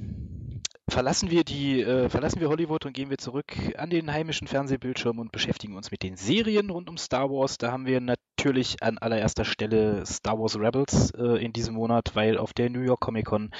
Verlassen 0.90 1.32
wir 1.32 1.44
die, 1.44 1.82
äh, 1.82 2.10
verlassen 2.10 2.40
wir 2.40 2.48
Hollywood 2.48 2.86
und 2.86 2.94
gehen 2.94 3.10
wir 3.10 3.18
zurück 3.18 3.54
an 3.78 3.90
den 3.90 4.12
heimischen 4.14 4.48
Fernsehbildschirm 4.48 5.20
und 5.20 5.34
beschäftigen 5.34 5.76
uns 5.76 5.92
mit 5.92 6.02
den 6.02 6.16
Serien 6.16 6.70
rund 6.70 6.90
um 6.90 6.98
Star 6.98 7.30
Wars. 7.30 7.58
Da 7.58 7.72
haben 7.72 7.86
wir 7.86 8.00
natürlich 8.00 8.82
an 8.82 8.98
allererster 8.98 9.44
Stelle 9.44 10.06
Star 10.06 10.40
Wars 10.40 10.58
Rebels 10.58 11.12
äh, 11.12 11.44
in 11.44 11.52
diesem 11.52 11.76
Monat, 11.76 12.12
weil 12.14 12.38
auf 12.38 12.54
der 12.54 12.70
New 12.70 12.80
York 12.82 13.02
Comic 13.02 13.26
Con 13.26 13.52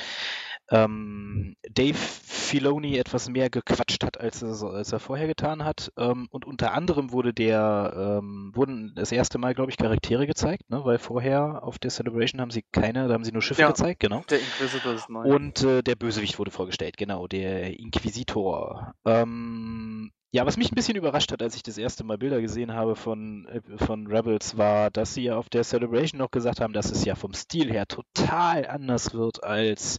ähm, 0.70 1.56
Dave 1.70 1.98
Filoni 1.98 2.98
etwas 2.98 3.30
mehr 3.30 3.50
gequatscht 3.50 4.04
hat, 4.04 4.20
als 4.20 4.42
er, 4.42 4.62
als 4.70 4.92
er 4.92 5.00
vorher 5.00 5.28
getan 5.28 5.64
hat. 5.64 5.92
Ähm, 5.98 6.28
und 6.32 6.46
unter 6.46 6.74
anderem 6.74 7.12
wurde 7.12 7.34
der, 7.34 8.20
ähm, 8.22 8.52
wurden 8.56 8.94
das 8.96 9.12
erste 9.12 9.38
Mal, 9.38 9.54
glaube 9.54 9.72
ich, 9.72 9.78
Charaktere 9.78 10.28
gezeigt, 10.28 10.70
ne? 10.70 10.84
weil 10.86 10.98
vorher 10.98 11.64
auf 11.64 11.80
der 11.80 11.92
Celebration 11.92 12.42
haben 12.42 12.52
sie 12.52 12.64
keine, 12.72 13.08
da 13.08 13.14
haben 13.14 13.24
sie 13.24 13.32
nur 13.32 13.42
Schiffe 13.42 13.62
Ja. 13.62 13.68
gezeigt, 13.70 14.00
genau. 14.00 14.24
Der 14.30 14.40
Inquisitor 14.40 14.94
ist 14.94 15.10
neu. 15.10 15.24
Und 15.24 15.64
äh, 15.64 15.84
der 15.84 15.96
Bösewicht 15.96 16.40
wurde 16.40 16.52
vorgestellt, 16.52 16.98
genau, 16.98 17.28
der 17.28 17.80
Inquisitor. 17.80 18.94
Ähm, 19.06 20.12
ja, 20.32 20.46
was 20.46 20.58
mich 20.58 20.72
ein 20.72 20.76
bisschen 20.76 20.98
überrascht 20.98 21.32
hat, 21.32 21.42
als 21.42 21.56
ich 21.56 21.64
das 21.64 21.78
erste 21.78 22.04
Mal 22.04 22.18
Bilder 22.18 22.42
gesehen 22.42 22.74
habe 22.74 22.96
von, 22.96 23.46
äh, 23.48 23.62
von 23.78 24.08
Rebels, 24.08 24.58
war, 24.58 24.92
dass 24.92 25.14
sie 25.14 25.24
ja 25.24 25.38
auf 25.38 25.50
der 25.50 25.64
Celebration 25.64 26.20
noch 26.20 26.32
gesagt 26.32 26.60
haben, 26.60 26.74
dass 26.74 26.92
es 26.92 27.06
ja 27.06 27.16
vom 27.16 27.34
Stil 27.34 27.72
her 27.72 27.86
total 27.88 28.68
anders 28.68 29.14
wird 29.14 29.44
als 29.44 29.98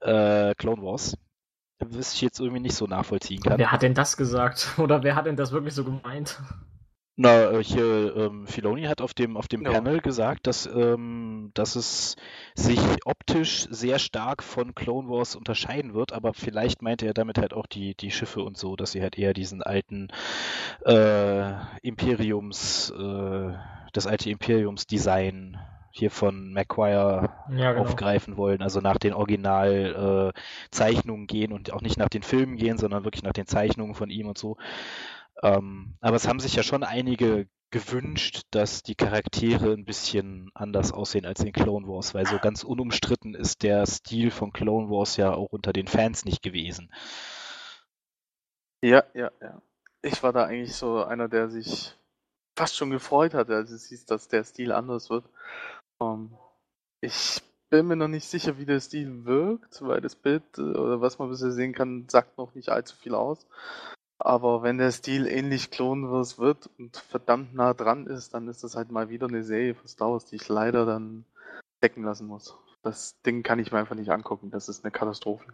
äh, 0.00 0.54
Clone 0.54 0.82
Wars. 0.82 1.16
Was 1.78 2.14
ich 2.14 2.22
jetzt 2.22 2.40
irgendwie 2.40 2.60
nicht 2.60 2.74
so 2.74 2.86
nachvollziehen 2.86 3.42
kann. 3.42 3.58
Wer 3.58 3.70
hat 3.70 3.82
denn 3.82 3.94
das 3.94 4.16
gesagt? 4.16 4.74
Oder 4.78 5.02
wer 5.02 5.14
hat 5.14 5.26
denn 5.26 5.36
das 5.36 5.52
wirklich 5.52 5.74
so 5.74 5.84
gemeint? 5.84 6.40
Na, 7.18 7.50
äh, 7.50 7.64
hier, 7.64 8.14
ähm, 8.14 8.46
Filoni 8.46 8.82
hat 8.82 9.00
auf 9.00 9.14
dem, 9.14 9.38
auf 9.38 9.48
dem 9.48 9.62
Ja. 9.62 9.72
Panel 9.72 10.00
gesagt, 10.00 10.46
dass, 10.46 10.66
ähm, 10.66 11.50
dass 11.54 11.74
es 11.74 12.16
sich 12.54 12.78
optisch 13.06 13.66
sehr 13.70 13.98
stark 13.98 14.42
von 14.42 14.74
Clone 14.74 15.08
Wars 15.08 15.34
unterscheiden 15.34 15.94
wird, 15.94 16.12
aber 16.12 16.34
vielleicht 16.34 16.82
meinte 16.82 17.06
er 17.06 17.14
damit 17.14 17.38
halt 17.38 17.54
auch 17.54 17.66
die, 17.66 17.94
die 17.94 18.10
Schiffe 18.10 18.42
und 18.42 18.58
so, 18.58 18.76
dass 18.76 18.92
sie 18.92 19.00
halt 19.00 19.16
eher 19.16 19.32
diesen 19.32 19.62
alten 19.62 20.08
äh, 20.84 21.54
Imperiums, 21.80 22.90
äh, 22.90 23.52
das 23.94 24.06
alte 24.06 24.28
Imperiums-Design 24.28 25.58
hier 25.98 26.10
von 26.10 26.52
McQuire 26.52 27.30
Ja, 27.48 27.72
genau. 27.72 27.80
aufgreifen 27.80 28.36
wollen, 28.36 28.62
also 28.62 28.80
nach 28.80 28.98
den 28.98 29.12
Original 29.14 30.32
äh, 30.34 30.40
gehen 31.26 31.52
und 31.52 31.72
auch 31.72 31.82
nicht 31.82 31.98
nach 31.98 32.08
den 32.08 32.22
Filmen 32.22 32.56
gehen, 32.56 32.78
sondern 32.78 33.04
wirklich 33.04 33.22
nach 33.22 33.32
den 33.32 33.46
Zeichnungen 33.46 33.94
von 33.94 34.10
ihm 34.10 34.28
und 34.28 34.38
so. 34.38 34.56
Ähm, 35.42 35.94
aber 36.00 36.16
es 36.16 36.28
haben 36.28 36.40
sich 36.40 36.54
ja 36.56 36.62
schon 36.62 36.82
einige 36.82 37.48
gewünscht, 37.70 38.42
dass 38.52 38.82
die 38.82 38.94
Charaktere 38.94 39.72
ein 39.72 39.84
bisschen 39.84 40.50
anders 40.54 40.92
aussehen 40.92 41.26
als 41.26 41.40
in 41.42 41.52
Clone 41.52 41.86
Wars, 41.88 42.14
weil 42.14 42.26
so 42.26 42.38
ganz 42.38 42.64
unumstritten 42.64 43.34
ist 43.34 43.62
der 43.62 43.86
Stil 43.86 44.30
von 44.30 44.52
Clone 44.52 44.88
Wars 44.88 45.16
ja 45.16 45.34
auch 45.34 45.52
unter 45.52 45.72
den 45.72 45.88
Fans 45.88 46.24
nicht 46.24 46.42
gewesen. 46.42 46.90
Ja, 48.82 49.04
ja, 49.14 49.30
ja. 49.40 49.60
Ich 50.02 50.22
war 50.22 50.32
da 50.32 50.44
eigentlich 50.44 50.74
so 50.76 51.04
einer, 51.04 51.28
der 51.28 51.48
sich 51.50 51.94
fast 52.56 52.76
schon 52.76 52.90
gefreut 52.90 53.34
hatte, 53.34 53.56
als 53.56 53.70
es 53.70 53.86
hieß, 53.88 54.06
dass 54.06 54.28
der 54.28 54.44
Stil 54.44 54.72
anders 54.72 55.10
wird. 55.10 55.26
Ähm, 56.00 56.30
ich 57.00 57.42
bin 57.70 57.86
mir 57.86 57.96
noch 57.96 58.08
nicht 58.08 58.26
sicher, 58.28 58.58
wie 58.58 58.66
der 58.66 58.80
Stil 58.80 59.24
wirkt, 59.24 59.82
weil 59.82 60.00
das 60.00 60.16
Bild 60.16 60.42
äh, 60.58 60.62
oder 60.62 61.00
was 61.00 61.18
man 61.18 61.28
bisher 61.30 61.50
sehen 61.50 61.74
kann, 61.74 62.08
sagt 62.08 62.38
noch 62.38 62.54
nicht 62.54 62.68
allzu 62.68 62.96
viel 62.96 63.14
aus. 63.14 63.46
Aber 64.18 64.62
wenn 64.62 64.78
der 64.78 64.92
Stil 64.92 65.26
ähnlich 65.26 65.70
Clone 65.70 66.08
wird 66.10 66.70
und 66.78 66.96
verdammt 66.96 67.54
nah 67.54 67.74
dran 67.74 68.06
ist, 68.06 68.32
dann 68.34 68.48
ist 68.48 68.64
das 68.64 68.74
halt 68.74 68.90
mal 68.90 69.10
wieder 69.10 69.26
eine 69.28 69.42
Serie 69.42 69.74
von 69.74 69.86
Star 69.88 70.12
Wars, 70.12 70.24
die 70.26 70.36
ich 70.36 70.48
leider 70.48 70.86
dann 70.86 71.24
decken 71.82 72.04
lassen 72.04 72.26
muss. 72.26 72.56
Das 72.82 73.20
Ding 73.22 73.42
kann 73.42 73.58
ich 73.58 73.72
mir 73.72 73.78
einfach 73.78 73.94
nicht 73.96 74.10
angucken. 74.10 74.50
Das 74.50 74.68
ist 74.68 74.84
eine 74.84 74.90
Katastrophe. 74.90 75.52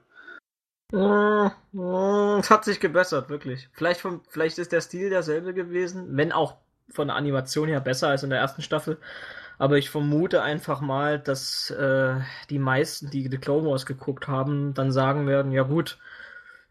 Mm, 0.93 1.51
mm, 1.73 2.39
Es 2.39 2.51
hat 2.51 2.65
sich 2.65 2.79
gebessert, 2.79 3.31
wirklich. 3.31 3.69
Vielleicht, 3.73 4.01
vom, 4.01 4.21
vielleicht 4.29 4.59
ist 4.59 4.73
der 4.73 4.81
Stil 4.83 5.11
derselbe 5.11 5.55
gewesen, 5.55 6.17
wenn 6.17 6.31
auch 6.33 6.57
von 6.91 7.09
der 7.09 7.17
Animation 7.17 7.69
her 7.69 7.81
besser 7.81 8.09
als 8.09 8.23
in 8.23 8.31
der 8.31 8.39
ersten 8.39 8.63
Staffel. 8.63 8.99
Aber 9.63 9.79
ich 9.79 9.91
vermute 9.91 10.43
einfach 10.43 10.81
mal, 10.81 11.21
dass 11.21 11.71
äh, 11.71 12.17
die 12.51 12.59
meisten, 12.59 13.11
die 13.11 13.29
The 13.31 13.39
Clone 13.39 13.71
Wars 13.71 13.87
geguckt 13.87 14.27
haben, 14.27 14.75
dann 14.75 14.91
sagen 14.91 15.29
werden, 15.29 15.53
ja 15.53 15.63
gut, 15.63 15.99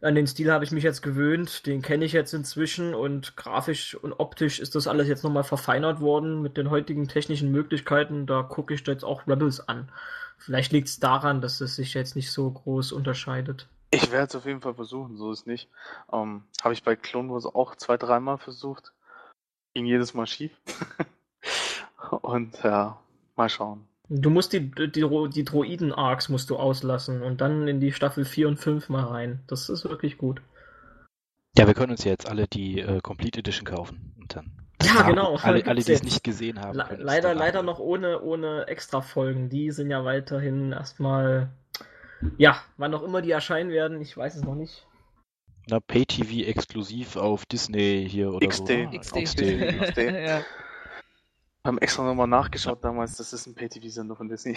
an 0.02 0.14
den 0.14 0.26
Stil 0.26 0.52
habe 0.52 0.64
ich 0.64 0.72
mich 0.72 0.84
jetzt 0.84 1.00
gewöhnt, 1.00 1.64
den 1.64 1.80
kenne 1.80 2.04
ich 2.04 2.12
jetzt 2.12 2.34
inzwischen 2.34 2.94
und 2.94 3.34
grafisch 3.34 3.94
und 3.94 4.12
optisch 4.12 4.60
ist 4.60 4.74
das 4.74 4.86
alles 4.88 5.08
jetzt 5.08 5.24
nochmal 5.24 5.42
verfeinert 5.42 6.00
worden 6.02 6.42
mit 6.42 6.58
den 6.58 6.68
heutigen 6.68 7.08
technischen 7.08 7.50
Möglichkeiten. 7.50 8.26
Da 8.26 8.42
gucke 8.42 8.74
ich 8.74 8.86
jetzt 8.86 9.06
auch 9.06 9.26
Rebels 9.26 9.66
an. 9.66 9.90
Vielleicht 10.36 10.72
liegt 10.72 10.88
es 10.88 11.00
daran, 11.00 11.40
dass 11.40 11.62
es 11.62 11.76
sich 11.76 11.94
jetzt 11.94 12.14
nicht 12.14 12.30
so 12.30 12.50
groß 12.50 12.92
unterscheidet. 12.92 13.68
Ich 13.90 14.12
werde 14.12 14.26
es 14.26 14.36
auf 14.36 14.44
jeden 14.44 14.60
Fall 14.60 14.74
versuchen, 14.74 15.16
so 15.16 15.32
ist 15.32 15.46
nicht. 15.46 15.70
Ähm, 16.12 16.44
Habe 16.62 16.74
ich 16.74 16.82
bei 16.82 16.94
Clone 16.94 17.32
Wars 17.32 17.46
auch 17.46 17.74
zwei, 17.74 17.96
dreimal 17.96 18.36
versucht. 18.36 18.92
Ging 19.72 19.86
jedes 19.86 20.12
Mal 20.12 20.26
schief. 20.26 20.52
Und 22.16 22.62
ja, 22.62 22.98
mal 23.36 23.48
schauen. 23.48 23.86
Du 24.08 24.28
musst 24.28 24.52
die, 24.52 24.70
die, 24.70 25.06
die 25.30 25.44
Droiden-Arcs 25.44 26.28
musst 26.28 26.50
du 26.50 26.56
auslassen 26.56 27.22
und 27.22 27.40
dann 27.40 27.66
in 27.66 27.80
die 27.80 27.92
Staffel 27.92 28.24
4 28.24 28.48
und 28.48 28.56
5 28.58 28.88
mal 28.88 29.04
rein. 29.04 29.40
Das 29.46 29.68
ist 29.68 29.84
wirklich 29.84 30.18
gut. 30.18 30.42
Ja, 31.56 31.66
wir 31.66 31.74
können 31.74 31.92
uns 31.92 32.04
ja 32.04 32.10
jetzt 32.10 32.28
alle 32.28 32.46
die 32.46 32.80
äh, 32.80 33.00
Complete 33.00 33.40
Edition 33.40 33.64
kaufen 33.64 34.14
und 34.20 34.36
dann. 34.36 34.52
Ja, 34.82 34.94
haben 34.94 35.10
genau. 35.10 35.36
Alle, 35.36 35.64
alle 35.66 35.82
die 35.82 35.92
es 35.92 36.02
nicht 36.02 36.24
gesehen 36.24 36.60
haben. 36.60 36.76
Le 36.76 36.98
leider, 36.98 37.34
leider 37.34 37.62
noch 37.62 37.78
ohne, 37.78 38.20
ohne 38.20 38.66
Extra-Folgen. 38.66 39.48
Die 39.48 39.70
sind 39.70 39.90
ja 39.90 40.04
weiterhin 40.04 40.72
erstmal. 40.72 41.50
Ja, 42.36 42.62
wann 42.76 42.94
auch 42.94 43.02
immer 43.02 43.20
die 43.22 43.30
erscheinen 43.30 43.70
werden, 43.70 44.00
ich 44.00 44.16
weiß 44.16 44.36
es 44.36 44.44
noch 44.44 44.54
nicht. 44.54 44.86
Na, 45.68 45.80
Pay-TV 45.80 46.48
exklusiv 46.48 47.16
auf 47.16 47.46
Disney 47.46 48.06
hier 48.08 48.32
oder 48.32 48.46
XD. 48.46 48.66
so. 48.66 48.72
ne? 48.72 48.98
XD. 48.98 49.24
XD. 49.24 49.40
XD. 49.80 49.98
ja. 49.98 50.42
Haben 51.64 51.78
extra 51.78 52.04
nochmal 52.04 52.26
nachgeschaut 52.26 52.82
damals, 52.82 53.16
das 53.16 53.32
ist 53.32 53.46
ein 53.46 53.54
Pay-TV-Sender 53.54 54.16
von 54.16 54.28
Disney. 54.28 54.56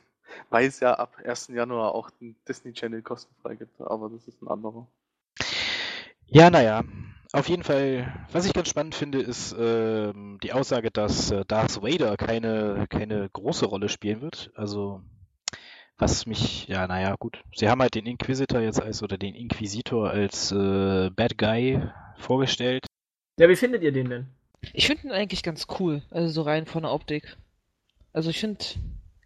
Weil 0.50 0.66
es 0.66 0.80
ja 0.80 0.94
ab 0.94 1.16
1. 1.24 1.48
Januar 1.48 1.94
auch 1.94 2.10
den 2.10 2.36
Disney 2.48 2.72
Channel 2.72 3.02
kostenfrei 3.02 3.56
gibt, 3.56 3.80
aber 3.80 4.08
das 4.08 4.26
ist 4.26 4.40
ein 4.42 4.48
anderer. 4.48 4.86
Ja, 6.26 6.50
naja. 6.50 6.82
Auf 7.32 7.48
jeden 7.48 7.64
Fall, 7.64 8.26
was 8.32 8.46
ich 8.46 8.52
ganz 8.52 8.68
spannend 8.68 8.94
finde, 8.94 9.20
ist 9.20 9.54
ähm, 9.58 10.38
die 10.42 10.52
Aussage, 10.52 10.90
dass 10.90 11.30
äh, 11.30 11.44
Darth 11.46 11.82
Vader 11.82 12.16
keine, 12.16 12.86
keine 12.88 13.28
große 13.28 13.66
Rolle 13.66 13.88
spielen 13.88 14.22
wird. 14.22 14.50
Also, 14.54 15.02
was 15.98 16.26
mich, 16.26 16.68
ja, 16.68 16.86
naja, 16.86 17.16
gut. 17.18 17.42
Sie 17.54 17.68
haben 17.68 17.82
halt 17.82 17.94
den 17.94 18.06
Inquisitor 18.06 18.60
jetzt 18.60 18.80
als, 18.80 19.02
oder 19.02 19.18
den 19.18 19.34
Inquisitor 19.34 20.08
als 20.08 20.52
äh, 20.52 21.10
Bad 21.10 21.36
Guy 21.36 21.82
vorgestellt. 22.16 22.86
Ja, 23.38 23.48
wie 23.48 23.56
findet 23.56 23.82
ihr 23.82 23.92
den 23.92 24.08
denn? 24.08 24.35
Ich 24.72 24.86
finde 24.86 25.08
ihn 25.08 25.12
eigentlich 25.12 25.42
ganz 25.42 25.66
cool, 25.78 26.02
also 26.10 26.28
so 26.28 26.42
rein 26.42 26.66
von 26.66 26.82
der 26.82 26.92
Optik. 26.92 27.36
Also 28.12 28.30
ich 28.30 28.38
finde, 28.38 28.64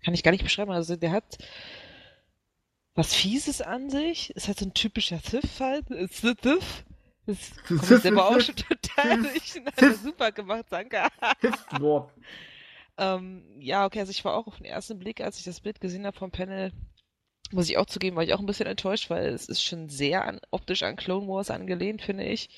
kann 0.05 0.15
ich 0.15 0.23
gar 0.23 0.33
nicht 0.33 0.45
beschreiben, 0.45 0.71
also 0.71 0.97
der 0.97 1.13
hat 1.13 1.39
was 2.95 3.15
Fieses 3.15 3.63
an 3.63 3.89
sich, 3.89 4.31
ist 4.31 4.49
halt 4.49 4.59
so 4.59 4.67
ein 4.67 4.75
typischer 4.75 5.19
Sith 5.19 5.61
halt, 5.61 5.87
Sith. 6.13 6.37
Das 7.27 7.39
kommt 7.67 7.89
mir 7.91 7.99
selber 7.99 8.29
auch 8.29 8.41
schon 8.41 8.57
total 8.57 9.23
durch. 9.23 9.55
Hat 9.65 9.83
er 9.83 9.95
super 9.95 10.33
gemacht, 10.33 10.67
danke. 10.71 11.07
Ähm, 12.99 13.45
ja, 13.59 13.87
okay, 13.87 14.01
also 14.01 14.11
ich 14.11 14.25
war 14.25 14.37
auch 14.37 14.47
auf 14.47 14.57
den 14.57 14.67
ersten 14.67 14.99
Blick, 14.99 15.21
als 15.21 15.39
ich 15.39 15.45
das 15.45 15.61
Bild 15.61 15.81
gesehen 15.81 16.05
habe 16.05 16.19
vom 16.19 16.31
Panel, 16.31 16.73
muss 17.53 17.71
ich 17.71 17.79
auch 17.79 17.87
zugeben, 17.87 18.17
war 18.17 18.25
ich 18.25 18.35
auch 18.35 18.41
ein 18.41 18.47
bisschen 18.47 18.67
enttäuscht, 18.67 19.09
weil 19.09 19.29
es 19.29 19.49
ist 19.49 19.63
schon 19.63 19.89
sehr 19.89 20.25
an, 20.25 20.41
optisch 20.51 20.83
an 20.83 20.97
Clone 20.97 21.27
Wars 21.27 21.51
angelehnt, 21.51 22.03
finde 22.03 22.25
ich. 22.25 22.51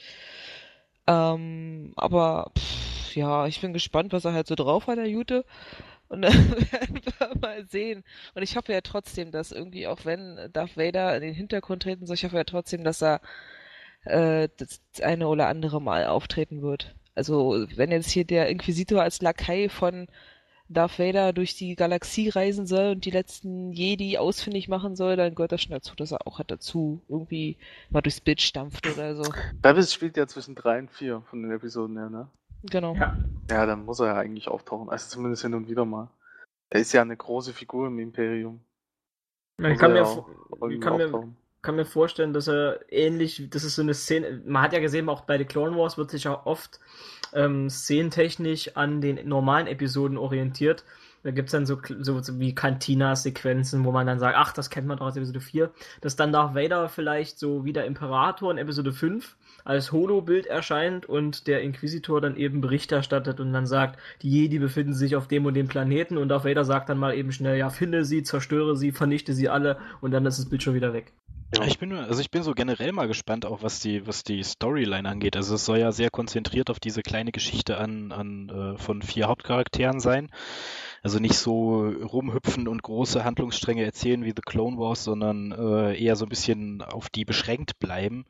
Ähm, 1.06 1.92
aber 1.96 2.52
pff, 2.56 2.71
ja, 3.14 3.46
ich 3.46 3.60
bin 3.60 3.72
gespannt, 3.72 4.12
was 4.12 4.24
er 4.24 4.32
halt 4.32 4.46
so 4.46 4.54
drauf 4.54 4.86
hat, 4.86 4.98
der 4.98 5.08
Jute. 5.08 5.44
Und 6.08 6.22
dann 6.22 6.32
werden 6.72 7.00
wir 7.04 7.40
mal 7.40 7.66
sehen. 7.66 8.04
Und 8.34 8.42
ich 8.42 8.56
hoffe 8.56 8.72
ja 8.72 8.80
trotzdem, 8.82 9.30
dass 9.32 9.52
irgendwie, 9.52 9.86
auch 9.86 10.04
wenn 10.04 10.38
Darth 10.52 10.76
Vader 10.76 11.16
in 11.16 11.22
den 11.22 11.34
Hintergrund 11.34 11.82
treten 11.82 12.06
soll, 12.06 12.14
ich 12.14 12.24
hoffe 12.24 12.36
ja 12.36 12.44
trotzdem, 12.44 12.84
dass 12.84 13.02
er 13.02 13.20
äh, 14.04 14.48
das 14.56 14.80
eine 15.02 15.28
oder 15.28 15.48
andere 15.48 15.80
Mal 15.80 16.06
auftreten 16.06 16.62
wird. 16.62 16.94
Also, 17.14 17.66
wenn 17.76 17.90
jetzt 17.90 18.10
hier 18.10 18.24
der 18.24 18.48
Inquisitor 18.48 19.02
als 19.02 19.20
Lakai 19.22 19.68
von 19.68 20.08
Darth 20.68 20.98
Vader 20.98 21.32
durch 21.32 21.54
die 21.56 21.76
Galaxie 21.76 22.28
reisen 22.28 22.66
soll 22.66 22.92
und 22.92 23.04
die 23.04 23.10
letzten 23.10 23.72
Jedi 23.72 24.18
ausfindig 24.18 24.68
machen 24.68 24.96
soll, 24.96 25.16
dann 25.16 25.34
gehört 25.34 25.52
das 25.52 25.62
schon 25.62 25.72
dazu, 25.72 25.94
dass 25.94 26.12
er 26.12 26.26
auch 26.26 26.38
halt 26.38 26.50
dazu 26.50 27.02
irgendwie 27.08 27.58
mal 27.90 28.00
durchs 28.00 28.20
Bild 28.20 28.40
stampft 28.40 28.86
oder 28.86 29.14
so. 29.14 29.30
Rebels 29.64 29.92
spielt 29.92 30.16
ja 30.16 30.26
zwischen 30.26 30.54
3 30.54 30.80
und 30.80 30.90
4 30.90 31.22
von 31.28 31.42
den 31.42 31.52
Episoden 31.52 31.98
her, 31.98 32.10
ne? 32.10 32.28
Genau. 32.64 32.94
Ja. 32.94 33.16
Ja, 33.50 33.66
dann 33.66 33.84
muss 33.84 34.00
er 34.00 34.06
ja 34.06 34.16
eigentlich 34.16 34.48
auftauchen. 34.48 34.88
Also 34.88 35.08
zumindest 35.08 35.42
hin 35.42 35.54
und 35.54 35.68
wieder 35.68 35.84
mal. 35.84 36.08
Er 36.70 36.80
ist 36.80 36.92
ja 36.92 37.02
eine 37.02 37.16
große 37.16 37.52
Figur 37.52 37.88
im 37.88 37.98
Imperium. 37.98 38.60
Ich 39.58 39.68
Muss 39.68 39.78
kann 39.78 39.92
mir, 39.92 40.80
kann 40.80 40.96
mir, 40.96 41.34
kann 41.60 41.76
mir 41.76 41.84
vorstellen, 41.84 42.32
dass 42.32 42.48
er 42.48 42.80
ähnlich, 42.90 43.48
das 43.50 43.64
ist 43.64 43.76
so 43.76 43.82
eine 43.82 43.94
Szene, 43.94 44.42
man 44.46 44.62
hat 44.62 44.72
ja 44.72 44.80
gesehen, 44.80 45.08
auch 45.08 45.22
bei 45.22 45.38
The 45.38 45.44
Clone 45.44 45.76
Wars 45.76 45.98
wird 45.98 46.10
sich 46.10 46.24
ja 46.24 46.46
oft 46.46 46.80
ähm, 47.34 47.68
szenentechnisch 47.68 48.76
an 48.76 49.00
den 49.00 49.28
normalen 49.28 49.66
Episoden 49.66 50.16
orientiert. 50.16 50.84
Da 51.22 51.30
gibt 51.30 51.48
es 51.48 51.52
dann 51.52 51.66
so, 51.66 51.78
so, 52.00 52.20
so 52.20 52.40
wie 52.40 52.54
Cantina-Sequenzen, 52.54 53.84
wo 53.84 53.92
man 53.92 54.06
dann 54.06 54.18
sagt, 54.18 54.36
ach, 54.36 54.52
das 54.52 54.70
kennt 54.70 54.88
man 54.88 54.98
doch 54.98 55.06
aus 55.06 55.16
Episode 55.16 55.40
4. 55.40 55.70
Dass 56.00 56.16
dann 56.16 56.32
Darth 56.32 56.54
Vader 56.54 56.88
vielleicht 56.88 57.38
so 57.38 57.64
wie 57.64 57.72
der 57.72 57.84
Imperator 57.84 58.50
in 58.50 58.58
Episode 58.58 58.92
5 58.92 59.36
als 59.64 59.92
Holo-Bild 59.92 60.46
erscheint 60.46 61.06
und 61.06 61.46
der 61.46 61.62
Inquisitor 61.62 62.20
dann 62.20 62.36
eben 62.36 62.60
Bericht 62.60 62.92
erstattet 62.92 63.40
und 63.40 63.52
dann 63.52 63.66
sagt, 63.66 63.98
die 64.22 64.30
Jedi 64.30 64.58
befinden 64.58 64.94
sich 64.94 65.16
auf 65.16 65.28
dem 65.28 65.46
und 65.46 65.54
dem 65.54 65.68
Planeten 65.68 66.18
und 66.18 66.28
Darth 66.28 66.44
Vader 66.44 66.64
sagt 66.64 66.88
dann 66.88 66.98
mal 66.98 67.14
eben 67.14 67.32
schnell, 67.32 67.58
ja, 67.58 67.70
finde 67.70 68.04
sie, 68.04 68.22
zerstöre 68.22 68.76
sie, 68.76 68.92
vernichte 68.92 69.32
sie 69.32 69.48
alle 69.48 69.78
und 70.00 70.10
dann 70.12 70.26
ist 70.26 70.38
das 70.38 70.48
Bild 70.48 70.62
schon 70.62 70.74
wieder 70.74 70.92
weg. 70.92 71.12
Ja. 71.54 71.64
Ich 71.64 71.78
bin, 71.78 71.92
also 71.92 72.20
ich 72.20 72.30
bin 72.30 72.42
so 72.42 72.52
generell 72.52 72.92
mal 72.92 73.08
gespannt, 73.08 73.44
auch 73.44 73.62
was 73.62 73.80
die, 73.80 74.06
was 74.06 74.24
die 74.24 74.42
Storyline 74.42 75.06
angeht. 75.06 75.36
Also 75.36 75.54
es 75.56 75.66
soll 75.66 75.78
ja 75.78 75.92
sehr 75.92 76.08
konzentriert 76.08 76.70
auf 76.70 76.80
diese 76.80 77.02
kleine 77.02 77.30
Geschichte 77.30 77.76
an, 77.76 78.10
an 78.10 78.48
äh, 78.48 78.78
von 78.78 79.02
vier 79.02 79.28
Hauptcharakteren 79.28 80.00
sein. 80.00 80.30
Also 81.02 81.18
nicht 81.18 81.34
so 81.34 81.88
rumhüpfen 81.88 82.68
und 82.68 82.82
große 82.82 83.24
Handlungsstränge 83.24 83.84
erzählen 83.84 84.24
wie 84.24 84.32
The 84.36 84.42
Clone 84.42 84.78
Wars, 84.78 85.02
sondern 85.02 85.50
äh, 85.50 86.00
eher 86.00 86.14
so 86.14 86.26
ein 86.26 86.28
bisschen 86.28 86.80
auf 86.80 87.10
die 87.10 87.24
beschränkt 87.24 87.80
bleiben. 87.80 88.24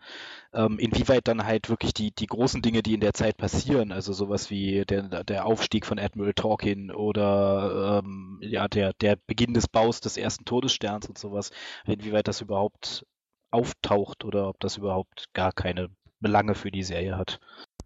Ähm, 0.54 0.78
inwieweit 0.78 1.28
dann 1.28 1.44
halt 1.44 1.68
wirklich 1.68 1.92
die, 1.92 2.12
die 2.12 2.26
großen 2.26 2.62
Dinge, 2.62 2.82
die 2.82 2.94
in 2.94 3.00
der 3.00 3.12
Zeit 3.12 3.36
passieren, 3.36 3.92
also 3.92 4.14
sowas 4.14 4.50
wie 4.50 4.84
der, 4.86 5.24
der 5.24 5.44
Aufstieg 5.44 5.84
von 5.84 5.98
Admiral 5.98 6.32
Tolkien 6.32 6.90
oder 6.90 8.00
ähm, 8.02 8.38
ja, 8.42 8.68
der, 8.68 8.94
der 8.94 9.16
Beginn 9.26 9.52
des 9.52 9.68
Baus 9.68 10.00
des 10.00 10.16
ersten 10.16 10.44
Todessterns 10.46 11.08
und 11.08 11.18
sowas, 11.18 11.50
inwieweit 11.84 12.26
das 12.26 12.40
überhaupt 12.40 13.06
auftaucht 13.50 14.24
oder 14.24 14.48
ob 14.48 14.58
das 14.60 14.78
überhaupt 14.78 15.26
gar 15.34 15.52
keine 15.52 15.90
Belange 16.20 16.54
für 16.54 16.70
die 16.70 16.84
Serie 16.84 17.18
hat. 17.18 17.38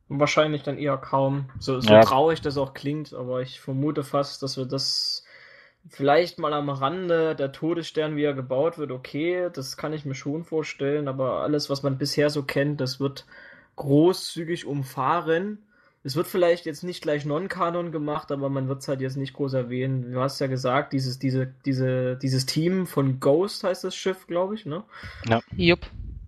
Wahrscheinlich 0.08 0.62
dann 0.62 0.78
eher 0.78 0.96
kaum. 0.98 1.46
So, 1.58 1.80
so 1.80 1.92
ja. 1.92 2.00
traurig 2.00 2.40
das 2.40 2.58
auch 2.58 2.74
klingt, 2.74 3.12
aber 3.12 3.42
ich 3.42 3.60
vermute 3.60 4.04
fast, 4.04 4.42
dass 4.42 4.56
wir 4.56 4.66
das 4.66 5.24
vielleicht 5.88 6.38
mal 6.38 6.52
am 6.52 6.68
Rande 6.68 7.34
der 7.34 7.52
Todesstern, 7.52 8.16
wie 8.16 8.24
er 8.24 8.34
gebaut 8.34 8.78
wird, 8.78 8.90
okay, 8.90 9.48
das 9.52 9.76
kann 9.76 9.92
ich 9.92 10.04
mir 10.04 10.14
schon 10.14 10.44
vorstellen, 10.44 11.08
aber 11.08 11.40
alles, 11.40 11.70
was 11.70 11.82
man 11.82 11.98
bisher 11.98 12.30
so 12.30 12.42
kennt, 12.42 12.80
das 12.80 13.00
wird 13.00 13.26
großzügig 13.76 14.66
umfahren. 14.66 15.58
Es 16.02 16.14
wird 16.14 16.28
vielleicht 16.28 16.66
jetzt 16.66 16.84
nicht 16.84 17.02
gleich 17.02 17.24
Non-Kanon 17.24 17.90
gemacht, 17.90 18.30
aber 18.30 18.48
man 18.48 18.68
wird 18.68 18.80
es 18.80 18.88
halt 18.88 19.00
jetzt 19.00 19.16
nicht 19.16 19.34
groß 19.34 19.54
erwähnen. 19.54 20.12
Du 20.12 20.20
hast 20.20 20.38
ja 20.38 20.46
gesagt, 20.46 20.92
dieses, 20.92 21.18
diese, 21.18 21.52
diese, 21.64 22.16
dieses 22.16 22.46
Team 22.46 22.86
von 22.86 23.18
Ghost 23.18 23.64
heißt 23.64 23.82
das 23.82 23.96
Schiff, 23.96 24.28
glaube 24.28 24.54
ich, 24.54 24.66
ne? 24.66 24.84
Ja. 25.28 25.40
Jupp. 25.56 25.80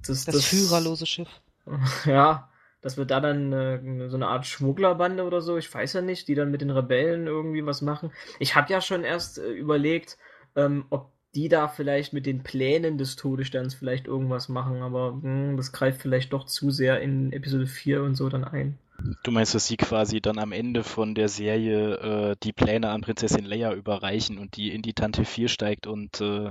Das, 0.05 0.24
das, 0.24 0.35
das 0.35 0.45
führerlose 0.47 1.07
Schiff. 1.07 1.29
Ja, 2.07 2.47
dass 2.81 2.97
wir 2.97 3.05
da 3.05 3.20
dann 3.20 3.53
äh, 3.53 4.09
so 4.09 4.16
eine 4.16 4.29
Art 4.29 4.47
Schmugglerbande 4.47 5.24
oder 5.24 5.41
so, 5.41 5.57
ich 5.57 5.72
weiß 5.72 5.95
ja 5.95 6.01
nicht, 6.01 6.29
die 6.29 6.35
dann 6.35 6.51
mit 6.51 6.61
den 6.61 6.70
Rebellen 6.70 7.26
irgendwie 7.26 7.64
was 7.66 7.83
machen. 7.83 8.12
Ich 8.39 8.55
habe 8.55 8.72
ja 8.72 8.81
schon 8.81 9.05
erst 9.05 9.39
äh, 9.39 9.51
überlegt, 9.51 10.18
ähm, 10.57 10.85
ob 10.91 11.11
die 11.35 11.49
da 11.49 11.68
vielleicht 11.68 12.12
mit 12.12 12.26
den 12.26 12.43
Plänen 12.43 12.99
des 12.99 13.16
Todessterns 13.16 13.74
vielleicht 13.74 14.07
irgendwas 14.07 14.49
machen, 14.49 14.83
aber 14.83 15.12
mh, 15.12 15.22
hm, 15.22 15.57
das 15.57 15.72
greift 15.72 16.01
vielleicht 16.01 16.33
doch 16.33 16.47
zu 16.47 16.70
sehr 16.70 17.01
in 17.01 17.33
Episode 17.33 17.66
4 17.66 18.03
und 18.03 18.14
so 18.14 18.29
dann 18.29 18.45
ein. 18.45 18.79
Du 19.22 19.31
meinst, 19.31 19.55
dass 19.55 19.66
sie 19.66 19.76
quasi 19.76 20.20
dann 20.20 20.39
am 20.39 20.51
Ende 20.51 20.83
von 20.83 21.14
der 21.14 21.29
Serie 21.29 22.33
äh, 22.33 22.37
die 22.43 22.53
Pläne 22.53 22.91
an 22.91 23.03
Prinzessin 23.03 23.45
Leia 23.45 23.72
überreichen 23.72 24.39
und 24.39 24.57
die 24.57 24.72
in 24.72 24.83
die 24.83 24.95
Tante 24.95 25.24
4 25.24 25.49
steigt 25.49 25.87
und 25.87 26.20
äh, 26.20 26.51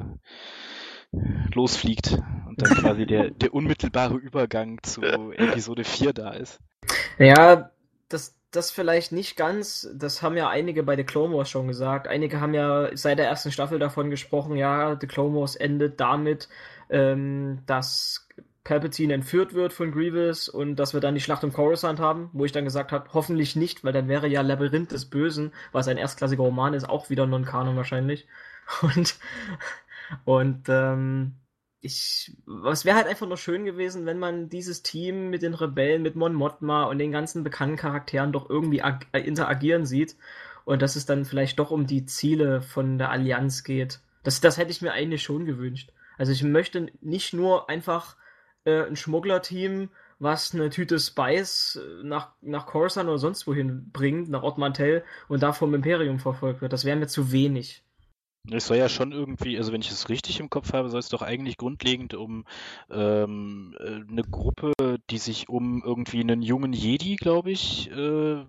losfliegt 1.54 2.18
und 2.48 2.62
dann 2.62 2.78
quasi 2.78 3.06
der, 3.06 3.32
der 3.32 3.54
unmittelbare 3.54 4.16
Übergang 4.16 4.80
zu 4.84 5.02
Episode 5.02 5.84
4 5.84 6.14
da 6.14 6.32
ist. 6.32 6.60
Ja, 7.18 7.72
das, 8.10 8.36
das 8.52 8.72
vielleicht 8.72 9.12
nicht 9.12 9.36
ganz. 9.36 9.90
Das 9.94 10.22
haben 10.22 10.38
ja 10.38 10.50
einige 10.50 10.84
bei 10.84 10.96
The 10.96 11.04
Clone 11.04 11.36
Wars 11.36 11.50
schon 11.50 11.68
gesagt. 11.68 12.08
Einige 12.08 12.42
haben 12.42 12.54
ja 12.54 12.90
seit 12.96 13.20
der 13.20 13.28
ersten 13.28 13.52
Staffel 13.52 13.80
davon 13.80 14.10
gesprochen, 14.10 14.56
ja, 14.56 14.98
The 15.00 15.08
Clone 15.08 15.36
Wars 15.36 15.56
endet 15.56 16.00
damit, 16.00 16.50
ähm, 16.90 17.60
dass 17.66 18.28
Palpatine 18.68 19.14
entführt 19.14 19.54
wird 19.54 19.72
von 19.72 19.92
Grievous 19.94 20.50
und 20.50 20.76
dass 20.76 20.94
wir 20.94 21.00
dann 21.00 21.16
die 21.16 21.22
Schlacht 21.22 21.46
um 21.46 21.54
Coruscant 21.54 22.00
haben, 22.00 22.30
wo 22.34 22.44
ich 22.44 22.52
dann 22.52 22.66
gesagt 22.66 22.92
habe, 22.92 23.10
hoffentlich 23.14 23.56
nicht, 23.56 23.86
weil 23.86 23.94
dann 23.94 24.10
wäre 24.10 24.28
ja 24.28 24.42
Labyrinth 24.42 24.92
des 24.92 25.06
Bösen, 25.06 25.54
was 25.72 25.88
ein 25.88 25.98
erstklassiger 25.98 26.44
Roman 26.44 26.74
ist, 26.74 26.88
auch 26.88 27.10
wieder 27.10 27.26
non-kanon 27.26 27.78
wahrscheinlich. 27.78 28.28
Und 28.82 29.16
und 30.26 30.68
ähm, 30.70 31.36
ich, 31.82 32.36
es 32.72 32.86
wäre 32.86 32.98
halt 32.98 33.08
einfach 33.08 33.28
nur 33.28 33.38
schön 33.38 33.66
gewesen, 33.66 34.06
wenn 34.06 34.20
man 34.20 34.50
dieses 34.50 34.84
Team 34.84 35.30
mit 35.30 35.42
den 35.42 35.54
Rebellen, 35.54 36.02
mit 36.02 36.16
Mon 36.16 36.34
Mothma 36.34 36.84
und 36.84 36.98
den 36.98 37.12
ganzen 37.12 37.44
bekannten 37.44 37.78
Charakteren 37.78 38.32
doch 38.32 38.50
irgendwie 38.50 38.82
äh, 39.14 39.20
interagieren 39.22 39.86
sieht 39.86 40.18
und 40.66 40.82
dass 40.82 40.96
es 40.96 41.06
dann 41.06 41.26
vielleicht 41.26 41.60
doch 41.60 41.72
um 41.72 41.88
die 41.88 42.06
Ziele 42.06 42.62
von 42.62 42.98
der 42.98 43.12
Allianz 43.12 43.64
geht. 43.64 44.02
Das, 44.24 44.42
das 44.42 44.58
hätte 44.58 44.72
ich 44.72 44.82
mir 44.82 44.92
eigentlich 44.92 45.24
schon 45.24 45.46
gewünscht. 45.46 45.94
Also 46.18 46.32
ich 46.32 46.44
möchte 46.44 46.92
nicht 47.02 47.34
nur 47.34 47.70
einfach 47.70 48.18
äh, 48.66 48.84
ein 48.84 48.96
Schmugglerteam, 48.96 49.90
was 50.20 50.54
eine 50.54 50.70
Tüte 50.70 51.00
Spice 51.00 51.78
äh, 51.78 52.04
nach, 52.04 52.34
nach 52.42 52.66
Coruscant 52.66 53.08
oder 53.08 53.20
sonst 53.20 53.48
wohin 53.48 53.92
bringt, 53.92 54.30
nach 54.30 54.44
Ort 54.44 54.58
Mantell 54.58 55.04
und 55.28 55.44
da 55.44 55.54
vom 55.54 55.74
Imperium 55.74 56.20
verfolgt 56.20 56.62
wird. 56.62 56.74
Das 56.74 56.86
wäre 56.86 56.98
mir 56.98 57.08
zu 57.08 57.32
wenig. 57.32 57.84
Es 58.52 58.68
soll 58.68 58.78
ja 58.78 58.90
schon 58.90 59.12
irgendwie, 59.12 59.58
also 59.58 59.72
wenn 59.72 59.82
ich 59.82 59.92
es 59.92 60.10
richtig 60.10 60.40
im 60.40 60.50
Kopf 60.50 60.74
habe, 60.74 60.90
soll 60.90 61.00
es 61.00 61.10
doch 61.10 61.22
eigentlich 61.22 61.58
grundlegend 61.58 62.14
um 62.14 62.46
ähm, 62.90 63.76
äh, 63.80 64.02
eine 64.10 64.24
Gruppe, 64.24 64.74
die 65.10 65.18
sich 65.18 65.50
um 65.50 65.84
irgendwie 65.84 66.22
einen 66.22 66.42
jungen 66.42 66.74
Jedi, 66.74 67.16
glaube 67.16 67.52
ich, 67.52 67.92
äh, 67.92 68.46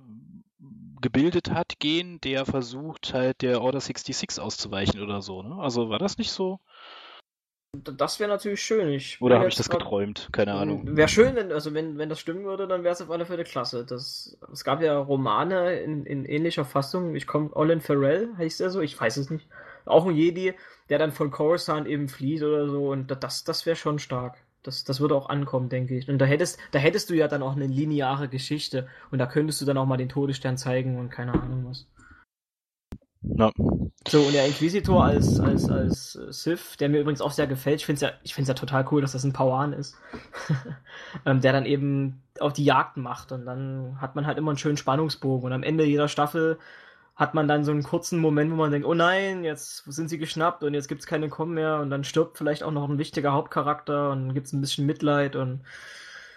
gebildet 1.00 1.50
hat, 1.50 1.78
gehen, 1.78 2.20
der 2.22 2.44
versucht 2.44 3.14
halt 3.14 3.42
der 3.42 3.62
Order 3.62 3.80
66 3.80 4.40
auszuweichen 4.40 5.00
oder 5.02 5.22
so. 5.22 5.42
Ne? 5.42 5.56
Also 5.60 5.90
war 5.90 5.98
das 5.98 6.18
nicht 6.18 6.32
so? 6.32 6.60
Das 7.72 8.18
wäre 8.18 8.30
natürlich 8.30 8.62
schön. 8.62 8.88
Ich 8.88 9.20
Oder 9.20 9.38
habe 9.38 9.48
ich 9.48 9.54
das 9.54 9.68
geträumt? 9.68 10.30
Keine 10.32 10.54
Ahnung. 10.54 10.96
Wäre 10.96 11.08
schön, 11.08 11.36
wenn, 11.36 11.52
also 11.52 11.74
wenn, 11.74 11.98
wenn 11.98 12.08
das 12.08 12.18
stimmen 12.18 12.44
würde, 12.44 12.66
dann 12.66 12.82
wäre 12.82 12.94
es 12.94 13.02
auf 13.02 13.10
alle 13.10 13.26
Fälle 13.26 13.44
klasse. 13.44 13.84
Das, 13.84 14.38
es 14.50 14.64
gab 14.64 14.82
ja 14.82 14.98
Romane 14.98 15.78
in, 15.80 16.06
in 16.06 16.24
ähnlicher 16.24 16.64
Fassung. 16.64 17.14
Ich 17.14 17.26
komme, 17.26 17.54
Olin 17.54 17.82
Farrell 17.82 18.30
heißt 18.38 18.62
er 18.62 18.70
so, 18.70 18.80
ich 18.80 18.98
weiß 18.98 19.18
es 19.18 19.28
nicht 19.28 19.46
auch 19.88 20.06
ein 20.06 20.14
Jedi, 20.14 20.54
der 20.88 20.98
dann 20.98 21.12
von 21.12 21.30
Coruscant 21.30 21.86
eben 21.86 22.08
flieht 22.08 22.42
oder 22.42 22.68
so. 22.68 22.90
Und 22.90 23.10
das, 23.22 23.44
das 23.44 23.66
wäre 23.66 23.76
schon 23.76 23.98
stark. 23.98 24.36
Das, 24.62 24.84
das 24.84 25.00
würde 25.00 25.14
auch 25.14 25.28
ankommen, 25.28 25.68
denke 25.68 25.96
ich. 25.96 26.08
Und 26.08 26.18
da 26.18 26.24
hättest, 26.24 26.58
da 26.72 26.78
hättest 26.78 27.10
du 27.10 27.14
ja 27.14 27.28
dann 27.28 27.42
auch 27.42 27.56
eine 27.56 27.66
lineare 27.66 28.28
Geschichte. 28.28 28.88
Und 29.10 29.18
da 29.18 29.26
könntest 29.26 29.60
du 29.60 29.64
dann 29.64 29.78
auch 29.78 29.86
mal 29.86 29.96
den 29.96 30.08
Todesstern 30.08 30.58
zeigen 30.58 30.98
und 30.98 31.10
keine 31.10 31.32
Ahnung 31.32 31.66
was. 31.68 31.86
Ja. 33.22 33.50
So, 34.06 34.20
und 34.22 34.32
der 34.32 34.46
Inquisitor 34.46 35.04
als, 35.04 35.40
als, 35.40 35.68
als 35.68 36.12
Sith, 36.12 36.76
der 36.78 36.88
mir 36.88 37.00
übrigens 37.00 37.20
auch 37.20 37.32
sehr 37.32 37.46
gefällt, 37.46 37.80
ich 37.80 37.86
finde 37.86 38.06
es 38.06 38.36
ja, 38.36 38.42
ja 38.42 38.54
total 38.54 38.86
cool, 38.90 39.02
dass 39.02 39.12
das 39.12 39.24
ein 39.24 39.32
Pauan 39.32 39.72
ist, 39.72 39.96
ähm, 41.26 41.40
der 41.40 41.52
dann 41.52 41.66
eben 41.66 42.22
auf 42.38 42.52
die 42.52 42.64
Jagd 42.64 42.96
macht 42.96 43.32
und 43.32 43.44
dann 43.44 44.00
hat 44.00 44.14
man 44.14 44.26
halt 44.26 44.38
immer 44.38 44.52
einen 44.52 44.58
schönen 44.58 44.76
Spannungsbogen 44.76 45.46
und 45.46 45.52
am 45.52 45.62
Ende 45.62 45.84
jeder 45.84 46.08
Staffel 46.08 46.58
hat 47.18 47.34
man 47.34 47.48
dann 47.48 47.64
so 47.64 47.72
einen 47.72 47.82
kurzen 47.82 48.20
Moment, 48.20 48.52
wo 48.52 48.54
man 48.54 48.70
denkt, 48.70 48.86
oh 48.86 48.94
nein, 48.94 49.42
jetzt 49.42 49.82
sind 49.86 50.08
sie 50.08 50.18
geschnappt 50.18 50.62
und 50.62 50.72
jetzt 50.72 50.86
gibt 50.86 51.00
es 51.00 51.06
keine 51.06 51.28
Kommen 51.28 51.52
mehr 51.52 51.80
und 51.80 51.90
dann 51.90 52.04
stirbt 52.04 52.38
vielleicht 52.38 52.62
auch 52.62 52.70
noch 52.70 52.88
ein 52.88 52.98
wichtiger 52.98 53.32
Hauptcharakter 53.32 54.10
und 54.10 54.34
gibt 54.34 54.46
es 54.46 54.52
ein 54.52 54.60
bisschen 54.60 54.86
Mitleid 54.86 55.34
und 55.34 55.64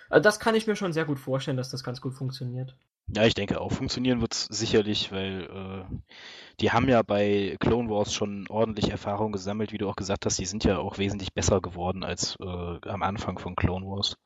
also 0.10 0.24
das 0.24 0.40
kann 0.40 0.56
ich 0.56 0.66
mir 0.66 0.76
schon 0.76 0.92
sehr 0.92 1.06
gut 1.06 1.20
vorstellen, 1.20 1.56
dass 1.56 1.70
das 1.70 1.84
ganz 1.84 2.02
gut 2.02 2.16
funktioniert. 2.16 2.76
Ja, 3.16 3.26
ich 3.26 3.36
denke 3.36 3.62
auch, 3.62 3.72
funktionieren 3.72 4.22
wird 4.22 4.34
es 4.34 4.46
sicherlich, 4.46 5.12
weil 5.12 5.44
äh, 5.44 5.96
die 6.60 6.72
haben 6.72 6.90
ja 6.90 7.04
bei 7.04 7.58
Clone 7.60 7.90
Wars 7.90 8.12
schon 8.12 8.48
ordentlich 8.50 8.90
Erfahrung 8.90 9.32
gesammelt, 9.32 9.72
wie 9.72 9.78
du 9.78 9.88
auch 9.88 9.96
gesagt 9.96 10.26
hast, 10.26 10.40
die 10.40 10.46
sind 10.46 10.64
ja 10.64 10.80
auch 10.80 10.98
wesentlich 10.98 11.32
besser 11.32 11.62
geworden 11.62 12.04
als 12.04 12.38
äh, 12.42 12.90
am 12.90 13.04
Anfang 13.04 13.38
von 13.38 13.56
Clone 13.56 13.86
Wars. 13.86 14.18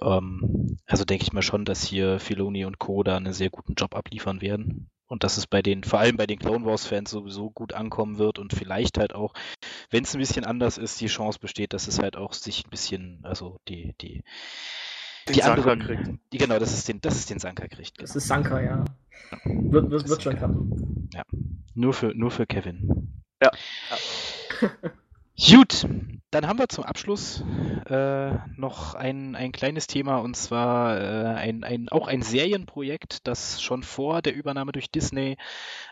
Ähm, 0.00 0.78
also 0.86 1.04
denke 1.04 1.24
ich 1.24 1.34
mal 1.34 1.42
schon, 1.42 1.66
dass 1.66 1.84
hier 1.84 2.18
Filoni 2.18 2.64
und 2.64 2.78
Co. 2.78 3.02
da 3.02 3.16
einen 3.16 3.34
sehr 3.34 3.50
guten 3.50 3.74
Job 3.74 3.94
abliefern 3.94 4.40
werden 4.40 4.88
und 5.06 5.24
dass 5.24 5.36
es 5.36 5.46
bei 5.46 5.62
den, 5.62 5.84
vor 5.84 5.98
allem 5.98 6.16
bei 6.16 6.26
den 6.26 6.38
Clone 6.38 6.64
Wars-Fans 6.64 7.10
sowieso 7.10 7.50
gut 7.50 7.72
ankommen 7.72 8.18
wird 8.18 8.38
und 8.38 8.52
vielleicht 8.52 8.98
halt 8.98 9.14
auch, 9.14 9.32
wenn 9.90 10.04
es 10.04 10.14
ein 10.14 10.18
bisschen 10.18 10.44
anders 10.44 10.78
ist, 10.78 11.00
die 11.00 11.06
Chance 11.06 11.38
besteht, 11.38 11.72
dass 11.72 11.88
es 11.88 11.98
halt 11.98 12.16
auch 12.16 12.32
sich 12.32 12.64
ein 12.66 12.70
bisschen, 12.70 13.20
also 13.22 13.58
die, 13.68 13.94
die, 14.00 14.22
den 15.28 15.34
die 15.34 15.40
Sanka 15.40 15.70
anderen, 15.70 15.80
kriegt. 15.80 16.20
Die, 16.32 16.38
genau, 16.38 16.58
das 16.58 16.72
ist 16.72 16.88
den, 16.88 17.00
das 17.00 17.16
ist 17.16 17.30
den 17.30 17.38
Sanka 17.38 17.66
kriegt. 17.68 18.00
Das 18.00 18.16
ist 18.16 18.26
Sanka, 18.26 18.60
ja. 18.60 18.84
Wird, 19.44 19.90
wird, 19.90 20.08
wird 20.08 20.22
schon 20.22 20.36
klappen. 20.36 21.08
Ja. 21.14 21.22
Nur 21.74 21.92
für, 21.92 22.14
nur 22.14 22.30
für 22.30 22.46
Kevin. 22.46 23.22
Ja. 23.42 23.50
ja. 24.62 24.68
Gut, 25.38 25.86
dann 26.30 26.48
haben 26.48 26.58
wir 26.58 26.68
zum 26.68 26.84
Abschluss 26.84 27.44
äh, 27.88 28.30
noch 28.56 28.94
ein, 28.94 29.36
ein 29.36 29.52
kleines 29.52 29.86
Thema 29.86 30.18
und 30.18 30.36
zwar 30.36 31.00
äh, 31.00 31.34
ein, 31.34 31.62
ein, 31.62 31.88
auch 31.88 32.08
ein 32.08 32.22
Serienprojekt, 32.22 33.26
das 33.26 33.62
schon 33.62 33.82
vor 33.82 34.22
der 34.22 34.34
Übernahme 34.34 34.72
durch 34.72 34.90
Disney 34.90 35.36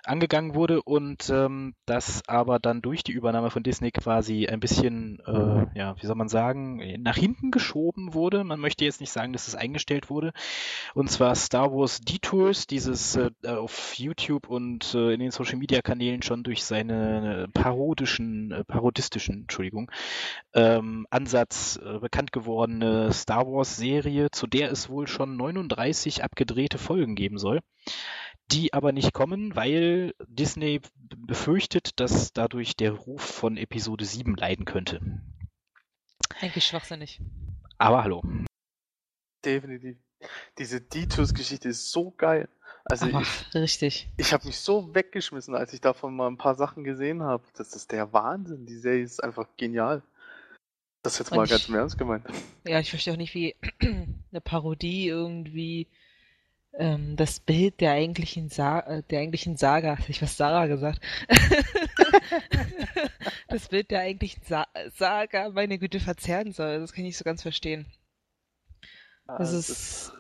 angegangen 0.03 0.55
wurde 0.55 0.83
und 0.83 1.31
ähm, 1.31 1.75
das 1.87 2.23
aber 2.27 2.59
dann 2.59 2.83
durch 2.83 3.05
die 3.05 3.13
Übernahme 3.13 3.51
von 3.51 3.63
Disney 3.63 3.91
quasi 3.91 4.47
ein 4.47 4.61
bisschen, 4.61 5.21
äh, 5.27 5.79
ja, 5.79 5.95
wie 6.01 6.07
soll 6.07 6.17
man 6.17 6.29
sagen, 6.29 6.83
nach 7.03 7.17
hinten 7.17 7.51
geschoben 7.51 8.13
wurde. 8.13 8.45
Man 8.45 8.61
möchte 8.61 8.85
jetzt 8.85 9.01
nicht 9.01 9.13
sagen, 9.13 9.33
dass 9.33 9.49
es 9.49 9.55
eingestellt 9.55 10.11
wurde. 10.11 10.33
Und 10.95 11.11
zwar 11.11 11.35
Star 11.35 11.73
Wars 11.73 12.01
Detours, 12.01 12.67
dieses 12.67 13.17
äh, 13.17 13.31
auf 13.47 13.95
YouTube 13.95 14.49
und 14.49 14.95
äh, 14.95 15.15
in 15.15 15.21
den 15.21 15.31
Social 15.31 15.57
Media 15.57 15.81
Kanälen 15.81 16.23
schon 16.23 16.43
durch 16.43 16.65
seine 16.65 17.49
parodischen, 17.55 18.51
äh, 18.51 18.65
parodistischen, 19.35 19.43
Entschuldigung, 19.43 19.91
ähm, 20.55 21.07
Ansatz 21.11 21.79
äh, 21.83 21.99
bekannt 21.99 22.33
gewordene 22.33 23.13
Star 23.13 23.47
Wars 23.47 23.77
Serie, 23.77 24.31
zu 24.31 24.47
der 24.47 24.71
es 24.71 24.89
wohl 24.89 25.07
schon 25.07 25.37
39 25.37 26.23
abgedrehte 26.23 26.79
Folgen 26.79 27.15
geben 27.15 27.39
soll 27.39 27.61
die 28.51 28.75
aber 28.75 28.93
nicht 28.93 29.15
kommen, 29.15 29.57
weil 29.57 30.13
Disney 30.29 30.83
befürchtet, 30.95 31.99
dass 31.99 32.35
dadurch 32.35 32.77
der 32.77 32.93
Ruf 32.93 33.23
von 33.23 33.57
Episode 33.57 34.05
7 34.05 34.37
leiden 34.37 34.67
könnte. 34.67 35.01
Eigentlich 36.43 36.67
schwachsinnig. 36.67 37.23
Aber 37.79 38.05
hallo. 38.05 38.23
Definitiv. 39.47 39.97
Diese 40.59 40.83
Detours-Geschichte 40.83 41.71
ist 41.71 41.91
so 41.91 42.11
geil. 42.11 42.51
Also 42.85 43.07
Aber 43.07 43.23
ich, 43.23 43.55
richtig. 43.55 44.09
ich 44.19 44.33
habe 44.35 44.47
mich 44.47 44.59
so 44.61 44.95
weggeschmissen, 44.95 45.55
als 45.55 45.73
ich 45.73 45.81
davon 45.81 46.15
mal 46.15 46.27
ein 46.29 46.37
paar 46.37 46.55
Sachen 46.55 46.85
gesehen 46.85 47.23
habe. 47.23 47.43
Das 47.57 47.75
ist 47.75 47.91
der 47.93 48.13
Wahnsinn. 48.13 48.67
Die 48.67 48.77
Serie 48.77 49.03
ist 49.03 49.25
einfach 49.25 49.49
genial. 49.57 50.03
Das 51.03 51.15
ist 51.15 51.19
jetzt 51.21 51.31
Und 51.33 51.37
mal 51.39 51.45
ich- 51.45 51.51
ganz 51.51 51.69
im 51.69 51.75
Ernst 51.77 51.97
gemeint. 51.99 52.27
Ja, 52.67 52.79
ich 52.81 52.91
verstehe 52.91 53.15
auch 53.15 53.19
nicht, 53.19 53.35
wie 53.35 53.57
eine 53.81 54.41
Parodie 54.43 55.09
irgendwie 55.09 55.87
ähm, 56.75 57.17
das 57.17 57.41
Bild 57.41 57.81
der 57.81 57.93
eigentlichen, 57.93 58.49
Sa 58.51 58.81
äh, 58.81 59.03
der 59.05 59.21
eigentlichen 59.21 59.57
Saga, 59.57 59.97
ich 60.09 60.21
was 60.21 60.37
Sarah 60.37 60.67
gesagt, 60.67 61.01
das 63.49 63.69
Bild 63.69 63.91
der 63.91 64.01
eigentlichen 64.01 64.43
Sa 64.45 64.67
Saga, 64.95 65.51
meine 65.51 65.79
Güte, 65.79 66.01
verzerren 66.01 66.53
soll. 66.53 66.81
Das 66.81 66.93
kann 66.93 67.05
ich 67.05 67.11
nicht 67.11 67.19
so 67.19 67.25
ganz 67.25 67.43
verstehen. 67.43 67.87
Das 69.27 69.53
Ah, 69.55 69.59
ist, 69.59 70.13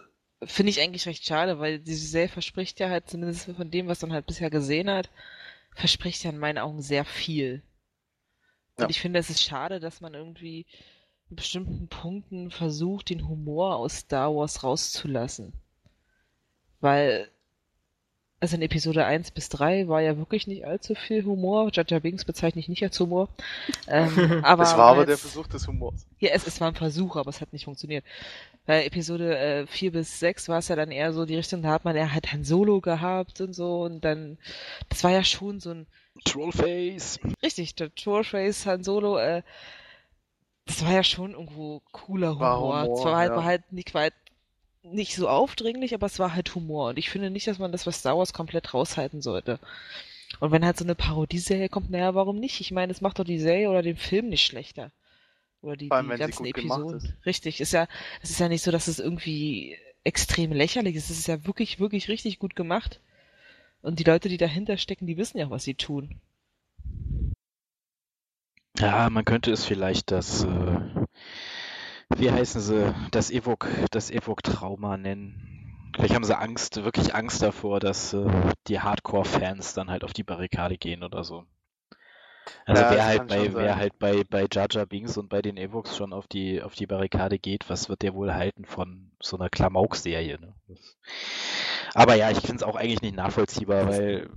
finde 0.43 0.71
ich 0.71 0.81
eigentlich 0.81 1.07
recht 1.07 1.25
schade, 1.25 1.59
weil 1.59 1.79
diese 1.79 2.07
Serie 2.07 2.29
verspricht 2.29 2.81
ja 2.81 2.89
halt, 2.91 3.09
zumindest 3.09 3.45
von 3.57 3.71
dem, 3.71 3.87
was 3.89 4.03
man 4.03 4.13
halt 4.13 4.27
bisher 4.27 4.51
gesehen 4.51 4.91
hat, 4.91 5.09
verspricht 5.75 6.23
ja 6.25 6.31
in 6.31 6.39
meinen 6.39 6.59
Augen 6.59 6.83
sehr 6.83 7.05
viel. 7.05 7.63
Und 8.77 8.85
Ja. 8.85 8.91
ich 8.91 9.01
finde, 9.01 9.21
es 9.21 9.31
ist 9.31 9.43
schade, 9.43 9.81
dass 9.81 10.01
man 10.01 10.15
irgendwie 10.15 10.67
in 11.31 11.37
bestimmten 11.37 11.89
Punkten 11.89 12.51
versucht, 12.51 13.09
den 13.11 13.29
Humor 13.29 13.77
aus 13.77 13.99
Star 14.01 14.35
Wars 14.35 14.63
rauszulassen. 14.63 15.53
Weil, 16.81 17.29
also 18.41 18.57
in 18.57 18.63
Episode 18.63 19.07
1 19.07 19.31
bis 19.31 19.49
3 19.49 19.89
war 19.89 20.03
ja 20.03 20.19
wirklich 20.19 20.47
nicht 20.47 20.67
allzu 20.67 20.95
viel 20.95 21.25
Humor. 21.25 21.71
Jar 21.73 22.01
Binks 22.01 22.25
bezeichne 22.25 22.61
ich 22.61 22.69
nicht 22.69 22.83
als 22.83 22.99
Humor. 23.01 23.29
Ähm, 23.89 24.09
aber 24.45 24.65
Es 24.65 24.77
war 24.77 24.91
aber 24.93 25.07
der 25.07 25.15
als- 25.15 25.23
Versuch 25.23 25.47
des 25.47 25.67
Humors. 25.67 26.07
ja, 26.19 26.31
es, 26.33 26.47
es 26.47 26.61
war 26.61 26.69
ein 26.69 26.75
Versuch, 26.75 27.17
aber 27.17 27.31
es 27.31 27.41
hat 27.41 27.53
nicht 27.53 27.65
funktioniert. 27.65 28.05
Bei 28.67 28.85
Episode 28.87 29.37
äh, 29.39 29.67
4 29.67 29.93
bis 29.93 30.21
6 30.21 30.49
war 30.49 30.59
es 30.59 30.69
ja 30.69 30.77
dann 30.77 30.91
eher 30.91 31.13
so 31.13 31.27
die 31.27 31.37
Richtung, 31.37 31.63
da 31.63 31.71
hat 31.71 31.85
man 31.85 31.97
eher 31.97 32.13
halt 32.13 32.33
Han 32.33 32.45
Solo 32.45 32.81
gehabt 32.81 33.41
und 33.41 33.53
so 33.53 33.83
und 33.83 34.05
dann, 34.05 34.39
das 34.89 35.05
war 35.05 35.11
ja 35.11 35.23
schon 35.23 35.61
so 35.61 35.71
ein, 35.71 35.87
Trollface. 36.25 37.21
richtig, 37.43 37.75
der 37.75 37.95
Trollface 37.95 38.67
Han 38.67 38.85
Solo, 38.85 39.19
äh, 39.19 39.43
das 40.67 40.85
war 40.85 40.93
ja 40.93 41.03
schon 41.03 41.33
irgendwo 41.33 41.83
cooler 41.93 42.37
Humor. 42.37 42.41
War 42.41 42.85
Humor, 42.85 42.99
es 42.99 43.05
war 43.05 43.17
halt, 43.17 43.31
ja. 43.31 43.37
war 43.37 43.45
halt 43.45 43.73
nicht, 43.73 43.95
halt 43.95 44.15
nicht 44.83 45.15
so 45.17 45.29
aufdringlich, 45.29 45.95
aber 45.95 46.07
es 46.07 46.19
war 46.19 46.35
halt 46.35 46.55
Humor 46.55 46.91
und 46.91 46.99
ich 46.99 47.11
finde 47.11 47.31
nicht, 47.31 47.47
dass 47.47 47.59
man 47.59 47.73
das, 47.73 47.87
was 47.87 47.99
Star 47.99 48.17
Wars 48.17 48.33
komplett 48.33 48.73
raushalten 48.73 49.21
sollte. 49.21 49.59
Und 50.41 50.51
wenn 50.51 50.65
halt 50.65 50.79
so 50.79 50.85
eine 50.85 50.95
Parodieserie 50.95 51.69
kommt, 51.69 51.91
naja, 51.91 52.15
warum 52.15 52.39
nicht? 52.39 52.61
Ich 52.61 52.73
meine, 52.73 52.93
es 52.93 53.01
macht 53.01 53.19
doch 53.19 53.25
die 53.25 53.39
Serie 53.39 53.71
oder 53.71 53.83
den 53.83 53.97
Film 53.97 54.29
nicht 54.29 54.45
schlechter. 54.45 54.91
Oder 55.65 55.77
die, 55.77 55.91
allem, 55.91 56.11
die 56.11 56.17
ganzen 56.19 56.45
Episoden. 56.45 57.17
Richtig, 57.25 57.61
ist 57.61 57.73
ja, 57.73 57.89
es 58.21 58.31
ist 58.31 58.39
ja 58.39 58.49
nicht 58.49 58.63
so, 58.63 58.71
dass 58.71 58.87
es 58.87 58.99
irgendwie 58.99 59.79
extrem 60.05 60.53
lächerlich 60.53 60.95
ist. 60.95 61.09
Es 61.09 61.19
ist 61.19 61.27
ja 61.27 61.47
wirklich, 61.47 61.81
wirklich 61.81 62.09
richtig 62.09 62.39
gut 62.39 62.55
gemacht. 62.55 63.01
Und 63.81 63.99
die 63.99 64.05
Leute, 64.05 64.29
die 64.29 64.37
dahinter 64.37 64.77
stecken, 64.77 65.07
die 65.07 65.17
wissen 65.17 65.39
ja, 65.39 65.49
was 65.49 65.65
sie 65.65 65.75
tun. 65.75 66.21
Ja, 68.79 69.09
man 69.09 69.25
könnte 69.25 69.53
es 69.53 69.65
vielleicht 69.65 70.11
das, 70.11 70.45
äh, 70.45 70.81
wie 72.17 72.31
heißen 72.31 72.61
sie, 72.61 72.95
das 73.11 73.31
Evok, 73.31 73.69
das 73.91 74.11
Evok-Trauma 74.11 74.97
nennen. 74.99 75.91
Vielleicht 75.95 76.15
haben 76.15 76.25
sie 76.25 76.37
Angst, 76.37 76.83
wirklich 76.85 77.15
Angst 77.15 77.41
davor, 77.41 77.81
dass 77.81 78.13
äh, 78.13 78.27
die 78.67 78.81
Hardcore-Fans 78.81 79.75
dann 79.75 79.91
halt 79.91 80.05
auf 80.05 80.13
die 80.13 80.25
Barrikade 80.25 80.77
gehen 80.77 81.05
oder 81.05 81.25
so. 81.25 81.47
Also 82.67 82.83
Ja, 82.83 82.91
wer 82.91 83.05
halt 83.05 83.29
bei, 83.29 83.55
wer 83.55 83.77
halt 83.77 83.99
bei, 83.99 84.25
bei 84.29 84.47
Jar 84.51 84.67
Jar 84.71 84.87
Binks 84.87 85.17
und 85.17 85.29
bei 85.29 85.43
den 85.43 85.57
Evoks 85.57 85.97
schon 85.97 86.13
auf 86.13 86.27
die, 86.27 86.63
auf 86.63 86.75
die 86.75 86.87
Barrikade 86.87 87.39
geht, 87.39 87.69
was 87.69 87.89
wird 87.89 88.03
der 88.03 88.15
wohl 88.15 88.35
halten 88.35 88.65
von 88.65 89.11
so 89.21 89.37
einer 89.37 89.49
Klamauk-Serie, 89.51 90.39
ne? 90.41 90.55
Aber 91.95 92.15
ja, 92.15 92.31
ich 92.31 92.41
finde 92.41 92.57
es 92.57 92.63
auch 92.63 92.77
eigentlich 92.77 93.03
nicht 93.03 93.17
nachvollziehbar, 93.17 93.89
weil 93.89 94.29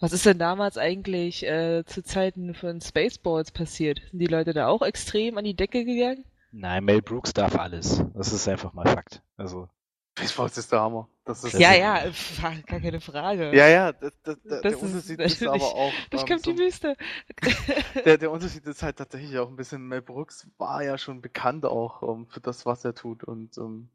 Was 0.00 0.12
ist 0.12 0.26
denn 0.26 0.38
damals 0.38 0.78
eigentlich 0.78 1.44
äh, 1.44 1.84
zu 1.84 2.02
Zeiten 2.02 2.54
von 2.54 2.80
Spaceballs 2.80 3.50
passiert? 3.50 4.00
Sind 4.10 4.20
die 4.20 4.26
Leute 4.26 4.52
da 4.52 4.68
auch 4.68 4.82
extrem 4.82 5.38
an 5.38 5.44
die 5.44 5.56
Decke 5.56 5.84
gegangen? 5.84 6.24
Nein, 6.50 6.84
Mel 6.84 7.02
Brooks 7.02 7.32
darf 7.32 7.56
alles. 7.56 8.02
Das 8.14 8.32
ist 8.32 8.48
einfach 8.48 8.72
mal 8.72 8.86
Fakt. 8.86 9.22
Also, 9.36 9.68
Baseball 10.18 10.46
ist 10.46 10.72
der 10.72 10.80
Hammer. 10.80 11.08
Das 11.24 11.44
ist, 11.44 11.54
Das 11.54 11.60
ja, 11.60 11.72
ist- 12.04 12.38
ja, 12.40 12.50
gar 12.66 12.80
keine 12.80 13.00
Frage. 13.00 13.54
ja, 13.56 13.68
ja, 13.68 13.92
das, 13.92 14.12
das, 14.22 14.36
der, 14.42 14.60
Das 14.60 14.62
der 14.62 14.70
ist 14.72 14.82
Unterschied 14.82 15.20
ist 15.20 15.40
natürlich 15.40 15.62
aber 15.62 15.74
auch. 15.74 15.92
Durch 16.10 16.22
ähm, 16.22 16.28
kommt 16.28 16.44
so, 16.44 16.52
die 16.52 16.58
Wüste. 16.58 16.96
der, 18.04 18.18
der 18.18 18.30
Unterschied 18.30 18.66
ist 18.66 18.82
halt 18.82 18.96
tatsächlich 18.96 19.38
auch 19.38 19.48
ein 19.48 19.56
bisschen, 19.56 19.86
Mel 19.86 20.02
Brooks 20.02 20.46
war 20.58 20.82
ja 20.82 20.96
schon 20.98 21.20
bekannt 21.20 21.64
auch 21.66 22.02
ähm, 22.02 22.26
für 22.28 22.40
das, 22.40 22.66
was 22.66 22.84
er 22.84 22.94
tut. 22.94 23.24
Und 23.24 23.56
ähm, 23.58 23.88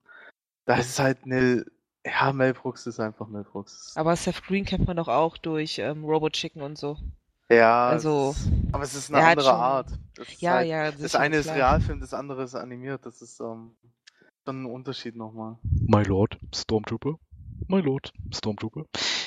da 0.65 0.75
ist 0.75 0.89
es 0.89 0.99
halt 0.99 1.19
eine. 1.25 1.65
Ja, 2.05 2.33
Mel 2.33 2.53
Brooks 2.53 2.85
ist 2.85 2.99
einfach 2.99 3.27
Mel 3.27 3.43
Brooks. 3.45 3.93
Aber 3.95 4.15
Seth 4.15 4.43
Green 4.45 4.65
kennt 4.65 4.85
man 4.87 4.97
doch 4.97 5.07
auch 5.07 5.37
durch 5.37 5.79
ähm, 5.79 6.03
Robot 6.03 6.33
Chicken 6.33 6.61
und 6.61 6.77
so. 6.77 6.97
Ja, 7.49 7.87
also, 7.87 8.31
es 8.31 8.45
ist, 8.45 8.51
aber 8.73 8.83
es 8.83 8.93
ist 8.95 9.09
eine 9.13 9.21
er 9.23 9.27
andere 9.29 9.49
schon- 9.49 9.55
Art. 9.59 9.87
Das 10.15 10.27
ist 10.27 10.41
Ja, 10.41 10.51
halt, 10.55 10.67
ja, 10.67 10.91
Das 10.91 10.99
sicher, 10.99 11.19
eine 11.19 11.37
ist. 11.37 11.49
Realfilm, 11.49 11.99
das 12.01 12.13
andere 12.13 12.43
ist 12.43 12.55
animiert. 12.55 13.05
Das 13.05 13.21
ist 13.21 13.39
ähm, 13.39 13.75
schon 14.45 14.64
ein 14.64 14.65
Unterschied 14.65 15.15
nochmal. 15.15 15.57
My 15.88 16.03
Lord, 16.03 16.38
Stormtrooper. 16.53 17.18
My 17.68 17.80
Lord, 17.80 18.11
Stormtrooper. 18.34 18.86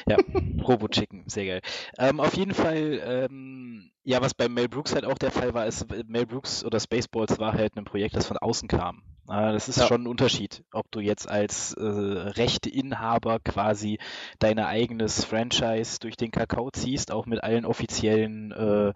Ja, 0.09 0.17
Robo 0.63 0.89
Chicken, 0.89 1.25
sehr 1.27 1.47
geil. 1.47 1.61
Ähm, 1.99 2.21
auf 2.21 2.35
jeden 2.35 2.55
Fall, 2.55 3.01
ähm, 3.05 3.91
ja, 4.05 4.21
was 4.21 4.35
bei 4.35 4.49
Mel 4.49 4.69
Brooks 4.69 4.95
halt 4.95 5.05
auch 5.05 5.19
der 5.19 5.31
Fall 5.31 5.55
war, 5.55 5.67
ist, 5.67 5.87
Mel 6.07 6.27
Brooks 6.27 6.65
oder 6.65 6.79
Spaceballs 6.81 7.39
war 7.39 7.55
halt 7.55 7.77
ein 7.77 7.85
Projekt, 7.85 8.17
das 8.17 8.27
von 8.27 8.37
außen 8.37 8.69
kam. 8.69 9.03
Äh, 9.29 9.53
das 9.53 9.69
ist 9.69 9.79
Ja. 9.79 9.87
schon 9.87 10.03
ein 10.05 10.07
Unterschied, 10.07 10.65
ob 10.73 10.91
du 10.91 11.01
jetzt 11.01 11.29
als 11.29 11.73
äh, 11.75 11.83
Rechteinhaber 11.83 13.41
quasi 13.41 13.99
deine 14.39 14.67
eigenes 14.67 15.25
Franchise 15.25 15.99
durch 16.01 16.17
den 16.17 16.31
Kakao 16.31 16.71
ziehst, 16.71 17.11
auch 17.11 17.27
mit 17.27 17.43
allen 17.43 17.65
offiziellen, 17.65 18.53
äh, 18.53 18.93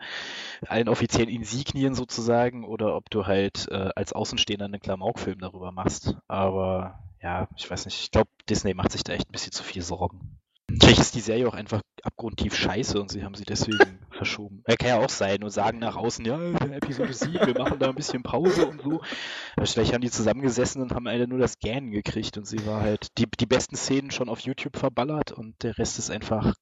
allen 0.67 0.89
offiziellen 0.89 1.29
Insignien 1.31 1.95
sozusagen, 1.95 2.65
oder 2.65 2.97
ob 2.97 3.11
du 3.11 3.27
halt 3.27 3.69
äh, 3.71 3.91
als 3.97 4.13
Außenstehender 4.13 4.67
einen 4.67 4.81
Klamaukfilm 4.81 5.41
darüber 5.41 5.73
machst. 5.73 6.17
Aber 6.29 6.99
ja, 7.23 7.49
ich 7.57 7.71
weiß 7.71 7.85
nicht, 7.87 8.01
ich 8.01 8.11
glaube, 8.11 8.31
Disney 8.49 8.75
macht 8.75 8.93
sich 8.93 9.05
da 9.05 9.13
echt 9.13 9.29
ein 9.29 9.33
bisschen 9.33 9.53
zu 9.53 9.63
viel 9.63 9.83
Sorgen. 9.83 10.39
Vielleicht 10.81 11.01
ist 11.01 11.15
die 11.15 11.21
Serie 11.21 11.47
auch 11.47 11.55
einfach 11.55 11.83
abgrundtief 12.03 12.55
scheiße 12.55 13.01
und 13.01 13.11
sie 13.11 13.23
haben 13.23 13.35
sie 13.35 13.45
deswegen 13.45 14.01
verschoben. 14.11 14.63
Er 14.65 14.77
kann 14.77 14.89
ja 14.89 14.99
auch 14.99 15.11
sein 15.11 15.43
und 15.45 15.51
sagen 15.51 15.79
nach 15.79 15.97
außen, 15.97 16.25
ja, 16.25 16.39
Episode 16.53 17.13
7, 17.13 17.47
wir 17.47 17.59
machen 17.59 17.79
da 17.79 17.89
ein 17.91 17.95
bisschen 17.95 18.23
Pause 18.23 18.67
und 18.67 18.81
so. 18.83 19.03
Aber 19.57 19.67
Vielleicht 19.67 19.93
haben 19.93 20.01
die 20.01 20.11
zusammengesessen 20.11 20.81
und 20.81 20.95
haben 20.95 21.07
alle 21.07 21.29
nur 21.29 21.39
das 21.39 21.59
Gähnen 21.59 21.91
gekriegt 21.91 22.39
und 22.39 22.47
sie 22.47 22.65
war 22.67 22.81
halt 22.81 23.09
die, 23.19 23.27
die 23.27 23.47
besten 23.47 23.77
Szenen 23.77 24.11
schon 24.11 24.29
auf 24.29 24.41
YouTube 24.41 24.77
verballert 24.77 25.33
und 25.33 25.63
der 25.63 25.77
Rest 25.79 25.99
ist 25.99 26.11
einfach. 26.11 26.55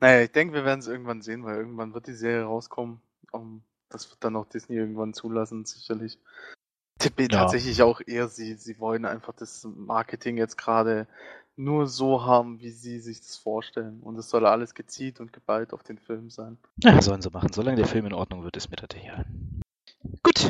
Naja, 0.00 0.22
ich 0.22 0.32
denke, 0.32 0.54
wir 0.54 0.64
werden 0.64 0.80
es 0.80 0.86
irgendwann 0.88 1.22
sehen, 1.22 1.44
weil 1.44 1.56
irgendwann 1.56 1.94
wird 1.94 2.06
die 2.06 2.14
Serie 2.14 2.44
rauskommen. 2.44 3.00
Um, 3.30 3.62
das 3.90 4.10
wird 4.10 4.22
dann 4.24 4.36
auch 4.36 4.46
Disney 4.46 4.76
irgendwann 4.76 5.12
zulassen, 5.12 5.64
sicherlich. 5.64 6.18
Tippe 6.98 7.22
Ja. 7.22 7.28
tatsächlich 7.28 7.82
auch 7.82 8.00
eher, 8.04 8.28
sie, 8.28 8.54
sie 8.54 8.78
wollen 8.80 9.04
einfach 9.04 9.34
das 9.34 9.64
Marketing 9.64 10.36
jetzt 10.36 10.58
gerade 10.58 11.06
nur 11.58 11.86
so 11.86 12.24
haben, 12.24 12.60
wie 12.60 12.70
sie 12.70 13.00
sich 13.00 13.20
das 13.20 13.36
vorstellen. 13.36 14.00
Und 14.00 14.18
es 14.18 14.30
soll 14.30 14.46
alles 14.46 14.74
gezielt 14.74 15.20
und 15.20 15.32
geballt 15.32 15.72
auf 15.72 15.82
den 15.82 15.98
Film 15.98 16.30
sein. 16.30 16.58
Ja, 16.82 17.00
sollen 17.02 17.22
sie 17.22 17.30
machen. 17.30 17.52
Solange 17.52 17.76
der 17.76 17.86
Film 17.86 18.06
in 18.06 18.14
Ordnung 18.14 18.44
wird, 18.44 18.56
ist 18.56 18.70
mir 18.70 18.76
das 18.76 18.88
egal. 18.96 19.26
Gut, 20.22 20.48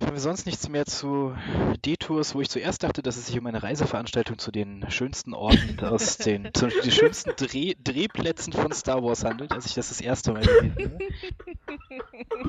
wenn 0.00 0.14
wir 0.14 0.16
wir 0.16 0.20
sonst 0.20 0.46
nichts 0.46 0.66
mehr 0.70 0.86
zu 0.86 1.36
Detours, 1.84 2.34
wo 2.34 2.40
ich 2.40 2.48
zuerst 2.48 2.82
dachte, 2.82 3.02
dass 3.02 3.18
es 3.18 3.26
sich 3.26 3.38
um 3.38 3.46
eine 3.46 3.62
Reiseveranstaltung 3.62 4.38
zu 4.38 4.50
den 4.50 4.90
schönsten 4.90 5.34
Orten 5.34 5.78
aus 5.84 6.16
den, 6.16 6.48
zu 6.54 6.68
den 6.68 6.90
schönsten 6.90 7.32
Dreh, 7.36 7.74
Drehplätzen 7.84 8.54
von 8.54 8.72
Star 8.72 9.02
Wars 9.02 9.24
handelt, 9.24 9.52
als 9.52 9.66
ich 9.66 9.74
das 9.74 9.90
das 9.90 10.00
erste 10.00 10.32
Mal 10.32 10.40
gesehen 10.40 10.74
habe. 10.74 10.98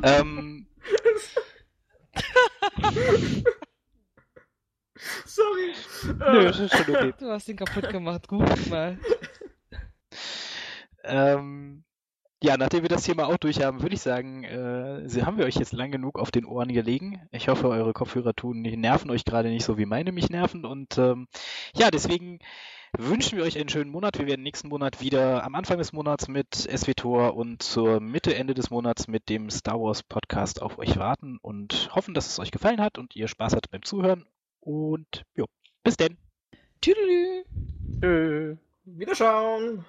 ähm, 0.21 0.67
Sorry. 5.25 5.73
nö, 6.17 6.43
das 6.45 6.59
ist 6.59 6.75
schon 6.77 6.95
okay. 6.95 7.13
Du 7.19 7.29
hast 7.31 7.47
ihn 7.49 7.57
kaputt 7.57 7.89
gemacht. 7.89 8.27
Gut 8.27 8.69
mal. 8.69 8.97
Ähm, 11.03 11.83
ja, 12.43 12.57
nachdem 12.57 12.81
wir 12.83 12.89
das 12.89 13.03
Thema 13.03 13.27
auch 13.27 13.37
durch 13.37 13.63
haben, 13.63 13.81
würde 13.81 13.95
ich 13.95 14.01
sagen, 14.01 14.43
äh, 14.43 15.07
sie- 15.07 15.23
haben 15.23 15.37
wir 15.37 15.45
euch 15.45 15.55
jetzt 15.55 15.71
lang 15.73 15.89
genug 15.91 16.19
auf 16.19 16.31
den 16.31 16.45
Ohren 16.45 16.67
gelegen. 16.73 17.21
Ich 17.31 17.47
hoffe, 17.47 17.69
eure 17.69 17.93
Kopfhörer 17.93 18.33
tun, 18.33 18.61
nerven 18.61 19.09
euch 19.09 19.23
gerade 19.25 19.49
nicht 19.49 19.63
so, 19.63 19.77
wie 19.77 19.85
meine 19.85 20.11
mich 20.11 20.29
nerven. 20.29 20.65
Und 20.65 20.97
ähm, 20.97 21.27
ja, 21.75 21.89
deswegen 21.91 22.39
wünschen 22.97 23.37
wir 23.37 23.45
euch 23.45 23.57
einen 23.57 23.69
schönen 23.69 23.89
Monat. 23.91 24.19
Wir 24.19 24.27
werden 24.27 24.43
nächsten 24.43 24.67
Monat 24.69 25.01
wieder 25.01 25.43
am 25.43 25.55
Anfang 25.55 25.77
des 25.77 25.93
Monats 25.93 26.27
mit 26.27 26.53
SWTOR 26.55 27.35
und 27.35 27.63
zur 27.63 27.99
Mitte, 28.01 28.35
Ende 28.35 28.53
des 28.53 28.69
Monats 28.69 29.07
mit 29.07 29.29
dem 29.29 29.49
Star 29.49 29.79
Wars 29.79 30.03
Podcast 30.03 30.61
auf 30.61 30.77
euch 30.77 30.97
warten 30.97 31.37
und 31.41 31.89
hoffen, 31.95 32.13
dass 32.13 32.27
es 32.27 32.39
euch 32.39 32.51
gefallen 32.51 32.81
hat 32.81 32.97
und 32.97 33.15
ihr 33.15 33.27
Spaß 33.27 33.53
hattet 33.55 33.71
beim 33.71 33.83
Zuhören. 33.83 34.25
Und 34.67 35.23
jo, 35.37 35.45
bis 35.81 35.95
denn. 35.95 36.17
Tüdelü. 36.81 37.45
Tschö. 38.01 38.57
Wiederschauen. 38.83 39.85